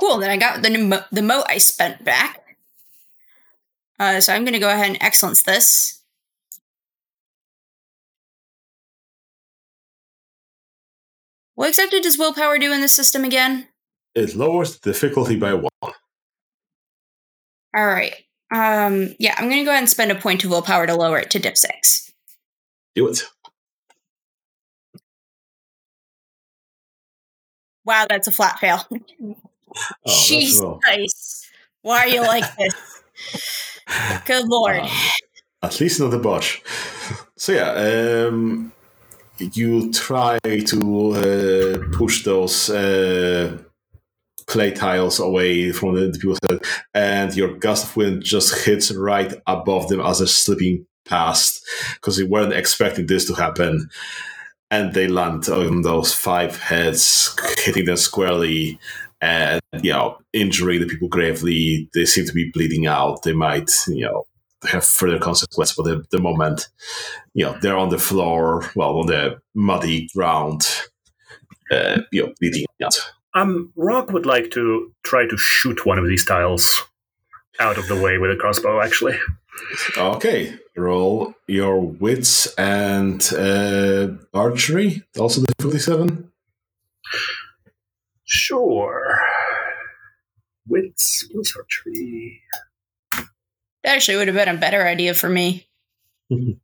Cool. 0.00 0.18
Then 0.18 0.30
I 0.30 0.36
got 0.36 0.62
the 0.62 0.76
mo- 0.78 1.04
the 1.12 1.22
mote 1.22 1.44
I 1.48 1.58
spent 1.58 2.04
back. 2.04 2.56
Uh, 3.98 4.20
so 4.20 4.32
I'm 4.32 4.44
going 4.44 4.54
to 4.54 4.60
go 4.60 4.70
ahead 4.70 4.86
and 4.86 4.98
excellence 5.00 5.42
this. 5.42 6.02
What 11.54 11.68
exactly 11.68 12.00
does 12.00 12.16
willpower 12.16 12.58
do 12.58 12.72
in 12.72 12.80
this 12.80 12.94
system 12.94 13.24
again? 13.24 13.66
It 14.14 14.36
lowers 14.36 14.78
the 14.78 14.92
difficulty 14.92 15.36
by 15.36 15.54
one. 15.54 15.70
All 15.82 15.92
right. 17.86 18.14
Um, 18.50 19.14
yeah, 19.18 19.34
I'm 19.36 19.48
going 19.48 19.58
to 19.58 19.64
go 19.64 19.70
ahead 19.70 19.82
and 19.82 19.88
spend 19.88 20.10
a 20.10 20.14
point 20.14 20.44
of 20.44 20.50
willpower 20.50 20.86
to 20.86 20.94
lower 20.94 21.18
it 21.18 21.30
to 21.30 21.38
dip 21.38 21.56
six. 21.56 22.12
Do 22.94 23.08
it. 23.08 23.22
Wow, 27.84 28.06
that's 28.08 28.28
a 28.28 28.32
flat 28.32 28.58
fail. 28.58 28.84
Oh, 29.70 29.84
that's 30.06 30.30
Jeez, 30.30 30.62
well. 30.62 30.80
Christ. 30.82 31.46
Why 31.82 31.98
are 31.98 32.08
you 32.08 32.22
like 32.22 32.44
this? 32.56 32.74
Good 34.26 34.48
lord. 34.48 34.78
Um, 34.80 34.88
at 35.62 35.78
least 35.78 36.00
not 36.00 36.14
a 36.14 36.18
botch. 36.18 36.62
So 37.36 37.52
yeah, 37.52 38.26
um, 38.26 38.72
you 39.38 39.92
try 39.92 40.38
to 40.42 41.12
uh, 41.12 41.96
push 41.96 42.24
those 42.24 42.68
uh, 42.70 43.58
clay 44.48 44.72
tiles 44.72 45.20
away 45.20 45.70
from 45.72 45.94
the, 45.94 46.08
the 46.08 46.18
people's 46.18 46.40
head, 46.48 46.60
and 46.94 47.36
your 47.36 47.56
gust 47.56 47.84
of 47.84 47.96
wind 47.96 48.22
just 48.24 48.64
hits 48.64 48.90
right 48.90 49.34
above 49.46 49.88
them 49.88 50.00
as 50.00 50.18
they're 50.18 50.26
slipping 50.26 50.86
past 51.04 51.64
because 51.94 52.16
they 52.16 52.24
weren't 52.24 52.52
expecting 52.52 53.06
this 53.06 53.26
to 53.26 53.34
happen. 53.34 53.88
And 54.70 54.92
they 54.92 55.08
land 55.08 55.48
on 55.48 55.80
those 55.80 56.12
five 56.12 56.58
heads, 56.58 57.34
hitting 57.64 57.86
them 57.86 57.96
squarely, 57.96 58.78
and 59.20 59.60
you 59.82 59.92
know, 59.92 60.18
injuring 60.34 60.80
the 60.80 60.86
people 60.86 61.08
gravely. 61.08 61.88
They 61.94 62.04
seem 62.04 62.26
to 62.26 62.34
be 62.34 62.50
bleeding 62.52 62.86
out. 62.86 63.22
They 63.22 63.32
might, 63.32 63.70
you 63.86 64.04
know, 64.04 64.24
have 64.64 64.84
further 64.84 65.18
consequences. 65.18 65.74
But 65.74 65.90
at 65.90 66.10
the 66.10 66.20
moment, 66.20 66.68
you 67.32 67.46
know, 67.46 67.56
they're 67.62 67.78
on 67.78 67.88
the 67.88 67.98
floor, 67.98 68.70
well, 68.76 68.98
on 68.98 69.06
the 69.06 69.40
muddy 69.54 70.08
ground, 70.14 70.68
uh, 71.70 72.02
you 72.12 72.26
know, 72.26 72.34
bleeding 72.38 72.66
out. 72.84 73.12
Um, 73.38 73.72
Rock 73.76 74.10
would 74.12 74.26
like 74.26 74.50
to 74.52 74.92
try 75.04 75.26
to 75.26 75.36
shoot 75.36 75.86
one 75.86 75.98
of 75.98 76.06
these 76.08 76.24
tiles 76.24 76.82
out 77.60 77.78
of 77.78 77.86
the 77.88 77.96
way 78.00 78.18
with 78.18 78.30
a 78.30 78.36
crossbow. 78.36 78.80
Actually, 78.80 79.18
Okay, 79.96 80.56
roll 80.76 81.34
your 81.46 81.80
wits 81.80 82.52
and 82.54 83.20
uh, 83.32 84.08
archery. 84.32 85.02
Also 85.18 85.40
the 85.40 85.52
fifty-seven. 85.60 86.30
sure. 88.24 89.18
Wits 90.66 91.26
plus 91.32 91.54
archery. 91.56 92.42
That 93.84 93.96
actually 93.96 94.16
would 94.18 94.28
have 94.28 94.36
been 94.36 94.54
a 94.54 94.58
better 94.60 94.86
idea 94.86 95.14
for 95.14 95.28
me. 95.28 95.66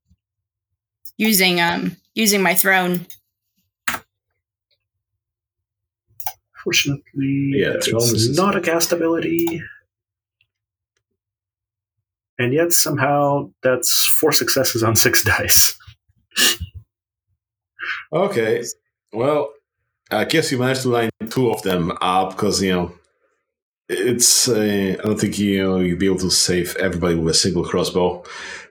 Using 1.16 1.60
um 1.60 1.96
using 2.14 2.42
my 2.42 2.54
throne. 2.54 3.06
Fortunately, 6.64 7.50
Yeah, 7.54 7.74
it's 7.74 7.88
is- 7.88 8.36
not 8.36 8.56
a 8.56 8.60
cast 8.60 8.90
ability. 8.92 9.62
And 12.38 12.52
yet, 12.52 12.72
somehow, 12.72 13.50
that's 13.62 14.06
four 14.06 14.32
successes 14.32 14.82
on 14.82 14.96
six 14.96 15.22
dice. 15.32 15.78
Okay, 18.12 18.64
well, 19.12 19.52
I 20.10 20.24
guess 20.24 20.50
you 20.50 20.58
managed 20.58 20.82
to 20.82 20.88
line 20.88 21.10
two 21.30 21.50
of 21.50 21.62
them 21.62 21.92
up 22.00 22.30
because 22.30 22.62
you 22.62 22.72
know 22.72 22.92
it's. 23.88 24.48
Uh, 24.48 24.96
I 24.98 25.02
don't 25.02 25.20
think 25.20 25.38
you 25.38 25.62
know 25.62 25.78
you'd 25.78 25.98
be 25.98 26.06
able 26.06 26.18
to 26.18 26.30
save 26.30 26.76
everybody 26.76 27.14
with 27.16 27.34
a 27.34 27.38
single 27.38 27.64
crossbow, 27.64 28.22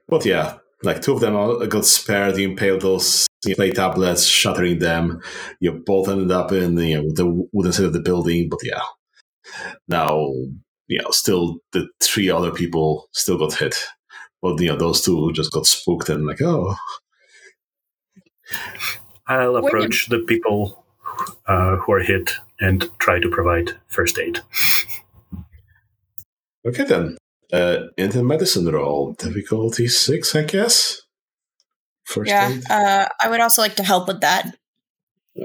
but 0.07 0.25
yeah, 0.25 0.57
like 0.83 1.01
two 1.01 1.13
of 1.13 1.19
them 1.21 1.33
got 1.69 1.85
spared. 1.85 2.37
You 2.37 2.49
impaled 2.49 2.81
those 2.81 3.27
clay 3.55 3.71
tablets, 3.71 4.25
shattering 4.25 4.79
them. 4.79 5.21
You 5.59 5.73
both 5.73 6.09
ended 6.09 6.31
up 6.31 6.51
in 6.51 6.77
you 6.77 7.01
know 7.01 7.11
the 7.13 7.47
wooden 7.51 7.73
side 7.73 7.85
of 7.85 7.93
the 7.93 8.01
building, 8.01 8.49
but 8.49 8.59
yeah, 8.63 8.81
now 9.87 10.33
you 10.87 11.01
know 11.01 11.11
still 11.11 11.57
the 11.71 11.87
three 12.01 12.29
other 12.29 12.51
people 12.51 13.07
still 13.11 13.37
got 13.37 13.53
hit. 13.53 13.75
But 14.41 14.59
you 14.59 14.67
know 14.69 14.77
those 14.77 15.01
two 15.01 15.31
just 15.33 15.51
got 15.51 15.65
spooked 15.65 16.09
and 16.09 16.25
like 16.25 16.41
oh 16.41 16.75
I'll 19.27 19.53
Wait 19.53 19.63
a 19.63 19.67
approach 19.67 20.07
the 20.09 20.19
people 20.19 20.85
uh, 21.47 21.77
who 21.77 21.93
are 21.93 21.99
hit 21.99 22.31
and 22.59 22.89
try 22.99 23.19
to 23.19 23.29
provide 23.29 23.71
first 23.87 24.19
aid. 24.19 24.39
okay 26.65 26.83
then 26.83 27.17
uh, 27.53 27.87
the 27.97 28.23
medicine 28.23 28.67
roll. 28.67 29.13
Difficulty 29.13 29.87
six, 29.87 30.35
I 30.35 30.43
guess. 30.43 31.02
First 32.13 32.29
yeah, 32.29 32.51
aid. 32.51 32.63
uh, 32.69 33.07
I 33.19 33.29
would 33.29 33.39
also 33.39 33.61
like 33.61 33.75
to 33.77 33.83
help 33.83 34.07
with 34.07 34.21
that. 34.21 34.55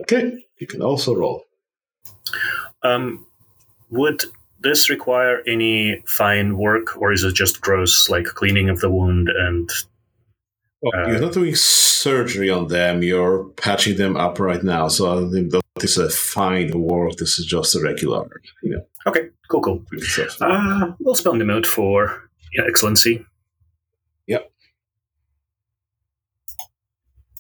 Okay, 0.03 0.45
you 0.59 0.67
can 0.67 0.83
also 0.83 1.15
roll. 1.15 1.45
Um, 2.83 3.27
would 3.91 4.25
this 4.61 4.91
require 4.91 5.43
any 5.47 6.03
fine 6.07 6.59
work, 6.59 6.97
or 7.01 7.13
is 7.13 7.25
it 7.25 7.35
just 7.35 7.63
gross, 7.63 8.11
like 8.11 8.27
cleaning 8.27 8.69
of 8.69 8.81
the 8.81 8.91
wound 8.91 9.29
and 9.29 9.71
Well, 10.83 10.93
Uh, 10.95 11.09
you're 11.09 11.21
not 11.21 11.33
doing 11.33 11.55
surgery 11.55 12.51
on 12.51 12.69
them. 12.69 13.03
You're 13.03 13.45
patching 13.57 13.97
them 13.97 14.17
up 14.17 14.39
right 14.39 14.63
now. 14.63 14.89
So 14.89 15.27
I 15.27 15.31
think 15.33 15.51
that 15.53 15.63
is 15.83 15.99
a 15.99 16.11
fine 16.11 16.71
work. 16.81 17.17
This 17.17 17.39
is 17.39 17.47
just 17.47 17.75
a 17.75 17.81
regular, 17.81 18.29
you 18.63 18.71
know. 18.71 18.85
Okay, 19.07 19.31
cool, 19.49 19.63
cool. 19.63 19.85
Uh, 20.41 20.93
we'll 21.01 21.15
spell 21.15 21.33
the 21.33 21.45
mood 21.45 21.67
for 21.67 22.29
yeah, 22.53 22.65
excellency. 22.69 23.25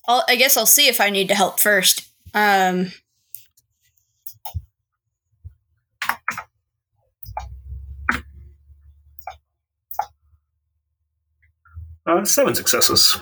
I'll, 0.09 0.25
I 0.27 0.37
guess 0.37 0.57
I'll 0.57 0.67
see 0.67 0.89
if 0.89 1.01
I 1.01 1.11
need 1.11 1.29
to 1.29 1.35
help 1.35 1.61
first. 1.61 2.09
Um, 2.35 2.93
Uh, 12.07 12.25
seven 12.25 12.55
successes. 12.55 13.21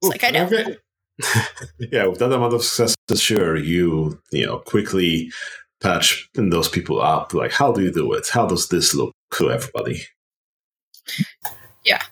it's 0.00 0.08
like 0.08 0.22
I 0.22 0.30
know. 0.30 0.46
Okay. 0.46 0.76
yeah, 1.90 2.06
with 2.06 2.20
that 2.20 2.32
amount 2.32 2.54
of 2.54 2.62
success, 2.62 2.94
sure, 3.20 3.56
you 3.56 4.20
you 4.30 4.46
know 4.46 4.58
quickly 4.60 5.32
patch 5.80 6.30
those 6.34 6.68
people 6.68 7.02
up. 7.02 7.34
Like, 7.34 7.50
how 7.50 7.72
do 7.72 7.82
you 7.82 7.90
do 7.92 8.12
it? 8.12 8.28
How 8.32 8.46
does 8.46 8.68
this 8.68 8.94
look 8.94 9.12
to 9.34 9.50
everybody? 9.50 10.02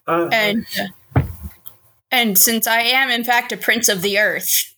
Uh, 0.09 0.28
and 0.32 0.66
uh, 0.76 0.86
and 2.11 2.37
since 2.39 2.66
I 2.66 2.81
am 2.81 3.11
in 3.11 3.24
fact 3.24 3.53
a 3.53 3.57
prince 3.57 3.89
of 3.89 4.03
the 4.03 4.19
earth, 4.19 4.74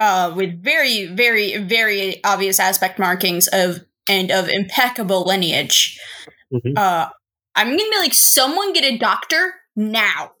uh, 0.00 0.32
with 0.34 0.62
very 0.62 1.06
very 1.06 1.56
very 1.58 2.22
obvious 2.24 2.58
aspect 2.60 2.98
markings 2.98 3.48
of 3.48 3.80
and 4.08 4.30
of 4.30 4.48
impeccable 4.48 5.24
lineage, 5.24 5.98
Mhm. 6.52 6.76
uh, 6.76 7.08
I'm 7.54 7.68
gonna 7.68 7.90
be 7.90 7.98
like, 7.98 8.14
someone 8.14 8.72
get 8.72 8.84
a 8.84 8.98
doctor 8.98 9.54
now. 9.76 10.32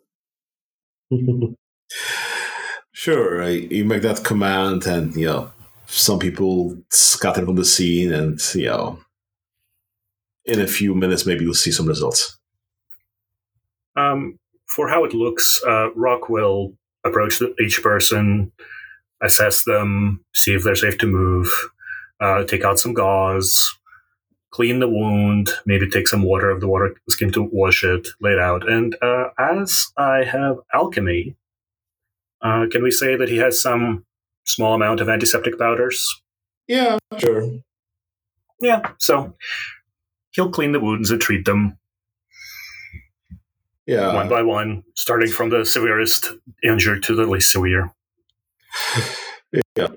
sure, 2.92 3.42
uh, 3.42 3.48
you 3.48 3.84
make 3.84 4.02
that 4.02 4.24
command, 4.24 4.86
and 4.86 5.14
you 5.14 5.26
know 5.26 5.50
some 5.86 6.18
people 6.18 6.76
scatter 6.90 7.44
from 7.44 7.56
the 7.56 7.64
scene, 7.64 8.12
and 8.12 8.40
you 8.54 8.66
know 8.66 8.98
in 10.44 10.60
a 10.60 10.66
few 10.66 10.94
minutes 10.94 11.24
maybe 11.24 11.44
you'll 11.44 11.54
see 11.54 11.70
some 11.70 11.86
results. 11.86 12.36
Um, 13.94 14.38
for 14.74 14.88
how 14.88 15.04
it 15.04 15.14
looks, 15.14 15.60
uh, 15.66 15.92
Rock 15.94 16.28
will 16.28 16.74
approach 17.04 17.38
the, 17.38 17.54
each 17.60 17.82
person, 17.82 18.52
assess 19.22 19.64
them, 19.64 20.24
see 20.34 20.54
if 20.54 20.64
they're 20.64 20.74
safe 20.74 20.98
to 20.98 21.06
move, 21.06 21.48
uh, 22.20 22.44
take 22.44 22.64
out 22.64 22.78
some 22.78 22.94
gauze, 22.94 23.78
clean 24.50 24.80
the 24.80 24.88
wound, 24.88 25.50
maybe 25.66 25.88
take 25.88 26.08
some 26.08 26.22
water 26.22 26.50
of 26.50 26.60
the 26.60 26.68
water 26.68 26.94
skin 27.08 27.30
to 27.32 27.42
wash 27.42 27.84
it, 27.84 28.08
lay 28.20 28.32
it 28.32 28.38
out. 28.38 28.68
And 28.68 28.96
uh, 29.02 29.28
as 29.38 29.92
I 29.96 30.24
have 30.24 30.58
alchemy, 30.72 31.36
uh, 32.40 32.66
can 32.70 32.82
we 32.82 32.90
say 32.90 33.16
that 33.16 33.28
he 33.28 33.36
has 33.36 33.60
some 33.60 34.04
small 34.44 34.74
amount 34.74 35.00
of 35.00 35.08
antiseptic 35.08 35.58
powders? 35.58 36.22
Yeah, 36.66 36.98
sure. 37.18 37.60
Yeah, 38.60 38.92
so 38.98 39.34
he'll 40.30 40.50
clean 40.50 40.72
the 40.72 40.80
wounds 40.80 41.10
and 41.10 41.20
treat 41.20 41.44
them 41.44 41.78
Yeah, 43.86 44.14
one 44.14 44.28
by 44.28 44.42
one, 44.42 44.84
starting 44.94 45.30
from 45.30 45.50
the 45.50 45.64
severest 45.64 46.32
injury 46.62 47.00
to 47.00 47.14
the 47.14 47.26
least 47.26 47.50
severe. 47.50 47.92
Yeah. 49.76 49.88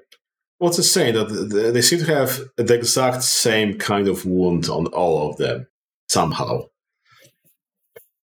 What's 0.57 0.79
it 0.79 0.83
saying 0.83 1.13
that 1.15 1.71
they 1.73 1.81
seem 1.81 1.99
to 1.99 2.15
have 2.15 2.39
the 2.57 2.73
exact 2.73 3.23
same 3.23 3.77
kind 3.77 4.07
of 4.07 4.25
wound 4.25 4.69
on 4.69 4.87
all 4.87 5.29
of 5.29 5.37
them 5.37 5.67
somehow. 6.07 6.61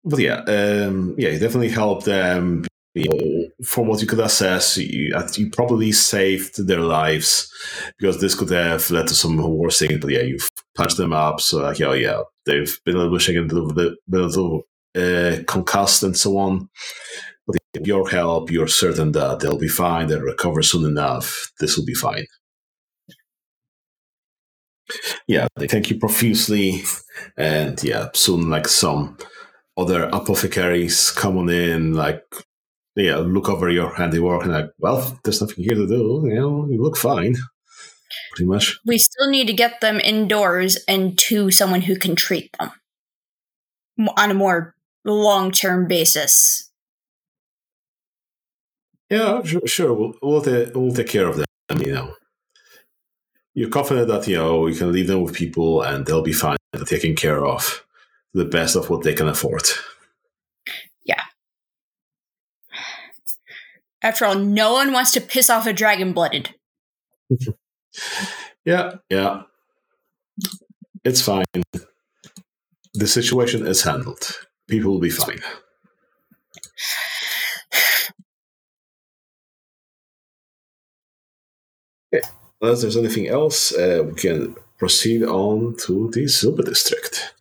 But 0.04 0.20
yeah, 0.20 0.40
um, 0.48 1.16
yeah, 1.18 1.30
you 1.30 1.40
definitely 1.40 1.70
help 1.70 2.04
them. 2.04 2.66
You 2.94 3.10
know, 3.10 3.66
from 3.66 3.88
what 3.88 4.02
you 4.02 4.08
could 4.08 4.20
assess, 4.20 4.78
you, 4.78 5.16
you 5.36 5.50
probably 5.50 5.94
saved 5.94 6.68
their 6.68 6.82
lives 6.82 7.50
because 7.98 8.20
this 8.20 8.36
could 8.36 8.50
have 8.50 8.90
led 8.92 9.08
to 9.08 9.14
some 9.14 9.38
worse 9.38 9.80
things. 9.80 10.00
But 10.02 10.12
yeah, 10.12 10.22
you've 10.24 10.50
patched 10.76 10.98
them 10.98 11.14
up, 11.14 11.40
so 11.40 11.60
like, 11.60 11.80
yeah, 11.80 11.94
yeah, 11.94 12.22
they've 12.46 12.78
been 12.84 12.96
a 12.96 12.98
little 12.98 13.14
bit 13.14 13.22
shaken, 13.22 13.50
a 13.50 13.54
little 13.54 13.74
bit, 13.74 13.94
been 14.10 14.22
a 14.22 14.26
little 14.26 14.64
uh, 14.96 15.44
concussed, 15.48 16.04
and 16.04 16.18
so 16.18 16.38
on. 16.38 16.70
But 17.48 17.58
with 17.74 17.88
your 17.88 18.10
help, 18.10 18.52
you're 18.52 18.68
certain 18.68 19.12
that 19.14 19.40
they'll 19.40 19.58
be 19.58 19.68
fine. 19.68 20.08
They'll 20.08 20.22
recover 20.22 20.62
soon 20.62 20.86
enough. 20.86 21.52
This 21.60 21.78
will 21.78 21.86
be 21.86 21.94
fine. 21.94 22.26
Yeah, 25.28 25.48
they 25.56 25.68
thank 25.68 25.90
you 25.90 25.98
profusely, 25.98 26.82
and 27.38 27.82
yeah, 27.84 28.10
soon 28.14 28.50
like 28.50 28.68
some 28.68 29.18
other 29.78 30.04
apothecaries 30.12 31.12
come 31.12 31.38
on 31.38 31.50
in, 31.50 31.94
like 31.94 32.24
yeah, 32.96 33.18
look 33.18 33.50
over 33.50 33.70
your 33.70 33.94
handiwork 33.94 34.44
and 34.44 34.52
like, 34.52 34.70
well, 34.80 35.18
there's 35.24 35.42
nothing 35.42 35.64
here 35.64 35.76
to 35.76 35.88
do. 35.88 36.24
You 36.26 36.36
know, 36.36 36.68
you 36.70 36.82
look 36.82 36.98
fine, 36.98 37.36
pretty 38.32 38.48
much. 38.48 38.80
We 38.86 38.98
still 38.98 39.30
need 39.30 39.48
to 39.48 39.54
get 39.54 39.82
them 39.82 40.00
indoors 40.00 40.78
and 40.88 41.18
to 41.20 41.52
someone 41.52 41.82
who 41.82 41.96
can 41.96 42.16
treat 42.16 42.56
them 42.60 42.72
on 44.18 44.32
a 44.32 44.34
more 44.34 44.76
long 45.06 45.52
term 45.52 45.88
basis. 45.88 46.70
Yeah, 49.10 49.44
sure, 49.44 49.62
sure. 49.66 49.94
We'll 49.94 50.14
we'll, 50.22 50.42
ta- 50.42 50.72
we'll 50.74 50.94
take 50.94 51.10
care 51.10 51.28
of 51.28 51.38
them. 51.38 51.46
You 51.78 51.94
know, 51.94 52.14
you're 53.54 53.70
confident 53.70 54.08
that 54.08 54.28
you 54.28 54.36
know 54.38 54.68
you 54.68 54.76
can 54.76 54.92
leave 54.92 55.08
them 55.08 55.22
with 55.22 55.34
people 55.34 55.82
and 55.82 56.06
they'll 56.06 56.22
be 56.22 56.34
fine, 56.34 56.58
they're 56.74 56.84
taken 56.84 57.16
care 57.16 57.46
of, 57.46 57.86
the 58.34 58.46
best 58.46 58.76
of 58.76 58.90
what 58.90 59.04
they 59.04 59.14
can 59.14 59.28
afford. 59.28 59.64
Yeah. 61.06 61.24
After 64.02 64.26
all, 64.26 64.36
no 64.36 64.74
one 64.74 64.92
wants 64.92 65.12
to 65.12 65.22
piss 65.22 65.50
off 65.50 65.68
a 65.68 65.74
dragon 65.74 66.14
blooded. 66.14 66.56
Yeah, 68.64 68.98
yeah, 69.10 69.42
it's 71.04 71.22
fine. 71.22 71.46
The 72.94 73.08
situation 73.08 73.66
is 73.66 73.82
handled. 73.82 74.38
People 74.72 74.94
will 74.94 75.00
be 75.02 75.10
fine. 75.10 75.42
Unless 82.62 82.82
there's 82.82 82.98
anything 82.98 83.28
else, 83.28 83.74
uh, 83.76 84.04
we 84.06 84.14
can 84.14 84.56
proceed 84.78 85.24
on 85.24 85.76
to 85.86 86.10
the 86.12 86.28
Silver 86.28 86.62
District. 86.62 87.34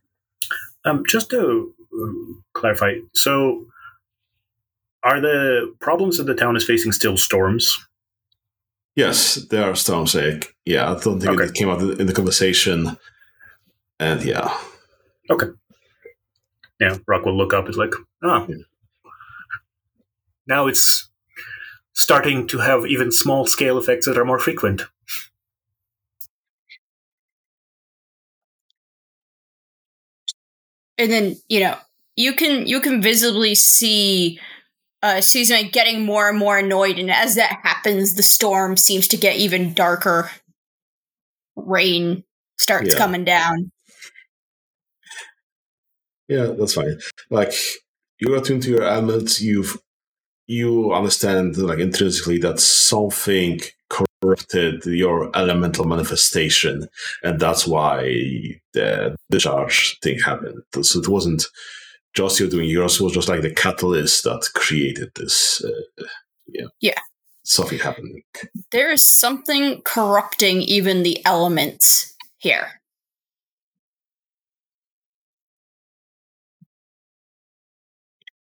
Um, 0.84 1.04
just 1.06 1.28
to 1.30 1.74
uh, 1.94 2.32
clarify, 2.54 2.94
so 3.12 3.66
are 5.02 5.20
the 5.20 5.74
problems 5.80 6.16
that 6.16 6.24
the 6.24 6.34
town 6.34 6.56
is 6.56 6.64
facing 6.64 6.92
still 6.92 7.16
storms? 7.18 7.70
Yes, 8.96 9.34
there 9.50 9.70
are 9.70 9.74
storms. 9.76 10.14
Like, 10.14 10.54
yeah, 10.64 10.90
I 10.90 10.98
don't 10.98 11.20
think 11.20 11.32
Okay. 11.34 11.44
it 11.44 11.54
came 11.54 11.68
out 11.68 11.82
in 11.82 12.06
the 12.06 12.14
conversation. 12.14 12.96
And 13.98 14.22
yeah, 14.24 14.56
Yeah, 16.80 16.96
Rock 17.06 17.24
will 17.26 17.36
look 17.36 17.52
up. 17.54 17.68
It's 17.68 17.76
like, 17.76 17.92
ah, 18.22 18.46
Yeah. 18.48 18.56
now 20.46 20.66
it's 20.66 21.08
starting 21.94 22.46
to 22.48 22.58
have 22.58 22.86
even 22.86 23.12
small 23.12 23.46
scale 23.46 23.78
effects 23.78 24.06
that 24.06 24.18
are 24.18 24.24
more 24.24 24.38
frequent. 24.38 24.82
and 30.98 31.10
then 31.10 31.36
you 31.48 31.60
know 31.60 31.76
you 32.16 32.32
can 32.34 32.66
you 32.66 32.80
can 32.80 33.02
visibly 33.02 33.54
see 33.54 34.38
uh 35.02 35.20
Susan 35.20 35.68
getting 35.70 36.04
more 36.04 36.28
and 36.28 36.38
more 36.38 36.58
annoyed 36.58 36.98
and 36.98 37.10
as 37.10 37.34
that 37.36 37.60
happens 37.62 38.14
the 38.14 38.22
storm 38.22 38.76
seems 38.76 39.08
to 39.08 39.16
get 39.16 39.36
even 39.36 39.72
darker 39.74 40.30
rain 41.56 42.24
starts 42.58 42.94
Yeah. 42.94 42.98
coming 42.98 43.24
down 43.24 43.70
yeah, 46.30 46.46
that's 46.58 46.74
fine. 46.74 46.98
Like 47.28 47.52
you're 48.20 48.36
attuned 48.38 48.62
to 48.62 48.70
your 48.70 48.84
elements. 48.84 49.40
You've 49.40 49.76
you 50.46 50.92
understand 50.92 51.56
like 51.58 51.78
intrinsically 51.78 52.38
that 52.38 52.58
something 52.60 53.60
corrupted 53.88 54.84
your 54.86 55.30
elemental 55.36 55.84
manifestation, 55.84 56.88
and 57.22 57.38
that's 57.38 57.66
why 57.66 58.02
the 58.72 59.16
discharge 59.30 59.98
thing 60.00 60.18
happened. 60.18 60.62
So 60.82 61.00
it 61.00 61.08
wasn't 61.08 61.44
just 62.14 62.40
you 62.40 62.48
doing 62.48 62.68
yours; 62.68 63.00
it 63.00 63.04
was 63.04 63.12
just 63.12 63.28
like 63.28 63.42
the 63.42 63.54
catalyst 63.54 64.24
that 64.24 64.48
created 64.54 65.10
this. 65.16 65.62
Uh, 65.64 66.04
yeah, 66.48 66.66
Yeah. 66.80 66.98
something 67.44 67.78
happening. 67.78 68.22
there 68.72 68.90
is 68.92 69.04
something 69.06 69.82
corrupting 69.82 70.62
even 70.62 71.02
the 71.04 71.24
elements 71.24 72.16
here 72.38 72.79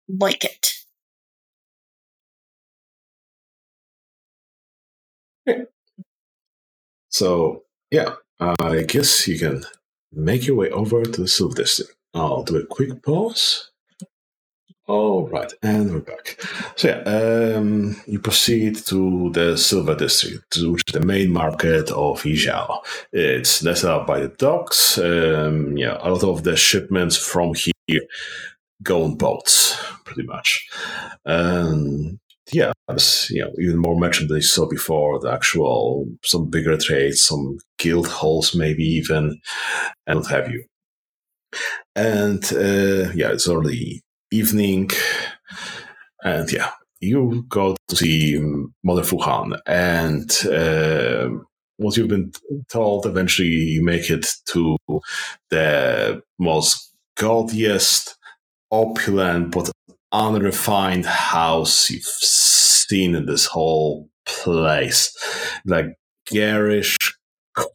like 0.07 0.45
it. 0.45 0.67
So, 7.09 7.63
yeah, 7.91 8.15
I 8.39 8.83
guess 8.83 9.27
you 9.27 9.39
can 9.39 9.63
make 10.11 10.45
your 10.45 10.57
way 10.57 10.69
over 10.69 11.03
to 11.03 11.21
the 11.21 11.27
Silver 11.27 11.55
District. 11.55 11.95
I'll 12.13 12.43
do 12.43 12.57
a 12.57 12.65
quick 12.65 13.01
pause. 13.03 13.71
All 14.87 15.27
right, 15.27 15.51
and 15.63 15.91
we're 15.91 15.99
back. 16.01 16.39
So 16.75 16.89
yeah, 16.89 17.57
um, 17.57 17.95
you 18.05 18.19
proceed 18.19 18.75
to 18.85 19.31
the 19.33 19.57
Silver 19.57 19.95
District, 19.95 20.55
which 20.57 20.83
is 20.87 20.93
the 20.93 20.99
main 20.99 21.31
market 21.31 21.89
of 21.89 22.21
Yizhao. 22.21 22.85
It's 23.11 23.63
nested 23.63 23.89
out 23.89 24.05
by 24.05 24.19
the 24.19 24.27
docks. 24.27 24.99
Um, 24.99 25.75
yeah, 25.75 25.97
a 26.01 26.11
lot 26.11 26.23
of 26.23 26.43
the 26.43 26.55
shipments 26.55 27.17
from 27.17 27.55
here 27.87 28.01
go 28.85 29.03
on 29.03 29.15
boats, 29.15 29.75
pretty 30.05 30.23
much. 30.23 30.65
And 31.25 32.19
yeah, 32.51 32.71
there's 32.87 33.29
you 33.31 33.41
know 33.41 33.51
even 33.59 33.77
more 33.77 33.99
than 33.99 34.37
you 34.37 34.41
saw 34.41 34.67
before. 34.67 35.19
The 35.19 35.31
actual 35.31 36.07
some 36.23 36.49
bigger 36.49 36.77
trades, 36.77 37.25
some 37.25 37.57
guild 37.77 38.07
halls, 38.07 38.55
maybe 38.55 38.83
even, 38.83 39.39
and 40.07 40.19
what 40.19 40.31
have 40.31 40.49
you. 40.49 40.63
And 41.95 42.43
uh, 42.53 43.11
yeah, 43.13 43.31
it's 43.31 43.49
early 43.49 44.01
evening, 44.31 44.91
and 46.23 46.51
yeah, 46.51 46.71
you 46.99 47.45
go 47.49 47.75
to 47.87 47.95
see 47.95 48.39
Mother 48.83 49.03
Fu 49.03 49.17
Han, 49.19 49.53
and 49.65 50.31
uh, 50.45 51.29
you've 51.77 52.07
been 52.07 52.31
told, 52.69 53.05
eventually 53.05 53.47
you 53.47 53.83
make 53.83 54.09
it 54.09 54.27
to 54.47 54.77
the 55.49 56.21
most 56.39 56.93
gaudiest, 57.17 58.17
opulent, 58.71 59.51
but 59.51 59.71
unrefined 60.11 61.05
house 61.05 61.89
you've 61.89 62.03
seen 62.03 63.15
in 63.15 63.25
this 63.25 63.45
whole 63.45 64.09
place. 64.25 65.15
Like 65.65 65.97
garish 66.27 66.97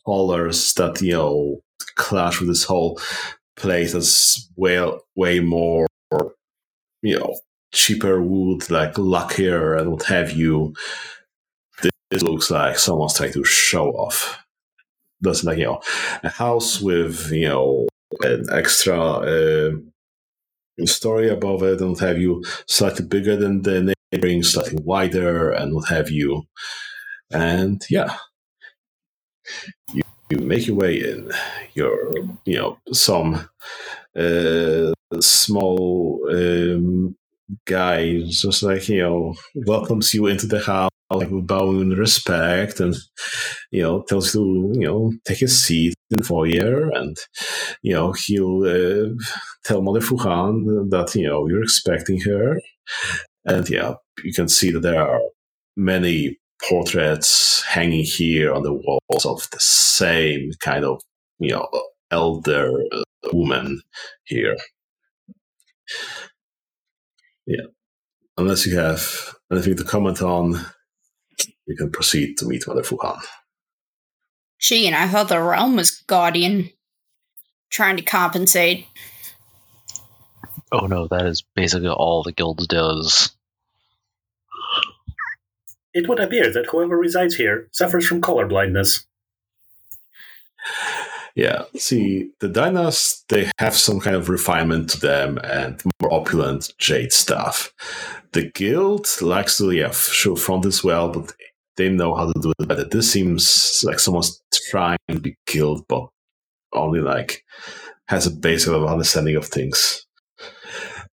colors 0.05 0.73
that, 0.75 1.01
you 1.01 1.13
know, 1.13 1.61
clash 1.97 2.41
with 2.41 2.49
this 2.49 2.65
whole 2.65 3.01
place 3.57 3.93
that's 3.93 4.49
way, 4.57 4.91
way 5.17 5.41
more, 5.41 5.87
you 7.03 7.19
know, 7.19 7.35
cheaper 7.73 8.21
wood, 8.23 8.71
like 8.71 8.99
luckier 8.99 9.75
and 9.75 9.93
what 9.93 10.05
have 10.05 10.33
you. 10.33 10.75
This 12.11 12.23
looks 12.23 12.51
like 12.51 12.79
someone's 12.79 13.15
trying 13.15 13.33
to 13.33 13.45
show 13.45 13.91
off. 13.93 14.45
Doesn't 15.23 15.47
like, 15.47 15.59
you 15.59 15.65
know, 15.65 15.81
a 16.23 16.31
house 16.31 16.81
with, 16.81 17.31
you 17.31 17.49
know, 17.49 17.87
an 18.23 18.47
extra 18.51 18.99
uh, 18.99 19.71
story 20.87 21.29
above 21.29 21.63
it 21.63 21.81
and 21.81 21.91
what 21.91 22.01
have 22.01 22.19
you, 22.19 22.43
slightly 22.67 23.05
bigger 23.05 23.37
than 23.37 23.63
the 23.63 23.95
neighboring, 24.13 24.43
slightly 24.43 24.81
wider 24.83 25.51
and 25.51 25.75
what 25.75 25.89
have 25.89 26.11
you. 26.11 26.45
And 27.31 27.83
yeah, 27.89 28.17
you, 29.93 30.03
you 30.31 30.39
make 30.39 30.67
your 30.67 30.77
way 30.77 30.99
in. 30.99 31.31
You're, 31.75 32.19
you 32.45 32.57
know, 32.57 32.79
some 32.93 33.49
uh, 34.17 34.93
small 35.21 36.21
um, 36.31 37.17
guy 37.65 38.23
just 38.27 38.63
like, 38.63 38.89
you 38.89 39.03
know, 39.03 39.35
welcomes 39.55 40.13
you 40.15 40.27
into 40.27 40.47
the 40.47 40.61
house 40.61 40.91
like 41.11 41.29
bowing 41.47 41.91
respect 41.91 42.81
and 42.81 42.95
you 43.73 43.83
know 43.83 44.03
tells 44.03 44.35
you 44.35 44.41
to 44.73 44.81
you 44.81 44.87
know 44.87 45.13
take 45.25 45.43
a 45.43 45.49
seat 45.49 45.95
in 46.11 46.23
foyer 46.23 46.91
and 46.91 47.17
you 47.83 47.93
know 47.93 48.13
he'll 48.13 48.63
uh, 48.63 49.09
tell 49.65 49.83
mother 49.83 50.01
Fu 50.01 50.17
Han 50.19 50.89
that 50.91 51.15
you 51.15 51.27
know 51.27 51.47
you're 51.49 51.63
expecting 51.63 52.21
her. 52.21 52.61
And 53.45 53.69
yeah 53.69 53.95
you 54.23 54.33
can 54.33 54.49
see 54.49 54.71
that 54.71 54.81
there 54.81 55.03
are 55.03 55.21
many 55.77 56.39
portraits 56.69 57.63
hanging 57.63 58.05
here 58.05 58.53
on 58.53 58.63
the 58.63 58.73
walls 58.73 59.25
of 59.25 59.49
the 59.51 59.61
same 59.61 60.51
kind 60.61 60.85
of 60.85 61.01
you 61.39 61.51
know 61.51 61.69
elder 62.11 62.73
woman 63.33 63.81
here. 64.25 64.57
Yeah. 67.47 67.67
Unless 68.37 68.67
you 68.67 68.79
have 68.79 69.35
anything 69.51 69.77
to 69.77 69.85
comment 69.85 70.23
on 70.23 70.55
you 71.67 71.77
can 71.77 71.91
proceed 71.91 72.37
to 72.39 72.47
meet 72.47 72.67
Mother 72.67 72.83
Fu 72.83 72.99
Han. 73.03 73.19
Gee, 74.59 74.87
and 74.87 74.97
I 74.97 75.09
thought 75.09 75.29
the 75.29 75.41
realm 75.41 75.77
was 75.77 76.03
guardian, 76.07 76.71
trying 77.71 77.97
to 77.97 78.03
compensate. 78.03 78.87
Oh 80.73 80.87
no, 80.87 81.09
that 81.09 81.27
is 81.27 81.43
basically 81.55 81.89
all 81.89 82.23
the 82.23 82.33
guild 82.33 82.67
does. 82.69 83.31
It 85.93 86.09
would 86.09 86.21
appear 86.21 86.53
that 86.53 86.67
whoever 86.67 86.97
resides 86.97 87.35
here 87.35 87.69
suffers 87.73 88.07
from 88.07 88.21
color 88.21 88.47
blindness. 88.47 89.07
Yeah, 91.35 91.65
see, 91.77 92.31
the 92.41 92.49
Dynas, 92.49 93.25
they 93.29 93.51
have 93.59 93.75
some 93.75 94.01
kind 94.01 94.17
of 94.17 94.29
refinement 94.29 94.91
to 94.91 95.01
them 95.01 95.39
and 95.39 95.81
more 96.01 96.13
opulent 96.13 96.73
jade 96.79 97.13
stuff. 97.13 97.73
The 98.33 98.51
guild 98.51 99.09
likes 99.23 99.59
to, 99.59 99.71
yeah, 99.71 99.91
show 99.91 100.37
front 100.37 100.67
as 100.67 100.85
well, 100.85 101.09
but 101.09 101.33
they 101.81 101.89
know 101.89 102.15
how 102.15 102.31
to 102.31 102.41
do 102.41 102.53
it 102.59 102.69
better. 102.69 102.85
This 102.85 103.11
seems 103.11 103.81
like 103.85 103.99
someone's 103.99 104.41
trying 104.71 104.99
to 105.09 105.19
be 105.19 105.37
killed, 105.47 105.85
but 105.89 106.09
only 106.75 107.01
like 107.01 107.43
has 108.09 108.27
a 108.27 108.31
basic 108.31 108.73
understanding 108.73 109.37
of 109.37 109.47
things. 109.47 110.07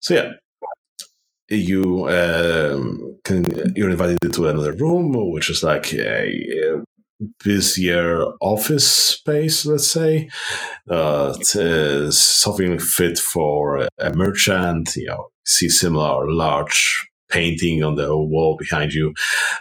So 0.00 0.14
yeah, 0.14 0.32
you 1.48 2.08
um, 2.08 3.18
can 3.24 3.44
you're 3.74 3.90
invited 3.90 4.18
into 4.22 4.46
another 4.46 4.72
room, 4.72 5.12
which 5.32 5.48
is 5.48 5.62
like 5.62 5.92
a, 5.94 6.82
busier 7.42 8.24
office 8.40 8.88
space, 8.88 9.66
let's 9.66 9.90
say. 9.90 10.28
Uh, 10.88 11.32
something 12.10 12.78
fit 12.78 13.18
for 13.18 13.88
a 13.98 14.14
merchant. 14.14 14.94
You 14.94 15.06
know, 15.06 15.28
see 15.44 15.68
similar 15.68 16.30
large 16.30 17.08
painting 17.30 17.82
on 17.82 17.94
the 17.96 18.16
wall 18.16 18.56
behind 18.58 18.92
you, 18.92 19.14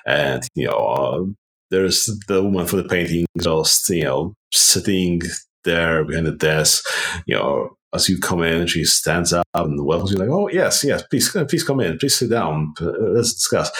and 0.06 0.44
you 0.56 0.68
know 0.68 0.77
uh, 0.77 1.23
there's 1.72 2.10
the 2.27 2.44
woman 2.44 2.65
for 2.68 2.77
the 2.77 2.88
painting 2.88 3.26
just 3.41 3.89
you 3.89 4.03
know 4.03 4.34
sitting 4.53 5.22
there 5.64 6.03
behind 6.06 6.27
the 6.27 6.31
desk. 6.31 6.85
You 7.26 7.35
know, 7.35 7.77
as 7.94 8.10
you 8.10 8.19
come 8.19 8.44
in, 8.44 8.68
she 8.68 8.84
stands 8.85 9.34
up 9.34 9.45
and 9.53 9.85
welcomes 9.85 10.11
you 10.11 10.18
like, 10.18 10.30
"Oh 10.30 10.49
yes, 10.49 10.84
yes, 10.84 11.03
please, 11.03 11.30
please 11.30 11.64
come 11.64 11.80
in, 11.81 11.98
please 11.98 12.15
sit 12.18 12.30
down, 12.30 12.73
uh, 12.81 12.91
let's 12.99 13.34
discuss." 13.34 13.72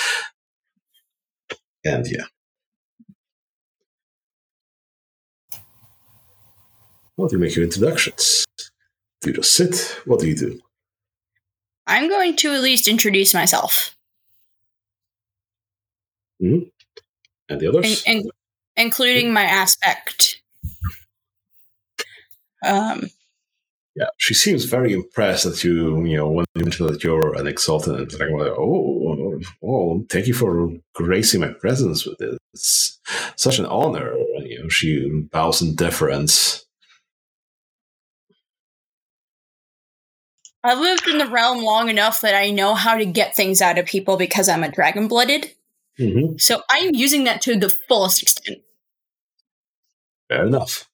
And 1.86 2.06
yeah. 2.10 2.26
Well, 7.16 7.28
do 7.28 7.36
you 7.36 7.42
make 7.42 7.56
your 7.56 7.66
introductions? 7.66 8.46
Do 9.22 9.32
you 9.32 9.38
just 9.38 9.56
sit? 9.56 10.02
What 10.06 10.20
do 10.20 10.28
you 10.28 10.36
do? 10.36 10.60
I'm 11.88 12.10
going 12.10 12.36
to 12.38 12.54
at 12.54 12.62
least 12.62 12.88
introduce 12.88 13.34
myself. 13.34 13.96
Mm-hmm. 16.44 16.68
And 17.50 17.60
the 17.60 17.68
others? 17.70 18.04
In, 18.06 18.18
in, 18.18 18.30
including 18.76 19.34
my 19.34 19.44
aspect. 19.44 20.42
Um, 22.66 23.08
yeah, 23.96 24.10
she 24.18 24.36
seems 24.36 24.66
very 24.66 24.94
impressed 24.94 25.46
that 25.46 25.64
you, 25.64 26.06
you 26.06 26.18
know, 26.18 26.30
when 26.30 26.46
you 26.54 26.64
mentioned 26.64 26.90
that 26.90 27.04
you're 27.04 27.34
an 27.34 27.48
exalted, 27.48 27.96
and 27.96 28.12
like, 28.12 28.52
oh, 28.52 29.40
oh, 29.64 30.06
thank 30.12 30.28
you 30.28 30.36
for 30.36 30.70
gracing 30.94 31.42
my 31.42 31.50
presence 31.54 32.06
with 32.06 32.20
this. 32.20 32.38
It's 32.54 33.00
such 33.38 33.58
an 33.58 33.66
honor. 33.66 34.14
You 34.44 34.62
know, 34.62 34.70
she 34.70 35.10
bows 35.32 35.64
in 35.64 35.74
deference. 35.74 36.67
I've 40.68 40.80
lived 40.80 41.08
in 41.08 41.18
the 41.18 41.28
realm 41.28 41.64
long 41.64 41.90
enough 41.90 42.22
that 42.22 42.36
I 42.36 42.50
know 42.50 42.76
how 42.76 42.98
to 42.98 43.06
get 43.06 43.36
things 43.36 43.62
out 43.62 43.78
of 43.78 43.86
people 43.86 44.18
because 44.18 44.50
I'm 44.50 44.64
a 44.64 44.72
dragon 44.72 45.08
blooded. 45.08 45.54
Mm-hmm. 46.00 46.38
So 46.38 46.62
I'm 46.70 46.94
using 46.94 47.24
that 47.24 47.42
to 47.44 47.58
the 47.58 47.70
fullest 47.70 48.22
extent. 48.22 48.60
Fair 50.30 50.46
enough. 50.46 50.90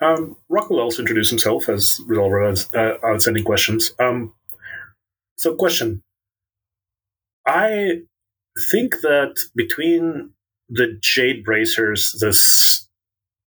Um, 0.00 0.36
Rock 0.48 0.70
will 0.70 0.80
also 0.80 1.00
introduce 1.00 1.30
himself 1.30 1.68
as 1.68 2.00
resolver 2.08 2.50
of 2.50 2.74
uh, 2.74 2.98
outstanding 3.06 3.44
questions. 3.44 3.92
Um, 3.98 4.34
so, 5.36 5.54
question. 5.54 6.02
I 7.46 8.00
think 8.70 9.00
that 9.02 9.36
between 9.54 10.30
the 10.68 10.98
Jade 11.00 11.44
Bracers, 11.44 12.12
the 12.20 12.32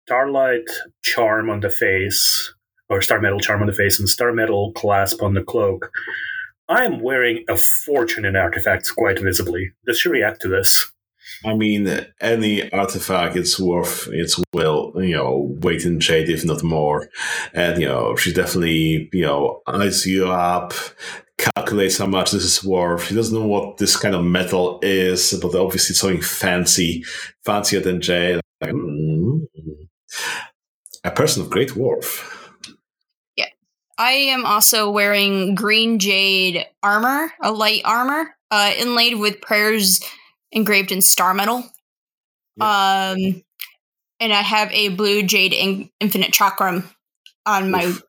Starlight 0.07 0.69
charm 1.03 1.51
on 1.51 1.61
the 1.61 1.71
face, 1.71 2.55
or 2.89 3.03
Star 3.03 3.21
Metal 3.21 3.41
charm 3.41 3.61
on 3.61 3.67
the 3.67 3.73
face, 3.73 3.99
and 3.99 4.09
Star 4.09 4.33
Metal 4.33 4.73
clasp 4.73 5.23
on 5.23 5.35
the 5.35 5.43
cloak, 5.43 5.91
I 6.69 6.85
am 6.85 7.01
wearing 7.01 7.45
a 7.49 7.57
fortune 7.57 8.25
in 8.25 8.37
artifacts 8.37 8.91
quite 8.91 9.21
visibly. 9.21 9.73
Does 9.87 10.01
she 10.01 10.09
react 10.09 10.43
to 10.43 10.49
this? 10.49 10.93
I 11.45 11.55
mean, 11.55 12.07
any 12.21 12.71
artifact 12.73 13.37
it's 13.37 13.59
worth 13.59 14.09
its 14.09 14.41
will, 14.53 14.93
you 14.97 15.17
know, 15.17 15.57
weight 15.61 15.85
in 15.85 16.01
jade, 16.01 16.29
if 16.29 16.45
not 16.45 16.63
more. 16.63 17.09
And, 17.53 17.81
you 17.81 17.89
know, 17.89 18.17
she 18.17 18.33
definitely, 18.33 19.09
you 19.13 19.23
know, 19.23 19.63
eyes 19.67 20.07
you 20.07 20.29
up, 20.29 20.73
calculates 21.39 21.99
how 21.99 22.07
much 22.07 22.31
this 22.31 22.45
is 22.45 22.65
worth. 22.65 23.07
She 23.07 23.15
doesn't 23.15 23.37
know 23.37 23.47
what 23.47 23.77
this 23.77 23.97
kind 23.97 24.15
of 24.15 24.25
metal 24.25 24.79
is, 24.83 25.39
but 25.43 25.55
obviously 25.55 25.93
it's 25.93 26.01
something 26.01 26.23
fancy, 26.23 27.05
fancier 27.45 27.81
than 27.81 28.01
jade. 28.01 28.41
Like, 28.61 28.73
mm, 28.73 29.47
a 31.05 31.11
person 31.11 31.43
of 31.43 31.51
great 31.51 31.77
worth. 31.77 32.36
I 33.99 34.13
am 34.13 34.45
also 34.45 34.91
wearing 34.91 35.55
green 35.55 35.99
jade 35.99 36.67
armor, 36.83 37.33
a 37.43 37.51
light 37.51 37.83
armor, 37.85 38.37
uh, 38.51 38.73
inlaid 38.79 39.19
with 39.19 39.41
prayers 39.41 40.01
engraved 40.53 40.93
in 40.93 41.01
star 41.03 41.35
metal. 41.35 41.65
Um, 42.61 43.43
and 44.21 44.33
I 44.33 44.43
have 44.43 44.71
a 44.73 44.89
blue 44.91 45.23
jade 45.23 45.53
in- 45.53 45.91
infinite 46.01 46.33
chakram 46.33 46.85
on 47.47 47.71
my 47.71 47.87
Oof. 47.87 48.03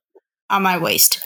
on 0.50 0.64
my 0.64 0.78
waist. 0.78 1.20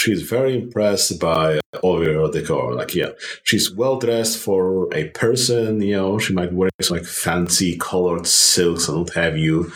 She's 0.00 0.22
very 0.22 0.56
impressed 0.56 1.20
by 1.20 1.60
all 1.82 2.02
your 2.02 2.30
decor. 2.30 2.74
Like, 2.74 2.94
yeah, 2.94 3.10
she's 3.44 3.70
well 3.70 3.98
dressed 3.98 4.38
for 4.38 4.88
a 4.94 5.08
person. 5.10 5.82
You 5.82 5.96
know, 5.96 6.18
she 6.18 6.32
might 6.32 6.52
wear 6.52 6.70
some 6.80 6.96
like 6.96 7.06
fancy 7.06 7.76
colored 7.76 8.26
silks 8.26 8.88
and 8.88 9.00
what 9.00 9.14
have 9.14 9.36
you. 9.36 9.72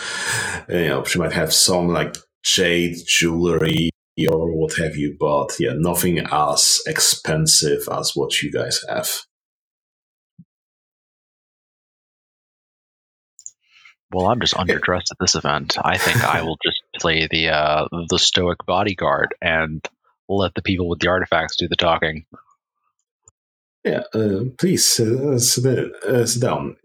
You 0.69 0.89
know, 0.89 1.05
she 1.05 1.19
might 1.19 1.33
have 1.33 1.53
some 1.53 1.89
like 1.89 2.17
jade 2.43 2.97
jewelry 3.07 3.91
or 4.29 4.53
what 4.53 4.75
have 4.79 4.97
you. 4.97 5.17
But 5.19 5.57
yeah, 5.59 5.75
nothing 5.77 6.19
as 6.19 6.81
expensive 6.87 7.83
as 7.93 8.13
what 8.15 8.43
you 8.43 8.51
guys 8.51 8.81
have. 8.89 9.11
Well, 14.11 14.29
I'm 14.29 14.41
just 14.41 14.55
underdressed 14.55 15.11
at 15.11 15.19
this 15.19 15.35
event. 15.35 15.77
I 15.83 15.99
think 15.99 16.23
I 16.23 16.43
will 16.43 16.57
just 16.65 16.81
play 17.01 17.27
the 17.29 17.49
uh, 17.49 17.89
the 18.09 18.19
stoic 18.19 18.59
bodyguard 18.65 19.35
and 19.43 19.85
let 20.29 20.55
the 20.55 20.63
people 20.63 20.89
with 20.89 21.01
the 21.01 21.09
artifacts 21.09 21.57
do 21.57 21.69
the 21.69 21.77
talking. 21.77 22.25
Yeah, 23.85 24.03
uh, 24.15 24.45
please 24.59 24.99
uh, 24.99 25.39
sit, 25.39 25.93
uh, 26.05 26.25
sit 26.25 26.41
down. 26.41 26.77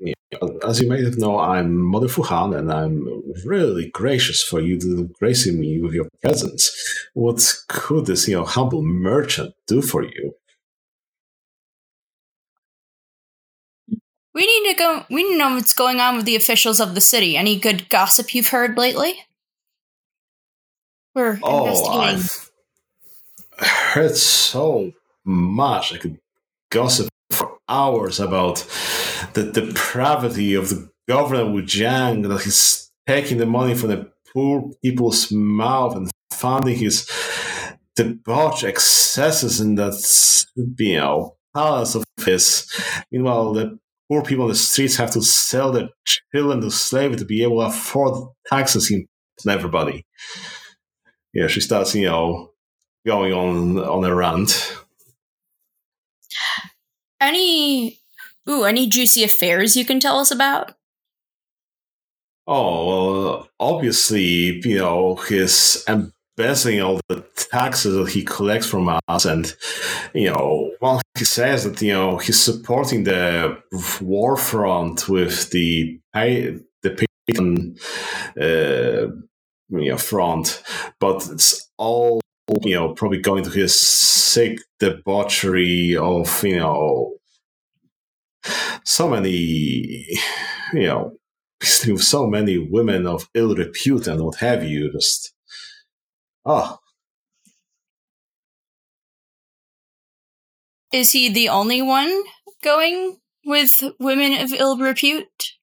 As 0.67 0.81
you 0.81 0.89
may 0.89 1.01
have 1.03 1.17
known, 1.17 1.39
I'm 1.39 1.77
Mother 1.77 2.09
Fu 2.09 2.23
Han, 2.23 2.53
and 2.53 2.71
I'm 2.71 3.07
really 3.45 3.89
gracious 3.89 4.43
for 4.43 4.59
you 4.59 4.77
to 4.81 5.09
gracing 5.19 5.59
me 5.59 5.79
with 5.79 5.93
your 5.93 6.07
presence. 6.21 6.71
What 7.13 7.41
could 7.69 8.05
this, 8.05 8.27
you 8.27 8.35
know, 8.35 8.43
humble 8.43 8.83
merchant 8.83 9.55
do 9.65 9.81
for 9.81 10.03
you? 10.03 10.35
We 14.33 14.45
need 14.45 14.71
to 14.71 14.77
go. 14.77 15.05
We 15.09 15.23
need 15.23 15.33
to 15.33 15.37
know 15.37 15.55
what's 15.55 15.73
going 15.73 15.99
on 15.99 16.17
with 16.17 16.25
the 16.25 16.35
officials 16.35 16.79
of 16.79 16.95
the 16.95 17.01
city. 17.01 17.35
Any 17.35 17.57
good 17.57 17.89
gossip 17.89 18.35
you've 18.35 18.49
heard 18.49 18.77
lately? 18.77 19.25
We're 21.15 21.39
Oh, 21.41 21.65
investigating. 21.65 21.99
I've 22.01 22.48
heard 23.65 24.15
so 24.15 24.91
much. 25.25 25.93
I 25.93 25.97
could 25.97 26.19
gossip 26.71 27.09
for 27.31 27.57
hours 27.67 28.19
about 28.19 28.65
the 29.33 29.51
depravity 29.51 30.55
of 30.55 30.69
the 30.69 30.89
governor 31.07 31.51
Wu 31.51 31.61
Jiang, 31.61 32.27
that 32.27 32.41
he's 32.41 32.91
taking 33.07 33.37
the 33.37 33.45
money 33.45 33.75
from 33.75 33.89
the 33.89 34.11
poor 34.33 34.71
people's 34.83 35.31
mouth 35.31 35.95
and 35.95 36.09
funding 36.31 36.75
his 36.75 37.09
debauched 37.95 38.63
excesses 38.63 39.59
in 39.59 39.75
that, 39.75 40.45
you 40.77 40.97
know, 40.97 41.35
palace 41.55 41.95
of 41.95 42.03
his. 42.23 42.71
Meanwhile, 43.11 43.53
the 43.53 43.79
poor 44.09 44.23
people 44.23 44.43
on 44.43 44.49
the 44.49 44.55
streets 44.55 44.95
have 44.97 45.11
to 45.11 45.21
sell 45.21 45.71
their 45.71 45.89
children 46.31 46.61
to 46.61 46.71
slavery 46.71 47.17
to 47.17 47.25
be 47.25 47.43
able 47.43 47.59
to 47.59 47.67
afford 47.67 48.29
taxes 48.47 48.91
on 48.91 49.51
everybody. 49.51 50.05
Yeah, 51.33 51.47
she 51.47 51.61
starts, 51.61 51.93
you 51.95 52.05
know, 52.05 52.48
going 53.09 53.33
on 53.33 53.79
on 53.79 54.03
a 54.03 54.13
rant. 54.13 54.77
Any 57.19 57.99
ooh, 58.47 58.65
any 58.65 58.85
juicy 58.87 59.23
affairs 59.23 59.75
you 59.75 59.83
can 59.83 59.99
tell 59.99 60.19
us 60.19 60.29
about? 60.29 60.75
Oh 62.45 62.87
well, 62.87 63.49
obviously, 63.59 64.61
you 64.63 64.77
know, 64.77 65.15
his 65.15 65.83
embezzling 65.87 66.81
all 66.81 66.99
the 67.09 67.25
taxes 67.35 67.95
that 67.95 68.11
he 68.11 68.23
collects 68.23 68.67
from 68.67 68.87
us, 69.07 69.25
and 69.25 69.55
you 70.13 70.29
know, 70.29 70.71
well, 70.79 71.01
he 71.17 71.25
says 71.25 71.63
that 71.63 71.81
you 71.81 71.93
know 71.93 72.17
he's 72.17 72.39
supporting 72.39 73.05
the 73.05 73.57
war 74.01 74.37
front 74.37 75.09
with 75.09 75.49
the 75.49 75.99
pay, 76.13 76.59
the 76.83 77.07
Payton, 77.27 77.75
uh, 78.39 79.11
you 79.81 79.89
know, 79.89 79.97
front, 79.97 80.61
but 80.99 81.27
it's 81.31 81.69
all 81.77 82.21
you 82.63 82.75
know 82.75 82.93
probably 82.93 83.19
going 83.19 83.43
to 83.43 83.49
his 83.49 83.79
sick 83.79 84.59
debauchery 84.79 85.95
of 85.95 86.43
you 86.43 86.57
know 86.57 87.13
so 88.83 89.09
many 89.09 89.29
you 90.73 90.87
know 90.87 91.13
so 91.61 92.27
many 92.27 92.57
women 92.57 93.05
of 93.05 93.29
ill 93.33 93.55
repute 93.55 94.07
and 94.07 94.21
what 94.21 94.35
have 94.37 94.63
you 94.63 94.91
just 94.91 95.33
oh 96.45 96.77
Is 100.91 101.11
he 101.11 101.29
the 101.29 101.49
only 101.49 101.83
one 101.83 102.23
going 102.63 103.19
with 103.45 103.83
women 103.99 104.33
of 104.41 104.51
ill 104.53 104.77
repute? 104.77 105.53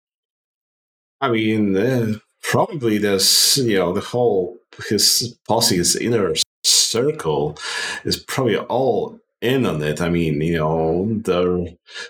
i 1.20 1.28
mean 1.30 1.76
uh, 1.76 2.12
probably 2.42 2.98
there's 2.98 3.56
you 3.56 3.78
know 3.78 3.92
the 3.92 4.00
whole 4.00 4.58
his 4.88 5.36
posse 5.48 5.76
his 5.76 5.96
inner 5.96 6.34
circle 6.86 7.56
is 8.04 8.16
probably 8.16 8.56
all 8.56 9.18
in 9.42 9.66
on 9.66 9.82
it 9.82 10.00
i 10.00 10.08
mean 10.08 10.40
you 10.40 10.56
know 10.56 11.06
there 11.24 11.58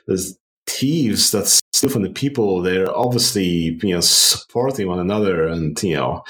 there's 0.06 0.38
thieves 0.66 1.30
that 1.30 1.46
steal 1.46 1.90
from 1.90 2.02
the 2.02 2.10
people 2.10 2.60
they're 2.60 2.94
obviously 2.96 3.78
you 3.82 3.94
know 3.94 4.00
supporting 4.00 4.88
one 4.88 4.98
another 4.98 5.46
and 5.46 5.80
you 5.82 5.94
know 5.94 6.22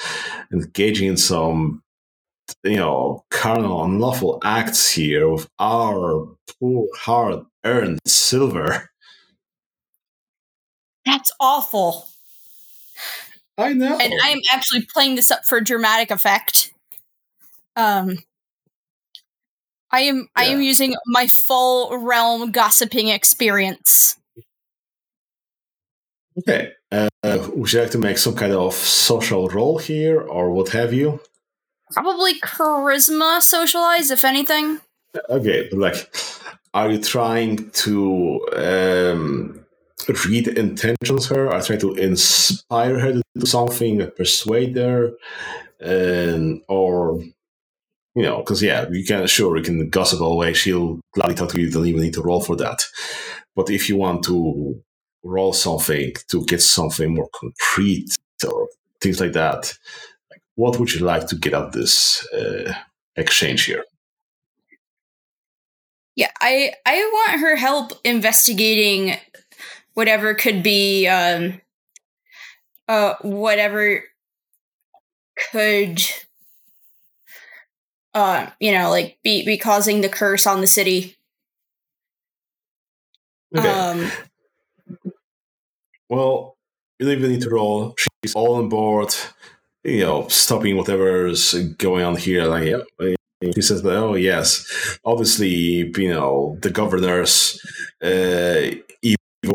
engaging 0.51 1.07
in 1.07 1.17
some 1.17 1.81
you 2.63 2.75
know 2.77 3.23
carnal 3.29 3.83
unlawful 3.83 4.39
acts 4.43 4.89
here 4.89 5.27
with 5.29 5.49
our 5.59 6.27
poor 6.59 6.87
hard 6.95 7.43
earned 7.65 7.99
silver 8.05 8.89
That's 11.05 11.31
awful. 11.39 12.07
i 13.57 13.73
know 13.73 13.97
And 13.97 14.13
I 14.23 14.29
am 14.29 14.39
actually 14.51 14.85
playing 14.85 15.15
this 15.15 15.31
up 15.31 15.45
for 15.45 15.59
dramatic 15.61 16.11
effect. 16.11 16.71
Um 17.75 18.17
I 19.91 20.01
am 20.01 20.27
I 20.35 20.45
am 20.45 20.61
using 20.61 20.95
my 21.05 21.27
full 21.27 21.97
realm 21.97 22.51
gossiping 22.51 23.07
experience. 23.09 24.17
okay 26.39 26.71
uh, 26.91 27.09
would 27.55 27.73
you 27.73 27.79
like 27.81 27.91
to 27.91 27.97
make 27.97 28.17
some 28.17 28.35
kind 28.35 28.53
of 28.53 28.73
social 28.73 29.47
roll 29.49 29.79
here 29.79 30.21
or 30.21 30.51
what 30.51 30.69
have 30.69 30.93
you 30.93 31.19
Probably 31.91 32.39
charisma 32.39 33.41
socialize, 33.41 34.11
if 34.11 34.25
anything. 34.25 34.79
Okay, 35.29 35.69
like, 35.71 36.13
are 36.73 36.91
you 36.91 36.99
trying 36.99 37.69
to 37.71 38.45
um, 38.55 39.65
read 40.27 40.49
intentions 40.49 41.27
her? 41.27 41.49
Are 41.49 41.57
you 41.59 41.63
trying 41.63 41.79
to 41.79 41.93
inspire 41.93 42.99
her 42.99 43.13
to 43.13 43.21
do 43.37 43.45
something, 43.45 44.11
persuade 44.17 44.75
her, 44.75 45.13
and 45.79 46.61
or 46.67 47.21
you 48.17 48.23
know, 48.23 48.37
because 48.37 48.63
yeah, 48.63 48.87
you 48.89 49.05
can 49.05 49.27
sure 49.27 49.55
you 49.57 49.63
can 49.63 49.91
gossip 49.91 50.21
all 50.21 50.31
the 50.31 50.35
way. 50.37 50.51
She'll 50.51 50.99
gladly 51.13 51.35
talk 51.35 51.49
to 51.49 51.59
you. 51.59 51.67
You 51.67 51.71
don't 51.71 51.85
even 51.85 52.01
need 52.01 52.15
to 52.15 52.23
roll 52.23 52.41
for 52.41 52.55
that. 52.55 52.83
But 53.55 53.69
if 53.69 53.87
you 53.87 53.95
want 53.95 54.23
to 54.23 54.81
roll 55.23 55.53
something 55.53 56.13
to 56.29 56.43
get 56.45 56.63
something 56.63 57.13
more 57.13 57.29
concrete 57.35 58.15
or 58.43 58.69
things 59.01 59.21
like 59.21 59.33
that, 59.33 59.71
what 60.55 60.79
would 60.79 60.91
you 60.95 61.05
like 61.05 61.27
to 61.27 61.35
get 61.35 61.53
out 61.53 61.67
of 61.67 61.73
this 61.73 62.27
uh, 62.33 62.73
exchange 63.15 63.65
here? 63.65 63.83
Yeah, 66.15 66.31
I 66.41 66.73
I 66.87 66.95
want 67.13 67.39
her 67.41 67.55
help 67.55 67.91
investigating 68.03 69.15
whatever 69.93 70.33
could 70.33 70.63
be 70.63 71.05
um 71.07 71.61
uh 72.87 73.13
whatever 73.21 74.03
could 75.51 76.01
uh 78.17 78.49
you 78.59 78.71
know 78.71 78.89
like 78.89 79.17
be 79.23 79.45
be 79.45 79.57
causing 79.57 80.01
the 80.01 80.09
curse 80.09 80.47
on 80.47 80.61
the 80.61 80.67
city. 80.67 81.15
Okay. 83.55 83.69
Um 83.69 84.11
Well, 86.09 86.55
you 86.99 87.05
don't 87.05 87.17
even 87.17 87.31
need 87.31 87.41
to 87.41 87.49
roll. 87.49 87.95
She's 88.23 88.33
all 88.33 88.55
on 88.55 88.69
board. 88.69 89.13
You 89.83 90.01
know, 90.01 90.27
stopping 90.29 90.75
whatever's 90.77 91.53
going 91.77 92.03
on 92.03 92.15
here. 92.15 92.45
Like, 92.45 92.67
yeah, 92.69 93.51
he 93.55 93.61
says 93.61 93.83
that, 93.83 93.95
oh, 93.95 94.15
yes, 94.15 94.65
obviously, 95.05 95.91
you 95.95 96.09
know, 96.09 96.57
the 96.61 96.69
governor's 96.69 97.59
uh, 98.01 98.71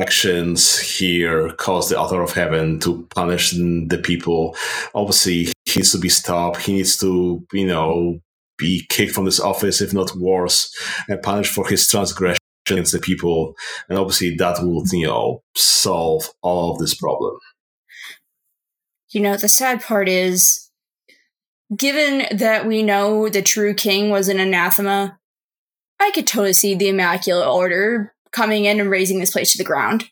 actions 0.00 0.78
here 0.78 1.52
cause 1.54 1.88
the 1.88 1.98
author 1.98 2.22
of 2.22 2.32
heaven 2.32 2.78
to 2.80 3.06
punish 3.14 3.50
the 3.52 4.00
people. 4.02 4.56
Obviously, 4.94 5.52
he 5.64 5.80
needs 5.80 5.92
to 5.92 5.98
be 5.98 6.08
stopped. 6.08 6.62
He 6.62 6.74
needs 6.74 6.96
to, 6.98 7.44
you 7.52 7.66
know, 7.66 8.20
be 8.62 8.86
kicked 8.88 9.12
from 9.12 9.26
this 9.26 9.40
office, 9.40 9.80
if 9.82 9.92
not 9.92 10.16
worse, 10.16 10.74
and 11.08 11.20
punished 11.20 11.52
for 11.52 11.68
his 11.68 11.86
transgression 11.86 12.38
against 12.66 12.92
the 12.92 12.98
people. 12.98 13.54
And 13.88 13.98
obviously, 13.98 14.34
that 14.36 14.58
would, 14.62 14.90
you 14.92 15.06
know, 15.06 15.42
solve 15.54 16.30
all 16.40 16.72
of 16.72 16.78
this 16.78 16.94
problem. 16.94 17.38
You 19.10 19.20
know, 19.20 19.36
the 19.36 19.48
sad 19.48 19.82
part 19.82 20.08
is, 20.08 20.70
given 21.76 22.26
that 22.38 22.66
we 22.66 22.82
know 22.82 23.28
the 23.28 23.42
true 23.42 23.74
king 23.74 24.10
was 24.10 24.28
an 24.28 24.40
anathema, 24.40 25.18
I 26.00 26.10
could 26.12 26.26
totally 26.26 26.54
see 26.54 26.74
the 26.74 26.88
Immaculate 26.88 27.46
Order 27.46 28.14
coming 28.32 28.64
in 28.64 28.80
and 28.80 28.90
razing 28.90 29.20
this 29.20 29.32
place 29.32 29.52
to 29.52 29.58
the 29.58 29.64
ground. 29.64 30.10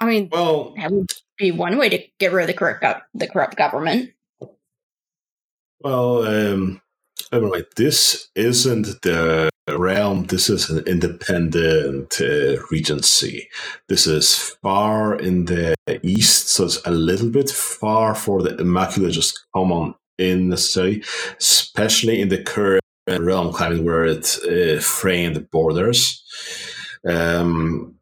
I 0.00 0.06
mean, 0.06 0.28
well, 0.30 0.74
that 0.76 0.90
would 0.90 1.10
be 1.38 1.50
one 1.50 1.76
way 1.76 1.88
to 1.88 2.02
get 2.18 2.32
rid 2.32 2.42
of 2.42 2.46
the 2.48 2.54
corrupt, 2.54 2.84
the 3.14 3.26
corrupt 3.26 3.56
government. 3.56 4.13
Well, 5.84 6.26
um, 6.26 6.80
anyway, 7.30 7.62
this 7.76 8.30
isn't 8.34 9.02
the 9.02 9.50
realm. 9.68 10.24
This 10.24 10.48
is 10.48 10.70
an 10.70 10.82
independent 10.86 12.22
uh, 12.22 12.56
regency. 12.70 13.50
This 13.90 14.06
is 14.06 14.34
far 14.62 15.14
in 15.14 15.44
the 15.44 15.74
east, 16.02 16.48
so 16.48 16.64
it's 16.64 16.80
a 16.86 16.90
little 16.90 17.28
bit 17.28 17.50
far 17.50 18.14
for 18.14 18.42
the 18.42 18.56
Immaculate 18.56 19.12
just 19.12 19.44
come 19.54 19.72
on 19.72 19.94
in 20.16 20.48
necessarily, 20.48 21.04
especially 21.38 22.22
in 22.22 22.30
the 22.30 22.42
current 22.42 22.80
realm 23.06 23.52
climbing 23.52 23.84
where 23.84 24.06
it 24.06 24.38
uh, 24.48 24.80
framed 24.80 25.50
borders. 25.50 26.24
Um, 27.06 27.96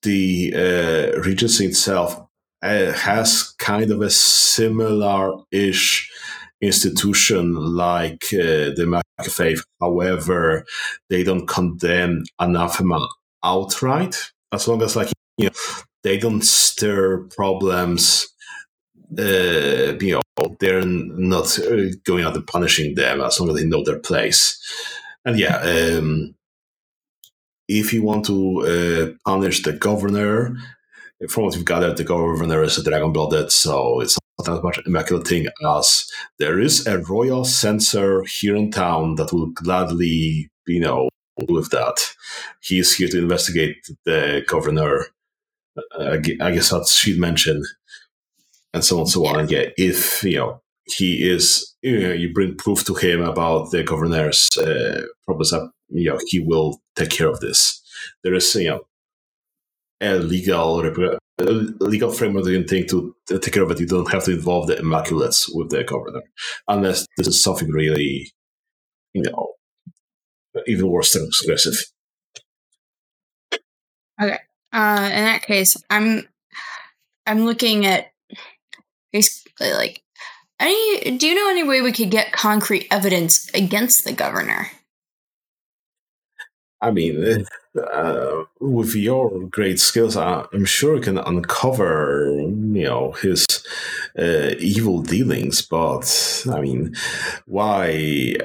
the 0.00 0.54
uh, 0.54 1.20
Regency 1.20 1.66
itself 1.66 2.18
uh, 2.62 2.92
has 2.92 3.54
kind 3.58 3.90
of 3.90 4.00
a 4.00 4.08
similar-ish 4.08 6.10
institution 6.60 7.54
like 7.54 8.24
uh, 8.32 8.72
the 8.74 9.02
Faith. 9.24 9.64
However, 9.80 10.64
they 11.08 11.22
don't 11.22 11.46
condemn 11.46 12.24
anathema 12.38 13.06
outright, 13.42 14.32
as 14.52 14.68
long 14.68 14.82
as 14.82 14.94
like 14.94 15.10
you 15.38 15.46
know 15.46 15.54
they 16.02 16.18
don't 16.18 16.44
stir 16.44 17.24
problems. 17.36 18.28
Uh, 19.18 19.94
you 20.00 20.20
know, 20.36 20.56
they're 20.58 20.84
not 20.84 21.58
uh, 21.60 21.90
going 22.04 22.24
out 22.24 22.34
and 22.34 22.46
punishing 22.46 22.94
them 22.96 23.20
as 23.20 23.38
long 23.38 23.50
as 23.50 23.56
they 23.56 23.64
know 23.64 23.84
their 23.84 24.00
place. 24.00 24.60
And 25.24 25.38
yeah, 25.38 25.58
um, 25.58 26.34
if 27.68 27.92
you 27.92 28.02
want 28.02 28.26
to 28.26 28.60
uh, 28.66 29.30
punish 29.30 29.62
the 29.62 29.72
governor, 29.72 30.56
from 31.28 31.44
what 31.44 31.54
we've 31.54 31.64
gathered, 31.64 31.96
the 31.96 32.04
governor 32.04 32.62
is 32.62 32.78
a 32.78 32.84
dragon 32.84 33.12
blooded, 33.12 33.50
so 33.50 34.00
it's 34.00 34.18
not 34.38 34.46
that 34.46 34.62
much 34.62 34.80
immaculate 34.86 35.26
thing 35.26 35.46
as 35.66 36.06
there 36.38 36.60
is 36.60 36.86
a 36.86 36.98
royal 36.98 37.44
censor 37.44 38.22
here 38.24 38.54
in 38.54 38.70
town 38.70 39.14
that 39.14 39.32
will 39.32 39.46
gladly, 39.46 40.50
you 40.66 40.80
know, 40.80 41.08
with 41.48 41.70
that. 41.70 41.96
He 42.60 42.78
is 42.78 42.94
here 42.94 43.08
to 43.08 43.18
investigate 43.18 43.76
the 44.04 44.44
governor. 44.46 45.06
Uh, 45.98 46.18
I 46.40 46.50
guess 46.52 46.70
that's 46.70 46.92
she 46.94 47.18
mentioned, 47.18 47.64
and 48.72 48.84
so 48.84 48.96
on 48.96 49.02
and 49.02 49.10
so 49.10 49.26
on. 49.26 49.40
And 49.40 49.50
yeah, 49.50 49.68
if 49.76 50.22
you 50.22 50.38
know 50.38 50.62
he 50.86 51.28
is, 51.28 51.74
you 51.82 52.00
know, 52.00 52.12
you 52.12 52.32
bring 52.32 52.56
proof 52.56 52.84
to 52.84 52.94
him 52.94 53.22
about 53.22 53.70
the 53.70 53.82
governor's 53.82 54.48
uh, 54.56 55.02
problems, 55.24 55.52
you 55.88 56.10
know, 56.10 56.18
he 56.26 56.40
will 56.40 56.80
take 56.94 57.10
care 57.10 57.28
of 57.28 57.40
this. 57.40 57.82
There 58.22 58.34
is, 58.34 58.54
you 58.54 58.68
know, 58.68 58.80
a 60.00 60.16
legal 60.16 60.80
a 61.38 61.44
legal 61.44 62.10
framework 62.10 62.44
that 62.44 62.52
you 62.52 62.58
can 62.58 62.68
take 62.68 62.88
to, 62.88 63.14
to 63.26 63.38
take 63.38 63.54
care 63.54 63.62
of 63.62 63.70
it. 63.70 63.80
You 63.80 63.86
don't 63.86 64.10
have 64.10 64.24
to 64.24 64.32
involve 64.32 64.66
the 64.66 64.76
Immaculates 64.76 65.50
with 65.54 65.70
the 65.70 65.84
governor, 65.84 66.22
unless 66.68 67.06
this 67.16 67.26
is 67.26 67.42
something 67.42 67.68
really, 67.70 68.32
you 69.12 69.22
know, 69.22 69.52
even 70.66 70.88
worse 70.88 71.12
than 71.12 71.28
aggressive. 71.42 71.74
Okay. 74.20 74.38
Uh, 74.72 75.10
in 75.12 75.24
that 75.24 75.42
case, 75.42 75.76
I'm 75.90 76.26
I'm 77.26 77.44
looking 77.44 77.86
at 77.86 78.12
basically 79.12 79.72
like 79.72 80.02
any. 80.58 81.16
Do 81.16 81.26
you 81.26 81.34
know 81.34 81.50
any 81.50 81.64
way 81.64 81.82
we 81.82 81.92
could 81.92 82.10
get 82.10 82.32
concrete 82.32 82.86
evidence 82.90 83.50
against 83.54 84.04
the 84.04 84.12
governor? 84.12 84.70
I 86.80 86.90
mean, 86.90 87.46
uh, 87.78 88.44
with 88.60 88.94
your 88.94 89.46
great 89.48 89.80
skills, 89.80 90.16
I'm 90.16 90.64
sure 90.64 90.96
you 90.96 91.02
can 91.02 91.18
uncover, 91.18 92.30
you 92.38 92.84
know, 92.84 93.12
his 93.12 93.46
uh, 94.18 94.54
evil 94.58 95.02
dealings. 95.02 95.62
But 95.62 96.44
I 96.52 96.60
mean, 96.60 96.94
why 97.46 98.36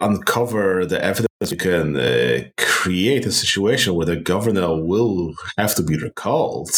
uncover 0.00 0.84
the 0.86 1.02
evidence? 1.02 1.28
You 1.48 1.56
can 1.56 1.96
uh, 1.96 2.44
create 2.56 3.26
a 3.26 3.32
situation 3.32 3.94
where 3.94 4.06
the 4.06 4.16
governor 4.16 4.80
will 4.80 5.34
have 5.58 5.74
to 5.74 5.82
be 5.82 5.96
recalled. 5.96 6.70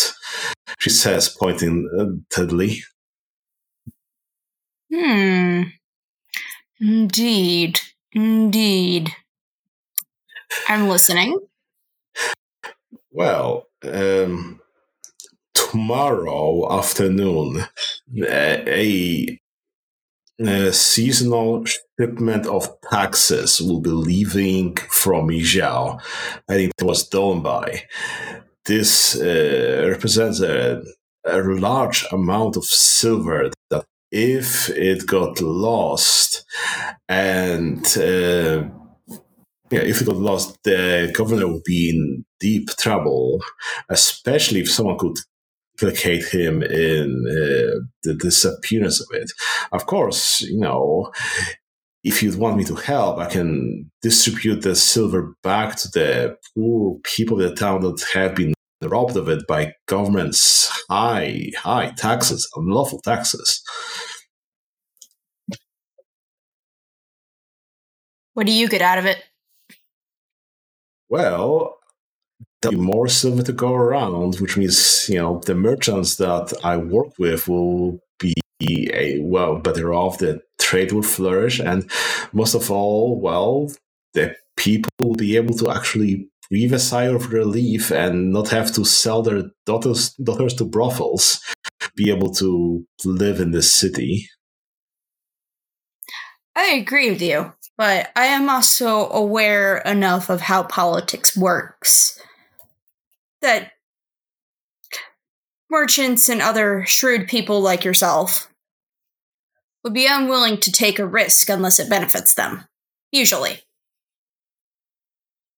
She 0.78 0.90
says, 0.90 1.28
pointing 1.28 2.24
Lee. 2.38 2.82
Hmm. 4.92 5.62
Indeed. 6.80 7.80
Indeed. 8.12 9.10
I'm 10.68 10.88
listening. 10.88 11.38
Well, 13.16 13.68
um, 13.84 14.60
tomorrow 15.54 16.76
afternoon, 16.80 17.64
a, 18.26 19.38
a, 20.40 20.72
seasonal 20.72 21.64
shipment 21.64 22.48
of 22.48 22.68
taxes 22.90 23.60
will 23.60 23.80
be 23.80 23.90
leaving 23.90 24.74
from 24.90 25.28
Yizhao, 25.28 26.00
heading 26.48 26.72
towards 26.76 27.08
Donbai. 27.08 27.82
This 28.64 29.14
uh, 29.14 29.86
represents 29.88 30.40
a, 30.40 30.82
a 31.24 31.38
large 31.38 32.06
amount 32.10 32.56
of 32.56 32.64
silver 32.64 33.52
that, 33.70 33.84
if 34.10 34.70
it 34.70 35.06
got 35.06 35.40
lost 35.40 36.44
and 37.08 37.86
uh, 37.96 38.64
yeah, 39.70 39.80
if 39.80 40.00
it 40.00 40.06
got 40.06 40.16
lost, 40.16 40.62
the 40.64 41.12
governor 41.14 41.48
would 41.48 41.64
be 41.64 41.90
in 41.90 42.24
deep 42.38 42.68
trouble, 42.78 43.40
especially 43.88 44.60
if 44.60 44.70
someone 44.70 44.98
could 44.98 45.16
implicate 45.74 46.24
him 46.32 46.62
in 46.62 47.24
uh, 47.28 47.80
the 48.02 48.14
disappearance 48.14 49.00
of 49.00 49.06
it. 49.12 49.30
Of 49.72 49.86
course, 49.86 50.42
you 50.42 50.60
know, 50.60 51.10
if 52.04 52.22
you'd 52.22 52.38
want 52.38 52.56
me 52.56 52.64
to 52.64 52.74
help, 52.74 53.18
I 53.18 53.26
can 53.26 53.90
distribute 54.02 54.60
the 54.60 54.76
silver 54.76 55.34
back 55.42 55.76
to 55.76 55.88
the 55.88 56.36
poor 56.54 56.98
people 57.02 57.40
of 57.40 57.48
the 57.48 57.56
town 57.56 57.80
that 57.80 58.04
have 58.12 58.34
been 58.34 58.52
robbed 58.82 59.16
of 59.16 59.30
it 59.30 59.46
by 59.48 59.72
government's 59.86 60.68
high, 60.90 61.50
high 61.56 61.92
taxes, 61.96 62.46
unlawful 62.54 63.00
taxes. 63.00 63.62
What 68.34 68.46
do 68.46 68.52
you 68.52 68.68
get 68.68 68.82
out 68.82 68.98
of 68.98 69.06
it? 69.06 69.22
Well, 71.14 71.78
there'll 72.60 72.76
be 72.76 72.84
more 72.84 73.06
silver 73.06 73.44
to 73.44 73.52
go 73.52 73.72
around, 73.72 74.40
which 74.40 74.56
means 74.56 75.08
you 75.08 75.18
know 75.18 75.40
the 75.46 75.54
merchants 75.54 76.16
that 76.16 76.52
I 76.64 76.76
work 76.76 77.16
with 77.20 77.46
will 77.46 78.00
be 78.18 78.34
a 78.92 79.20
well 79.20 79.60
better 79.60 79.94
off. 79.94 80.18
The 80.18 80.40
trade 80.58 80.90
will 80.90 81.04
flourish, 81.04 81.60
and 81.60 81.88
most 82.32 82.56
of 82.56 82.68
all, 82.68 83.20
well, 83.20 83.70
the 84.14 84.34
people 84.56 84.90
will 84.98 85.14
be 85.14 85.36
able 85.36 85.54
to 85.58 85.70
actually 85.70 86.28
breathe 86.50 86.74
a 86.74 86.80
sigh 86.80 87.04
of 87.04 87.32
relief 87.32 87.92
and 87.92 88.32
not 88.32 88.48
have 88.48 88.72
to 88.72 88.84
sell 88.84 89.22
their 89.22 89.44
daughters 89.66 90.14
daughters 90.14 90.54
to 90.54 90.64
brothels. 90.64 91.38
Be 91.94 92.10
able 92.10 92.32
to 92.42 92.84
live 93.04 93.38
in 93.38 93.52
this 93.52 93.72
city. 93.72 94.28
I 96.56 96.72
agree 96.72 97.12
with 97.12 97.22
you 97.22 97.52
but 97.76 98.10
I 98.14 98.26
am 98.26 98.48
also 98.48 99.10
aware 99.10 99.78
enough 99.78 100.30
of 100.30 100.42
how 100.42 100.62
politics 100.62 101.36
works 101.36 102.20
that 103.42 103.72
merchants 105.70 106.28
and 106.28 106.40
other 106.40 106.84
shrewd 106.86 107.28
people 107.28 107.60
like 107.60 107.84
yourself 107.84 108.48
would 109.82 109.92
be 109.92 110.06
unwilling 110.06 110.58
to 110.58 110.72
take 110.72 110.98
a 110.98 111.06
risk 111.06 111.48
unless 111.48 111.78
it 111.78 111.90
benefits 111.90 112.34
them, 112.34 112.64
usually. 113.12 113.60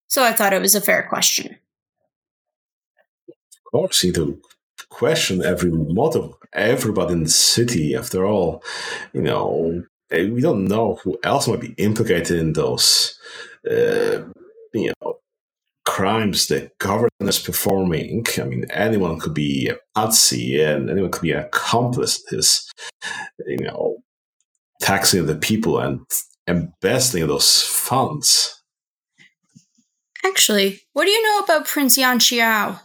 So 0.09 0.25
I 0.25 0.33
thought 0.33 0.53
it 0.53 0.63
was 0.63 0.75
a 0.75 0.81
fair 0.81 1.07
question. 1.09 1.59
Of 3.29 3.73
course, 3.73 4.03
you 4.05 4.13
do 4.13 4.41
question 4.89 5.45
every 5.45 5.71
motto, 5.71 6.39
everybody 6.53 7.13
in 7.13 7.25
the 7.25 7.29
city. 7.29 7.95
After 7.95 8.25
all, 8.25 8.63
you 9.13 9.23
know, 9.23 9.85
we 10.11 10.41
don't 10.41 10.67
know 10.67 10.97
who 11.03 11.19
else 11.25 11.49
might 11.49 11.61
be 11.61 11.75
implicated 11.79 12.39
in 12.39 12.53
those, 12.53 13.19
uh, 13.69 14.23
you 14.73 14.93
know, 15.03 15.19
crimes 15.85 16.47
the 16.47 16.71
government 16.79 17.11
is 17.21 17.39
performing. 17.39 18.25
I 18.39 18.45
mean, 18.45 18.67
anyone 18.71 19.19
could 19.19 19.35
be 19.35 19.69
a 19.69 19.77
patsy 19.95 20.61
and 20.61 20.91
anyone 20.91 21.11
could 21.11 21.23
be 21.23 21.33
an 21.33 21.45
accomplice 21.45 22.23
in 22.31 22.39
his, 22.39 22.71
you 23.47 23.59
know, 23.59 23.99
taxing 24.81 25.27
the 25.27 25.37
people 25.37 25.79
and 25.79 26.01
embezzling 26.47 27.27
those 27.27 27.63
funds. 27.63 28.63
Actually, 30.25 30.81
what 30.93 31.05
do 31.05 31.11
you 31.11 31.23
know 31.23 31.45
about 31.45 31.67
Prince 31.67 31.97
Yan 31.97 32.19
Xiao? 32.19 32.81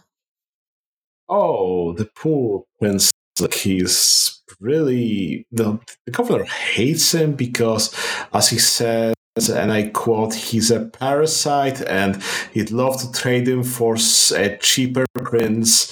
Oh, 1.28 1.92
the 1.92 2.04
poor 2.04 2.64
prince. 2.78 3.10
Like 3.40 3.54
he's 3.54 4.41
really 4.62 5.46
the, 5.50 5.78
the 6.06 6.12
governor 6.12 6.44
hates 6.44 7.12
him 7.12 7.34
because, 7.34 7.94
as 8.32 8.48
he 8.48 8.58
says, 8.58 9.14
and 9.36 9.72
I 9.72 9.88
quote, 9.88 10.34
he's 10.34 10.70
a 10.70 10.86
parasite, 10.86 11.80
and 11.82 12.22
he'd 12.52 12.70
love 12.70 13.00
to 13.00 13.10
trade 13.12 13.48
him 13.48 13.62
for 13.62 13.96
a 14.34 14.56
cheaper 14.58 15.06
prince 15.14 15.90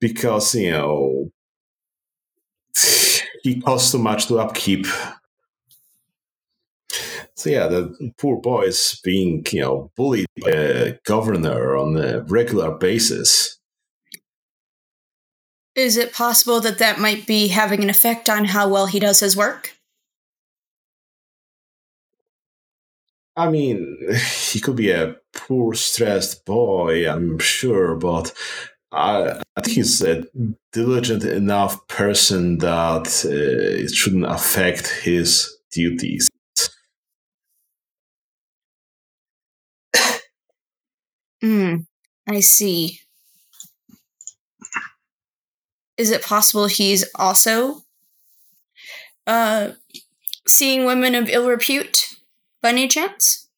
because 0.00 0.54
you 0.54 0.70
know 0.70 1.30
he 3.42 3.60
costs 3.60 3.92
too 3.92 3.98
much 3.98 4.26
to 4.28 4.38
upkeep. 4.38 4.86
So 7.34 7.50
yeah, 7.50 7.66
the 7.66 8.12
poor 8.18 8.40
boy 8.40 8.62
is 8.62 9.00
being 9.02 9.44
you 9.50 9.60
know 9.60 9.90
bullied 9.96 10.26
by 10.40 10.50
a 10.50 10.98
governor 11.04 11.76
on 11.76 11.96
a 11.96 12.22
regular 12.22 12.70
basis. 12.70 13.58
Is 15.74 15.96
it 15.96 16.12
possible 16.12 16.60
that 16.60 16.78
that 16.78 17.00
might 17.00 17.26
be 17.26 17.48
having 17.48 17.82
an 17.82 17.90
effect 17.90 18.30
on 18.30 18.46
how 18.46 18.68
well 18.68 18.86
he 18.86 19.00
does 19.00 19.20
his 19.20 19.36
work? 19.36 19.76
I 23.36 23.50
mean, 23.50 23.98
he 24.52 24.60
could 24.60 24.76
be 24.76 24.90
a 24.90 25.16
poor, 25.32 25.74
stressed 25.74 26.44
boy, 26.44 27.10
I'm 27.10 27.38
sure, 27.38 27.96
but 27.96 28.32
I, 28.92 29.40
I 29.56 29.60
think 29.60 29.76
he's 29.76 30.00
a 30.02 30.24
diligent 30.72 31.24
enough 31.24 31.88
person 31.88 32.58
that 32.58 33.24
uh, 33.24 33.82
it 33.82 33.90
shouldn't 33.90 34.26
affect 34.26 34.88
his 34.88 35.56
duties. 35.72 36.30
Hmm, 41.42 41.80
I 42.26 42.40
see. 42.40 43.00
Is 45.96 46.10
it 46.10 46.22
possible 46.22 46.66
he's 46.66 47.04
also 47.14 47.82
uh 49.26 49.72
seeing 50.46 50.84
women 50.84 51.14
of 51.14 51.28
ill 51.28 51.48
repute 51.48 52.14
by 52.62 52.70
any 52.70 52.88
chance? 52.88 53.48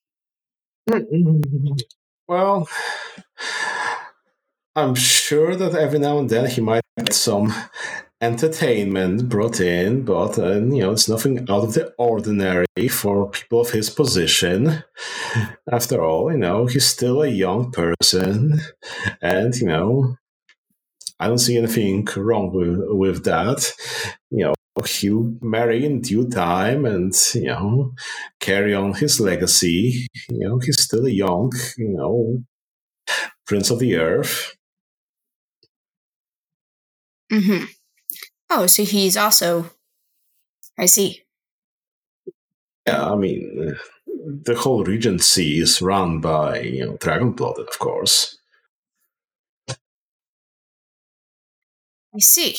Well, 2.29 2.69
I'm 4.77 4.95
sure 4.95 5.57
that 5.57 5.75
every 5.75 5.99
now 5.99 6.19
and 6.19 6.29
then 6.29 6.51
he 6.51 6.61
might 6.61 6.83
get 6.99 7.13
some 7.13 7.53
entertainment 8.21 9.29
brought 9.29 9.61
in, 9.61 10.05
but 10.05 10.39
uh, 10.39 10.55
you 10.55 10.81
know 10.81 10.93
it's 10.93 11.09
nothing 11.09 11.39
out 11.51 11.65
of 11.65 11.75
the 11.75 11.95
ordinary 11.99 12.89
for 12.91 13.31
people 13.31 13.61
of 13.61 13.71
his 13.71 13.91
position. 13.91 14.83
After 15.71 16.03
all, 16.03 16.31
you 16.33 16.39
know 16.39 16.67
he's 16.67 16.87
still 16.87 17.23
a 17.23 17.29
young 17.29 17.71
person, 17.71 18.61
and 19.21 19.55
you 19.57 19.67
know 19.67 20.17
I 21.19 21.29
don't 21.29 21.39
see 21.39 21.57
anything 21.57 22.07
wrong 22.17 22.53
with 22.53 22.81
with 22.89 23.25
that. 23.25 23.73
You 24.31 24.45
know 24.47 24.55
he'll 24.85 25.35
marry 25.41 25.87
in 25.87 26.03
due 26.03 26.29
time 26.29 26.85
and 26.85 27.13
you 27.35 27.47
know 27.47 27.93
carry 28.41 28.75
on 28.75 28.95
his 28.95 29.21
legacy. 29.21 30.07
You 30.29 30.49
know 30.49 30.59
he's 30.59 30.83
still 30.83 31.07
a 31.07 31.11
young 31.11 31.53
you 31.79 31.89
know 31.89 32.43
prince 33.47 33.71
of 33.71 33.79
the 33.79 33.97
earth. 33.97 34.57
Mm-hmm. 37.33 37.65
Oh, 38.51 38.67
so 38.67 38.85
he's 38.85 39.17
also. 39.17 39.71
I 40.79 40.87
see. 40.87 41.23
Yeah, 42.87 43.11
I 43.11 43.17
mean, 43.17 43.77
the 44.45 44.55
whole 44.55 44.85
regency 44.85 45.61
is 45.61 45.83
run 45.83 46.21
by 46.21 46.61
you 46.61 46.87
know 46.87 46.97
Dragonblood, 46.99 47.59
of 47.59 47.79
course. 47.79 48.36
I 52.17 52.21
see. 52.21 52.57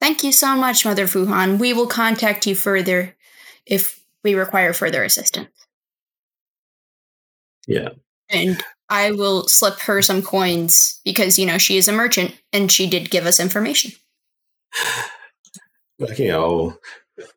Thank 0.00 0.22
you 0.22 0.32
so 0.32 0.54
much, 0.54 0.84
Mother 0.84 1.06
Fu 1.06 1.26
Han. 1.26 1.58
We 1.58 1.72
will 1.72 1.86
contact 1.86 2.46
you 2.46 2.54
further 2.54 3.16
if 3.64 4.04
we 4.22 4.34
require 4.34 4.72
further 4.72 5.02
assistance. 5.02 5.48
Yeah. 7.66 7.90
And 8.28 8.62
I 8.90 9.12
will 9.12 9.48
slip 9.48 9.80
her 9.80 10.02
some 10.02 10.22
coins 10.22 11.00
because, 11.04 11.38
you 11.38 11.46
know, 11.46 11.58
she 11.58 11.78
is 11.78 11.88
a 11.88 11.92
merchant 11.92 12.38
and 12.52 12.70
she 12.70 12.86
did 12.86 13.10
give 13.10 13.26
us 13.26 13.40
information. 13.40 13.92
Like, 15.98 16.18
you 16.18 16.28
know, 16.28 16.78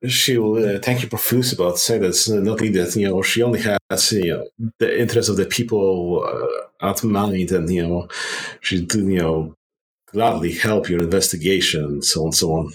she 0.07 0.37
will 0.37 0.75
uh, 0.75 0.79
thank 0.79 1.01
you 1.01 1.07
profuse 1.07 1.53
about 1.53 1.79
saying 1.79 2.01
that's 2.01 2.29
nothing 2.29 2.73
that, 2.73 2.95
you 2.95 3.07
know, 3.07 3.21
she 3.21 3.41
only 3.41 3.61
has, 3.61 4.11
you 4.11 4.33
know, 4.33 4.71
the 4.79 4.99
interest 4.99 5.29
of 5.29 5.37
the 5.37 5.45
people 5.45 6.23
uh, 6.23 6.89
at 6.89 7.03
mind 7.03 7.51
and, 7.51 7.69
you 7.69 7.87
know, 7.87 8.07
she, 8.59 8.85
you 8.93 9.17
know, 9.17 9.55
gladly 10.11 10.53
help 10.53 10.89
your 10.89 11.01
investigation 11.01 12.01
so 12.01 12.21
on 12.21 12.25
and 12.27 12.35
so 12.35 12.51
on. 12.53 12.71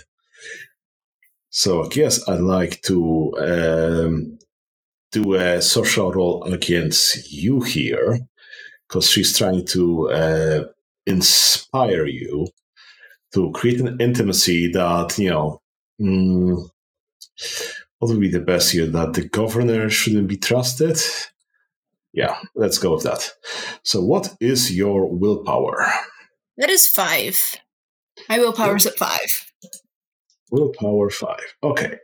So 1.51 1.89
guess 1.89 2.27
I'd 2.29 2.41
like 2.41 2.83
to 2.83 3.35
um, 3.39 4.39
do 5.13 5.35
a 5.35 5.63
social 5.63 6.13
roll 6.13 6.45
against 6.45 7.33
you 7.33 7.63
here 7.63 8.19
because 8.87 9.11
she's 9.11 9.37
trying 9.37 9.65
to 9.67 10.11
uh, 10.11 10.65
inspire 11.07 12.07
you 12.07 12.49
to 13.33 13.51
create 13.53 13.81
an 13.81 14.01
intimacy 14.01 14.71
that 14.73 15.19
you 15.19 15.31
know 15.31 15.63
mm, 16.01 16.69
what 17.99 18.09
would 18.09 18.21
be 18.21 18.31
the 18.31 18.41
best 18.41 18.73
here? 18.73 18.87
That 18.87 19.15
the 19.15 19.29
governor 19.29 19.89
shouldn't 19.89 20.29
be 20.29 20.37
trusted? 20.37 20.99
Yeah 22.13 22.37
let's 22.55 22.79
go 22.79 22.95
with 22.95 23.05
that. 23.05 23.31
So 23.83 24.03
what 24.03 24.35
is 24.41 24.77
your 24.77 25.09
willpower 25.09 25.87
That 26.59 26.71
is 26.71 26.87
five. 26.87 27.57
My 28.29 28.39
willpower 28.39 28.77
is 28.77 28.87
at 28.87 28.97
five. 28.97 29.29
willpower 30.51 31.11
five 31.11 31.55
okay 31.63 31.97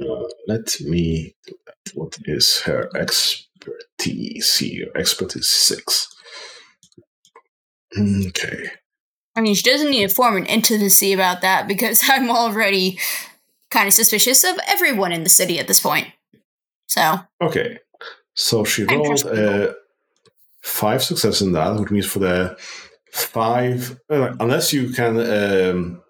uh, 0.00 0.24
let 0.48 0.80
me 0.80 1.34
do 1.46 1.54
that 1.66 1.94
what 1.94 2.16
is 2.24 2.62
her 2.62 2.88
expertise 2.96 4.56
here 4.58 4.86
expertise 4.96 5.48
six 5.50 6.08
okay 8.26 8.70
I 9.38 9.42
mean, 9.42 9.54
she 9.54 9.62
doesn't 9.70 9.90
need 9.90 10.08
to 10.08 10.14
form 10.14 10.38
an 10.38 10.46
intimacy 10.46 11.12
about 11.12 11.42
that 11.42 11.68
because 11.68 12.02
I'm 12.08 12.30
already 12.30 12.98
kind 13.70 13.86
of 13.86 13.92
suspicious 13.92 14.44
of 14.44 14.58
everyone 14.66 15.12
in 15.12 15.24
the 15.24 15.28
city 15.28 15.58
at 15.58 15.68
this 15.68 15.78
point. 15.78 16.06
So, 16.88 17.20
Okay, 17.42 17.78
so 18.34 18.64
she 18.64 18.84
rolled 18.84 19.08
trustable. 19.08 19.68
uh, 19.68 19.74
five 20.62 21.02
success 21.04 21.42
in 21.42 21.52
that, 21.52 21.78
which 21.78 21.90
means 21.90 22.06
for 22.06 22.20
the 22.20 22.56
five, 23.16 23.98
uh, 24.10 24.34
unless 24.40 24.72
you 24.72 24.90
can 24.90 25.18
um, 25.18 26.02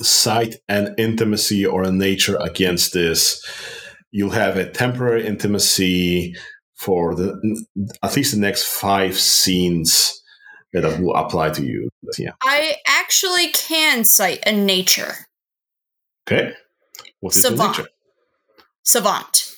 cite 0.00 0.56
an 0.68 0.94
intimacy 0.98 1.64
or 1.66 1.82
a 1.82 1.90
nature 1.90 2.36
against 2.36 2.92
this, 2.92 3.44
you'll 4.10 4.30
have 4.30 4.56
a 4.56 4.70
temporary 4.70 5.26
intimacy 5.26 6.34
for 6.74 7.14
the 7.14 7.64
at 8.02 8.14
least 8.16 8.34
the 8.34 8.40
next 8.40 8.64
five 8.64 9.18
scenes 9.18 10.22
that 10.72 11.00
will 11.00 11.14
apply 11.14 11.50
to 11.50 11.64
you. 11.64 11.88
Yeah. 12.18 12.32
I 12.42 12.76
actually 12.86 13.48
can 13.48 14.04
cite 14.04 14.42
a 14.46 14.52
nature 14.52 15.14
Okay. 16.26 16.52
What 17.20 17.36
is 17.36 17.42
the 17.42 17.50
Savant. 17.50 17.78
nature? 17.78 17.90
savant. 18.82 19.56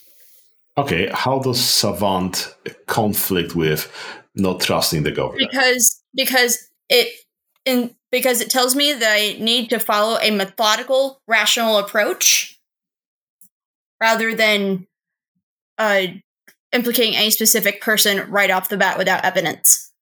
Okay. 0.76 1.10
How 1.12 1.38
does 1.38 1.60
savant 1.60 2.55
conflict 2.86 3.55
with 3.55 3.90
not 4.34 4.60
trusting 4.60 5.02
the 5.02 5.12
government? 5.12 5.50
because 5.50 6.02
because 6.14 6.67
it 6.89 7.09
in 7.65 7.94
because 8.10 8.40
it 8.40 8.51
tells 8.51 8.74
me 8.74 8.93
that 8.93 9.12
I 9.12 9.43
need 9.43 9.70
to 9.70 9.78
follow 9.78 10.19
a 10.20 10.31
methodical, 10.31 11.20
rational 11.27 11.78
approach 11.78 12.59
rather 14.01 14.35
than 14.35 14.86
uh 15.77 16.06
implicating 16.73 17.16
any 17.16 17.31
specific 17.31 17.81
person 17.81 18.31
right 18.31 18.51
off 18.51 18.69
the 18.69 18.77
bat 18.77 18.98
without 18.98 19.24
evidence. 19.24 19.93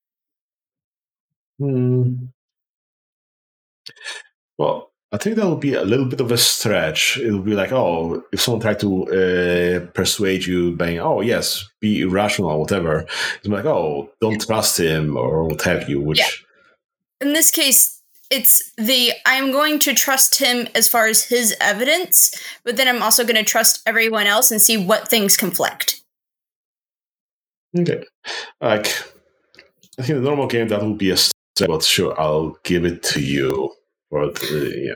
Hmm. 1.59 2.25
Well, 4.57 4.91
I 5.11 5.17
think 5.17 5.37
that 5.37 5.47
would 5.47 5.61
be 5.61 5.73
a 5.73 5.83
little 5.85 6.05
bit 6.05 6.19
of 6.19 6.31
a 6.31 6.37
stretch. 6.37 7.17
It 7.17 7.31
would 7.31 7.45
be 7.45 7.53
like, 7.53 7.71
oh, 7.71 8.23
if 8.33 8.41
someone 8.41 8.61
tried 8.61 8.79
to 8.81 9.05
uh, 9.07 9.91
persuade 9.91 10.45
you 10.45 10.75
by, 10.75 10.97
oh, 10.97 11.21
yes, 11.21 11.65
be 11.79 12.01
irrational 12.01 12.49
or 12.49 12.59
whatever, 12.59 13.05
it's 13.37 13.47
like, 13.47 13.65
oh, 13.65 14.09
don't 14.19 14.45
trust 14.45 14.79
him 14.79 15.15
or 15.15 15.45
what 15.45 15.61
have 15.61 15.89
you, 15.89 16.01
which, 16.01 16.19
Yeah. 16.19 16.46
In 17.21 17.33
this 17.33 17.51
case, 17.51 18.01
it's 18.29 18.71
the 18.77 19.13
I'm 19.25 19.51
going 19.51 19.79
to 19.79 19.93
trust 19.93 20.39
him 20.39 20.67
as 20.75 20.87
far 20.87 21.07
as 21.07 21.23
his 21.23 21.55
evidence, 21.61 22.33
but 22.63 22.75
then 22.77 22.87
I'm 22.87 23.01
also 23.01 23.23
going 23.23 23.37
to 23.37 23.43
trust 23.43 23.81
everyone 23.85 24.27
else 24.27 24.51
and 24.51 24.61
see 24.61 24.77
what 24.77 25.07
things 25.07 25.37
conflict. 25.37 26.01
Okay. 27.77 28.03
Like, 28.61 28.87
I 29.99 30.03
think 30.03 30.19
the 30.19 30.21
normal 30.21 30.47
game 30.47 30.67
that 30.69 30.81
would 30.81 30.97
be 30.97 31.11
a 31.11 31.17
stretch, 31.17 31.67
but 31.67 31.83
sure, 31.83 32.19
I'll 32.19 32.57
give 32.63 32.85
it 32.85 33.03
to 33.03 33.21
you. 33.21 33.73
Uh, 34.13 34.29
yeah, 34.51 34.93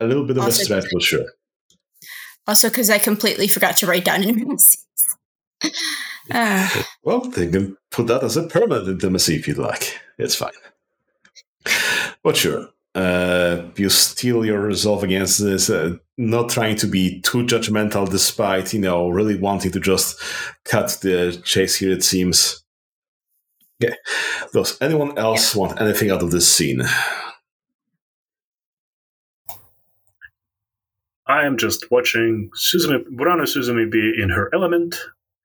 a 0.00 0.06
little 0.06 0.24
bit 0.26 0.36
of 0.36 0.44
Also- 0.44 0.62
a 0.62 0.64
stretch, 0.64 0.84
but 0.92 1.02
sure. 1.02 1.24
Also, 2.48 2.68
because 2.68 2.90
I 2.90 2.98
completely 2.98 3.48
forgot 3.48 3.76
to 3.78 3.86
write 3.86 4.04
down 4.04 4.22
intimacies. 4.22 4.84
uh, 6.30 6.82
Well, 7.02 7.20
they 7.22 7.48
can 7.48 7.76
put 7.90 8.06
that 8.06 8.22
as 8.22 8.36
a 8.36 8.44
permanent 8.44 8.88
intimacy 8.88 9.34
if 9.34 9.48
you'd 9.48 9.58
like. 9.58 9.98
It's 10.18 10.36
fine. 10.36 10.52
But 12.26 12.36
sure, 12.36 12.68
uh, 12.96 13.62
you 13.76 13.88
steal 13.88 14.44
your 14.44 14.60
resolve 14.60 15.04
against 15.04 15.38
this, 15.38 15.70
uh, 15.70 15.98
not 16.18 16.48
trying 16.48 16.74
to 16.78 16.88
be 16.88 17.20
too 17.20 17.44
judgmental, 17.44 18.10
despite 18.10 18.74
you 18.74 18.80
know 18.80 19.10
really 19.10 19.38
wanting 19.38 19.70
to 19.70 19.78
just 19.78 20.20
cut 20.64 20.98
the 21.02 21.40
chase 21.44 21.76
here. 21.76 21.92
It 21.92 22.02
seems. 22.02 22.64
Okay. 23.80 23.94
Does 24.52 24.76
anyone 24.80 25.16
else 25.16 25.54
want 25.54 25.80
anything 25.80 26.10
out 26.10 26.24
of 26.24 26.32
this 26.32 26.52
scene? 26.52 26.82
I 31.28 31.46
am 31.46 31.56
just 31.56 31.92
watching 31.92 32.50
Suzume, 32.56 33.04
Burano 33.14 33.42
Suzume 33.42 33.88
be 33.88 34.20
in 34.20 34.30
her 34.30 34.50
element 34.52 34.96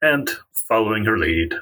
and 0.02 0.28
following 0.68 1.06
her 1.06 1.20
lead. 1.20 1.54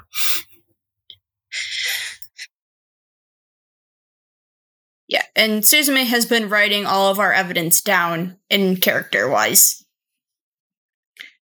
Yeah, 5.10 5.23
and 5.36 5.64
Suzume 5.64 6.06
has 6.06 6.26
been 6.26 6.49
writing 6.49 6.86
all 6.86 7.10
of 7.11 7.19
our 7.19 7.34
evidence 7.34 7.81
down 7.81 8.38
in 8.49 8.77
character 8.77 9.27
wise. 9.27 9.84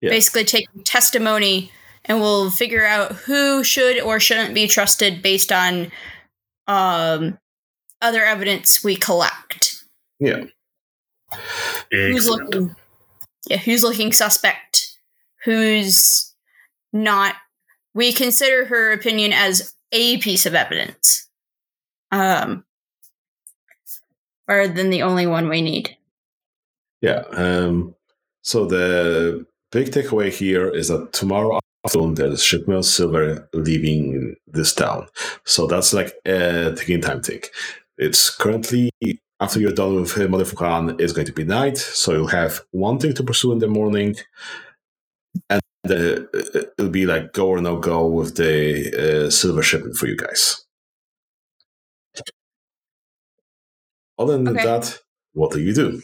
Yeah. 0.01 0.09
Basically, 0.09 0.43
taking 0.43 0.83
testimony, 0.83 1.71
and 2.03 2.19
we'll 2.19 2.51
figure 2.51 2.85
out 2.85 3.13
who 3.13 3.63
should 3.63 4.01
or 4.01 4.19
shouldn't 4.19 4.53
be 4.53 4.67
trusted 4.67 5.21
based 5.21 5.51
on 5.51 5.91
um, 6.67 7.39
other 8.01 8.25
evidence 8.25 8.83
we 8.83 8.97
collect. 8.97 9.85
Yeah. 10.19 10.43
who's 11.91 12.27
looking 12.27 12.75
yeah 13.49 13.57
who's 13.57 13.83
looking 13.83 14.11
suspect 14.11 14.97
who's 15.43 16.33
not 16.91 17.35
we 17.93 18.13
consider 18.13 18.65
her 18.65 18.91
opinion 18.91 19.33
as 19.33 19.73
a 19.91 20.17
piece 20.19 20.45
of 20.45 20.53
evidence 20.53 21.27
um 22.11 22.63
rather 24.47 24.71
than 24.71 24.89
the 24.89 25.01
only 25.01 25.27
one 25.27 25.49
we 25.49 25.61
need 25.61 25.95
Yeah. 27.01 27.23
Um, 27.31 27.95
so 28.43 28.65
the 28.65 29.45
big 29.71 29.91
takeaway 29.91 30.31
here 30.31 30.69
is 30.69 30.87
that 30.87 31.13
tomorrow 31.13 31.59
afternoon 31.85 32.15
there's 32.15 32.43
shipment 32.43 32.79
of 32.79 32.85
silver 32.85 33.49
leaving 33.53 34.35
this 34.47 34.73
town. 34.73 35.07
So 35.45 35.67
that's 35.67 35.93
like 35.93 36.13
a 36.25 36.73
ticking 36.75 37.01
time 37.01 37.21
tick. 37.21 37.49
It's 37.97 38.29
currently 38.29 38.89
after 39.39 39.59
you're 39.59 39.73
done 39.73 39.95
with 39.95 40.17
Mother 40.29 40.45
it's 40.99 41.13
going 41.13 41.27
to 41.27 41.33
be 41.33 41.43
night. 41.43 41.77
So 41.77 42.13
you'll 42.13 42.27
have 42.27 42.61
one 42.71 42.99
thing 42.99 43.13
to 43.15 43.23
pursue 43.23 43.51
in 43.51 43.59
the 43.59 43.67
morning, 43.67 44.15
and 45.49 45.61
uh, 45.89 46.23
it'll 46.77 46.89
be 46.89 47.05
like 47.05 47.33
go 47.33 47.47
or 47.49 47.61
no 47.61 47.77
go 47.77 48.07
with 48.07 48.37
the 48.37 49.25
uh, 49.25 49.29
silver 49.29 49.61
shipment 49.61 49.97
for 49.97 50.07
you 50.07 50.15
guys. 50.15 50.62
Other 54.17 54.37
than 54.37 54.47
Okay. 54.49 54.63
that, 54.65 54.99
what 55.33 55.51
do 55.51 55.59
you 55.59 55.73
do? 55.73 56.01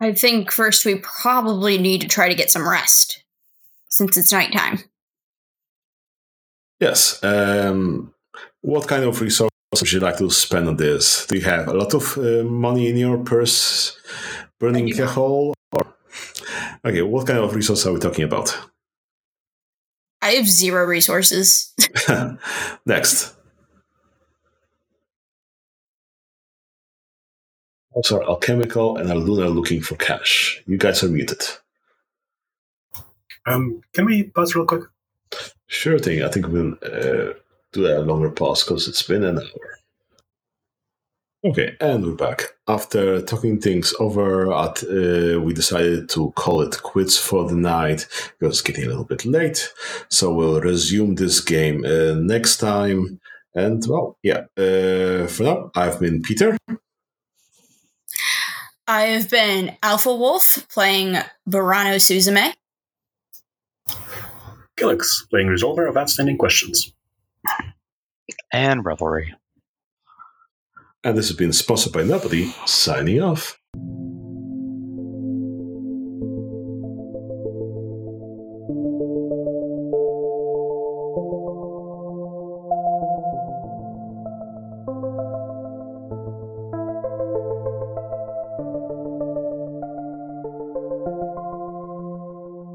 i 0.00 0.12
think 0.12 0.50
first 0.50 0.84
we 0.84 0.96
probably 0.96 1.78
need 1.78 2.00
to 2.00 2.08
try 2.08 2.28
to 2.28 2.34
get 2.34 2.50
some 2.50 2.68
rest 2.68 3.22
since 3.88 4.16
it's 4.16 4.32
nighttime 4.32 4.78
Yes. 6.82 7.22
Um, 7.22 8.12
what 8.60 8.88
kind 8.88 9.04
of 9.04 9.20
resources 9.20 9.52
would 9.80 9.92
you 9.92 10.00
like 10.00 10.16
to 10.18 10.28
spend 10.30 10.66
on 10.66 10.76
this? 10.76 11.26
Do 11.28 11.36
you 11.36 11.42
have 11.44 11.68
a 11.68 11.72
lot 11.74 11.94
of 11.94 12.18
uh, 12.18 12.42
money 12.42 12.88
in 12.88 12.96
your 12.96 13.18
purse, 13.18 13.96
burning 14.58 14.90
a 15.00 15.06
hole? 15.06 15.54
Or... 15.70 15.86
Okay, 16.84 17.02
what 17.02 17.28
kind 17.28 17.38
of 17.38 17.54
resources 17.54 17.86
are 17.86 17.92
we 17.92 18.00
talking 18.00 18.24
about? 18.24 18.58
i 20.22 20.32
have 20.32 20.48
zero 20.48 20.84
resources 20.84 21.72
Next. 22.86 23.36
Also, 27.94 28.18
are 28.18 28.28
alchemical 28.28 28.96
and 28.96 29.10
are 29.10 29.16
Lunar 29.16 29.48
looking 29.48 29.82
for 29.82 29.96
cash. 29.96 30.62
You 30.66 30.78
guys 30.78 31.02
are 31.04 31.08
muted. 31.08 31.42
Um, 33.46 33.82
can 33.92 34.06
we 34.06 34.24
pause 34.24 34.54
real 34.54 34.66
quick? 34.66 34.84
Sure 35.66 35.98
thing. 35.98 36.22
I 36.22 36.28
think 36.28 36.48
we'll 36.48 36.74
uh, 36.82 37.34
do 37.72 37.86
a 37.86 38.00
longer 38.00 38.30
pause 38.30 38.64
because 38.64 38.88
it's 38.88 39.02
been 39.02 39.24
an 39.24 39.38
hour. 39.38 39.78
Okay, 41.44 41.76
and 41.80 42.04
we're 42.04 42.14
back. 42.14 42.54
After 42.68 43.20
talking 43.20 43.60
things 43.60 43.92
over, 43.98 44.52
at, 44.52 44.84
uh, 44.84 45.40
we 45.40 45.52
decided 45.52 46.08
to 46.10 46.30
call 46.36 46.62
it 46.62 46.80
quits 46.84 47.18
for 47.18 47.48
the 47.48 47.56
night 47.56 48.06
because 48.38 48.58
it's 48.58 48.62
getting 48.62 48.84
a 48.84 48.88
little 48.88 49.04
bit 49.04 49.24
late. 49.24 49.72
So 50.08 50.32
we'll 50.32 50.60
resume 50.60 51.16
this 51.16 51.40
game 51.40 51.84
uh, 51.84 52.14
next 52.14 52.58
time. 52.58 53.18
And 53.56 53.84
well, 53.88 54.18
yeah, 54.22 54.44
uh, 54.56 55.26
for 55.26 55.42
now, 55.42 55.72
I've 55.74 55.98
been 55.98 56.22
Peter. 56.22 56.56
I 58.86 59.02
have 59.02 59.30
been 59.30 59.76
AlphaWolf 59.82 60.68
playing 60.68 61.16
burano 61.48 61.96
suzume 61.96 62.52
Qlex, 64.76 65.28
playing 65.30 65.46
resolver 65.46 65.88
of 65.88 65.96
outstanding 65.96 66.36
questions. 66.36 66.92
And 68.52 68.84
revelry. 68.84 69.34
And 71.04 71.16
this 71.16 71.28
has 71.28 71.36
been 71.36 71.52
sponsored 71.52 71.92
by 71.92 72.02
Nobody, 72.02 72.54
signing 72.66 73.22
off. 73.22 73.58